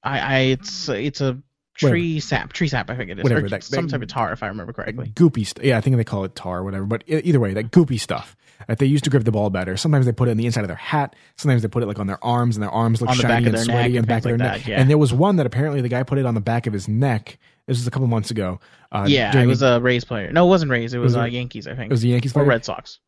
I, 0.02 0.18
I 0.18 0.38
it's 0.40 0.88
it's 0.88 1.20
a 1.20 1.40
Whatever. 1.83 1.97
tree 1.99 2.20
sap, 2.20 2.53
tree 2.53 2.68
sap. 2.68 2.91
I 2.91 2.97
think 2.97 3.11
it 3.11 3.18
is. 3.18 3.22
Whatever, 3.22 3.47
Or 3.47 3.49
that- 3.51 3.62
some 3.64 3.87
that- 3.87 3.93
type 3.93 4.03
of 4.03 4.09
tar, 4.09 4.33
if 4.33 4.43
I 4.43 4.49
remember 4.49 4.72
correctly. 4.72 5.12
goopy 5.14 5.47
stuff. 5.47 5.64
Yeah, 5.64 5.78
I 5.78 5.81
think 5.81 5.97
they 5.97 6.05
call 6.05 6.24
it 6.24 6.35
tar 6.35 6.59
or 6.59 6.64
whatever. 6.64 6.85
But 6.87 7.05
either 7.07 7.41
way, 7.41 7.55
that 7.55 7.70
goopy 7.70 7.99
stuff 8.01 8.37
that 8.68 8.78
they 8.78 8.87
used 8.87 9.05
to 9.05 9.11
grip 9.11 9.24
the 9.24 9.33
ball 9.33 9.49
better. 9.51 9.76
Sometimes 9.76 10.05
they 10.07 10.12
put 10.12 10.28
it 10.28 10.33
on 10.33 10.37
the 10.37 10.47
inside 10.47 10.62
of 10.62 10.68
their 10.68 10.76
hat. 10.76 11.16
Sometimes 11.37 11.62
they 11.62 11.68
put 11.68 11.83
it 11.83 11.87
like 11.87 11.99
on 11.99 12.07
their 12.07 12.22
arms, 12.24 12.57
and 12.57 12.62
their 12.62 12.70
arms 12.70 13.01
look 13.01 13.11
On 13.11 13.16
shiny 13.16 13.47
and 13.47 13.59
sweaty 13.59 13.66
neck 13.68 13.85
on 13.87 13.93
the 13.93 13.99
and 13.99 14.07
back 14.07 14.18
of 14.18 14.22
their 14.24 14.33
things 14.33 14.41
like 14.41 14.53
neck. 14.53 14.62
that, 14.64 14.70
yeah. 14.70 14.81
And 14.81 14.91
there 14.91 14.99
was 14.99 15.12
one 15.12 15.37
that 15.37 15.47
apparently 15.47 15.81
the 15.81 15.89
guy 15.89 16.03
put 16.03 16.18
it 16.18 16.26
on 16.26 16.35
the 16.35 16.41
back 16.41 16.66
of 16.66 16.72
his 16.72 16.87
neck. 16.89 17.39
This 17.66 17.78
was 17.78 17.87
a 17.87 17.91
couple 17.91 18.07
months 18.09 18.31
ago. 18.31 18.61
Uh, 18.93 19.07
yeah, 19.09 19.37
it 19.39 19.47
was 19.47 19.61
the- 19.61 19.76
a 19.76 19.81
Rays 19.81 20.05
player. 20.05 20.31
No, 20.33 20.45
it 20.47 20.49
wasn't 20.49 20.70
Rays. 20.70 20.93
It 20.93 20.99
was, 20.99 21.14
Was 21.14 21.22
uh, 21.22 21.24
Yankees, 21.26 21.66
I 21.68 21.74
think. 21.74 21.87
it 21.87 21.91
was 21.93 22.03
the 22.03 22.09
Yankees 22.09 22.37
or. 22.37 22.45
Red 22.45 22.64
Sox. 22.64 22.99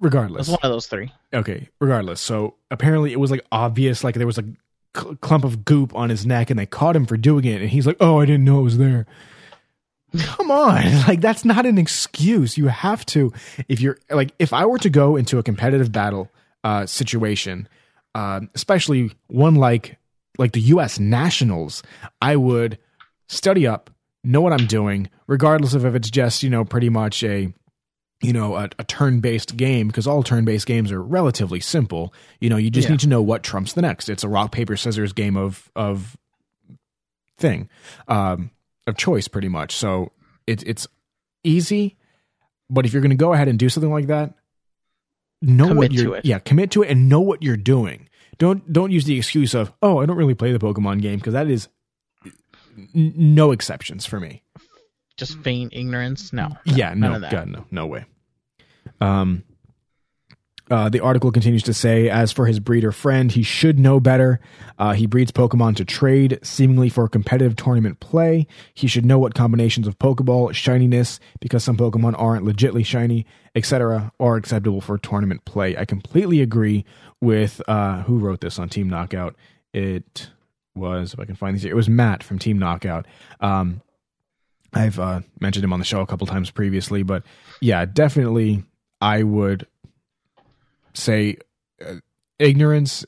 Regardless. 0.00 0.46
It 0.48 0.52
was 0.52 0.60
one 0.62 0.70
of 0.70 0.74
those 0.74 0.86
three. 0.86 1.12
okay. 1.34 1.68
Regardless, 1.80 2.20
so 2.20 2.54
apparently 2.70 3.12
it 3.12 3.18
was 3.18 3.30
like 3.32 3.44
obvious, 3.50 4.04
like 4.04 4.14
there 4.14 4.26
was 4.28 4.38
a 4.38 4.44
cl- 4.96 5.16
clump 5.16 5.44
of 5.44 5.64
goop 5.64 5.94
on 5.94 6.10
his 6.10 6.26
neck, 6.26 6.50
and 6.50 6.58
they 6.58 6.66
caught 6.66 6.96
him 6.96 7.06
for 7.06 7.16
doing 7.16 7.44
it, 7.44 7.60
and 7.60 7.70
he's 7.70 7.86
like, 7.86 7.96
"Oh, 8.00 8.20
I 8.20 8.26
didn't 8.26 8.44
know 8.44 8.60
it 8.60 8.64
was 8.64 8.78
there." 8.78 9.06
Come 10.18 10.50
on, 10.50 10.84
like 11.08 11.20
that's 11.20 11.44
not 11.44 11.66
an 11.66 11.78
excuse. 11.78 12.58
You 12.58 12.68
have 12.68 13.04
to, 13.06 13.32
if 13.68 13.80
you're 13.80 13.98
like, 14.10 14.32
if 14.38 14.52
I 14.52 14.66
were 14.66 14.78
to 14.78 14.90
go 14.90 15.16
into 15.16 15.38
a 15.38 15.42
competitive 15.42 15.90
battle 15.92 16.30
uh, 16.64 16.86
situation, 16.86 17.68
uh, 18.14 18.40
especially 18.54 19.10
one 19.28 19.54
like 19.54 19.98
like 20.38 20.52
the 20.52 20.60
U.S. 20.60 20.98
Nationals, 20.98 21.82
I 22.20 22.36
would 22.36 22.78
study 23.28 23.66
up, 23.66 23.90
know 24.24 24.40
what 24.40 24.52
I'm 24.52 24.66
doing, 24.66 25.08
regardless 25.26 25.74
of 25.74 25.84
if 25.84 25.94
it's 25.94 26.10
just 26.10 26.42
you 26.42 26.50
know 26.50 26.64
pretty 26.64 26.88
much 26.88 27.22
a 27.24 27.52
you 28.22 28.32
know 28.32 28.56
a, 28.56 28.68
a 28.78 28.84
turn-based 28.84 29.56
game 29.56 29.88
because 29.88 30.06
all 30.06 30.22
turn-based 30.22 30.66
games 30.66 30.90
are 30.92 31.02
relatively 31.02 31.60
simple. 31.60 32.14
You 32.40 32.48
know, 32.50 32.56
you 32.56 32.70
just 32.70 32.86
Yeah. 32.86 32.92
need 32.92 33.00
to 33.00 33.08
know 33.08 33.20
what 33.20 33.42
trumps 33.42 33.72
the 33.74 33.82
next. 33.82 34.08
It's 34.08 34.24
a 34.24 34.28
rock 34.28 34.52
paper 34.52 34.76
scissors 34.76 35.12
game 35.12 35.36
of 35.36 35.70
of 35.76 36.16
thing 37.38 37.68
um, 38.08 38.50
of 38.86 38.96
choice, 38.96 39.28
pretty 39.28 39.48
much. 39.48 39.74
So 39.76 40.12
it's 40.46 40.62
it's 40.64 40.86
easy, 41.44 41.96
but 42.70 42.86
if 42.86 42.92
you're 42.92 43.02
going 43.02 43.10
to 43.10 43.16
go 43.16 43.32
ahead 43.32 43.48
and 43.48 43.58
do 43.58 43.68
something 43.68 43.90
like 43.92 44.06
that, 44.06 44.34
know 45.40 45.74
what 45.74 45.92
you're 45.92 46.04
to 46.06 46.12
it. 46.14 46.24
yeah 46.24 46.38
commit 46.38 46.70
to 46.72 46.82
it 46.82 46.90
and 46.90 47.08
know 47.08 47.20
what 47.20 47.42
you're 47.42 47.56
doing. 47.56 48.08
Don't 48.38 48.72
don't 48.72 48.90
use 48.92 49.04
the 49.04 49.16
excuse 49.18 49.54
of 49.54 49.72
oh 49.82 49.98
I 49.98 50.06
don't 50.06 50.16
really 50.16 50.34
play 50.34 50.52
the 50.52 50.58
Pokemon 50.58 51.02
game 51.02 51.16
because 51.18 51.32
that 51.34 51.48
is 51.48 51.68
n- 52.94 53.12
no 53.16 53.50
exceptions 53.52 54.06
for 54.06 54.20
me. 54.20 54.42
Just 55.16 55.38
feign 55.40 55.68
ignorance. 55.72 56.32
No. 56.32 56.56
Yeah, 56.64 56.94
no. 56.94 57.20
God, 57.30 57.48
no, 57.48 57.66
no 57.70 57.86
way. 57.86 58.06
Um, 59.02 59.42
uh, 60.70 60.88
the 60.88 61.00
article 61.00 61.30
continues 61.30 61.64
to 61.64 61.74
say, 61.74 62.08
as 62.08 62.32
for 62.32 62.46
his 62.46 62.58
breeder 62.58 62.92
friend, 62.92 63.30
he 63.30 63.42
should 63.42 63.78
know 63.78 64.00
better. 64.00 64.40
Uh, 64.78 64.92
he 64.92 65.06
breeds 65.06 65.30
Pokemon 65.30 65.76
to 65.76 65.84
trade, 65.84 66.38
seemingly 66.42 66.88
for 66.88 67.08
competitive 67.08 67.56
tournament 67.56 68.00
play. 68.00 68.46
He 68.72 68.86
should 68.86 69.04
know 69.04 69.18
what 69.18 69.34
combinations 69.34 69.86
of 69.86 69.98
Pokeball, 69.98 70.54
shininess, 70.54 71.20
because 71.40 71.62
some 71.62 71.76
Pokemon 71.76 72.14
aren't 72.16 72.46
legitly 72.46 72.86
shiny, 72.86 73.26
etc., 73.54 74.12
are 74.18 74.36
acceptable 74.36 74.80
for 74.80 74.96
tournament 74.96 75.44
play. 75.44 75.76
I 75.76 75.84
completely 75.84 76.40
agree 76.40 76.86
with 77.20 77.60
uh, 77.68 78.02
who 78.04 78.18
wrote 78.18 78.40
this 78.40 78.58
on 78.58 78.70
Team 78.70 78.88
Knockout. 78.88 79.36
It 79.74 80.30
was, 80.74 81.12
if 81.12 81.20
I 81.20 81.26
can 81.26 81.34
find 81.34 81.54
these, 81.54 81.64
it 81.64 81.76
was 81.76 81.88
Matt 81.88 82.22
from 82.22 82.38
Team 82.38 82.58
Knockout. 82.58 83.06
Um, 83.40 83.82
I've 84.72 84.98
uh, 84.98 85.20
mentioned 85.38 85.64
him 85.64 85.72
on 85.72 85.80
the 85.80 85.84
show 85.84 86.00
a 86.00 86.06
couple 86.06 86.26
times 86.26 86.50
previously, 86.50 87.02
but 87.02 87.24
yeah, 87.60 87.84
definitely 87.84 88.64
I 89.02 89.24
would 89.24 89.66
say 90.94 91.36
uh, 91.84 91.96
ignorance, 92.38 93.04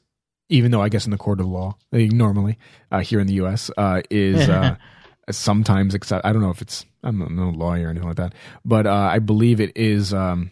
even 0.49 0.73
though 0.73 0.83
I 0.83 0.89
guess 0.89 1.05
in 1.05 1.13
the 1.13 1.17
court 1.17 1.39
of 1.39 1.47
law, 1.47 1.77
uh, 1.93 1.99
normally 1.99 2.59
uh, 2.91 2.99
here 3.01 3.21
in 3.21 3.29
the 3.29 3.35
U.S. 3.35 3.71
Uh, 3.79 4.03
is 4.11 4.49
uh, 4.49 4.75
sometimes 5.31 5.95
accept. 5.95 6.27
I 6.27 6.33
don't 6.33 6.43
know 6.43 6.51
if 6.51 6.61
it's 6.61 6.85
I'm 7.05 7.19
no- 7.37 7.51
lawyer 7.51 7.87
or 7.87 7.91
anything 7.91 8.09
like 8.09 8.17
that, 8.17 8.35
but 8.65 8.89
uh, 8.89 8.93
I 9.13 9.21
believe 9.21 9.61
it 9.61 9.71
is. 9.77 10.13
Um, 10.13 10.51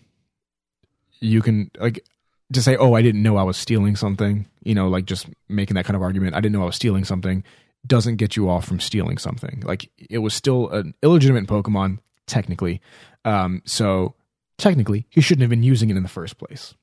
you 1.19 1.43
can 1.43 1.73
like 1.77 2.05
to 2.53 2.63
say, 2.63 2.77
"Oh, 2.77 2.95
I 2.95 3.03
didn't 3.03 3.25
know 3.25 3.37
I 3.37 3.43
was 3.43 3.57
stealing 3.57 3.97
something." 3.97 4.47
You 4.63 4.77
know, 4.77 4.89
like 4.89 5.07
just 5.07 5.27
making 5.49 5.75
that 5.75 5.85
kind 5.87 5.97
of 5.97 6.03
argument. 6.03 6.37
I 6.37 6.41
didn't 6.41 6.53
know 6.53 6.63
I 6.63 6.67
was 6.67 6.77
stealing 6.77 7.05
something 7.05 7.43
doesn't 7.85 8.15
get 8.15 8.37
you 8.37 8.49
off 8.49 8.65
from 8.65 8.79
stealing 8.79 9.19
something. 9.19 9.61
Like 9.67 9.91
it 9.99 10.19
was 10.19 10.35
still 10.35 10.69
an 10.71 10.95
illegitimate 11.03 11.49
Pokemon 11.49 11.99
technically. 12.27 12.81
Um, 13.25 13.61
so 13.65 14.15
technically, 14.63 15.07
he 15.11 15.21
shouldn't 15.21 15.43
have 15.43 15.51
been 15.51 15.63
using 15.63 15.91
it 15.91 15.97
in 15.97 16.03
the 16.03 16.09
first 16.09 16.39
place. 16.39 16.75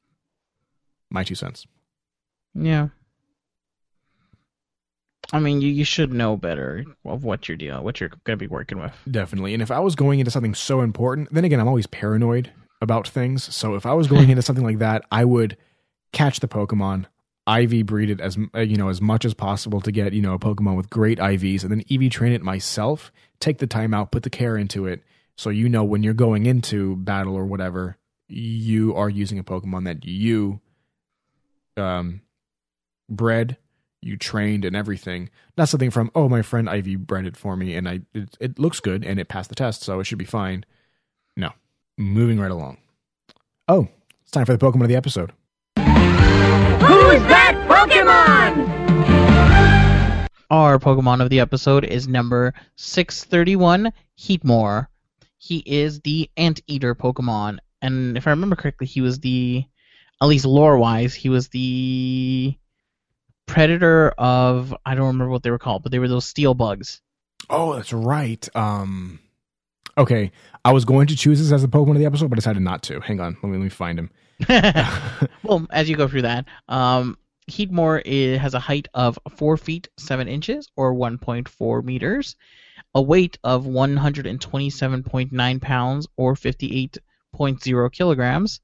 My 1.10 1.24
two 1.24 1.36
cents. 1.36 1.66
Yeah. 2.54 2.90
I 5.32 5.40
mean, 5.40 5.62
you, 5.62 5.70
you 5.70 5.86
should 5.86 6.12
know 6.12 6.36
better 6.36 6.84
of 7.06 7.24
what 7.24 7.48
you're 7.48 7.58
dealing, 7.58 7.84
what 7.84 8.00
you're 8.00 8.10
going 8.10 8.38
to 8.38 8.44
be 8.44 8.48
working 8.48 8.80
with. 8.80 8.94
Definitely. 9.10 9.54
And 9.54 9.62
if 9.64 9.72
I 9.72 9.80
was 9.80 9.96
going 9.96 10.20
into 10.20 10.32
something 10.32 10.56
so 10.56 10.82
important, 10.82 11.32
then 11.32 11.46
again, 11.46 11.60
I'm 11.60 11.68
always 11.68 11.88
paranoid 11.88 12.52
about 12.82 13.08
things. 13.08 13.54
So 13.56 13.76
if 13.76 13.86
I 13.86 13.94
was 13.94 14.08
going 14.08 14.30
into 14.32 14.42
something 14.42 14.66
like 14.66 14.80
that, 14.80 15.06
I 15.12 15.26
would 15.26 15.56
catch 16.12 16.40
the 16.40 16.48
Pokemon, 16.48 17.06
IV 17.48 17.86
breed 17.86 18.10
it 18.10 18.20
as 18.20 18.38
uh, 18.54 18.60
you 18.60 18.78
know 18.78 18.90
as 18.90 19.02
much 19.02 19.26
as 19.26 19.34
possible 19.34 19.82
to 19.82 19.92
get 19.92 20.14
you 20.14 20.22
know 20.22 20.34
a 20.34 20.40
Pokemon 20.40 20.78
with 20.78 20.90
great 20.90 21.18
IVs, 21.20 21.64
and 21.64 21.72
then 21.72 21.84
EV 21.90 22.12
train 22.12 22.34
it 22.34 22.42
myself. 22.42 23.12
Take 23.40 23.60
the 23.60 23.68
time 23.68 23.94
out, 23.94 24.12
put 24.12 24.24
the 24.24 24.30
care 24.30 24.58
into 24.58 24.86
it, 24.86 25.04
so 25.40 25.50
you 25.50 25.70
know 25.70 25.86
when 25.86 26.04
you're 26.04 26.14
going 26.14 26.46
into 26.46 26.98
battle 26.98 27.34
or 27.34 27.46
whatever, 27.46 27.98
you 28.28 28.94
are 28.94 29.10
using 29.10 29.40
a 29.40 29.44
Pokemon 29.44 29.86
that 29.86 30.04
you 30.04 30.60
um 31.78 32.20
bred, 33.10 33.56
you 34.02 34.18
trained, 34.18 34.66
and 34.66 34.76
everything. 34.76 35.30
Not 35.58 35.70
something 35.70 35.92
from 35.92 36.12
oh 36.14 36.28
my 36.28 36.42
friend 36.42 36.70
Ivy 36.70 36.98
bred 36.98 37.26
it 37.26 37.38
for 37.38 37.56
me, 37.56 37.74
and 37.76 37.88
I 37.88 38.02
it, 38.14 38.36
it 38.42 38.60
looks 38.60 38.82
good 38.82 39.06
and 39.06 39.18
it 39.18 39.30
passed 39.30 39.48
the 39.48 39.56
test, 39.56 39.82
so 39.82 40.02
it 40.02 40.04
should 40.04 40.18
be 40.18 40.26
fine. 40.26 40.66
No, 41.38 41.52
moving 41.98 42.38
right 42.38 42.52
along. 42.52 42.80
Oh, 43.70 43.88
it's 44.22 44.32
time 44.32 44.46
for 44.46 44.58
the 44.58 44.66
Pokemon 44.66 44.82
of 44.82 44.90
the 44.90 44.98
episode. 44.98 45.32
Who's 45.78 45.86
that 47.30 47.56
Pokemon? 47.70 48.90
Our 50.52 50.80
Pokemon 50.80 51.22
of 51.22 51.30
the 51.30 51.40
episode 51.40 51.86
is 51.86 52.10
number 52.10 52.54
631, 52.76 53.94
Heatmor. 54.20 54.88
He 55.40 55.64
is 55.66 56.02
the 56.02 56.30
Anteater 56.38 56.94
Pokemon. 56.94 57.58
And 57.82 58.16
if 58.18 58.28
I 58.28 58.32
remember 58.32 58.56
correctly, 58.56 58.86
he 58.86 59.02
was 59.02 59.20
the, 59.20 59.66
at 60.22 60.28
least 60.28 60.46
lore 60.46 60.78
wise, 60.78 61.14
he 61.16 61.30
was 61.30 61.48
the 61.48 62.56
predator 63.46 64.10
of, 64.18 64.76
I 64.86 64.96
don't 64.96 65.08
remember 65.08 65.32
what 65.32 65.44
they 65.44 65.52
were 65.52 65.58
called, 65.60 65.82
but 65.84 65.92
they 65.92 66.00
were 66.00 66.08
those 66.08 66.26
steel 66.26 66.54
bugs. 66.54 67.02
Oh, 67.50 67.74
that's 67.74 67.94
right. 67.94 68.48
Um, 68.56 69.20
okay, 69.98 70.32
I 70.64 70.72
was 70.72 70.86
going 70.86 71.08
to 71.08 71.16
choose 71.16 71.40
this 71.40 71.52
as 71.52 71.62
the 71.62 71.68
Pokemon 71.68 71.92
of 71.92 72.00
the 72.00 72.06
episode, 72.06 72.30
but 72.30 72.36
decided 72.36 72.62
not 72.62 72.84
to. 72.84 73.00
Hang 73.00 73.20
on, 73.20 73.38
let 73.42 73.50
me 73.50 73.58
let 73.58 73.64
me 73.64 73.70
find 73.70 73.98
him. 73.98 74.12
well, 75.44 75.66
as 75.72 75.90
you 75.90 75.96
go 75.96 76.08
through 76.08 76.24
that, 76.24 76.46
um, 76.68 77.18
Heatmor 77.50 78.02
i- 78.06 78.38
has 78.38 78.54
a 78.54 78.60
height 78.60 78.88
of 78.94 79.18
4 79.38 79.58
feet 79.58 79.88
7 79.98 80.28
inches 80.28 80.70
or 80.76 80.94
1.4 80.94 81.84
meters, 81.84 82.36
a 82.96 83.02
weight 83.02 83.38
of 83.44 83.66
127.9 83.66 85.62
pounds 85.62 86.08
or 86.18 86.34
58.0 86.36 87.92
kilograms. 87.92 88.62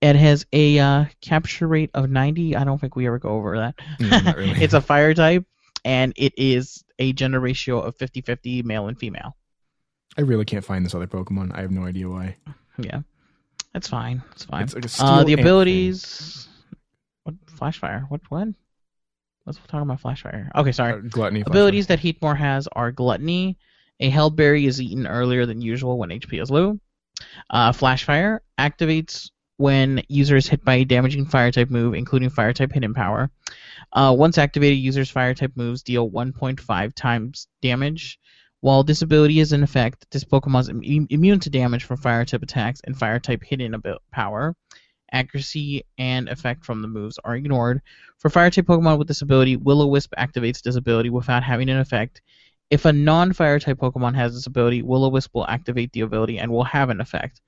It 0.00 0.14
has 0.16 0.46
a 0.52 0.78
uh, 0.78 1.04
capture 1.20 1.66
rate 1.66 1.90
of 1.94 2.08
90. 2.08 2.54
I 2.54 2.64
don't 2.64 2.80
think 2.80 2.94
we 2.94 3.06
ever 3.06 3.18
go 3.18 3.30
over 3.30 3.56
that. 3.58 3.74
Mm, 3.98 4.24
not 4.24 4.36
really. 4.38 4.62
it's 4.62 4.74
a 4.74 4.80
fire 4.92 5.12
type, 5.14 5.44
and 5.84 6.12
it 6.16 6.34
is 6.36 6.84
a 6.98 7.12
gender 7.12 7.40
ratio 7.40 7.80
of 7.80 7.96
50 7.96 8.20
50 8.20 8.62
male 8.62 8.86
and 8.88 8.98
female. 8.98 9.36
I 10.16 10.22
really 10.22 10.44
can't 10.44 10.64
find 10.64 10.84
this 10.84 10.94
other 10.94 11.06
Pokemon. 11.06 11.56
I 11.56 11.62
have 11.62 11.70
no 11.70 11.84
idea 11.84 12.08
why. 12.08 12.36
Yeah. 12.78 13.00
That's 13.72 13.88
fine. 13.88 14.22
It's 14.32 14.44
fine. 14.44 14.62
It's 14.64 14.74
like 14.74 14.84
Uh, 15.00 15.24
the 15.24 15.34
abilities. 15.34 16.48
What 17.24 17.34
Flashfire? 17.46 18.08
What 18.08 18.20
what? 18.28 18.48
Let's 19.48 19.58
talk 19.66 19.80
about 19.80 20.02
Flashfire. 20.02 20.50
Okay, 20.54 20.72
sorry. 20.72 20.92
Uh, 20.92 20.96
gluttony. 21.08 21.42
Abilities 21.46 21.86
that 21.86 22.00
Heatmor 22.00 22.36
has 22.36 22.68
are 22.72 22.92
Gluttony. 22.92 23.56
A 23.98 24.10
Held 24.10 24.36
Berry 24.36 24.66
is 24.66 24.78
eaten 24.78 25.06
earlier 25.06 25.46
than 25.46 25.62
usual 25.62 25.96
when 25.96 26.10
HP 26.10 26.42
is 26.42 26.50
low. 26.50 26.78
Uh, 27.48 27.72
Flashfire 27.72 28.40
activates 28.58 29.30
when 29.56 30.02
user 30.08 30.36
is 30.36 30.46
hit 30.46 30.62
by 30.66 30.74
a 30.74 30.84
damaging 30.84 31.24
fire 31.24 31.50
type 31.50 31.70
move, 31.70 31.94
including 31.94 32.28
fire 32.28 32.52
type 32.52 32.72
hidden 32.72 32.92
power. 32.92 33.30
Uh, 33.94 34.14
once 34.16 34.36
activated, 34.36 34.78
users' 34.78 35.08
fire 35.10 35.32
type 35.32 35.52
moves 35.56 35.82
deal 35.82 36.10
1.5 36.10 36.94
times 36.94 37.48
damage. 37.62 38.18
While 38.60 38.84
this 38.84 39.00
ability 39.00 39.40
is 39.40 39.54
in 39.54 39.62
effect, 39.62 40.06
this 40.10 40.24
Pokemon 40.24 40.60
is 40.60 40.68
im- 40.68 41.06
immune 41.08 41.40
to 41.40 41.48
damage 41.48 41.84
from 41.84 41.96
fire 41.96 42.26
type 42.26 42.42
attacks 42.42 42.82
and 42.84 42.98
fire 42.98 43.18
type 43.18 43.42
hidden 43.42 43.74
abil- 43.74 44.02
power. 44.12 44.54
Accuracy 45.12 45.84
and 45.96 46.28
effect 46.28 46.64
from 46.64 46.82
the 46.82 46.88
moves 46.88 47.18
are 47.24 47.36
ignored. 47.36 47.80
For 48.18 48.30
fire 48.30 48.50
type 48.50 48.66
Pokemon 48.66 48.98
with 48.98 49.08
this 49.08 49.22
ability, 49.22 49.56
Will 49.56 49.82
O 49.82 49.86
Wisp 49.86 50.12
activates 50.18 50.62
this 50.62 50.76
ability 50.76 51.10
without 51.10 51.42
having 51.42 51.68
an 51.68 51.78
effect. 51.78 52.20
If 52.70 52.84
a 52.84 52.92
non 52.92 53.32
fire 53.32 53.58
type 53.58 53.78
Pokemon 53.78 54.14
has 54.14 54.34
this 54.34 54.46
ability, 54.46 54.82
Will 54.82 55.04
O 55.04 55.08
Wisp 55.08 55.34
will 55.34 55.46
activate 55.46 55.92
the 55.92 56.02
ability 56.02 56.38
and 56.38 56.50
will 56.50 56.64
have 56.64 56.90
an 56.90 57.00
effect. 57.00 57.40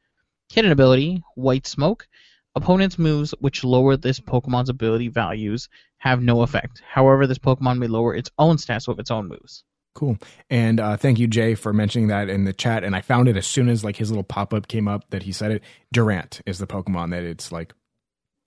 Hidden 0.50 0.72
ability, 0.72 1.22
White 1.34 1.66
Smoke. 1.66 2.08
Opponent's 2.56 2.98
moves 2.98 3.32
which 3.38 3.62
lower 3.62 3.96
this 3.96 4.18
Pokemon's 4.18 4.68
ability 4.68 5.08
values 5.08 5.68
have 5.98 6.22
no 6.22 6.42
effect. 6.42 6.82
However, 6.84 7.26
this 7.26 7.38
Pokemon 7.38 7.78
may 7.78 7.86
lower 7.86 8.14
its 8.14 8.30
own 8.38 8.56
stats 8.56 8.88
with 8.88 8.98
its 8.98 9.10
own 9.10 9.28
moves. 9.28 9.62
Cool. 9.94 10.18
And 10.48 10.78
uh, 10.80 10.96
thank 10.96 11.18
you, 11.18 11.26
Jay, 11.26 11.54
for 11.54 11.72
mentioning 11.72 12.08
that 12.08 12.28
in 12.28 12.44
the 12.44 12.52
chat. 12.52 12.84
And 12.84 12.94
I 12.94 13.00
found 13.00 13.28
it 13.28 13.36
as 13.36 13.46
soon 13.46 13.68
as 13.68 13.84
like 13.84 13.96
his 13.96 14.10
little 14.10 14.22
pop 14.24 14.54
up 14.54 14.68
came 14.68 14.86
up 14.88 15.10
that 15.10 15.24
he 15.24 15.32
said 15.32 15.50
it. 15.50 15.62
Durant 15.92 16.40
is 16.46 16.58
the 16.58 16.66
Pokemon 16.66 17.10
that 17.10 17.22
it's 17.24 17.50
like 17.52 17.74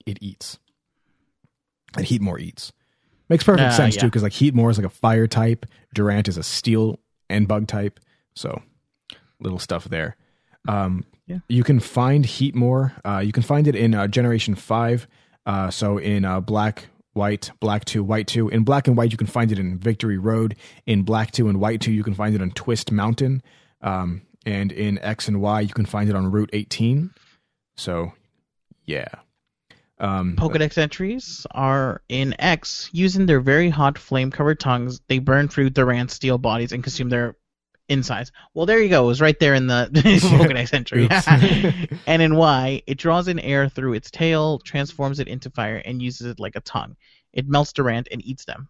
it 0.06 0.18
eats. 0.20 0.58
And 1.96 2.06
Heatmor 2.06 2.40
eats. 2.40 2.72
Makes 3.28 3.44
perfect 3.44 3.68
Uh, 3.68 3.72
sense 3.72 3.94
yeah. 3.94 4.02
too, 4.02 4.06
because 4.08 4.22
like 4.22 4.32
Heatmor 4.32 4.70
is 4.70 4.78
like 4.78 4.86
a 4.86 4.90
fire 4.90 5.26
type, 5.26 5.66
Durant 5.94 6.28
is 6.28 6.36
a 6.36 6.42
steel 6.42 6.98
and 7.30 7.46
bug 7.46 7.66
type. 7.68 8.00
So 8.34 8.62
little 9.40 9.58
stuff 9.58 9.84
there. 9.84 10.16
Um, 10.66 11.04
Yeah. 11.26 11.38
You 11.48 11.62
can 11.62 11.78
find 11.80 12.24
Heatmor. 12.24 12.92
Uh, 13.04 13.18
you 13.20 13.32
can 13.32 13.42
find 13.42 13.66
it 13.68 13.74
in 13.76 13.94
uh, 13.94 14.06
Generation 14.08 14.54
Five. 14.54 15.06
Uh, 15.46 15.70
so 15.70 15.98
in 15.98 16.24
uh, 16.24 16.40
Black, 16.40 16.86
White, 17.14 17.50
Black 17.60 17.84
Two, 17.84 18.04
White 18.04 18.26
Two. 18.26 18.48
In 18.48 18.64
Black 18.64 18.86
and 18.86 18.96
White, 18.96 19.12
you 19.12 19.16
can 19.16 19.26
find 19.26 19.50
it 19.50 19.58
in 19.58 19.78
Victory 19.78 20.18
Road. 20.18 20.56
In 20.86 21.02
Black 21.02 21.30
Two 21.32 21.48
and 21.48 21.60
White 21.60 21.80
Two, 21.80 21.92
you 21.92 22.04
can 22.04 22.14
find 22.14 22.34
it 22.34 22.42
on 22.42 22.50
Twist 22.50 22.92
Mountain. 22.92 23.42
Um, 23.80 24.22
and 24.46 24.72
in 24.72 24.98
X 24.98 25.28
and 25.28 25.40
Y, 25.40 25.60
you 25.60 25.72
can 25.72 25.86
find 25.86 26.08
it 26.10 26.16
on 26.16 26.30
Route 26.30 26.50
18. 26.52 27.10
So, 27.76 28.12
yeah. 28.84 29.08
Um, 29.98 30.36
Pokedex 30.36 30.76
entries 30.76 31.46
are 31.52 32.02
in 32.08 32.34
X. 32.38 32.90
Using 32.92 33.26
their 33.26 33.40
very 33.40 33.70
hot 33.70 33.96
flame 33.96 34.30
covered 34.30 34.60
tongues, 34.60 35.00
they 35.08 35.18
burn 35.18 35.48
through 35.48 35.70
Durant's 35.70 36.14
steel 36.14 36.38
bodies 36.38 36.72
and 36.72 36.82
consume 36.82 37.08
their 37.08 37.36
insides. 37.88 38.32
Well, 38.54 38.66
there 38.66 38.80
you 38.82 38.88
go. 38.88 39.04
It 39.04 39.08
was 39.08 39.20
right 39.20 39.38
there 39.38 39.54
in 39.54 39.66
the 39.66 39.88
Pokedex 39.92 40.72
entry. 40.72 41.08
And 42.06 42.22
in 42.22 42.36
Y, 42.36 42.82
it 42.86 42.98
draws 42.98 43.28
in 43.28 43.38
air 43.38 43.68
through 43.68 43.94
its 43.94 44.10
tail, 44.10 44.58
transforms 44.58 45.20
it 45.20 45.28
into 45.28 45.50
fire, 45.50 45.76
and 45.76 46.02
uses 46.02 46.26
it 46.28 46.40
like 46.40 46.56
a 46.56 46.60
tongue. 46.60 46.96
It 47.32 47.48
melts 47.48 47.72
Durant 47.72 48.08
and 48.10 48.24
eats 48.24 48.44
them. 48.44 48.68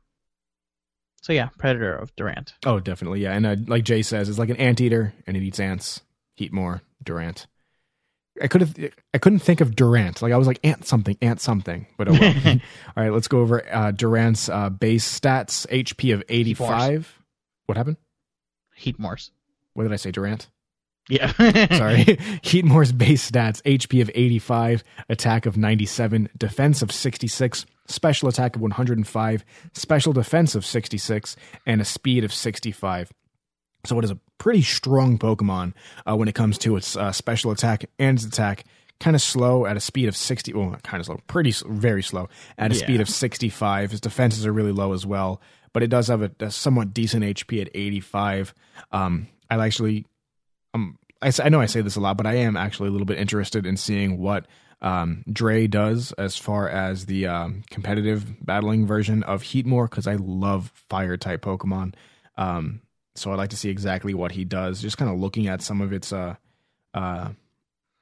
So 1.22 1.32
yeah, 1.32 1.48
predator 1.58 1.94
of 1.96 2.14
Durant. 2.16 2.54
Oh, 2.66 2.80
definitely, 2.80 3.22
yeah. 3.22 3.32
And 3.32 3.46
uh, 3.46 3.56
like 3.66 3.84
Jay 3.84 4.02
says, 4.02 4.28
it's 4.28 4.38
like 4.38 4.50
an 4.50 4.56
anteater, 4.56 5.14
and 5.26 5.36
it 5.36 5.42
eats 5.42 5.58
ants. 5.58 6.02
Heat 6.36 6.52
more 6.52 6.82
Durant. 7.02 7.46
I 8.42 8.48
could 8.48 8.60
have, 8.60 8.74
I 9.14 9.18
couldn't 9.18 9.38
think 9.38 9.60
of 9.60 9.76
Durant. 9.76 10.20
Like 10.20 10.32
I 10.32 10.36
was 10.36 10.46
like 10.46 10.58
ant 10.64 10.84
something, 10.86 11.16
ant 11.22 11.40
something. 11.40 11.86
But 11.96 12.08
oh 12.08 12.12
well. 12.12 12.34
All 12.96 13.02
right, 13.04 13.12
let's 13.12 13.28
go 13.28 13.38
over 13.40 13.64
uh, 13.72 13.92
Durant's 13.92 14.48
uh, 14.48 14.70
base 14.70 15.06
stats: 15.18 15.66
HP 15.68 16.12
of 16.12 16.22
eighty-five. 16.28 17.18
What 17.66 17.78
happened? 17.78 17.96
Heatmor's. 18.78 19.30
What 19.74 19.84
did 19.84 19.92
I 19.92 19.96
say, 19.96 20.10
Durant? 20.10 20.48
Yeah. 21.08 21.32
Sorry. 21.76 22.04
Heatmor's 22.42 22.92
base 22.92 23.30
stats 23.30 23.60
HP 23.62 24.00
of 24.00 24.10
85, 24.14 24.82
attack 25.08 25.46
of 25.46 25.56
97, 25.56 26.30
defense 26.36 26.80
of 26.80 26.90
66, 26.90 27.66
special 27.88 28.28
attack 28.28 28.56
of 28.56 28.62
105, 28.62 29.44
special 29.74 30.12
defense 30.12 30.54
of 30.54 30.64
66, 30.64 31.36
and 31.66 31.80
a 31.80 31.84
speed 31.84 32.24
of 32.24 32.32
65. 32.32 33.12
So 33.84 33.98
it 33.98 34.04
is 34.04 34.10
a 34.10 34.18
pretty 34.38 34.62
strong 34.62 35.18
Pokemon 35.18 35.74
uh, 36.10 36.16
when 36.16 36.28
it 36.28 36.34
comes 36.34 36.56
to 36.58 36.76
its 36.76 36.96
uh, 36.96 37.12
special 37.12 37.50
attack 37.50 37.84
and 37.98 38.16
its 38.16 38.26
attack. 38.26 38.64
Kind 39.00 39.16
of 39.16 39.20
slow 39.20 39.66
at 39.66 39.76
a 39.76 39.80
speed 39.80 40.08
of 40.08 40.16
60. 40.16 40.54
Well, 40.54 40.70
not 40.70 40.84
kind 40.84 41.00
of 41.00 41.06
slow. 41.06 41.20
Pretty, 41.26 41.52
very 41.66 42.02
slow 42.02 42.28
at 42.56 42.70
a 42.70 42.74
Yeah. 42.76 42.80
speed 42.80 43.00
of 43.02 43.08
65. 43.10 43.90
His 43.90 44.00
defenses 44.00 44.46
are 44.46 44.52
really 44.52 44.72
low 44.72 44.92
as 44.94 45.04
well, 45.04 45.42
but 45.74 45.82
it 45.82 45.88
does 45.88 46.08
have 46.08 46.22
a, 46.22 46.30
a 46.40 46.50
somewhat 46.50 46.94
decent 46.94 47.24
HP 47.24 47.60
at 47.60 47.68
85. 47.74 48.54
Um, 48.92 49.28
I 49.50 49.62
actually 49.62 50.06
um, 50.72 50.98
I, 51.20 51.32
I 51.42 51.48
know 51.48 51.60
I 51.60 51.66
say 51.66 51.82
this 51.82 51.96
a 51.96 52.00
lot, 52.00 52.16
but 52.16 52.26
I 52.26 52.36
am 52.36 52.56
actually 52.56 52.88
a 52.88 52.92
little 52.92 53.06
bit 53.06 53.18
interested 53.18 53.66
in 53.66 53.76
seeing 53.76 54.18
what 54.18 54.46
um, 54.82 55.24
Dre 55.30 55.66
does 55.66 56.12
as 56.12 56.36
far 56.36 56.68
as 56.68 57.06
the 57.06 57.26
um, 57.26 57.64
competitive 57.70 58.44
battling 58.44 58.86
version 58.86 59.22
of 59.22 59.42
Heatmor 59.42 59.88
because 59.88 60.06
I 60.06 60.14
love 60.14 60.72
fire 60.90 61.16
type 61.16 61.42
Pokemon. 61.42 61.94
Um, 62.36 62.82
so 63.14 63.32
I'd 63.32 63.38
like 63.38 63.50
to 63.50 63.56
see 63.56 63.70
exactly 63.70 64.12
what 64.12 64.32
he 64.32 64.44
does. 64.44 64.82
Just 64.82 64.98
kind 64.98 65.10
of 65.10 65.18
looking 65.18 65.46
at 65.46 65.62
some 65.62 65.80
of 65.80 65.92
its 65.92 66.12
uh, 66.12 66.34
uh, 66.92 67.30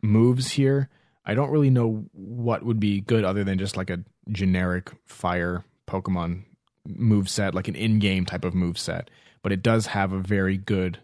moves 0.02 0.50
here. 0.50 0.88
I 1.24 1.34
don't 1.34 1.50
really 1.50 1.70
know 1.70 2.06
what 2.12 2.64
would 2.64 2.80
be 2.80 3.00
good 3.00 3.24
other 3.24 3.44
than 3.44 3.58
just 3.58 3.76
like 3.76 3.90
a 3.90 4.00
generic 4.30 4.90
fire 5.04 5.64
Pokemon 5.86 6.44
move 6.86 7.28
set, 7.28 7.54
like 7.54 7.68
an 7.68 7.74
in-game 7.74 8.26
type 8.26 8.44
of 8.44 8.54
move 8.54 8.78
set. 8.78 9.10
But 9.42 9.52
it 9.52 9.62
does 9.62 9.86
have 9.86 10.12
a 10.12 10.18
very 10.18 10.56
good 10.56 11.00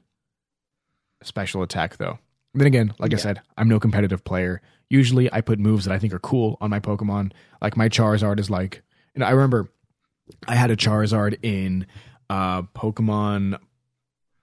special 1.22 1.62
attack 1.62 1.96
though. 1.96 2.18
Then 2.54 2.66
again, 2.66 2.94
like 2.98 3.12
I 3.12 3.16
said, 3.16 3.40
I'm 3.56 3.68
no 3.68 3.78
competitive 3.78 4.24
player. 4.24 4.62
Usually 4.88 5.32
I 5.32 5.40
put 5.40 5.58
moves 5.58 5.84
that 5.84 5.94
I 5.94 5.98
think 5.98 6.12
are 6.14 6.18
cool 6.18 6.56
on 6.60 6.70
my 6.70 6.80
Pokemon. 6.80 7.32
Like 7.60 7.76
my 7.76 7.88
Charizard 7.88 8.40
is 8.40 8.50
like 8.50 8.82
and 9.14 9.24
I 9.24 9.30
remember 9.30 9.68
I 10.46 10.54
had 10.54 10.70
a 10.70 10.76
Charizard 10.76 11.38
in 11.42 11.86
uh 12.30 12.62
Pokemon 12.62 13.58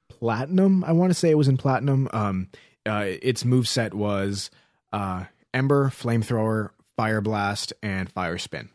Platinum. 0.10 0.84
I 0.84 0.92
want 0.92 1.12
to 1.12 1.14
say 1.14 1.30
it 1.30 1.38
was 1.38 1.48
in 1.48 1.58
Platinum. 1.58 2.10
Um 2.14 2.50
uh 2.86 3.06
its 3.06 3.46
move 3.46 3.68
set 3.68 3.94
was 3.94 4.50
uh 4.94 5.26
Ember, 5.54 5.90
Flamethrower, 5.90 6.72
Fire 6.98 7.22
Blast, 7.22 7.74
and 7.82 8.12
Fire 8.12 8.38
Spin. 8.38 8.70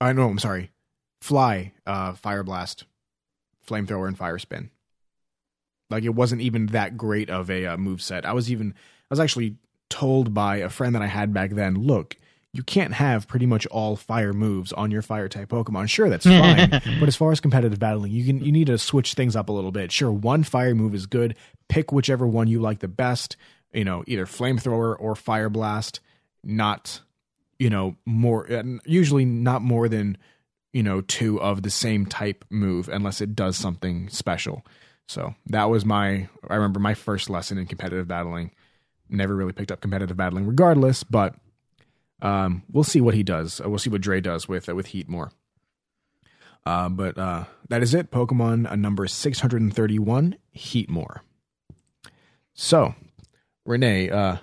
I 0.00 0.12
know, 0.12 0.28
I'm 0.28 0.38
sorry. 0.38 0.70
Fly, 1.24 1.72
uh 1.86 2.12
Fire 2.12 2.42
Blast, 2.42 2.84
Flamethrower, 3.66 4.06
and 4.06 4.18
Fire 4.18 4.38
Spin. 4.38 4.68
Like 5.88 6.04
it 6.04 6.14
wasn't 6.14 6.42
even 6.42 6.66
that 6.66 6.98
great 6.98 7.30
of 7.30 7.50
a 7.50 7.64
uh, 7.64 7.76
move 7.78 8.02
set. 8.02 8.26
I 8.26 8.34
was 8.34 8.52
even 8.52 8.74
I 8.76 9.06
was 9.08 9.20
actually 9.20 9.56
told 9.88 10.34
by 10.34 10.56
a 10.56 10.68
friend 10.68 10.94
that 10.94 11.00
I 11.00 11.06
had 11.06 11.32
back 11.32 11.52
then, 11.52 11.76
look, 11.76 12.18
you 12.52 12.62
can't 12.62 12.92
have 12.92 13.26
pretty 13.26 13.46
much 13.46 13.64
all 13.68 13.96
fire 13.96 14.34
moves 14.34 14.70
on 14.74 14.90
your 14.90 15.00
fire 15.00 15.30
type 15.30 15.48
Pokemon. 15.48 15.88
Sure, 15.88 16.10
that's 16.10 16.26
fine, 16.26 16.68
but 17.00 17.08
as 17.08 17.16
far 17.16 17.32
as 17.32 17.40
competitive 17.40 17.78
battling, 17.78 18.12
you 18.12 18.26
can 18.26 18.44
you 18.44 18.52
need 18.52 18.66
to 18.66 18.76
switch 18.76 19.14
things 19.14 19.34
up 19.34 19.48
a 19.48 19.52
little 19.52 19.72
bit. 19.72 19.90
Sure, 19.92 20.12
one 20.12 20.42
fire 20.42 20.74
move 20.74 20.94
is 20.94 21.06
good. 21.06 21.36
Pick 21.68 21.90
whichever 21.90 22.26
one 22.26 22.48
you 22.48 22.60
like 22.60 22.80
the 22.80 22.88
best. 22.88 23.38
You 23.72 23.86
know, 23.86 24.04
either 24.06 24.26
flamethrower 24.26 24.94
or 24.98 25.16
fire 25.16 25.48
blast. 25.48 26.00
Not, 26.46 27.00
you 27.58 27.70
know, 27.70 27.96
more 28.04 28.52
uh, 28.52 28.62
usually 28.84 29.24
not 29.24 29.62
more 29.62 29.88
than 29.88 30.18
you 30.74 30.82
know 30.82 31.00
two 31.00 31.40
of 31.40 31.62
the 31.62 31.70
same 31.70 32.04
type 32.04 32.44
move 32.50 32.90
unless 32.90 33.22
it 33.22 33.34
does 33.34 33.56
something 33.56 34.10
special. 34.10 34.66
So 35.08 35.34
that 35.46 35.70
was 35.70 35.86
my 35.86 36.28
I 36.50 36.56
remember 36.56 36.80
my 36.80 36.92
first 36.92 37.30
lesson 37.30 37.56
in 37.56 37.66
competitive 37.66 38.06
battling. 38.06 38.50
Never 39.08 39.34
really 39.34 39.52
picked 39.52 39.72
up 39.72 39.80
competitive 39.80 40.16
battling 40.16 40.46
regardless, 40.46 41.04
but 41.04 41.36
um, 42.20 42.62
we'll 42.70 42.84
see 42.84 43.00
what 43.00 43.14
he 43.14 43.22
does. 43.22 43.60
Uh, 43.60 43.68
We'll 43.70 43.78
see 43.78 43.90
what 43.90 44.00
Dre 44.02 44.20
does 44.20 44.48
with 44.48 44.68
uh, 44.68 44.74
with 44.74 44.88
Heatmor. 44.88 45.30
Uh, 46.66 46.88
but 46.88 47.18
uh, 47.18 47.44
that 47.68 47.82
is 47.82 47.94
it. 47.94 48.10
Pokemon 48.10 48.70
uh, 48.70 48.76
number 48.76 49.06
six 49.06 49.40
hundred 49.40 49.62
and 49.62 49.74
thirty 49.74 49.98
one, 49.98 50.36
Heatmor. 50.56 51.20
So, 52.54 52.94
Renee, 53.66 54.10
uh, 54.10 54.36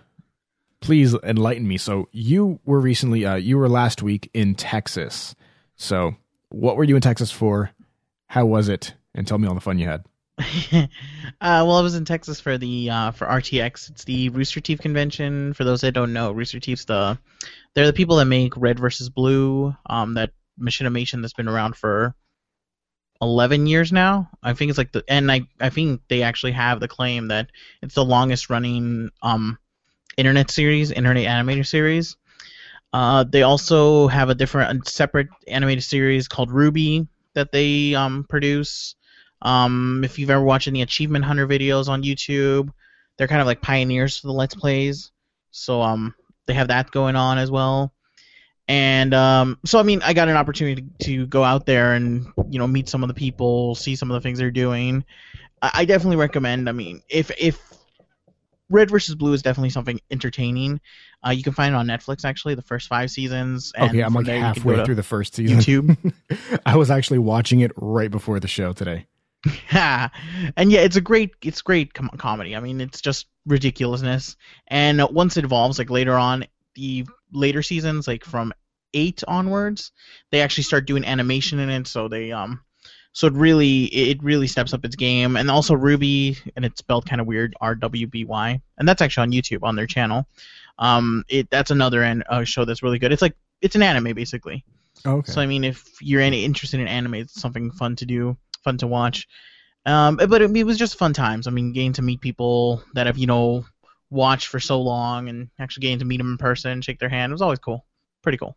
please 0.81 1.15
enlighten 1.23 1.67
me. 1.67 1.77
So 1.77 2.07
you 2.11 2.59
were 2.65 2.79
recently, 2.79 3.25
uh, 3.25 3.35
you 3.35 3.57
were 3.57 3.69
last 3.69 4.03
week 4.03 4.29
in 4.33 4.53
Texas. 4.55 5.33
So 5.75 6.15
what 6.51 6.75
were 6.75 6.83
you 6.83 6.95
in 6.95 7.01
Texas 7.01 7.31
for? 7.31 7.71
How 8.27 8.45
was 8.45 8.69
it? 8.69 8.93
And 9.13 9.27
tell 9.27 9.37
me 9.37 9.47
all 9.47 9.55
the 9.55 9.61
fun 9.61 9.79
you 9.79 9.87
had. 9.87 10.05
uh, 10.71 10.87
well, 11.39 11.75
I 11.75 11.81
was 11.81 11.95
in 11.95 12.05
Texas 12.05 12.39
for 12.39 12.57
the 12.57 12.89
uh, 12.89 13.11
for 13.11 13.27
RTX. 13.27 13.89
It's 13.89 14.03
the 14.05 14.29
Rooster 14.29 14.59
Teeth 14.59 14.81
convention. 14.81 15.53
For 15.53 15.63
those 15.63 15.81
that 15.81 15.91
don't 15.93 16.13
know, 16.13 16.31
Rooster 16.31 16.59
Teeth's 16.59 16.85
the 16.85 17.17
they're 17.73 17.85
the 17.85 17.93
people 17.93 18.15
that 18.17 18.25
make 18.25 18.55
Red 18.57 18.79
versus 18.79 19.09
Blue. 19.09 19.75
Um, 19.85 20.15
that 20.15 20.31
machinimation 20.59 21.21
that's 21.21 21.33
been 21.33 21.47
around 21.47 21.75
for 21.75 22.15
eleven 23.21 23.67
years 23.67 23.91
now. 23.91 24.29
I 24.41 24.53
think 24.53 24.69
it's 24.69 24.77
like 24.77 24.91
the 24.91 25.03
and 25.07 25.31
I 25.31 25.41
I 25.59 25.69
think 25.69 26.01
they 26.07 26.23
actually 26.23 26.53
have 26.53 26.79
the 26.79 26.87
claim 26.87 27.27
that 27.27 27.51
it's 27.81 27.95
the 27.95 28.05
longest 28.05 28.49
running 28.49 29.09
um 29.21 29.57
internet 30.17 30.49
series, 30.49 30.91
internet 30.91 31.27
animator 31.27 31.65
series. 31.65 32.15
Uh, 32.93 33.23
they 33.23 33.43
also 33.43 34.07
have 34.07 34.29
a 34.29 34.35
different, 34.35 34.87
a 34.87 34.89
separate 34.89 35.29
animated 35.47 35.83
series 35.83 36.27
called 36.27 36.49
RWBY 36.49 37.07
that 37.33 37.51
they 37.51 37.95
um, 37.95 38.25
produce. 38.27 38.95
Um, 39.41 40.03
if 40.03 40.19
you've 40.19 40.29
ever 40.29 40.43
watched 40.43 40.67
any 40.67 40.81
Achievement 40.81 41.25
Hunter 41.25 41.47
videos 41.47 41.87
on 41.87 42.03
YouTube, 42.03 42.71
they're 43.17 43.27
kind 43.27 43.41
of 43.41 43.47
like 43.47 43.61
pioneers 43.61 44.17
for 44.17 44.27
the 44.27 44.33
Let's 44.33 44.55
Plays. 44.55 45.11
So 45.51 45.81
um, 45.81 46.13
they 46.45 46.53
have 46.53 46.67
that 46.67 46.91
going 46.91 47.15
on 47.15 47.37
as 47.37 47.49
well. 47.49 47.93
And 48.67 49.13
um, 49.13 49.59
so 49.65 49.79
I 49.79 49.83
mean, 49.83 50.01
I 50.01 50.13
got 50.13 50.29
an 50.29 50.37
opportunity 50.37 50.83
to, 50.99 51.05
to 51.05 51.25
go 51.27 51.43
out 51.43 51.65
there 51.65 51.93
and 51.93 52.27
you 52.49 52.59
know 52.59 52.67
meet 52.67 52.87
some 52.87 53.03
of 53.03 53.07
the 53.07 53.13
people, 53.13 53.75
see 53.75 53.95
some 53.95 54.11
of 54.11 54.15
the 54.15 54.21
things 54.21 54.39
they're 54.39 54.51
doing. 54.51 55.03
I, 55.61 55.71
I 55.73 55.85
definitely 55.85 56.17
recommend. 56.17 56.69
I 56.69 56.71
mean, 56.71 57.01
if 57.09 57.31
if 57.37 57.59
Red 58.71 58.89
versus 58.89 59.15
Blue 59.15 59.33
is 59.33 59.41
definitely 59.41 59.69
something 59.69 59.99
entertaining. 60.09 60.79
Uh, 61.25 61.31
you 61.31 61.43
can 61.43 61.53
find 61.53 61.75
it 61.75 61.77
on 61.77 61.87
Netflix 61.87 62.25
actually, 62.25 62.55
the 62.55 62.61
first 62.61 62.87
five 62.87 63.11
seasons. 63.11 63.73
And 63.75 63.91
okay, 63.91 64.01
I'm 64.01 64.13
like 64.13 64.25
there 64.25 64.39
halfway 64.39 64.83
through 64.83 64.95
the 64.95 65.03
first 65.03 65.35
season. 65.35 65.59
YouTube. 65.59 66.13
I 66.65 66.77
was 66.77 66.89
actually 66.89 67.19
watching 67.19 67.59
it 67.59 67.71
right 67.75 68.09
before 68.09 68.39
the 68.39 68.47
show 68.47 68.73
today. 68.73 69.07
Yeah, 69.71 70.09
and 70.57 70.71
yeah, 70.71 70.81
it's 70.81 70.95
a 70.95 71.01
great, 71.01 71.35
it's 71.43 71.61
great 71.61 71.93
com- 71.93 72.09
comedy. 72.17 72.55
I 72.55 72.59
mean, 72.59 72.81
it's 72.81 73.01
just 73.01 73.27
ridiculousness. 73.45 74.37
And 74.67 75.01
once 75.11 75.37
it 75.37 75.43
evolves, 75.43 75.77
like 75.77 75.89
later 75.89 76.17
on, 76.17 76.45
the 76.75 77.05
later 77.31 77.61
seasons, 77.61 78.07
like 78.07 78.23
from 78.23 78.53
eight 78.93 79.23
onwards, 79.27 79.91
they 80.31 80.41
actually 80.41 80.63
start 80.63 80.85
doing 80.85 81.05
animation 81.05 81.59
in 81.59 81.69
it. 81.69 81.87
So 81.87 82.07
they 82.07 82.31
um, 82.31 82.61
So 83.13 83.27
it 83.27 83.33
really 83.33 83.85
it 83.85 84.23
really 84.23 84.47
steps 84.47 84.73
up 84.73 84.85
its 84.85 84.95
game, 84.95 85.35
and 85.35 85.51
also 85.51 85.75
RWBY, 85.75 86.53
and 86.55 86.63
it's 86.63 86.79
spelled 86.79 87.05
kind 87.05 87.19
of 87.19 87.27
weird, 87.27 87.55
R 87.59 87.75
W 87.75 88.07
B 88.07 88.23
Y, 88.23 88.61
and 88.77 88.87
that's 88.87 89.01
actually 89.01 89.23
on 89.23 89.31
YouTube 89.31 89.63
on 89.63 89.75
their 89.75 89.87
channel. 89.87 90.27
Um, 90.79 91.25
it 91.27 91.49
that's 91.49 91.71
another 91.71 92.03
an, 92.03 92.23
uh, 92.29 92.43
show 92.43 92.63
that's 92.65 92.83
really 92.83 92.99
good. 92.99 93.11
It's 93.11 93.21
like 93.21 93.35
it's 93.61 93.75
an 93.75 93.83
anime 93.83 94.13
basically. 94.15 94.63
Oh, 95.05 95.17
okay. 95.17 95.31
So 95.31 95.41
I 95.41 95.45
mean, 95.45 95.63
if 95.63 96.01
you're 96.01 96.21
any 96.21 96.45
interested 96.45 96.79
in 96.79 96.87
anime, 96.87 97.15
it's 97.15 97.39
something 97.39 97.71
fun 97.71 97.95
to 97.97 98.05
do, 98.05 98.37
fun 98.63 98.77
to 98.77 98.87
watch. 98.87 99.27
Um, 99.85 100.15
but 100.15 100.41
it, 100.41 100.55
it 100.55 100.63
was 100.63 100.77
just 100.77 100.97
fun 100.97 101.11
times. 101.13 101.47
I 101.47 101.51
mean, 101.51 101.73
getting 101.73 101.93
to 101.93 102.01
meet 102.01 102.21
people 102.21 102.83
that 102.93 103.07
have 103.07 103.17
you 103.17 103.27
know 103.27 103.65
watched 104.09 104.47
for 104.47 104.59
so 104.59 104.81
long, 104.81 105.27
and 105.27 105.49
actually 105.59 105.81
getting 105.81 105.99
to 105.99 106.05
meet 106.05 106.17
them 106.17 106.31
in 106.31 106.37
person, 106.37 106.81
shake 106.81 106.99
their 106.99 107.09
hand, 107.09 107.31
it 107.31 107.33
was 107.33 107.41
always 107.41 107.59
cool. 107.59 107.85
Pretty 108.21 108.37
cool. 108.37 108.55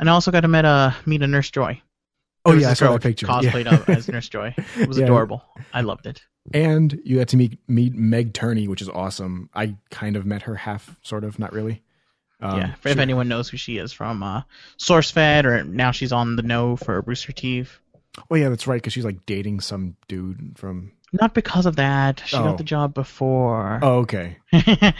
And 0.00 0.08
I 0.08 0.12
also 0.12 0.30
got 0.30 0.40
to 0.40 0.48
meet 0.48 0.64
uh 0.64 0.92
meet 1.06 1.22
a 1.22 1.26
Nurse 1.26 1.50
Joy. 1.50 1.80
Oh 2.48 2.54
yeah, 2.54 2.70
I 2.70 2.74
saw 2.74 2.92
that 2.92 3.02
picture. 3.02 3.26
Cosplayed 3.26 3.64
Yeah. 3.66 3.74
up 3.74 3.88
as 3.88 4.08
Nurse 4.08 4.28
Joy. 4.28 4.54
It 4.78 4.88
was 4.88 4.98
Yeah. 4.98 5.04
adorable. 5.04 5.42
I 5.72 5.80
loved 5.82 6.06
it. 6.06 6.22
and 6.54 6.98
you 7.04 7.18
got 7.18 7.28
to 7.28 7.36
meet 7.36 7.58
meet 7.68 7.94
Meg 7.94 8.32
Turney, 8.34 8.68
which 8.68 8.82
is 8.82 8.88
awesome. 8.88 9.50
I 9.54 9.76
kind 9.90 10.16
of 10.16 10.24
met 10.26 10.42
her 10.42 10.54
half, 10.54 10.96
sort 11.02 11.24
of, 11.24 11.38
not 11.38 11.52
really. 11.52 11.82
Um, 12.40 12.58
yeah, 12.58 12.74
if 12.84 12.92
she- 12.94 13.00
anyone 13.00 13.28
knows 13.28 13.48
who 13.48 13.56
she 13.56 13.78
is 13.78 13.92
from 13.92 14.22
uh, 14.22 14.42
SourceFed, 14.78 15.44
or 15.44 15.64
now 15.64 15.90
she's 15.90 16.12
on 16.12 16.36
the 16.36 16.42
know 16.42 16.76
for 16.76 17.00
Rooster 17.02 17.32
Teeth. 17.32 17.78
Oh 18.30 18.34
yeah, 18.36 18.48
that's 18.48 18.66
right, 18.66 18.80
because 18.80 18.92
she's 18.92 19.04
like 19.04 19.26
dating 19.26 19.60
some 19.60 19.96
dude 20.08 20.52
from. 20.56 20.92
Not 21.12 21.32
because 21.34 21.64
of 21.66 21.76
that. 21.76 22.22
She 22.26 22.36
Oh. 22.36 22.42
got 22.44 22.58
the 22.58 22.64
job 22.64 22.92
before. 22.92 23.78
Oh, 23.82 23.98
okay. 24.00 24.36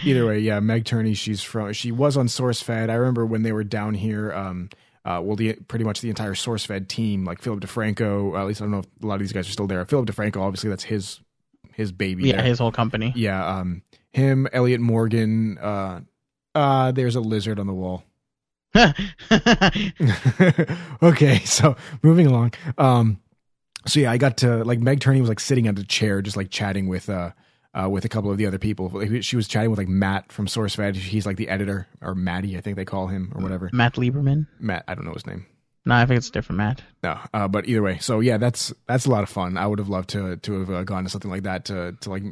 Either 0.05 0.27
way, 0.27 0.39
yeah, 0.39 0.59
Meg 0.61 0.85
Turney. 0.87 1.13
She's 1.15 1.43
from. 1.43 1.73
She 1.75 1.93
was 1.93 2.17
on 2.17 2.27
SourceFed. 2.29 2.89
I 2.91 2.95
remember 2.95 3.27
when 3.27 3.43
they 3.43 3.53
were 3.53 3.65
down 3.65 3.93
here. 3.95 4.33
Um, 4.33 4.71
uh, 5.09 5.23
well, 5.23 5.37
the 5.37 5.55
pretty 5.69 5.87
much 5.87 6.03
the 6.03 6.11
entire 6.11 6.35
SourceFed 6.35 6.87
team, 6.87 7.25
like 7.25 7.41
Philip 7.41 7.61
DeFranco. 7.61 8.39
At 8.39 8.47
least 8.47 8.61
I 8.61 8.65
don't 8.65 8.73
know 8.73 8.81
if 8.81 8.87
a 9.03 9.07
lot 9.07 9.15
of 9.15 9.21
these 9.21 9.33
guys 9.33 9.49
are 9.49 9.53
still 9.53 9.67
there. 9.67 9.83
Philip 9.87 10.07
DeFranco, 10.07 10.43
obviously, 10.43 10.69
that's 10.69 10.85
his 10.85 11.21
his 11.73 11.93
baby. 11.93 12.25
yeah, 12.25 12.37
there. 12.37 12.45
his 12.45 12.59
whole 12.59 12.73
company. 12.73 13.15
yeah. 13.17 13.59
Um, 13.59 13.83
him, 14.11 14.47
Elliot 14.53 14.83
Morgan. 14.83 15.57
Uh, 15.57 16.01
uh, 16.55 16.93
there's 16.93 17.17
a 17.17 17.21
lizard 17.21 17.59
on 17.59 17.67
the 17.67 17.73
wall. 17.73 18.05
okay, 21.03 21.39
so 21.39 21.75
moving 22.03 22.27
along. 22.27 22.53
Um, 22.77 23.19
so 23.87 24.01
yeah, 24.01 24.13
I 24.13 24.19
got 24.19 24.37
to 24.39 24.63
like 24.63 24.79
Meg 24.79 25.01
Turney 25.01 25.21
was 25.21 25.31
like 25.31 25.41
sitting 25.41 25.69
at 25.69 25.79
a 25.79 25.85
chair, 25.85 26.21
just 26.21 26.37
like 26.37 26.51
chatting 26.51 26.87
with 26.87 27.09
uh, 27.09 27.31
uh 27.81 27.89
with 27.89 28.05
a 28.05 28.09
couple 28.09 28.31
of 28.31 28.39
the 28.39 28.47
other 28.47 28.59
people. 28.59 29.21
She 29.21 29.37
was 29.37 29.47
chatting 29.49 29.71
with 29.71 29.79
like 29.79 29.89
Matt 29.89 30.33
from 30.33 30.47
SourceFed. 30.47 30.97
He's 30.97 31.27
like 31.27 31.37
the 31.37 31.49
editor, 31.49 31.87
or 32.01 32.15
Matty, 32.15 32.57
I 32.57 32.61
think 32.61 32.77
they 32.77 32.85
call 32.85 33.07
him, 33.09 33.33
or 33.35 33.43
whatever. 33.43 33.71
Matt 33.73 33.95
Lieberman. 33.95 34.47
Matt, 34.59 34.85
I 34.89 34.95
don't 34.95 35.05
know 35.05 35.13
his 35.15 35.27
name. 35.27 35.47
No, 35.87 35.95
I 35.95 36.05
think 36.05 36.19
it's 36.19 36.29
a 36.29 36.33
different 36.33 36.59
Matt. 36.59 36.83
No, 37.03 37.19
uh, 37.33 37.49
but 37.49 37.67
either 37.69 37.81
way, 37.83 37.99
so 37.99 38.21
yeah, 38.21 38.37
that's 38.37 38.73
that's 38.87 39.07
a 39.07 39.11
lot 39.11 39.23
of 39.23 39.29
fun. 39.29 39.57
I 39.57 39.67
would 39.67 39.79
have 39.79 39.89
loved 39.89 40.11
to 40.11 40.37
to 40.37 40.59
have 40.61 40.71
uh, 40.71 40.83
gone 40.85 41.05
to 41.05 41.11
something 41.11 41.31
like 41.31 41.45
that 41.45 41.65
to 41.67 41.93
to 42.01 42.11
like 42.11 42.23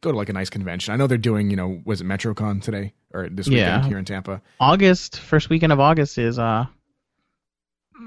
go 0.00 0.10
to 0.10 0.16
like 0.16 0.28
a 0.28 0.32
nice 0.32 0.50
convention. 0.50 0.92
I 0.92 0.96
know 0.96 1.06
they're 1.06 1.16
doing, 1.18 1.50
you 1.50 1.56
know, 1.56 1.80
was 1.84 2.00
it 2.00 2.06
MetroCon 2.06 2.60
today 2.62 2.92
or 3.12 3.28
this 3.28 3.46
weekend 3.46 3.84
Yeah. 3.84 3.88
here 3.88 3.98
in 3.98 4.04
Tampa? 4.04 4.42
August, 4.58 5.20
first 5.20 5.48
weekend 5.48 5.72
of 5.72 5.80
August 5.80 6.18
is 6.18 6.38
uh 6.38 6.66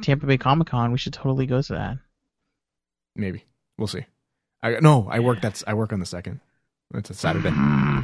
Tampa 0.01 0.25
Bay 0.25 0.37
Comic 0.37 0.67
Con. 0.67 0.91
We 0.91 0.97
should 0.97 1.13
totally 1.13 1.45
go 1.45 1.61
to 1.61 1.73
that. 1.73 1.97
Maybe 3.15 3.45
we'll 3.77 3.87
see. 3.87 4.05
I 4.61 4.79
no, 4.81 5.07
I 5.09 5.19
work. 5.19 5.41
That's 5.41 5.63
I 5.65 5.73
work 5.73 5.93
on 5.93 5.99
the 5.99 6.05
second. 6.05 6.39
It's 6.93 7.09
a 7.09 7.13
Saturday. 7.13 7.49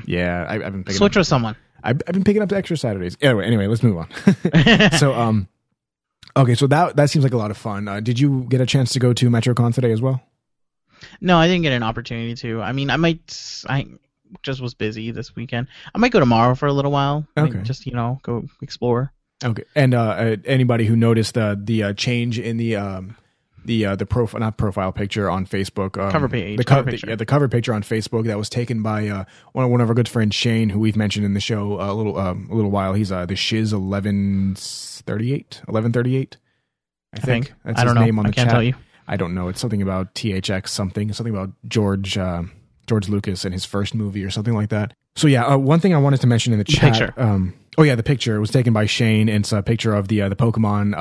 Yeah, 0.05 0.45
I, 0.49 0.55
I've 0.55 0.61
been 0.73 0.84
picking 0.84 0.97
Switch 0.97 1.15
up. 1.15 1.22
with 1.22 1.27
someone. 1.27 1.55
I've, 1.84 2.01
I've 2.07 2.14
been 2.14 2.23
picking 2.23 2.41
up 2.41 2.49
the 2.49 2.55
extra 2.57 2.77
Saturdays. 2.77 3.18
Anyway, 3.22 3.45
anyway, 3.45 3.68
let's 3.68 3.84
move 3.84 3.97
on. 3.97 4.10
so, 4.97 5.14
um, 5.14 5.47
okay, 6.35 6.55
so 6.55 6.68
that 6.68 6.95
that 6.95 7.10
seems 7.10 7.23
like 7.23 7.34
a 7.34 7.38
lot 7.38 7.51
of 7.51 7.57
fun. 7.57 7.88
Uh, 7.88 7.99
did 7.99 8.19
you 8.19 8.45
get 8.49 8.61
a 8.61 8.65
chance 8.65 8.91
to 8.93 8.99
go 8.99 9.14
to 9.14 9.30
MetroCon 9.30 9.73
today 9.73 9.91
as 9.91 10.01
well? 10.01 10.22
No, 11.22 11.38
I 11.38 11.47
didn't 11.47 11.64
get 11.64 11.73
an 11.73 11.84
opportunity 11.84 12.35
to. 12.35 12.61
I 12.61 12.72
mean, 12.72 12.89
I 12.89 12.97
might. 12.97 13.64
I 13.68 13.88
just 14.41 14.61
was 14.61 14.73
busy 14.73 15.11
this 15.11 15.35
weekend. 15.35 15.68
I 15.93 15.97
might 15.97 16.11
go 16.11 16.19
tomorrow 16.19 16.55
for 16.55 16.68
a 16.68 16.73
little 16.73 16.91
while. 16.91 17.27
Like, 17.35 17.51
Okay. 17.51 17.61
Just 17.64 17.85
you 17.85 17.93
know, 17.93 18.19
go 18.23 18.45
explore. 18.61 19.11
Okay, 19.43 19.64
and 19.76 19.93
uh, 19.93 20.01
uh, 20.01 20.35
anybody 20.45 20.85
who 20.85 20.95
noticed 20.95 21.38
uh, 21.38 21.55
the 21.60 21.84
uh, 21.84 21.93
change 21.93 22.39
in 22.39 22.55
the 22.55 22.77
um, 22.77 23.18
the 23.65 23.85
uh, 23.85 23.95
the 23.95 24.06
profile 24.06 24.40
not 24.40 24.57
profile 24.57 24.91
picture 24.91 25.30
on 25.30 25.45
Facebook 25.45 25.98
um, 26.02 26.11
Cover 26.11 26.30
page, 26.30 26.57
the 26.57 26.64
cover 26.64 26.84
co- 26.84 26.91
picture. 26.91 27.10
yeah, 27.10 27.15
the 27.15 27.26
cover 27.26 27.48
picture 27.48 27.73
on 27.73 27.84
Facebook 27.84 28.26
that 28.26 28.38
was 28.38 28.49
taken 28.49 28.81
by 28.81 29.07
uh, 29.07 29.26
one 29.53 29.65
of 29.65 29.72
one 29.72 29.81
of 29.81 29.90
our 29.90 29.95
good 29.95 30.10
friends 30.10 30.35
Shane, 30.35 30.69
who 30.69 30.80
we've 30.80 30.95
mentioned 30.95 31.26
in 31.26 31.34
the 31.34 31.40
show 31.40 31.80
a 31.81 31.94
little 31.94 32.18
um, 32.18 32.48
a 32.52 32.56
little 32.56 32.72
while. 32.72 32.94
He's 32.94 33.11
uh, 33.11 33.26
the 33.26 33.35
Shiz 33.35 33.73
eleven 33.73 34.56
thirty 34.57 35.34
eight 35.34 35.61
eleven 35.68 35.91
thirty 35.91 36.15
eight. 36.15 36.38
I 37.14 37.18
I 37.18 37.19
think. 37.22 37.53
that's 37.64 37.80
I 37.80 37.84
don't 37.84 37.95
know. 37.95 38.02
name 38.02 38.19
on 38.19 38.26
I 38.26 38.30
the 38.30 38.35
can't 38.35 38.48
chat. 38.48 38.53
tell 38.53 38.64
you. 38.64 38.73
I 39.07 39.18
don't 39.18 39.34
know. 39.35 39.49
It's 39.49 39.60
something 39.60 39.81
about 39.81 40.15
THX 40.15 40.69
something, 40.69 41.11
something 41.14 41.34
about 41.35 41.52
George 41.68 42.18
uh, 42.18 42.44
George 42.88 43.10
Lucas 43.10 43.45
and 43.45 43.53
his 43.53 43.65
first 43.65 43.94
movie 43.94 44.23
or 44.23 44.30
something 44.30 44.53
like 44.53 44.69
that. 44.69 44.94
So 45.15 45.27
yeah, 45.27 45.45
uh, 45.45 45.57
one 45.57 45.80
thing 45.80 45.94
I 45.94 45.98
wanted 45.99 46.22
to 46.22 46.27
mention 46.27 46.53
in 46.53 46.60
the, 46.60 46.65
The 46.65 46.72
chat. 46.72 46.94
picture. 46.94 47.14
Um, 47.18 47.53
oh 47.77 47.84
yeah, 47.84 47.95
the 47.95 48.02
picture 48.03 48.40
was 48.40 48.49
taken 48.49 48.73
by 48.73 48.85
Shane, 48.88 49.30
and 49.30 49.44
it's 49.44 49.52
a 49.52 49.61
picture 49.61 49.94
of 49.94 50.07
the 50.07 50.22
uh, 50.23 50.30
the 50.30 50.35
Pokemon 50.35 50.98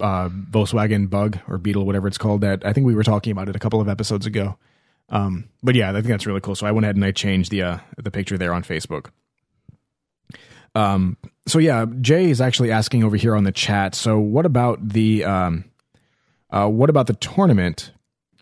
uh, 0.00 0.28
Volkswagen 0.28 1.08
Bug 1.08 1.38
or 1.48 1.58
Beetle, 1.58 1.84
whatever 1.86 2.08
it's 2.08 2.18
called. 2.18 2.40
That 2.40 2.64
I 2.64 2.72
think 2.72 2.86
we 2.86 2.94
were 2.94 3.02
talking 3.02 3.30
about 3.30 3.48
it 3.48 3.56
a 3.56 3.58
couple 3.58 3.80
of 3.80 3.88
episodes 3.88 4.26
ago. 4.26 4.56
Um, 5.10 5.48
but 5.62 5.74
yeah, 5.74 5.90
I 5.90 5.92
think 5.92 6.06
that's 6.06 6.26
really 6.26 6.40
cool. 6.40 6.54
So 6.54 6.66
I 6.66 6.72
went 6.72 6.84
ahead 6.84 6.96
and 6.96 7.04
I 7.04 7.12
changed 7.12 7.50
the 7.50 7.62
uh, 7.62 7.78
the 7.96 8.10
picture 8.10 8.38
there 8.38 8.54
on 8.54 8.62
Facebook. 8.62 9.06
Um, 10.74 11.16
so 11.46 11.58
yeah, 11.58 11.86
Jay 12.00 12.30
is 12.30 12.40
actually 12.40 12.72
asking 12.72 13.04
over 13.04 13.16
here 13.16 13.36
on 13.36 13.44
the 13.44 13.52
chat. 13.52 13.94
So 13.94 14.18
what 14.18 14.46
about 14.46 14.88
the 14.88 15.24
um, 15.24 15.64
uh, 16.50 16.68
what 16.68 16.90
about 16.90 17.06
the 17.06 17.14
tournament? 17.14 17.92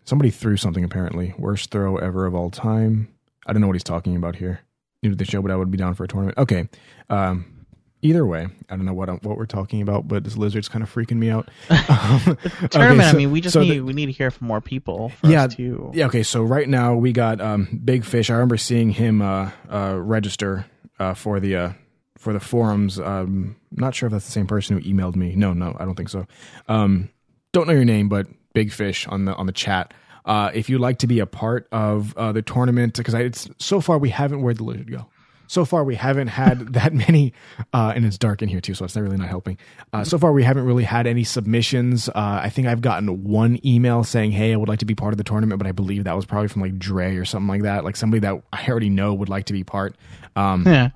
Somebody 0.05 0.31
threw 0.31 0.57
something 0.57 0.83
apparently. 0.83 1.33
Worst 1.37 1.71
throw 1.71 1.97
ever 1.97 2.25
of 2.25 2.35
all 2.35 2.49
time. 2.49 3.13
I 3.45 3.53
don't 3.53 3.61
know 3.61 3.67
what 3.67 3.75
he's 3.75 3.83
talking 3.83 4.15
about 4.15 4.35
here. 4.35 4.61
New 5.01 5.09
to 5.09 5.15
the 5.15 5.25
show, 5.25 5.41
but 5.41 5.51
I 5.51 5.55
would 5.55 5.71
be 5.71 5.77
down 5.77 5.93
for 5.95 6.05
a 6.05 6.07
tournament. 6.07 6.37
Okay. 6.37 6.69
Um, 7.09 7.62
either 8.03 8.25
way, 8.25 8.47
I 8.69 8.75
don't 8.75 8.85
know 8.85 8.93
what 8.93 9.09
I'm, 9.09 9.17
what 9.19 9.37
we're 9.37 9.45
talking 9.47 9.81
about, 9.81 10.07
but 10.07 10.23
this 10.23 10.37
lizard's 10.37 10.69
kind 10.69 10.83
of 10.83 10.93
freaking 10.93 11.17
me 11.17 11.29
out. 11.31 11.49
Um, 11.69 12.21
okay, 12.27 12.67
Tournament. 12.67 13.01
so- 13.09 13.09
I 13.09 13.13
mean, 13.13 13.31
we 13.31 13.41
just 13.41 13.53
so 13.53 13.61
need 13.61 13.71
the- 13.71 13.81
we 13.81 13.93
need 13.93 14.05
to 14.07 14.11
hear 14.11 14.29
from 14.29 14.47
more 14.47 14.61
people. 14.61 15.11
Yeah, 15.23 15.45
us 15.45 15.55
to, 15.55 15.91
yeah. 15.93 16.05
Okay. 16.07 16.23
So 16.23 16.43
right 16.43 16.67
now 16.69 16.95
we 16.95 17.11
got 17.11 17.41
um, 17.41 17.81
Big 17.83 18.03
Fish. 18.05 18.29
I 18.29 18.33
remember 18.33 18.57
seeing 18.57 18.91
him 18.91 19.21
uh, 19.21 19.49
uh, 19.71 19.95
register 19.97 20.65
uh, 20.99 21.13
for 21.13 21.39
the 21.39 21.55
uh, 21.55 21.73
for 22.17 22.33
the 22.33 22.39
forums. 22.39 22.99
Um, 22.99 23.55
not 23.71 23.95
sure 23.95 24.07
if 24.07 24.11
that's 24.13 24.25
the 24.25 24.31
same 24.31 24.47
person 24.47 24.77
who 24.79 24.83
emailed 24.93 25.15
me. 25.15 25.35
No, 25.35 25.53
no, 25.53 25.75
I 25.79 25.85
don't 25.85 25.95
think 25.95 26.09
so. 26.09 26.25
Um, 26.67 27.09
don't 27.51 27.67
know 27.67 27.73
your 27.73 27.85
name, 27.85 28.09
but 28.09 28.27
Big 28.53 28.71
Fish 28.71 29.07
on 29.07 29.25
the 29.25 29.33
on 29.35 29.45
the 29.45 29.51
chat. 29.53 29.93
Uh, 30.25 30.49
if 30.53 30.69
you'd 30.69 30.79
like 30.81 30.99
to 30.99 31.07
be 31.07 31.19
a 31.19 31.25
part 31.25 31.67
of 31.71 32.15
uh, 32.17 32.31
the 32.31 32.41
tournament, 32.41 32.95
because 32.95 33.13
it's 33.13 33.49
so 33.59 33.81
far 33.81 33.97
we 33.97 34.09
haven't 34.09 34.41
where'd 34.41 34.57
the 34.57 34.63
lizard 34.63 34.89
go. 34.89 35.05
So 35.53 35.65
far 35.65 35.83
we 35.83 35.93
haven't 35.93 36.29
had 36.29 36.59
that 36.73 36.95
many, 36.95 37.31
uh, 37.73 37.93
and 37.95 38.05
it's 38.05 38.17
dark 38.17 38.41
in 38.41 38.49
here 38.49 38.59
too, 38.59 38.73
so 38.73 38.85
it's 38.85 38.95
not 38.95 39.03
really 39.03 39.17
not 39.17 39.27
helping. 39.29 39.59
Uh, 39.93 40.03
so 40.03 40.17
far 40.17 40.33
we 40.33 40.41
haven't 40.41 40.65
really 40.65 40.83
had 40.83 41.05
any 41.05 41.23
submissions. 41.23 42.09
Uh, 42.09 42.39
I 42.41 42.49
think 42.49 42.67
I've 42.67 42.81
gotten 42.81 43.23
one 43.23 43.59
email 43.63 44.03
saying, 44.03 44.31
"Hey, 44.31 44.51
I 44.51 44.55
would 44.55 44.67
like 44.67 44.79
to 44.79 44.85
be 44.85 44.95
part 44.95 45.13
of 45.13 45.19
the 45.19 45.23
tournament," 45.23 45.59
but 45.59 45.67
I 45.67 45.71
believe 45.71 46.05
that 46.05 46.15
was 46.15 46.25
probably 46.25 46.47
from 46.47 46.63
like 46.63 46.79
Dre 46.79 47.17
or 47.17 47.23
something 47.23 47.47
like 47.47 47.61
that, 47.61 47.83
like 47.83 47.95
somebody 47.95 48.21
that 48.21 48.41
I 48.51 48.67
already 48.67 48.89
know 48.89 49.13
would 49.13 49.29
like 49.29 49.45
to 49.45 49.53
be 49.53 49.63
part. 49.63 49.95
Um, 50.35 50.63
yeah. 50.65 50.89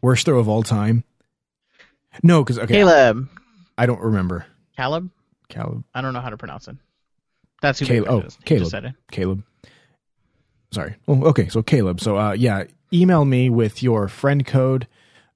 worst 0.00 0.26
throw 0.26 0.38
of 0.38 0.48
all 0.48 0.62
time. 0.62 1.02
No, 2.22 2.44
because 2.44 2.56
okay, 2.60 2.74
Caleb. 2.74 3.28
I 3.76 3.86
don't 3.86 4.00
remember. 4.00 4.46
Caleb. 4.76 5.10
Caleb. 5.48 5.82
I 5.92 6.02
don't 6.02 6.12
know 6.12 6.20
how 6.20 6.30
to 6.30 6.36
pronounce 6.36 6.68
it. 6.68 6.76
That's 7.62 7.80
who 7.80 7.86
Caleb- 7.86 8.06
Caleb, 8.06 8.22
oh, 8.22 8.26
is. 8.28 8.38
Caleb. 8.44 8.60
Just 8.60 8.70
said 8.70 8.84
it. 8.84 8.94
Caleb. 9.10 9.42
Sorry. 10.70 10.94
Oh, 11.08 11.24
okay. 11.24 11.48
So 11.48 11.64
Caleb. 11.64 12.00
So 12.00 12.16
uh, 12.16 12.32
yeah, 12.32 12.64
email 12.92 13.24
me 13.24 13.50
with 13.50 13.82
your 13.82 14.08
friend 14.08 14.46
code, 14.46 14.86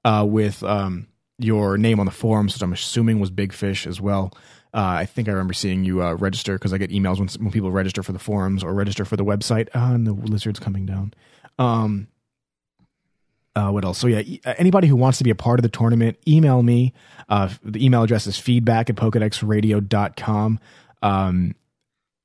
uh, 0.05 0.25
with 0.29 0.63
um 0.63 1.09
your 1.39 1.77
name 1.77 1.99
on 1.99 2.07
the 2.07 2.13
forums, 2.13 2.55
which 2.55 2.63
I'm 2.63 2.73
assuming 2.73 3.19
was 3.21 3.31
Big 3.31 3.53
Fish 3.53 3.87
as 3.87 4.01
well. 4.01 4.33
Uh, 4.73 4.99
I 4.99 5.07
think 5.07 5.29
I 5.29 5.33
remember 5.33 5.55
seeing 5.55 5.85
you 5.85 6.03
uh, 6.03 6.15
register 6.15 6.55
because 6.55 6.73
I 6.73 6.79
get 6.79 6.91
emails 6.91 7.19
when 7.19 7.29
when 7.43 7.53
people 7.53 7.71
register 7.71 8.03
for 8.03 8.13
the 8.13 8.19
forums 8.19 8.65
or 8.65 8.75
register 8.75 9.05
for 9.05 9.17
the 9.17 9.25
website. 9.25 9.69
Ah, 9.75 9.93
and 9.95 10.07
the 10.07 10.13
lizard's 10.13 10.59
coming 10.61 10.87
down. 10.87 11.15
Um. 11.59 12.09
Uh, 13.57 13.71
what 13.71 13.85
else? 13.85 13.99
So 13.99 14.09
yeah, 14.09 14.19
e- 14.19 14.41
anybody 14.45 14.89
who 14.89 14.97
wants 14.97 15.19
to 15.19 15.25
be 15.25 15.31
a 15.31 15.35
part 15.37 15.61
of 15.61 15.63
the 15.63 15.69
tournament, 15.69 16.19
email 16.27 16.61
me. 16.65 16.93
Uh, 17.29 17.51
the 17.63 17.85
email 17.85 18.03
address 18.03 18.27
is 18.27 18.37
feedback 18.37 18.91
at 18.91 18.97
pokedexradio.com. 18.97 20.59
Um, 21.03 21.55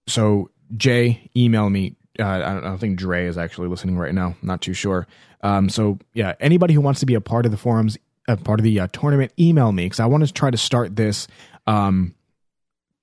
so 0.08 0.50
Jay, 0.76 1.30
email 1.38 1.70
me. 1.70 1.96
Uh, 2.20 2.28
I, 2.28 2.40
don't, 2.40 2.64
I 2.64 2.68
don't 2.68 2.78
think 2.78 2.98
Dre 2.98 3.26
is 3.26 3.38
actually 3.38 3.68
listening 3.68 3.98
right 3.98 4.14
now. 4.14 4.36
Not 4.42 4.62
too 4.62 4.74
sure. 4.74 5.08
Um, 5.42 5.70
so 5.70 6.00
yeah, 6.14 6.34
anybody 6.40 6.74
who 6.74 6.82
wants 6.82 7.00
to 7.00 7.06
be 7.06 7.16
a 7.16 7.22
part 7.22 7.46
of 7.46 7.52
the 7.52 7.58
forums, 7.58 7.98
a 8.28 8.38
part 8.38 8.60
of 8.60 8.64
the 8.64 8.80
uh, 8.80 8.88
tournament, 8.92 9.32
email 9.40 9.72
me 9.72 9.86
because 9.86 10.00
I 10.00 10.06
want 10.06 10.26
to 10.26 10.34
try 10.34 10.52
to 10.52 10.58
start 10.58 10.96
this 10.96 11.28
um, 11.68 12.14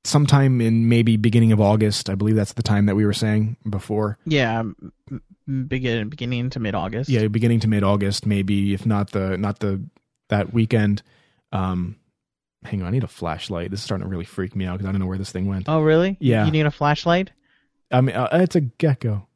sometime 0.04 0.60
in 0.60 0.88
maybe 0.88 1.16
beginning 1.16 1.52
of 1.52 1.60
August. 1.60 2.10
I 2.10 2.14
believe 2.14 2.36
that's 2.36 2.52
the 2.52 2.62
time 2.62 2.86
that 2.86 2.94
we 2.94 3.06
were 3.06 3.12
saying 3.12 3.56
before. 3.68 4.18
Yeah. 4.26 4.62
Begin 5.46 6.08
beginning 6.08 6.50
to 6.50 6.60
mid 6.60 6.74
August. 6.74 7.08
Yeah, 7.08 7.28
beginning 7.28 7.60
to 7.60 7.68
mid 7.68 7.84
August, 7.84 8.26
maybe 8.26 8.74
if 8.74 8.84
not 8.84 9.12
the 9.12 9.38
not 9.38 9.60
the 9.60 9.80
that 10.28 10.52
weekend. 10.52 11.02
Um, 11.52 11.96
hang 12.64 12.82
on, 12.82 12.88
I 12.88 12.90
need 12.90 13.04
a 13.04 13.08
flashlight. 13.08 13.70
This 13.70 13.80
is 13.80 13.84
starting 13.84 14.04
to 14.04 14.10
really 14.10 14.24
freak 14.24 14.56
me 14.56 14.66
out 14.66 14.78
because 14.78 14.88
I 14.88 14.92
don't 14.92 15.00
know 15.00 15.06
where 15.06 15.18
this 15.18 15.30
thing 15.30 15.46
went. 15.46 15.68
Oh, 15.68 15.82
really? 15.82 16.16
Yeah. 16.20 16.44
You 16.44 16.50
need 16.50 16.66
a 16.66 16.70
flashlight? 16.72 17.30
I 17.90 18.00
mean, 18.00 18.16
uh, 18.16 18.28
it's 18.32 18.56
a 18.56 18.60
gecko. 18.62 19.26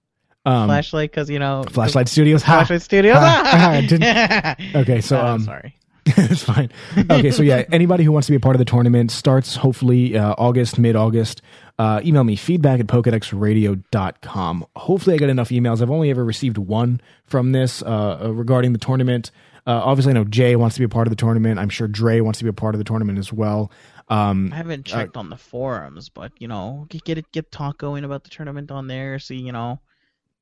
Um, 0.47 0.69
flashlight, 0.69 1.11
because 1.11 1.29
you 1.31 1.39
know. 1.39 1.65
Flashlight 1.71 2.09
Studios. 2.09 2.43
Ha! 2.43 2.59
Flashlight 2.59 2.83
Studios. 2.83 3.17
Ha! 3.19 3.43
Ha! 3.51 3.81
Didn't- 3.87 4.75
Okay, 4.83 5.01
so 5.01 5.21
Oh, 5.21 5.27
um, 5.27 5.43
sorry. 5.43 5.77
it's 6.07 6.43
fine. 6.43 6.71
Okay, 7.11 7.31
so 7.31 7.43
yeah, 7.43 7.65
anybody 7.71 8.05
who 8.05 8.11
wants 8.11 8.27
to 8.27 8.33
be 8.33 8.37
a 8.37 8.41
part 8.41 8.57
of 8.57 8.59
the 8.59 8.65
tournament 8.65 9.11
starts 9.11 9.55
hopefully 9.57 10.17
uh, 10.17 10.35
August, 10.39 10.79
mid 10.79 10.97
August. 10.97 11.43
Uh, 11.79 12.01
email 12.05 12.25
me 12.25 12.37
feedback 12.37 12.81
at 12.81 12.87
pokedexradio.com. 12.87 14.67
Hopefully, 14.77 15.15
I 15.15 15.19
get 15.19 15.31
enough 15.31 15.51
emails. 15.51 15.83
I've 15.83 15.91
only 15.91 16.11
ever 16.11 16.25
received 16.25 16.59
one 16.59 17.01
from 17.27 17.53
this 17.53 17.83
uh, 17.83 18.21
uh, 18.25 18.33
regarding 18.33 18.73
the 18.73 18.79
tournament. 18.79 19.31
Uh, 19.67 19.73
obviously, 19.85 20.11
I 20.11 20.15
know 20.15 20.25
Jay 20.25 20.57
wants 20.57 20.75
to 20.77 20.81
be 20.81 20.85
a 20.85 20.89
part 20.89 21.07
of 21.07 21.11
the 21.11 21.17
tournament. 21.17 21.59
I'm 21.59 21.69
sure 21.69 21.87
Dre 21.87 22.21
wants 22.21 22.39
to 22.39 22.45
be 22.45 22.51
a 22.51 22.55
part 22.55 22.75
of 22.75 22.79
the 22.79 22.85
tournament 22.85 23.19
as 23.19 23.33
well. 23.33 23.71
Um, 24.11 24.53
I 24.53 24.57
haven't 24.57 24.85
checked 24.87 25.17
on 25.17 25.31
the 25.31 25.37
forums, 25.37 26.09
but 26.09 26.33
you 26.39 26.49
know, 26.49 26.87
get 26.89 27.05
get 27.05 27.17
it, 27.17 27.31
get 27.33 27.53
talk 27.53 27.79
going 27.79 28.05
about 28.05 28.25
the 28.25 28.31
tournament 28.31 28.71
on 28.71 28.89
there. 28.89 29.19
See, 29.21 29.37
you 29.37 29.53
know, 29.53 29.81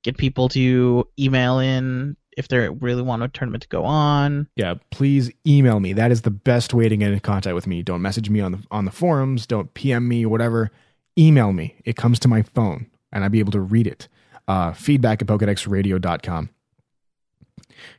get 0.02 0.16
people 0.16 0.48
to 0.50 1.06
email 1.18 1.58
in 1.58 2.16
if 2.36 2.48
they 2.48 2.68
really 2.68 3.02
want 3.02 3.22
a 3.22 3.28
tournament 3.28 3.62
to 3.64 3.68
go 3.68 3.84
on. 3.84 4.46
yeah, 4.56 4.74
please 4.90 5.30
email 5.46 5.80
me. 5.80 5.92
That 5.92 6.10
is 6.10 6.22
the 6.22 6.30
best 6.30 6.72
way 6.72 6.88
to 6.88 6.96
get 6.96 7.12
in 7.12 7.20
contact 7.20 7.54
with 7.54 7.66
me. 7.66 7.82
Don't 7.82 8.00
message 8.00 8.30
me 8.30 8.40
on 8.40 8.52
the 8.52 8.64
on 8.70 8.86
the 8.86 8.90
forums. 8.90 9.46
Don't 9.46 9.72
PM 9.74 10.08
me 10.08 10.24
or 10.24 10.30
whatever. 10.30 10.70
Email 11.18 11.52
me. 11.52 11.76
It 11.84 11.96
comes 11.96 12.18
to 12.20 12.28
my 12.28 12.42
phone, 12.42 12.86
and 13.12 13.22
I'll 13.22 13.30
be 13.30 13.40
able 13.40 13.52
to 13.52 13.60
read 13.60 13.86
it. 13.86 14.08
Uh, 14.46 14.72
feedback 14.72 15.20
at 15.20 15.28
pokedexradio.com. 15.28 16.48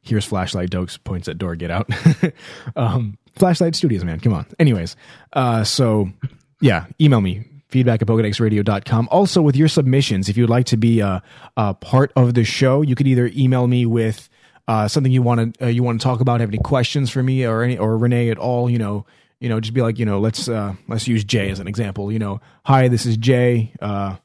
Here's 0.02 0.26
flashlight. 0.26 0.70
Dokes 0.70 1.02
points 1.04 1.28
at 1.28 1.38
door. 1.38 1.56
Get 1.56 1.72
out. 1.72 1.90
um, 2.76 3.18
flashlight 3.36 3.76
studios, 3.76 4.04
man. 4.04 4.20
Come 4.20 4.34
on. 4.34 4.46
Anyways, 4.60 4.96
uh, 5.34 5.64
so 5.64 6.10
yeah, 6.62 6.86
email 7.00 7.22
me 7.22 7.46
feedback 7.70 8.02
at 8.02 8.08
pokedexradio.com. 8.08 9.08
Also, 9.12 9.42
with 9.42 9.56
your 9.56 9.68
submissions, 9.68 10.28
if 10.28 10.38
you'd 10.38 10.50
like 10.50 10.66
to 10.68 10.78
be 10.78 11.00
a, 11.00 11.22
a 11.56 11.74
part 11.74 12.12
of 12.16 12.34
the 12.34 12.44
show, 12.44 12.82
you 12.82 12.96
could 12.96 13.08
either 13.08 13.30
email 13.36 13.68
me 13.68 13.86
with 13.86 14.30
uh, 14.68 14.88
something 14.88 15.12
you 15.12 15.22
want 15.22 15.56
to 15.56 15.66
uh, 15.66 15.68
you 15.68 15.82
want 15.82 16.00
to 16.00 16.04
talk 16.04 16.20
about, 16.20 16.42
have 16.42 16.50
any 16.50 16.60
questions 16.60 17.10
for 17.10 17.24
me 17.24 17.46
or 17.46 17.64
any 17.64 17.78
or 17.78 17.98
Renee 17.98 18.30
at 18.30 18.38
all. 18.38 18.70
You 18.70 18.78
know, 18.78 19.06
you 19.40 19.50
know, 19.50 19.60
just 19.60 19.74
be 19.74 19.82
like, 19.82 19.98
you 19.98 20.06
know, 20.06 20.20
let's 20.20 20.48
uh, 20.48 20.76
let's 20.88 21.08
use 21.08 21.24
Jay 21.24 21.50
as 21.50 21.60
an 21.60 21.68
example. 21.68 22.12
You 22.12 22.20
know, 22.20 22.42
hi, 22.66 22.88
this 22.88 23.06
is 23.06 23.18
Jay 23.18 23.74
uh, 23.82 24.18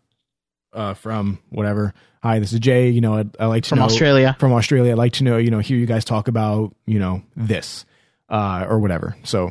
uh, 0.75 0.95
from 0.95 1.39
whatever. 1.51 1.95
Hi, 2.23 2.39
this 2.39 2.53
is 2.53 2.61
Jay. 2.61 2.89
You 2.91 3.01
know, 3.01 3.15
I, 3.19 3.25
I 3.39 3.47
like 3.47 3.63
to 3.65 3.69
From 3.71 3.79
know 3.79 3.85
Australia. 3.85 4.37
From 4.39 4.53
Australia, 4.53 4.93
I'd 4.93 4.99
like 4.99 5.13
to 5.15 5.25
know. 5.25 5.37
You 5.39 5.51
know, 5.51 5.59
hear 5.61 5.77
you 5.77 5.87
guys 5.87 6.05
talk 6.05 6.29
about 6.29 6.75
you 6.87 6.99
know 6.99 7.23
this 7.37 7.85
uh, 8.29 8.67
or 8.69 8.79
whatever. 8.79 9.17
So 9.25 9.51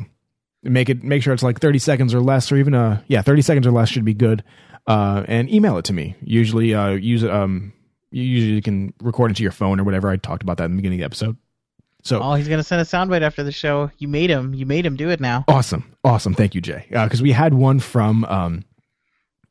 make 0.62 0.88
it 0.88 1.02
make 1.04 1.22
sure 1.22 1.34
it's 1.34 1.42
like 1.42 1.60
30 1.60 1.78
seconds 1.78 2.14
or 2.14 2.20
less 2.20 2.50
or 2.50 2.56
even 2.56 2.72
a 2.72 3.04
yeah 3.06 3.20
30 3.20 3.42
seconds 3.42 3.66
or 3.66 3.70
less 3.70 3.90
should 3.90 4.02
be 4.02 4.14
good 4.14 4.42
uh 4.86 5.22
and 5.28 5.52
email 5.52 5.76
it 5.76 5.84
to 5.84 5.92
me 5.92 6.16
usually 6.22 6.74
uh 6.74 6.88
use 6.92 7.22
um 7.22 7.70
you 8.10 8.22
usually 8.22 8.62
can 8.62 8.90
record 9.02 9.30
it 9.30 9.36
to 9.36 9.42
your 9.42 9.52
phone 9.52 9.78
or 9.78 9.84
whatever 9.84 10.08
i 10.08 10.16
talked 10.16 10.42
about 10.42 10.56
that 10.56 10.64
in 10.64 10.70
the 10.70 10.76
beginning 10.76 10.96
of 10.98 11.00
the 11.02 11.04
episode 11.04 11.36
so 12.02 12.18
Oh, 12.22 12.32
he's 12.32 12.48
gonna 12.48 12.62
send 12.62 12.80
a 12.80 12.84
soundbite 12.86 13.20
after 13.20 13.42
the 13.42 13.52
show. 13.52 13.90
You 13.98 14.08
made 14.08 14.28
him. 14.30 14.52
You 14.54 14.64
made 14.64 14.84
him 14.86 14.96
do 14.96 15.10
it 15.10 15.20
now. 15.20 15.44
awesome 15.48 15.94
awesome 16.02 16.32
thank 16.32 16.54
you 16.54 16.62
jay 16.62 16.86
because 16.88 17.20
we 17.20 17.32
had 17.32 17.52
one 17.52 17.78
from 17.78 18.24
um 18.24 18.64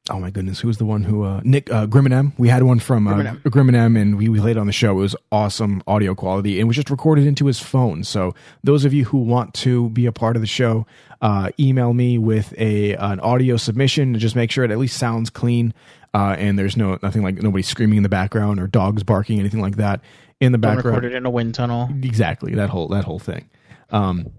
oh 0.10 0.20
my 0.20 0.30
goodness 0.30 0.60
who 0.60 0.68
was 0.68 0.78
the 0.80 0.86
one 0.86 1.04
who 1.04 1.24
uh 1.24 1.40
nick 1.46 1.72
uh 1.72 1.88
griminem? 1.88 2.34
We 2.38 2.50
had 2.50 2.64
one 2.64 2.80
from 2.80 3.08
uh, 3.08 3.14
Griminem. 3.14 3.42
griminem 3.44 4.02
and 4.02 4.18
we, 4.18 4.28
we 4.28 4.40
played 4.40 4.58
it 4.58 4.60
on 4.60 4.68
the 4.68 4.74
show. 4.74 4.92
It 4.92 5.02
was 5.02 5.16
awesome 5.32 5.82
audio 5.88 6.14
quality 6.14 6.60
and 6.60 6.68
was 6.68 6.76
just 6.76 6.90
recorded 6.90 7.26
into 7.26 7.46
his 7.46 7.60
phone. 7.60 8.04
So 8.04 8.36
those 8.64 8.84
of 8.84 8.94
you 8.94 9.06
who 9.06 9.20
want 9.20 9.54
to 9.56 9.90
be 9.92 10.06
a 10.06 10.12
part 10.12 10.36
of 10.36 10.42
the 10.42 10.48
show 10.48 10.86
uh 11.22 11.52
email 11.60 11.94
me 11.94 12.18
with 12.18 12.54
a 12.58 12.96
an 12.96 13.20
audio 13.22 13.56
submission 13.56 14.12
to 14.14 14.20
just 14.20 14.36
make 14.36 14.52
sure 14.52 14.66
it 14.66 14.72
at 14.72 14.78
least 14.78 14.98
sounds 14.98 15.30
clean 15.30 15.74
uh 16.14 16.36
and 16.38 16.60
there's 16.60 16.76
no 16.76 17.00
nothing 17.02 17.24
like 17.24 17.36
nobody 17.42 17.64
screaming 17.64 17.98
in 17.98 18.04
the 18.04 18.10
background 18.10 18.60
or 18.60 18.68
dogs 18.68 19.04
barking 19.04 19.40
anything 19.40 19.62
like 19.62 19.78
that 19.78 20.02
in 20.42 20.52
the 20.52 20.58
Don't 20.58 20.76
background. 20.76 20.98
Recorded 20.98 21.16
in 21.16 21.26
a 21.26 21.30
wind 21.30 21.56
tunnel. 21.56 21.88
exactly 22.02 22.54
that 22.56 22.70
whole 22.70 22.90
that 22.90 23.06
whole 23.06 23.20
thing. 23.20 23.50
Um 23.90 24.32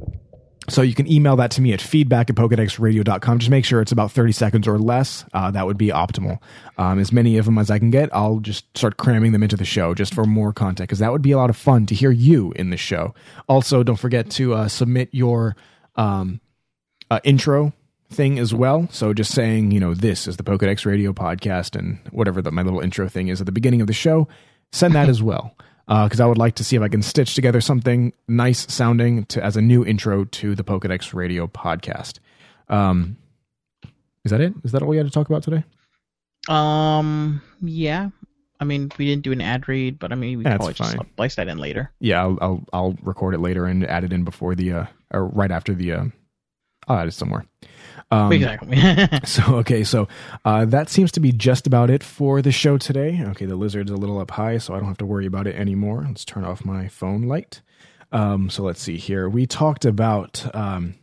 so 0.69 0.83
you 0.83 0.95
can 0.95 1.11
email 1.11 1.37
that 1.37 1.51
to 1.51 1.61
me 1.61 1.73
at 1.73 1.81
feedback 1.81 2.31
at 2.31 2.37
pokedexradio.com 2.37 3.39
just 3.39 3.51
make 3.51 3.65
sure 3.65 3.81
it's 3.81 3.93
about 3.93 4.11
30 4.11 4.33
seconds 4.33 4.69
or 4.69 4.79
less 4.79 5.25
uh, 5.33 5.51
that 5.51 5.67
would 5.67 5.79
be 5.79 5.89
optimal 5.89 6.39
um, 6.79 6.99
as 6.99 7.13
many 7.13 7.37
of 7.37 7.45
them 7.45 7.59
as 7.59 7.71
i 7.71 7.79
can 7.79 7.91
get 7.91 8.15
i'll 8.15 8.39
just 8.41 8.65
start 8.77 8.97
cramming 8.97 9.33
them 9.33 9.43
into 9.43 9.57
the 9.57 9.65
show 9.65 9.95
just 9.95 10.15
for 10.15 10.25
more 10.25 10.53
content 10.53 10.89
because 10.89 10.99
that 10.99 11.13
would 11.13 11.23
be 11.23 11.33
a 11.33 11.37
lot 11.37 11.51
of 11.51 11.57
fun 11.57 11.87
to 11.87 11.95
hear 11.95 12.11
you 12.11 12.53
in 12.57 12.71
the 12.71 12.77
show 12.77 13.15
also 13.49 13.83
don't 13.83 13.97
forget 13.97 14.31
to 14.31 14.55
uh, 14.55 14.69
submit 14.69 15.09
your 15.13 15.57
um, 15.97 16.41
uh, 17.11 17.21
intro 17.25 17.73
thing 18.11 18.39
as 18.39 18.55
well. 18.55 18.89
So 18.91 19.13
just 19.13 19.33
saying, 19.33 19.71
you 19.71 19.81
know, 19.81 19.95
this 19.95 20.27
is 20.27 20.37
the 20.37 20.43
Pokedex 20.43 20.87
Radio 20.87 21.13
podcast 21.13 21.77
and 21.77 21.99
whatever 22.11 22.41
the, 22.41 22.51
my 22.51 22.63
little 22.63 22.81
intro 22.81 23.09
thing 23.09 23.29
is 23.29 23.41
at 23.41 23.47
the 23.47 23.53
beginning 23.53 23.81
of 23.81 23.87
the 23.87 23.93
show, 23.93 24.29
send 24.73 24.95
that 24.95 25.09
as 25.09 25.23
well. 25.31 25.57
Because 25.87 26.21
I 26.21 26.27
would 26.27 26.39
like 26.39 26.55
to 26.57 26.65
see 26.65 26.77
if 26.77 26.83
I 26.83 26.89
can 26.89 27.03
stitch 27.03 27.35
together 27.35 27.61
something 27.61 28.13
nice 28.27 28.73
sounding 28.73 29.27
to 29.27 29.45
as 29.45 29.57
a 29.57 29.61
new 29.61 29.85
intro 29.85 30.25
to 30.25 30.55
the 30.55 30.65
Pokedex 30.65 31.13
Radio 31.13 31.47
podcast. 31.47 32.19
Um, 32.69 33.19
is 34.25 34.31
that 34.31 34.41
it? 34.41 34.55
Is 34.65 34.73
that 34.73 34.83
all 34.83 34.89
we 34.89 34.97
had 34.97 35.07
to 35.07 35.13
talk 35.13 35.29
about 35.29 35.43
today? 35.43 35.65
Um, 36.49 37.43
yeah. 37.61 38.11
I 38.61 38.65
mean, 38.65 38.91
we 38.99 39.07
didn't 39.07 39.25
do 39.25 39.33
an 39.33 39.41
ad 39.41 39.69
read, 39.69 39.99
but 39.99 40.13
I 40.13 40.15
mean, 40.15 40.39
we 40.39 40.45
That's 40.45 40.57
probably 40.57 40.75
just 40.75 40.97
splice 41.13 41.35
that 41.35 41.49
in 41.49 41.59
later. 41.59 41.93
Yeah, 42.01 42.23
I'll 42.23 42.39
I'll, 42.41 42.65
I'll 42.73 42.99
record 43.03 43.35
it 43.35 43.41
later 43.41 43.67
and 43.67 43.85
add 43.85 44.05
it 44.05 44.13
in 44.13 44.25
before 44.25 44.55
the 44.55 44.73
uh 44.73 44.87
or 45.13 45.27
right 45.27 45.51
after 45.51 45.75
the 45.75 45.93
uh 45.93 46.05
I'll 46.89 46.99
add 46.99 47.09
it 47.09 47.13
somewhere. 47.15 47.45
Um, 48.15 48.33
exactly. 48.33 48.77
So 49.25 49.57
okay, 49.57 49.85
so 49.85 50.09
uh, 50.45 50.65
that 50.67 50.89
seems 50.89 51.13
to 51.13 51.21
be 51.21 51.33
just 51.33 51.67
about 51.67 51.91
it 51.91 52.03
for 52.03 52.43
the 52.43 52.53
show 52.53 52.79
today. 52.79 53.21
Okay, 53.29 53.47
the 53.47 53.57
lizard's 53.57 53.91
a 53.91 53.97
little 53.97 54.19
up 54.19 54.31
high, 54.31 54.59
so 54.59 54.75
I 54.75 54.79
don't 54.79 54.89
have 54.89 54.99
to 54.99 55.07
worry 55.07 55.27
about 55.27 55.47
it 55.47 55.57
anymore. 55.57 56.05
Let's 56.07 56.25
turn 56.25 56.45
off 56.45 56.65
my 56.65 56.89
phone 56.89 57.23
light. 57.23 57.63
Um, 58.13 58.51
so 58.51 58.63
let's 58.63 58.81
see 58.81 58.97
here. 58.97 59.29
We 59.29 59.47
talked 59.47 59.85
about 59.85 60.45
um, 60.55 60.95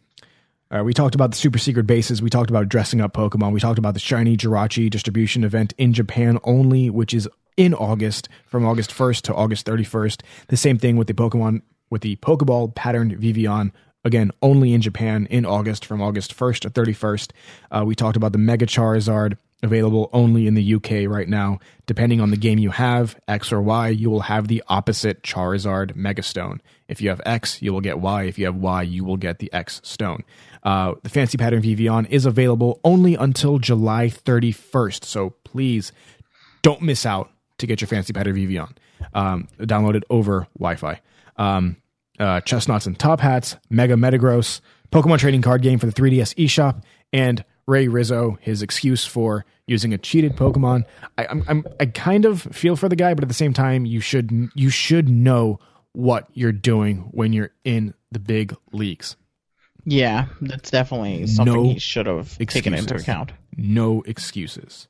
uh, 0.71 0.83
we 0.83 0.93
talked 0.93 1.15
about 1.15 1.31
the 1.31 1.37
super 1.37 1.57
secret 1.57 1.85
bases. 1.85 2.21
We 2.21 2.29
talked 2.29 2.49
about 2.49 2.69
dressing 2.69 3.01
up 3.01 3.13
Pokemon. 3.13 3.51
We 3.51 3.59
talked 3.59 3.79
about 3.79 3.93
the 3.93 3.99
shiny 3.99 4.37
Jirachi 4.37 4.89
distribution 4.89 5.43
event 5.43 5.73
in 5.77 5.93
Japan 5.93 6.39
only, 6.43 6.89
which 6.89 7.13
is 7.13 7.27
in 7.57 7.73
August 7.73 8.29
from 8.45 8.65
August 8.65 8.91
1st 8.91 9.21
to 9.23 9.35
August 9.35 9.65
31st. 9.65 10.21
The 10.47 10.57
same 10.57 10.77
thing 10.77 10.95
with 10.95 11.07
the 11.07 11.13
Pokemon 11.13 11.61
with 11.89 12.01
the 12.01 12.15
Pokeball 12.17 12.73
patterned 12.73 13.17
Vivillon. 13.17 13.73
Again, 14.03 14.31
only 14.41 14.73
in 14.73 14.81
Japan 14.81 15.27
in 15.29 15.45
August 15.45 15.85
from 15.85 16.01
August 16.01 16.35
1st 16.35 16.59
to 16.61 16.69
31st. 16.69 17.31
Uh, 17.71 17.83
we 17.85 17.95
talked 17.95 18.17
about 18.17 18.31
the 18.31 18.37
Mega 18.39 18.65
Charizard 18.65 19.37
available 19.63 20.09
only 20.11 20.47
in 20.47 20.55
the 20.55 20.75
UK 20.75 21.07
right 21.07 21.27
now. 21.27 21.59
Depending 21.85 22.19
on 22.19 22.31
the 22.31 22.37
game 22.37 22.57
you 22.57 22.71
have, 22.71 23.19
X 23.27 23.51
or 23.51 23.61
Y, 23.61 23.89
you 23.89 24.09
will 24.09 24.21
have 24.21 24.47
the 24.47 24.63
opposite 24.67 25.21
Charizard 25.23 25.95
Mega 25.95 26.23
Stone. 26.23 26.61
If 26.87 27.01
you 27.01 27.09
have 27.09 27.21
X, 27.25 27.61
you 27.61 27.71
will 27.73 27.81
get 27.81 27.99
Y. 27.99 28.23
If 28.23 28.39
you 28.39 28.45
have 28.45 28.55
Y, 28.55 28.81
you 28.83 29.03
will 29.03 29.17
get 29.17 29.39
the 29.39 29.51
X 29.53 29.81
Stone. 29.83 30.23
Uh, 30.63 30.93
the 31.03 31.09
Fancy 31.09 31.37
Pattern 31.37 31.61
Vivillon 31.61 32.05
is 32.07 32.25
available 32.25 32.79
only 32.83 33.15
until 33.15 33.59
July 33.59 34.07
31st. 34.07 35.03
So 35.03 35.31
please 35.43 35.91
don't 36.61 36.81
miss 36.81 37.05
out 37.05 37.31
to 37.59 37.67
get 37.67 37.81
your 37.81 37.87
Fancy 37.87 38.13
Pattern 38.13 38.35
Vivillon. 38.35 38.75
Um, 39.13 39.47
download 39.59 39.95
it 39.95 40.03
over 40.09 40.47
Wi 40.57 40.75
Fi. 40.75 41.01
Um, 41.37 41.77
uh, 42.21 42.39
Chestnuts 42.41 42.85
and 42.85 42.97
Top 42.97 43.19
Hats, 43.19 43.57
Mega 43.69 43.95
Metagross, 43.95 44.61
Pokemon 44.91 45.19
Trading 45.19 45.41
Card 45.41 45.61
Game 45.61 45.79
for 45.79 45.87
the 45.87 45.93
3DS 45.93 46.35
eShop, 46.35 46.83
and 47.11 47.43
Ray 47.65 47.87
Rizzo, 47.87 48.37
his 48.41 48.61
excuse 48.61 49.05
for 49.05 49.45
using 49.65 49.93
a 49.93 49.97
cheated 49.97 50.35
Pokemon. 50.35 50.83
I, 51.17 51.25
I'm, 51.27 51.43
I'm, 51.47 51.65
I 51.79 51.87
kind 51.87 52.25
of 52.25 52.41
feel 52.41 52.75
for 52.75 52.87
the 52.87 52.95
guy, 52.95 53.13
but 53.13 53.23
at 53.23 53.27
the 53.27 53.33
same 53.33 53.53
time, 53.53 53.85
you 53.85 53.99
should 53.99 54.49
you 54.55 54.69
should 54.69 55.09
know 55.09 55.59
what 55.93 56.27
you're 56.33 56.51
doing 56.51 57.09
when 57.11 57.33
you're 57.33 57.51
in 57.63 57.93
the 58.11 58.19
big 58.19 58.55
leagues. 58.71 59.15
yeah, 59.85 60.27
that's 60.41 60.69
definitely 60.69 61.27
something 61.27 61.53
No 61.53 61.63
he 61.63 61.79
should 61.79 62.05
have 62.05 62.37
taken 62.37 62.73
into 62.73 62.95
account. 62.95 63.31
No 63.57 64.01
excuses. 64.05 64.87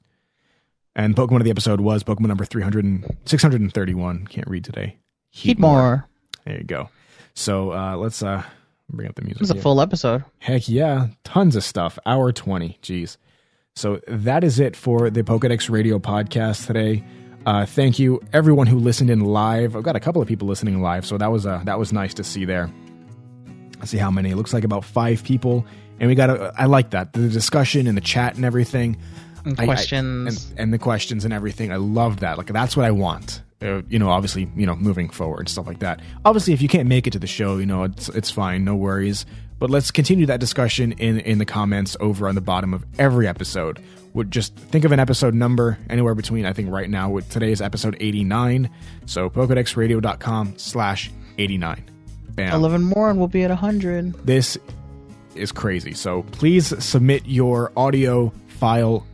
And 0.95 1.15
Pokemon 1.15 1.37
of 1.37 1.43
the 1.45 1.51
episode 1.51 1.79
was 1.79 2.03
Pokemon 2.03 2.27
number 2.27 2.43
300 2.43 2.83
and, 2.83 3.17
631. 3.25 4.27
Can't 4.27 4.47
read 4.47 4.65
today. 4.65 4.97
Heatmor. 5.33 6.03
There 6.45 6.57
you 6.57 6.63
go. 6.65 6.89
So 7.33 7.71
uh, 7.73 7.95
let's 7.97 8.21
uh, 8.23 8.43
bring 8.89 9.07
up 9.07 9.15
the 9.15 9.23
music. 9.23 9.41
It's 9.41 9.51
a 9.51 9.55
full 9.55 9.81
episode. 9.81 10.23
Heck 10.39 10.67
yeah, 10.69 11.07
tons 11.23 11.55
of 11.55 11.63
stuff. 11.63 11.97
Hour 12.05 12.31
20. 12.31 12.77
Jeez. 12.81 13.17
So 13.75 14.01
that 14.07 14.43
is 14.43 14.59
it 14.59 14.75
for 14.75 15.09
the 15.09 15.23
Pokedex 15.23 15.69
Radio 15.69 15.97
podcast 15.99 16.67
today. 16.67 17.03
Uh, 17.45 17.65
thank 17.65 17.97
you 17.97 18.21
everyone 18.33 18.67
who 18.67 18.77
listened 18.77 19.09
in 19.09 19.21
live. 19.21 19.75
I've 19.75 19.83
got 19.83 19.95
a 19.95 19.99
couple 19.99 20.21
of 20.21 20.27
people 20.27 20.47
listening 20.47 20.81
live, 20.81 21.05
so 21.05 21.17
that 21.17 21.31
was 21.31 21.45
uh, 21.45 21.61
that 21.65 21.79
was 21.79 21.91
nice 21.93 22.13
to 22.15 22.23
see 22.23 22.45
there. 22.45 22.69
Let's 23.79 23.89
see 23.91 23.97
how 23.97 24.11
many. 24.11 24.29
It 24.31 24.35
looks 24.35 24.53
like 24.53 24.63
about 24.63 24.85
five 24.85 25.23
people, 25.23 25.65
and 25.99 26.07
we 26.07 26.13
got. 26.15 26.29
A, 26.29 26.53
I 26.55 26.65
like 26.65 26.91
that 26.91 27.13
the 27.13 27.29
discussion 27.29 27.87
and 27.87 27.97
the 27.97 28.01
chat 28.01 28.35
and 28.35 28.45
everything. 28.45 28.97
And 29.43 29.59
I- 29.59 29.63
I- 29.63 29.65
questions. 29.65 30.51
and, 30.51 30.59
and 30.59 30.73
the 30.73 30.77
questions 30.77 31.25
and 31.25 31.33
everything. 31.33 31.71
I 31.71 31.77
love 31.77 32.19
that. 32.19 32.37
Like 32.37 32.47
that's 32.53 32.77
what 32.77 32.85
I 32.85 32.91
want. 32.91 33.41
Uh, 33.61 33.81
you 33.89 33.99
know, 33.99 34.09
obviously, 34.09 34.49
you 34.55 34.65
know, 34.65 34.75
moving 34.75 35.09
forward, 35.09 35.41
and 35.41 35.49
stuff 35.49 35.67
like 35.67 35.79
that. 35.79 35.99
Obviously, 36.25 36.53
if 36.53 36.61
you 36.61 36.67
can't 36.67 36.87
make 36.87 37.07
it 37.07 37.11
to 37.11 37.19
the 37.19 37.27
show, 37.27 37.57
you 37.57 37.65
know, 37.65 37.83
it's 37.83 38.09
it's 38.09 38.31
fine, 38.31 38.63
no 38.63 38.75
worries. 38.75 39.25
But 39.59 39.69
let's 39.69 39.91
continue 39.91 40.25
that 40.25 40.39
discussion 40.39 40.93
in 40.93 41.19
in 41.19 41.37
the 41.37 41.45
comments 41.45 41.95
over 41.99 42.27
on 42.27 42.35
the 42.35 42.41
bottom 42.41 42.73
of 42.73 42.83
every 42.97 43.27
episode. 43.27 43.79
Would 44.13 44.31
just 44.31 44.55
think 44.55 44.83
of 44.83 44.91
an 44.91 44.99
episode 44.99 45.33
number 45.33 45.77
anywhere 45.89 46.15
between 46.15 46.45
I 46.45 46.53
think 46.53 46.69
right 46.69 46.89
now 46.89 47.09
with 47.09 47.29
today's 47.29 47.61
episode 47.61 47.95
89. 47.99 48.69
So 49.05 49.29
pokedexradio.com 49.29 50.55
slash 50.57 51.11
89. 51.37 51.85
Bam. 52.31 52.53
11 52.53 52.81
more 52.83 53.09
and 53.09 53.19
we'll 53.19 53.29
be 53.29 53.43
at 53.43 53.49
100. 53.51 54.13
This 54.25 54.57
is 55.35 55.51
crazy. 55.53 55.93
So 55.93 56.23
please 56.23 56.73
submit 56.83 57.25
your 57.25 57.71
audio 57.77 58.33
file 58.47 59.05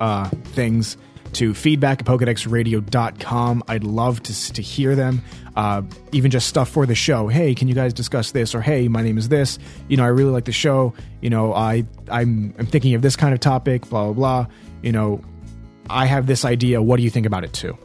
uh, 0.00 0.28
things 0.28 0.96
to 1.34 1.54
feedback 1.54 2.00
at 2.00 2.06
pokedexradio.com. 2.06 3.62
I'd 3.68 3.84
love 3.84 4.22
to, 4.24 4.52
to 4.52 4.62
hear 4.62 4.94
them. 4.94 5.22
Uh, 5.56 5.82
even 6.12 6.30
just 6.30 6.46
stuff 6.46 6.68
for 6.68 6.86
the 6.86 6.94
show. 6.94 7.28
Hey, 7.28 7.54
can 7.54 7.68
you 7.68 7.74
guys 7.74 7.92
discuss 7.92 8.30
this? 8.30 8.54
Or 8.54 8.60
hey, 8.60 8.88
my 8.88 9.02
name 9.02 9.18
is 9.18 9.28
this. 9.28 9.58
You 9.88 9.96
know, 9.96 10.04
I 10.04 10.08
really 10.08 10.30
like 10.30 10.44
the 10.44 10.52
show. 10.52 10.94
You 11.20 11.30
know, 11.30 11.52
I 11.52 11.84
I'm 12.10 12.54
I'm 12.58 12.66
thinking 12.66 12.94
of 12.94 13.02
this 13.02 13.16
kind 13.16 13.34
of 13.34 13.40
topic. 13.40 13.88
Blah 13.88 14.04
blah 14.04 14.12
blah. 14.12 14.46
You 14.82 14.92
know, 14.92 15.20
I 15.90 16.06
have 16.06 16.26
this 16.26 16.44
idea. 16.44 16.80
What 16.80 16.96
do 16.98 17.02
you 17.02 17.10
think 17.10 17.26
about 17.26 17.44
it 17.44 17.52
too? 17.52 17.76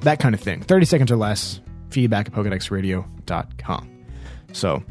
That 0.00 0.20
kind 0.20 0.34
of 0.34 0.40
thing. 0.40 0.60
Thirty 0.60 0.84
seconds 0.84 1.10
or 1.10 1.16
less. 1.16 1.60
Feedback 1.90 2.26
at 2.26 2.32
pokedexradio.com. 2.32 4.04
So, 4.52 4.82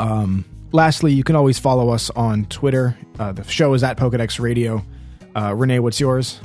um, 0.00 0.44
lastly, 0.72 1.12
you 1.12 1.24
can 1.24 1.36
always 1.36 1.58
follow 1.58 1.90
us 1.90 2.10
on 2.10 2.46
Twitter. 2.46 2.96
Uh, 3.18 3.32
the 3.32 3.44
show 3.44 3.74
is 3.74 3.82
at 3.84 3.96
Pokedex 3.96 4.40
Radio. 4.40 4.84
Uh, 5.36 5.54
Renee, 5.54 5.80
what's 5.80 6.00
yours? 6.00 6.40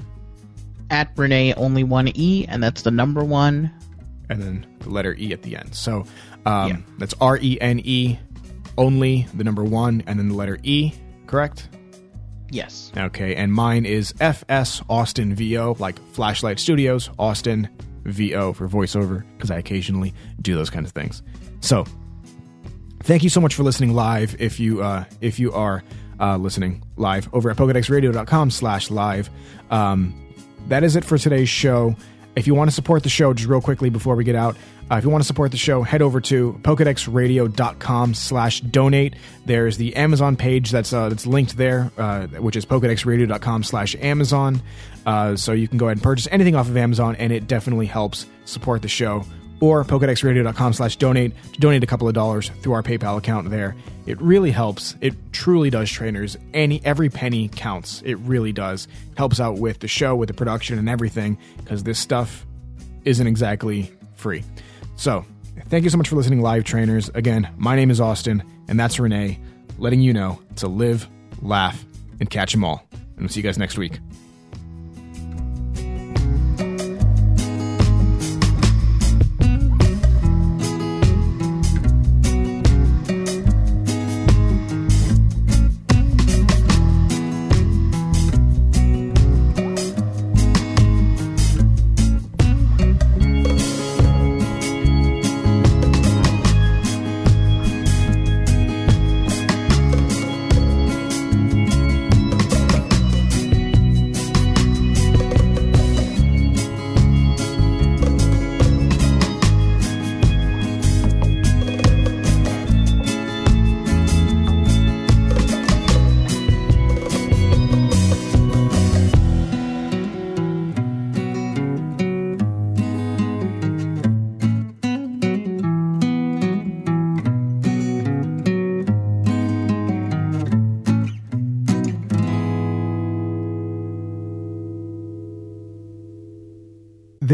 At 0.91 1.11
Renee, 1.15 1.53
only 1.55 1.83
one 1.83 2.09
E, 2.15 2.45
and 2.47 2.63
that's 2.63 2.81
the 2.81 2.91
number 2.91 3.23
one. 3.23 3.71
And 4.29 4.41
then 4.41 4.65
the 4.79 4.89
letter 4.89 5.15
E 5.17 5.31
at 5.33 5.41
the 5.43 5.55
end. 5.57 5.73
So 5.75 6.05
um, 6.45 6.69
Yeah. 6.69 6.77
that's 6.97 7.13
R 7.21 7.37
E 7.41 7.57
N 7.61 7.79
E, 7.83 8.17
only 8.77 9.27
the 9.33 9.43
number 9.43 9.63
one, 9.63 10.03
and 10.07 10.17
then 10.19 10.29
the 10.29 10.35
letter 10.35 10.57
E, 10.63 10.91
correct? 11.27 11.69
Yes. 12.51 12.91
Okay, 12.97 13.35
and 13.35 13.53
mine 13.53 13.85
is 13.85 14.13
FS 14.19 14.81
Austin 14.89 15.35
VO, 15.35 15.75
like 15.79 15.99
Flashlight 16.13 16.59
Studios, 16.59 17.09
Austin 17.19 17.69
VO 18.05 18.53
for 18.53 18.67
voiceover, 18.67 19.23
because 19.37 19.51
I 19.51 19.57
occasionally 19.57 20.13
do 20.41 20.55
those 20.55 20.71
kinds 20.71 20.87
of 20.87 20.93
things. 20.93 21.21
So, 21.61 21.85
thank 23.03 23.23
you 23.23 23.29
so 23.29 23.39
much 23.41 23.53
for 23.53 23.61
listening 23.63 23.93
live. 23.93 24.35
If 24.39 24.59
you 24.59 24.81
uh, 24.81 25.03
if 25.21 25.37
you 25.39 25.51
are 25.53 25.83
uh, 26.19 26.37
listening 26.37 26.83
live 26.97 27.29
over 27.33 27.49
at 27.51 27.57
pokedexradio.com 27.57 28.51
slash 28.51 28.89
live. 28.89 29.29
Um, 29.69 30.13
that 30.67 30.83
is 30.83 30.95
it 30.95 31.05
for 31.05 31.17
today's 31.17 31.49
show. 31.49 31.95
If 32.35 32.47
you 32.47 32.55
want 32.55 32.69
to 32.69 32.75
support 32.75 33.03
the 33.03 33.09
show, 33.09 33.33
just 33.33 33.49
real 33.49 33.61
quickly 33.61 33.89
before 33.89 34.15
we 34.15 34.23
get 34.23 34.35
out, 34.35 34.55
uh, 34.91 34.95
if 34.95 35.03
you 35.03 35.09
want 35.09 35.21
to 35.23 35.27
support 35.27 35.51
the 35.51 35.57
show, 35.57 35.83
head 35.83 36.01
over 36.01 36.19
to 36.21 36.59
pokedexradio.com 36.63 38.13
slash 38.13 38.61
donate. 38.61 39.15
There's 39.45 39.77
the 39.77 39.95
Amazon 39.95 40.35
page 40.35 40.71
that's 40.71 40.93
uh, 40.93 41.09
that's 41.09 41.27
linked 41.27 41.57
there, 41.57 41.91
uh, 41.97 42.27
which 42.27 42.55
is 42.55 42.65
pokedexradio.com 42.65 43.63
slash 43.63 43.95
Amazon. 43.95 44.61
Uh, 45.05 45.35
so 45.35 45.51
you 45.51 45.67
can 45.67 45.77
go 45.77 45.87
ahead 45.87 45.97
and 45.97 46.03
purchase 46.03 46.27
anything 46.31 46.55
off 46.55 46.67
of 46.67 46.77
Amazon, 46.77 47.15
and 47.17 47.31
it 47.31 47.47
definitely 47.47 47.85
helps 47.85 48.25
support 48.45 48.81
the 48.81 48.87
show. 48.87 49.23
Or 49.61 49.83
pokedexradio.com 49.83 50.73
slash 50.73 50.95
donate 50.95 51.33
to 51.53 51.59
donate 51.59 51.83
a 51.83 51.87
couple 51.87 52.07
of 52.07 52.13
dollars 52.13 52.49
through 52.61 52.73
our 52.73 52.83
PayPal 52.83 53.17
account 53.17 53.49
there. 53.49 53.75
It 54.05 54.19
really 54.21 54.51
helps. 54.51 54.95
It 55.01 55.13
truly 55.33 55.69
does, 55.69 55.91
trainers. 55.91 56.37
Any 56.53 56.83
every 56.85 57.09
penny 57.09 57.49
counts. 57.49 58.01
It 58.05 58.15
really 58.15 58.51
does. 58.53 58.87
Helps 59.17 59.39
out 59.39 59.59
with 59.59 59.79
the 59.79 59.87
show, 59.87 60.15
with 60.15 60.27
the 60.27 60.33
production, 60.33 60.79
and 60.79 60.89
everything 60.89 61.37
because 61.57 61.83
this 61.83 61.99
stuff 61.99 62.45
isn't 63.05 63.27
exactly 63.27 63.91
free. 64.15 64.43
So, 64.95 65.25
thank 65.67 65.83
you 65.83 65.89
so 65.89 65.97
much 65.97 66.09
for 66.09 66.15
listening, 66.15 66.41
live 66.41 66.63
trainers. 66.63 67.09
Again, 67.09 67.49
my 67.57 67.75
name 67.75 67.91
is 67.91 68.01
Austin, 68.01 68.43
and 68.67 68.79
that's 68.79 68.99
Renee, 68.99 69.39
letting 69.77 70.01
you 70.01 70.13
know 70.13 70.39
to 70.57 70.67
live, 70.67 71.07
laugh, 71.41 71.83
and 72.19 72.29
catch 72.29 72.53
'em 72.55 72.63
all. 72.63 72.85
And 72.91 73.19
we'll 73.19 73.29
see 73.29 73.39
you 73.41 73.43
guys 73.43 73.57
next 73.57 73.77
week. 73.77 73.99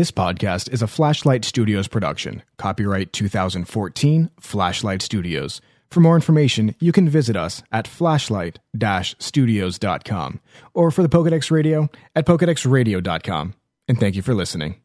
This 0.05 0.11
podcast 0.11 0.71
is 0.71 0.83
a 0.83 0.87
Flashlight 0.87 1.43
Studios 1.43 1.87
production. 1.87 2.43
Copyright 2.59 3.11
2014, 3.11 4.29
Flashlight 4.39 5.01
Studios. 5.01 5.61
For 5.89 5.99
more 5.99 6.13
information, 6.13 6.75
you 6.79 6.91
can 6.91 7.09
visit 7.09 7.35
us 7.35 7.63
at 7.71 7.87
flashlight-studios.com 7.87 10.39
or 10.75 10.91
for 10.91 11.01
the 11.01 11.09
Pokedex 11.09 11.49
Radio 11.49 11.89
at 12.15 12.27
pokedexradio.com. 12.27 13.55
And 13.87 13.99
thank 13.99 14.15
you 14.15 14.21
for 14.21 14.35
listening. 14.35 14.84